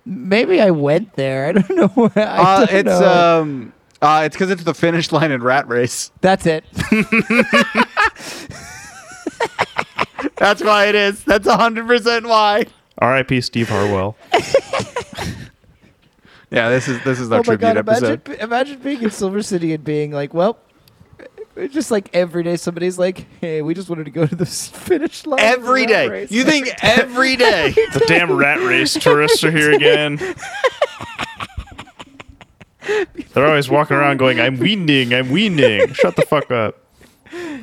Maybe 0.05 0.61
I 0.61 0.71
went 0.71 1.15
there. 1.15 1.47
I 1.49 1.53
don't 1.53 1.71
know. 1.71 1.89
Where, 1.89 2.11
I 2.17 2.39
Uh, 2.39 2.67
don't 2.67 2.75
it's 2.77 2.87
know. 3.01 3.41
um 3.41 3.73
uh 4.01 4.23
it's 4.27 4.35
because 4.37 4.51
it's 4.51 4.65
the 4.65 4.75
finish 4.75 5.13
line 5.13 5.31
in 5.31 5.43
Rat 5.43 5.69
Race. 5.69 6.11
That's 6.21 6.45
it. 6.47 6.65
That's 10.37 10.63
why 10.63 10.87
it 10.87 10.95
is. 10.95 11.23
That's 11.25 11.47
100 11.47 11.87
percent 11.87 12.27
why. 12.27 12.67
R.I.P. 12.99 13.41
Steve 13.41 13.69
Harwell. 13.69 14.17
Yeah, 16.51 16.69
this 16.69 16.87
is 16.87 17.03
this 17.03 17.19
is 17.19 17.33
our 17.33 17.37
oh 17.39 17.39
my 17.39 17.43
tribute 17.57 17.61
god! 17.61 17.77
episode. 17.79 18.29
Imagine, 18.29 18.45
imagine 18.45 18.79
being 18.81 19.03
in 19.03 19.11
Silver 19.11 19.41
City 19.41 19.73
and 19.73 19.83
being 19.83 20.13
like, 20.13 20.35
well. 20.35 20.59
It's 21.57 21.75
Just 21.75 21.91
like 21.91 22.09
every 22.15 22.43
day, 22.43 22.57
somebody's 22.57 22.99
like, 22.99 23.27
"Hey, 23.41 23.63
we 23.63 23.75
just 23.75 23.89
wanted 23.89 24.05
to 24.05 24.11
go 24.11 24.27
to 24.27 24.35
the 24.35 24.47
finish 24.47 25.27
line." 25.27 25.39
of 25.41 25.45
the 25.45 25.53
Every 25.53 25.81
rat 25.83 25.89
day. 25.89 26.09
race." 26.09 26.31
You 26.31 26.45
think 26.45 26.69
every 26.83 27.37
day? 27.37 27.71
The 27.73 28.05
damn 28.07 28.33
rat 28.33 28.59
race 28.61 28.95
tourists 28.95 29.43
are 29.45 29.51
here 29.51 29.73
again. 29.73 30.19
They're 33.35 33.47
always 33.47 33.71
walking 33.71 33.97
around 33.97 34.17
going, 34.19 34.41
I'm 34.41 34.59
weaning, 34.59 35.15
I'm 35.15 35.31
weaning. 35.31 35.93
Shut 35.95 36.17
the 36.17 36.23
fuck 36.23 36.51
up. 36.51 36.77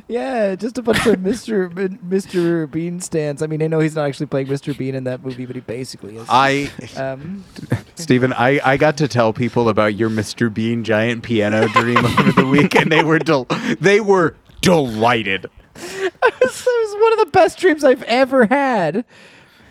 Yeah, 0.08 0.56
just 0.56 0.78
a 0.78 0.82
bunch 0.82 1.06
of 1.06 1.18
Mr. 1.18 1.74
Bean- 1.74 2.00
Mr. 2.08 2.70
Bean 2.70 3.00
stands. 3.00 3.41
I 3.41 3.48
mean, 3.48 3.62
I 3.62 3.68
know 3.68 3.80
he's 3.80 3.96
not 3.96 4.08
actually 4.08 4.26
playing 4.26 4.48
Mr. 4.48 4.76
Bean 4.76 4.96
in 4.96 5.04
that 5.04 5.24
movie, 5.24 5.46
but 5.46 5.56
he 5.56 5.62
basically 5.62 6.18
is. 6.18 6.26
I 6.30 6.72
um, 6.98 7.44
Stephen, 7.96 8.34
I, 8.34 8.60
I 8.64 8.78
got 8.78 8.98
to 8.98 9.08
tell 9.08 9.34
people 9.34 9.70
about 9.70 9.96
your 9.96 10.10
Mr. 10.10 10.52
Bean 10.52 10.84
giant 10.84 11.24
piano 11.24 11.68
dream 11.68 11.98
over 11.98 12.32
the 12.32 12.48
week, 12.48 12.76
and 12.76 12.91
they 12.91 13.04
were 13.04 13.20
del- 13.20 13.48
they 13.80 14.00
were 14.00 14.36
delighted. 14.62 15.50
it 15.76 16.14
was 16.41 16.96
one 17.00 17.14
of 17.14 17.20
the 17.20 17.30
best 17.32 17.60
dreams 17.60 17.84
I've 17.84 18.04
ever 18.04 18.46
had. 18.46 19.06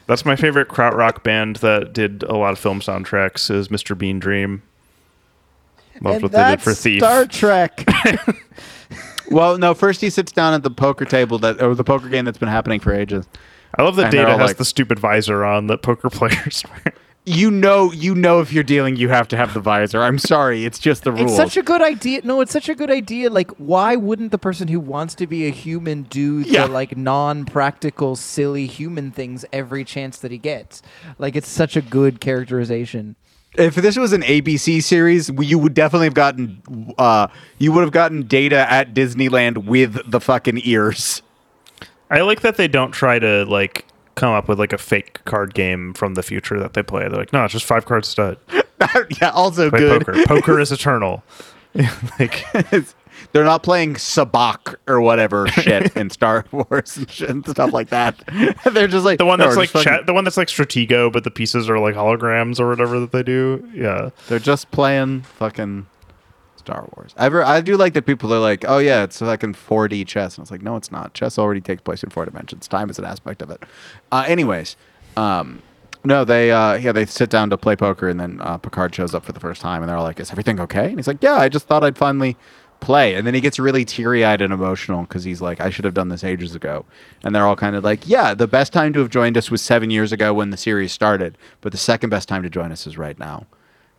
That's 0.07 0.25
my 0.25 0.37
favorite 0.37 0.69
krautrock 0.69 1.23
band 1.23 1.57
that 1.57 1.93
did 1.93 2.23
a 2.23 2.37
lot 2.37 2.53
of 2.53 2.59
film 2.59 2.81
soundtracks 2.81 3.51
is 3.51 3.69
Mr. 3.69 3.97
Bean 3.97 4.19
Dream. 4.19 4.63
Loved 6.01 6.15
and 6.15 6.23
what 6.23 6.33
they 6.33 6.51
did 6.51 6.63
for 6.63 6.73
Thief. 6.73 7.01
Star 7.01 7.27
Trek. 7.27 7.85
Well, 9.31 9.59
no, 9.59 9.75
first 9.75 10.01
he 10.01 10.11
sits 10.11 10.33
down 10.33 10.55
at 10.55 10.63
the 10.63 10.71
poker 10.71 11.05
table 11.05 11.39
that 11.41 11.61
or 11.63 11.75
the 11.75 11.85
poker 11.85 12.09
game 12.09 12.25
that's 12.25 12.39
been 12.39 12.49
happening 12.49 12.81
for 12.81 12.93
ages. 12.95 13.27
I 13.79 13.83
love 13.83 13.97
that 13.97 14.05
And 14.07 14.13
they're 14.15 14.23
Data 14.23 14.33
all 14.33 14.39
has 14.39 14.51
like- 14.51 14.57
the 14.57 14.65
stupid 14.65 14.99
visor 14.99 15.45
on 15.45 15.67
that 15.67 15.83
poker 15.83 16.09
players 16.11 16.63
wear. 16.71 16.95
You 17.27 17.51
know, 17.51 17.93
you 17.93 18.15
know 18.15 18.41
if 18.41 18.55
you're 18.55 18.65
dealing, 18.65 18.97
you 18.97 19.11
have 19.11 19.29
to 19.29 19.37
have 19.37 19.53
the 19.53 19.61
visor. 19.61 20.01
I'm 20.01 20.19
sorry, 20.19 20.65
it's 20.65 20.79
just 20.79 21.05
the 21.05 21.13
rules. 21.13 21.25
It's 21.33 21.37
such 21.37 21.59
a 21.59 21.63
good 21.63 21.83
idea. 21.83 22.23
No, 22.25 22.41
it's 22.41 22.53
such 22.53 22.71
a 22.71 22.75
good 22.75 22.91
idea. 22.91 23.29
Like, 23.29 23.51
why 23.59 23.97
wouldn't 23.97 24.31
the 24.31 24.39
person 24.39 24.69
who 24.69 24.81
wants 24.81 25.15
to 25.17 25.27
be 25.27 25.47
a 25.47 25.51
human 25.51 26.05
do 26.05 26.39
Yeah. 26.41 26.67
the 26.67 26.73
like 26.73 26.97
non-practical, 26.97 28.17
silly 28.17 28.67
human 28.67 29.11
things 29.11 29.45
every 29.53 29.85
chance 29.85 30.17
that 30.21 30.31
he 30.31 30.39
gets? 30.39 30.81
Like, 31.19 31.37
it's 31.37 31.49
such 31.51 31.77
a 31.77 31.83
good 31.83 32.19
characterization. 32.23 33.17
If 33.57 33.75
this 33.75 33.97
was 33.97 34.13
an 34.13 34.23
ABC 34.23 34.83
series, 34.83 35.31
you 35.39 35.59
would 35.59 35.75
definitely 35.75 36.07
have 36.07 36.15
gotten 36.15 36.95
uh 36.99 37.29
you 37.59 37.73
would 37.73 37.83
have 37.83 37.93
gotten 37.93 38.27
data 38.27 38.71
at 38.71 38.95
Disneyland 38.95 39.65
with 39.67 39.99
the 40.11 40.21
fucking 40.21 40.61
ears. 40.65 41.23
I 42.11 42.21
like 42.23 42.41
that 42.41 42.57
they 42.57 42.69
don't 42.69 42.93
try 42.93 43.19
to 43.19 43.45
like 43.45 43.85
come 44.15 44.33
up 44.33 44.49
with 44.49 44.59
like 44.59 44.73
a 44.73 44.79
fake 44.79 45.25
card 45.25 45.55
game 45.55 45.95
from 45.95 46.15
the 46.15 46.23
future 46.23 46.59
that 46.59 46.75
they 46.75 46.83
play. 46.83 47.03
They're 47.03 47.19
like, 47.19 47.33
no, 47.33 47.45
it's 47.45 47.53
just 47.53 47.65
five 47.67 47.85
card 47.87 48.05
stud. 48.05 48.39
yeah, 49.21 49.31
also 49.31 49.71
Play 49.71 49.79
good. 49.81 50.07
poker. 50.07 50.25
Poker 50.27 50.61
is 50.61 50.73
eternal. 50.73 51.23
like 52.19 52.45
They're 53.33 53.45
not 53.45 53.63
playing 53.63 53.95
Sabacc 53.95 54.77
or 54.87 55.01
whatever 55.01 55.47
shit 55.49 55.95
in 55.97 56.11
Star 56.11 56.45
Wars 56.51 56.97
and, 56.97 57.11
shit 57.11 57.31
and 57.31 57.47
stuff 57.47 57.73
like 57.73 57.91
that. 57.91 58.17
They're 58.65 58.89
just 58.89 59.05
like 59.05 59.19
the 59.19 59.27
one 59.27 59.39
that's 59.39 59.57
like 59.57 59.71
fucking- 59.71 59.85
chat, 59.85 60.07
the 60.07 60.15
one 60.15 60.25
that's 60.25 60.37
like 60.37 60.49
Stratego, 60.49 61.13
but 61.13 61.25
the 61.25 61.31
pieces 61.31 61.69
are 61.69 61.79
like 61.79 61.95
holograms 61.95 62.59
or 62.59 62.69
whatever 62.69 62.99
that 63.01 63.13
they 63.13 63.23
do. 63.23 63.69
Yeah. 63.75 64.11
They're 64.29 64.39
just 64.39 64.71
playing 64.71 65.23
fucking 65.23 65.87
Star 66.57 66.89
Wars. 66.97 67.15
Ever 67.17 67.43
I 67.43 67.61
do 67.61 67.77
like 67.77 67.95
that 67.95 68.05
people 68.05 68.33
are 68.35 68.39
like, 68.39 68.65
oh 68.69 68.79
yeah, 68.79 69.03
it's 69.03 69.19
fucking 69.21 69.55
4D 69.55 70.07
chess, 70.07 70.37
and 70.37 70.45
it's 70.45 70.51
like, 70.51 70.63
no, 70.63 70.77
it's 70.77 70.93
not. 70.93 71.15
Chess 71.15 71.39
already 71.39 71.61
takes 71.61 71.81
place 71.81 72.03
in 72.03 72.11
four 72.11 72.25
dimensions. 72.25 72.69
Time 72.69 72.91
is 72.91 72.99
an 72.99 73.05
aspect 73.05 73.41
of 73.41 73.51
it. 73.51 73.63
Uh, 74.13 74.25
anyways, 74.27 74.77
um, 75.17 75.63
no, 76.05 76.25
they 76.25 76.51
uh, 76.51 76.75
yeah 76.75 76.93
they 76.93 77.07
sit 77.07 77.31
down 77.31 77.51
to 77.51 77.57
play 77.57 77.75
poker, 77.75 78.09
and 78.09 78.21
then 78.21 78.41
uh, 78.43 78.59
Picard 78.59 78.95
shows 78.95 79.15
up 79.15 79.25
for 79.25 79.33
the 79.33 79.41
first 79.41 79.61
time, 79.63 79.83
and 79.83 79.89
they're 79.89 79.97
all 79.97 80.05
like, 80.05 80.21
is 80.21 80.31
everything 80.31 80.61
okay? 80.61 80.87
And 80.87 80.99
he's 80.99 81.07
like, 81.07 81.23
yeah, 81.23 81.37
I 81.37 81.49
just 81.49 81.67
thought 81.67 81.83
I'd 81.83 81.97
finally 81.99 82.37
play, 82.81 83.15
and 83.15 83.27
then 83.27 83.35
he 83.35 83.41
gets 83.41 83.59
really 83.59 83.85
teary 83.85 84.25
eyed 84.25 84.41
and 84.41 84.53
emotional 84.53 85.03
because 85.03 85.25
he's 85.25 85.41
like, 85.41 85.61
I 85.61 85.71
should 85.71 85.85
have 85.85 85.95
done 85.95 86.09
this 86.09 86.25
ages 86.25 86.55
ago, 86.55 86.85
and 87.23 87.35
they're 87.35 87.47
all 87.47 87.57
kind 87.57 87.77
of 87.77 87.85
like, 87.85 88.09
yeah, 88.09 88.35
the 88.35 88.47
best 88.47 88.73
time 88.73 88.93
to 88.93 89.01
have 89.01 89.11
joined 89.11 89.37
us 89.37 89.51
was 89.51 89.63
seven 89.63 89.91
years 89.91 90.13
ago 90.13 90.33
when 90.33 90.51
the 90.51 90.57
series 90.57 90.93
started, 90.93 91.37
but 91.61 91.73
the 91.73 91.79
second 91.79 92.11
best 92.11 92.29
time 92.29 92.43
to 92.43 92.51
join 92.51 92.73
us 92.73 92.87
is 92.87 92.97
right 92.97 93.19
now. 93.19 93.47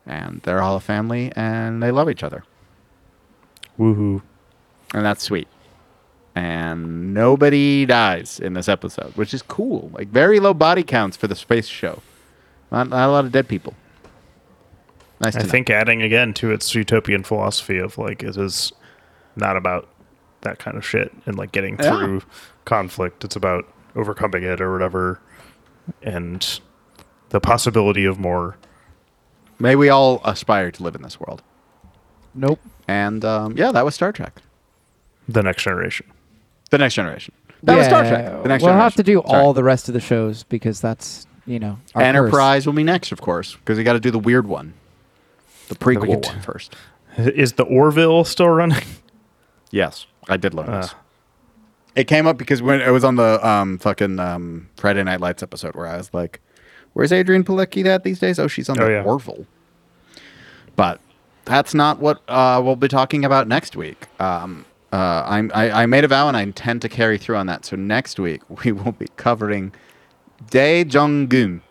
And 0.06 0.42
they're 0.42 0.62
all 0.62 0.76
a 0.76 0.80
family 0.80 1.32
and 1.36 1.84
they 1.84 1.92
love 1.92 2.10
each 2.10 2.24
other. 2.24 2.44
Woohoo. 3.78 4.22
and 4.94 5.06
that's 5.06 5.24
sweet. 5.24 5.48
And 6.36 7.14
nobody 7.14 7.86
dies 7.86 8.40
in 8.40 8.54
this 8.54 8.68
episode 8.68 9.16
which 9.16 9.34
is 9.34 9.42
cool. 9.42 9.92
Like 9.94 10.08
very 10.08 10.40
low 10.40 10.54
body 10.54 10.84
counts 10.84 11.16
for 11.16 11.28
the 11.28 11.36
space 11.36 11.68
show. 11.68 12.02
Not, 12.72 12.90
not 12.90 13.08
a 13.08 13.12
lot 13.12 13.26
of 13.26 13.32
dead 13.32 13.48
people 13.48 13.76
nice 15.22 15.34
to 15.34 15.40
I 15.40 15.44
know. 15.44 15.50
think 15.50 15.70
adding 15.70 16.02
again 16.02 16.34
to 16.36 16.52
its 16.52 16.74
utopian 16.76 17.24
philosophy 17.24 17.78
of 17.78 17.98
like 17.98 18.24
it 18.24 18.38
is 18.38 18.72
not 19.36 19.58
about 19.58 19.88
that 20.42 20.60
kind 20.60 20.78
of 20.78 20.86
shit 20.86 21.12
and 21.26 21.38
like 21.38 21.52
getting 21.52 21.78
Yeah. 21.80 21.90
through 21.98 22.22
conflict. 22.66 23.24
It's 23.24 23.36
about 23.36 23.66
overcoming 23.96 24.44
it 24.44 24.62
or 24.62 24.72
whatever, 24.72 25.20
and 26.02 26.60
the 27.30 27.40
possibility 27.40 28.06
of 28.06 28.20
more. 28.20 28.58
may 29.60 29.76
we 29.76 29.90
all 29.90 30.22
aspire 30.24 30.72
to 30.72 30.84
live 30.84 30.96
in 30.96 31.02
this 31.02 31.20
world 31.20 31.42
Nope. 32.34 32.60
and 32.88 33.26
um, 33.26 33.58
yeah 33.58 33.72
that 33.72 33.84
was 33.84 33.96
star 33.96 34.12
trek 34.14 34.40
The 35.28 35.44
next 35.44 35.64
generation. 35.64 36.06
the 36.70 36.78
next 36.78 36.94
generation 36.96 37.34
that 37.64 37.76
was 37.76 37.88
star 37.88 38.04
trek 38.04 38.26
the 38.44 38.48
next 38.48 38.64
we'll 38.64 38.72
generation 38.72 38.80
have 38.80 38.96
to 38.96 39.04
do 39.04 39.22
Sorry. 39.28 39.42
all 39.44 39.54
the 39.54 39.64
rest 39.64 39.90
of 39.90 39.94
the 39.94 40.00
shows 40.00 40.44
because 40.44 40.80
that's 40.80 41.28
you 41.46 41.60
know 41.60 41.78
our 41.96 42.02
enterprise 42.04 42.66
will 42.66 42.74
be 42.74 42.84
next 42.84 43.12
of 43.12 43.20
course 43.22 43.56
because 43.58 43.78
we 43.78 43.84
got 43.84 43.94
to 43.94 44.00
do 44.00 44.12
the 44.12 44.20
weird 44.20 44.48
one 44.48 44.74
the 45.70 45.76
prequel 45.76 46.22
get- 46.22 46.26
one 46.28 46.42
first 46.42 46.76
Is 47.18 47.54
the 47.54 47.64
Orville 47.64 48.24
still 48.26 48.50
running? 48.50 48.84
Yes, 49.72 50.06
I 50.28 50.38
did 50.38 50.54
learn 50.54 50.68
this. 50.68 50.94
Uh. 50.94 50.98
It 51.96 52.04
came 52.08 52.28
up 52.28 52.38
because 52.38 52.62
when 52.62 52.82
it 52.82 52.92
was 52.92 53.04
on 53.04 53.16
the 53.16 53.46
um, 53.46 53.78
fucking 53.80 54.20
um, 54.20 54.70
Friday 54.78 55.04
Night 55.04 55.20
Lights 55.20 55.42
episode 55.44 55.76
where 55.76 55.88
I 55.88 55.98
was 55.98 56.14
like, 56.14 56.40
"Where's 56.94 57.12
Adrianne 57.12 57.44
Palicki 57.44 57.86
at 57.88 58.04
these 58.04 58.20
days?" 58.20 58.40
Oh, 58.40 58.48
she's 58.48 58.70
on 58.70 58.80
Oh, 58.80 58.86
the 58.86 58.92
yeah. 58.92 59.04
Orville. 59.04 59.46
But 60.76 61.02
that's 61.46 61.74
not 61.74 62.00
what 62.00 62.22
uh, 62.30 62.62
we'll 62.64 62.76
be 62.78 62.88
talking 62.88 63.26
about 63.26 63.48
next 63.48 63.76
week. 63.76 64.08
Um, 64.22 64.66
uh, 64.94 65.24
I'm, 65.26 65.52
I, 65.54 65.84
I 65.84 65.86
made 65.88 66.04
a 66.04 66.08
vow 66.08 66.28
and 66.28 66.38
I 66.38 66.42
intend 66.42 66.82
to 66.84 66.90
carry 66.90 67.18
through 67.18 67.36
on 67.38 67.48
that. 67.48 67.66
So 67.66 67.76
next 67.76 68.20
week 68.20 68.42
we 68.64 68.72
will 68.72 68.94
be 68.94 69.08
covering 69.18 69.74
Dae 70.52 70.84
Jong 70.86 71.28
Gun. 71.28 71.62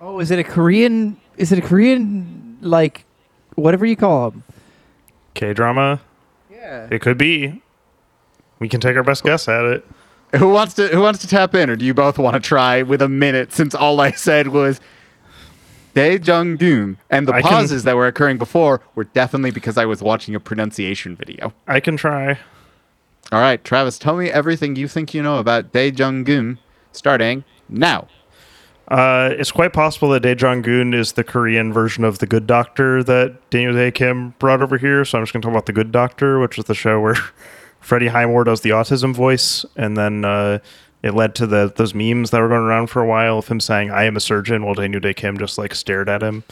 Oh, 0.00 0.18
is 0.18 0.30
it 0.30 0.38
a 0.38 0.44
Korean? 0.44 1.20
Is 1.36 1.52
it 1.52 1.58
a 1.58 1.62
Korean 1.62 2.58
like 2.60 3.04
whatever 3.54 3.86
you 3.86 3.96
call 3.96 4.30
them? 4.30 4.44
K 5.34 5.52
drama. 5.54 6.00
Yeah. 6.50 6.88
It 6.90 7.00
could 7.00 7.18
be. 7.18 7.62
We 8.58 8.68
can 8.68 8.80
take 8.80 8.96
our 8.96 9.02
best 9.02 9.24
guess 9.24 9.48
at 9.48 9.64
it. 9.64 9.86
Who 10.36 10.48
wants 10.48 10.74
to 10.74 10.88
Who 10.88 11.00
wants 11.00 11.20
to 11.20 11.28
tap 11.28 11.54
in, 11.54 11.68
or 11.68 11.76
do 11.76 11.84
you 11.84 11.94
both 11.94 12.18
want 12.18 12.34
to 12.34 12.40
try 12.40 12.82
with 12.82 13.02
a 13.02 13.08
minute? 13.08 13.52
Since 13.52 13.74
all 13.74 14.00
I 14.00 14.12
said 14.12 14.48
was 14.48 14.80
Dae 15.94 16.16
Jung 16.18 16.56
Doon, 16.56 16.96
and 17.10 17.28
the 17.28 17.34
I 17.34 17.42
can- 17.42 17.50
pauses 17.50 17.84
that 17.84 17.96
were 17.96 18.06
occurring 18.06 18.38
before 18.38 18.80
were 18.94 19.04
definitely 19.04 19.50
because 19.50 19.76
I 19.76 19.84
was 19.84 20.02
watching 20.02 20.34
a 20.34 20.40
pronunciation 20.40 21.16
video. 21.16 21.52
I 21.66 21.80
can 21.80 21.96
try. 21.98 22.38
All 23.30 23.40
right, 23.40 23.62
Travis, 23.62 23.98
tell 23.98 24.16
me 24.16 24.30
everything 24.30 24.76
you 24.76 24.88
think 24.88 25.12
you 25.14 25.22
know 25.22 25.38
about 25.38 25.72
Dae 25.72 25.88
Jung 25.90 26.24
Gun, 26.24 26.58
starting 26.92 27.44
now. 27.68 28.08
Uh, 28.92 29.30
it's 29.38 29.50
quite 29.50 29.72
possible 29.72 30.10
that 30.10 30.20
Dae 30.20 30.34
Jong 30.34 30.60
Goon 30.60 30.92
is 30.92 31.12
the 31.12 31.24
Korean 31.24 31.72
version 31.72 32.04
of 32.04 32.18
the 32.18 32.26
Good 32.26 32.46
Doctor 32.46 33.02
that 33.02 33.48
Daniel 33.48 33.72
Dae 33.72 33.90
Kim 33.90 34.34
brought 34.38 34.60
over 34.60 34.76
here. 34.76 35.06
So 35.06 35.16
I'm 35.16 35.24
just 35.24 35.32
going 35.32 35.40
to 35.40 35.46
talk 35.46 35.54
about 35.54 35.64
the 35.64 35.72
Good 35.72 35.92
Doctor, 35.92 36.38
which 36.38 36.58
is 36.58 36.66
the 36.66 36.74
show 36.74 37.00
where 37.00 37.16
Freddie 37.80 38.08
Highmore 38.08 38.44
does 38.44 38.60
the 38.60 38.68
autism 38.68 39.14
voice, 39.14 39.64
and 39.76 39.96
then 39.96 40.26
uh, 40.26 40.58
It 41.02 41.14
led 41.14 41.34
to 41.36 41.46
the 41.46 41.72
those 41.74 41.94
memes 41.94 42.32
that 42.32 42.40
were 42.40 42.48
going 42.48 42.60
around 42.60 42.88
for 42.88 43.00
a 43.00 43.06
while 43.06 43.38
of 43.38 43.48
him 43.48 43.60
saying, 43.60 43.90
"I 43.90 44.04
am 44.04 44.14
a 44.14 44.20
surgeon," 44.20 44.62
while 44.62 44.74
Daniel 44.74 45.00
Dae 45.00 45.14
Kim 45.14 45.38
just 45.38 45.56
like 45.56 45.74
stared 45.74 46.10
at 46.10 46.22
him. 46.22 46.44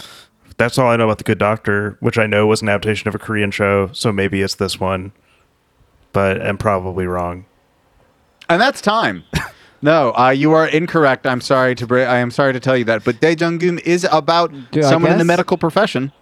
That's 0.57 0.79
all 0.79 0.89
I 0.89 0.97
know 0.97 1.05
about 1.05 1.19
the 1.19 1.25
Good 1.25 1.39
Doctor, 1.39 1.99
which 2.01 2.17
I 2.17 2.27
know 2.27 2.47
was 2.47 2.62
an 2.62 2.69
adaptation 2.69 3.07
of 3.09 3.15
a 3.15 3.19
Korean 3.19 3.51
show, 3.51 3.91
so 3.93 4.12
maybe 4.12 4.41
it's 4.43 4.55
this 4.55 4.81
one, 4.81 5.12
but 6.12 6.41
I'm 6.41 6.59
probably 6.59 7.07
wrong. 7.07 7.45
And 8.49 8.61
that's 8.61 8.81
time. 8.81 9.25
No, 9.82 10.12
uh, 10.16 10.31
you 10.31 10.52
are 10.52 10.66
incorrect. 10.66 11.27
I'm 11.27 11.40
sorry 11.40 11.74
to 11.77 11.86
br- 11.86 12.01
I 12.01 12.19
am 12.19 12.31
sorry 12.31 12.52
to 12.52 12.61
tell 12.61 12.77
you 12.77 12.85
that. 12.85 13.02
But 13.05 13.16
Daejongum 13.20 13.81
is 13.81 14.07
about 14.12 14.52
Do 14.73 14.81
I 14.81 14.82
someone 14.82 15.12
in 15.12 15.19
the 15.19 15.24
guess? 15.24 15.28
medical 15.28 15.57
profession, 15.57 16.12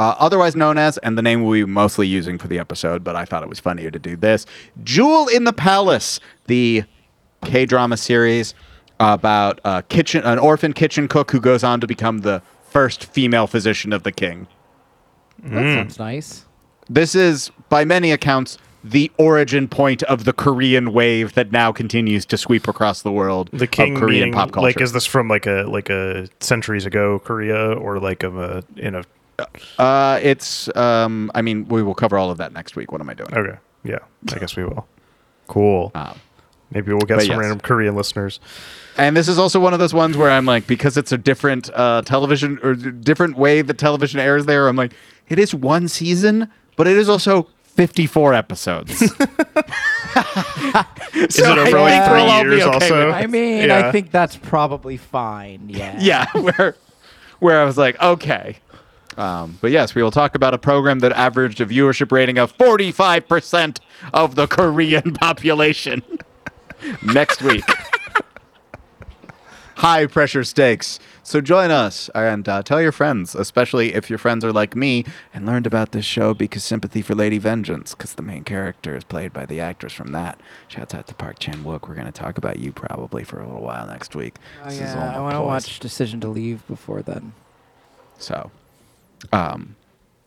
uh, 0.00 0.16
otherwise 0.18 0.56
known 0.56 0.78
as, 0.78 0.98
and 0.98 1.16
the 1.16 1.22
name 1.22 1.44
we'll 1.44 1.52
be 1.52 1.70
mostly 1.70 2.08
using 2.08 2.38
for 2.38 2.48
the 2.48 2.58
episode. 2.58 3.04
But 3.04 3.14
I 3.14 3.24
thought 3.24 3.42
it 3.44 3.48
was 3.48 3.60
funnier 3.60 3.90
to 3.92 3.98
do 4.00 4.16
this. 4.16 4.46
Jewel 4.82 5.28
in 5.28 5.44
the 5.44 5.52
Palace, 5.52 6.18
the 6.46 6.84
K 7.44 7.66
drama 7.66 7.96
series 7.96 8.54
about 8.98 9.60
a 9.64 9.84
kitchen, 9.84 10.24
an 10.24 10.40
orphan 10.40 10.72
kitchen 10.72 11.06
cook 11.06 11.30
who 11.30 11.40
goes 11.40 11.62
on 11.62 11.80
to 11.80 11.86
become 11.86 12.18
the 12.18 12.42
first 12.68 13.04
female 13.04 13.46
physician 13.46 13.92
of 13.92 14.02
the 14.02 14.10
king. 14.12 14.48
That 15.44 15.52
Mm. 15.62 15.74
sounds 15.76 15.98
nice. 16.00 16.44
This 16.90 17.14
is, 17.14 17.52
by 17.68 17.84
many 17.84 18.10
accounts, 18.10 18.58
the 18.84 19.10
origin 19.18 19.68
point 19.68 20.02
of 20.04 20.24
the 20.24 20.32
Korean 20.32 20.92
wave 20.92 21.34
that 21.34 21.50
now 21.52 21.72
continues 21.72 22.24
to 22.26 22.36
sweep 22.38 22.68
across 22.68 23.02
the 23.02 23.12
world 23.12 23.50
The 23.52 23.66
king 23.66 23.94
of 23.94 24.00
Korean 24.00 24.20
meaning, 24.20 24.32
pop 24.34 24.52
culture. 24.52 24.66
like 24.66 24.80
is 24.80 24.92
this 24.92 25.06
from 25.06 25.28
like 25.28 25.46
a 25.46 25.64
like 25.68 25.90
a 25.90 26.28
centuries 26.40 26.86
ago 26.86 27.18
Korea 27.18 27.72
or 27.72 27.98
like 27.98 28.22
of 28.22 28.38
a 28.38 28.64
in 28.76 28.94
a 28.94 29.02
uh, 29.78 30.18
it's, 30.20 30.68
um, 30.76 31.30
I 31.32 31.42
mean, 31.42 31.68
we 31.68 31.80
will 31.80 31.94
cover 31.94 32.18
all 32.18 32.28
of 32.32 32.38
that 32.38 32.52
next 32.52 32.74
week. 32.74 32.90
What 32.90 33.00
am 33.00 33.08
I 33.08 33.14
doing? 33.14 33.34
okay 33.34 33.58
yeah 33.84 33.98
I 34.32 34.38
guess 34.38 34.56
we 34.56 34.64
will 34.64 34.86
cool 35.46 35.92
Um, 35.94 36.18
maybe 36.72 36.92
we'll 36.92 37.00
get 37.02 37.20
some 37.20 37.30
yes. 37.30 37.38
random 37.38 37.60
Korean 37.60 37.94
listeners 37.94 38.40
and 38.98 39.16
this 39.16 39.28
is 39.28 39.38
also 39.38 39.60
one 39.60 39.72
of 39.72 39.78
those 39.78 39.94
ones 39.94 40.16
where 40.16 40.28
I'm 40.28 40.44
like, 40.44 40.66
because 40.66 40.96
it's 40.96 41.12
a 41.12 41.18
different 41.18 41.70
uh, 41.72 42.02
television 42.02 42.58
or 42.64 42.74
different 42.74 43.38
way 43.38 43.62
that 43.62 43.78
television 43.78 44.18
airs 44.18 44.44
there, 44.46 44.66
I'm 44.66 44.74
like, 44.74 44.92
it 45.28 45.38
is 45.38 45.54
one 45.54 45.86
season, 45.86 46.50
but 46.74 46.88
it 46.88 46.96
is 46.96 47.08
also 47.08 47.48
54 47.78 48.34
episodes. 48.34 48.90
is 49.02 49.10
it 49.12 49.20
over 51.46 51.78
I 51.78 51.80
like 51.80 51.92
think 51.92 52.04
three 52.08 52.24
we'll 52.24 52.42
be 52.42 52.48
years 52.50 52.62
okay 52.62 52.72
also 52.74 53.10
I 53.12 53.28
mean, 53.28 53.68
Yeah. 53.68 53.86
I 53.86 53.92
think 53.92 54.10
that's 54.10 54.36
probably 54.36 54.96
fine. 54.96 55.66
Yeah. 55.68 55.96
yeah, 56.00 56.26
where 56.32 56.74
where 57.38 57.60
I 57.60 57.64
was 57.64 57.78
like, 57.78 58.02
okay. 58.02 58.56
Um, 59.16 59.58
but 59.60 59.70
yes, 59.70 59.94
we 59.94 60.02
will 60.02 60.10
talk 60.10 60.34
about 60.34 60.54
a 60.54 60.58
program 60.58 60.98
that 61.00 61.12
averaged 61.12 61.60
a 61.60 61.66
viewership 61.66 62.10
rating 62.10 62.36
of 62.36 62.52
45% 62.58 63.78
of 64.12 64.34
the 64.34 64.48
Korean 64.48 65.12
population 65.20 66.02
next 67.04 67.42
week. 67.42 67.62
High 69.76 70.06
pressure 70.06 70.42
stakes. 70.42 70.98
So 71.28 71.42
join 71.42 71.70
us 71.70 72.08
and 72.14 72.48
uh, 72.48 72.62
tell 72.62 72.80
your 72.80 72.90
friends, 72.90 73.34
especially 73.34 73.92
if 73.92 74.08
your 74.08 74.18
friends 74.18 74.46
are 74.46 74.52
like 74.52 74.74
me 74.74 75.04
and 75.34 75.44
learned 75.44 75.66
about 75.66 75.92
this 75.92 76.06
show 76.06 76.32
because 76.32 76.64
sympathy 76.64 77.02
for 77.02 77.14
Lady 77.14 77.36
Vengeance, 77.36 77.94
because 77.94 78.14
the 78.14 78.22
main 78.22 78.44
character 78.44 78.96
is 78.96 79.04
played 79.04 79.34
by 79.34 79.44
the 79.44 79.60
actress 79.60 79.92
from 79.92 80.12
that. 80.12 80.40
Shouts 80.68 80.94
out 80.94 81.06
to 81.08 81.14
Park 81.14 81.38
Chan 81.38 81.64
Wook. 81.64 81.86
We're 81.86 81.96
going 81.96 82.06
to 82.06 82.12
talk 82.12 82.38
about 82.38 82.60
you 82.60 82.72
probably 82.72 83.24
for 83.24 83.40
a 83.40 83.46
little 83.46 83.60
while 83.60 83.86
next 83.86 84.16
week. 84.16 84.36
Oh, 84.62 84.70
This 84.70 84.76
is 84.76 84.80
yeah. 84.80 85.16
I 85.18 85.20
want 85.20 85.34
to 85.34 85.42
watch 85.42 85.78
Decision 85.80 86.18
to 86.22 86.28
Leave 86.28 86.66
before 86.66 87.02
then. 87.02 87.34
So, 88.16 88.50
um, 89.30 89.76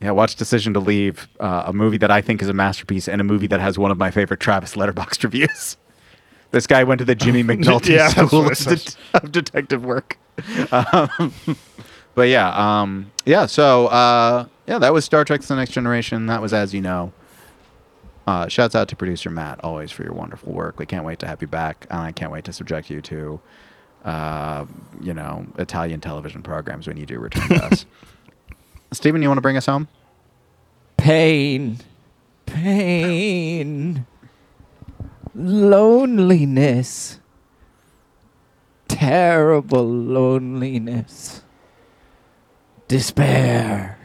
yeah, 0.00 0.12
watch 0.12 0.36
Decision 0.36 0.72
to 0.74 0.80
Leave, 0.80 1.26
uh, 1.40 1.64
a 1.66 1.72
movie 1.72 1.98
that 1.98 2.12
I 2.12 2.20
think 2.20 2.42
is 2.42 2.48
a 2.48 2.54
masterpiece 2.54 3.08
and 3.08 3.20
a 3.20 3.24
movie 3.24 3.48
that 3.48 3.58
has 3.58 3.76
one 3.76 3.90
of 3.90 3.98
my 3.98 4.12
favorite 4.12 4.38
Travis 4.38 4.76
Letterboxd 4.76 5.24
reviews. 5.24 5.76
This 6.52 6.66
guy 6.66 6.84
went 6.84 7.00
to 7.00 7.04
the 7.04 7.14
Jimmy 7.14 7.42
McNulty 7.44 7.96
Yeah, 7.96 8.08
School 8.08 8.46
of, 8.46 8.66
I 8.66 8.74
det- 8.74 8.96
of 9.14 9.32
Detective 9.32 9.84
Work. 9.84 10.18
Um, 10.70 11.32
but 12.14 12.28
yeah, 12.28 12.80
um, 12.80 13.10
yeah. 13.26 13.46
So 13.46 13.88
uh, 13.88 14.46
yeah, 14.66 14.78
that 14.78 14.92
was 14.92 15.04
Star 15.04 15.24
Trek: 15.24 15.40
The 15.42 15.56
Next 15.56 15.72
Generation. 15.72 16.26
That 16.26 16.40
was 16.40 16.52
as 16.54 16.72
you 16.72 16.80
know. 16.80 17.12
Uh, 18.24 18.46
shouts 18.46 18.76
out 18.76 18.86
to 18.88 18.94
producer 18.94 19.30
Matt, 19.30 19.58
always 19.64 19.90
for 19.90 20.04
your 20.04 20.12
wonderful 20.12 20.52
work. 20.52 20.78
We 20.78 20.86
can't 20.86 21.04
wait 21.04 21.18
to 21.18 21.26
have 21.26 21.40
you 21.42 21.48
back, 21.48 21.86
and 21.90 21.98
I 22.00 22.12
can't 22.12 22.30
wait 22.30 22.44
to 22.44 22.52
subject 22.52 22.88
you 22.88 23.00
to, 23.00 23.40
uh, 24.04 24.64
you 25.00 25.12
know, 25.12 25.44
Italian 25.58 26.00
television 26.00 26.40
programs 26.40 26.86
when 26.86 26.96
you 26.96 27.04
do 27.04 27.18
return 27.18 27.48
to 27.48 27.64
us. 27.64 27.84
Stephen, 28.92 29.22
you 29.22 29.28
want 29.28 29.38
to 29.38 29.42
bring 29.42 29.56
us 29.56 29.66
home? 29.66 29.88
Pain. 30.98 31.78
Pain. 32.46 34.06
Loneliness. 35.34 37.18
Terrible 38.88 39.86
loneliness. 39.88 41.42
Despair. 42.88 43.98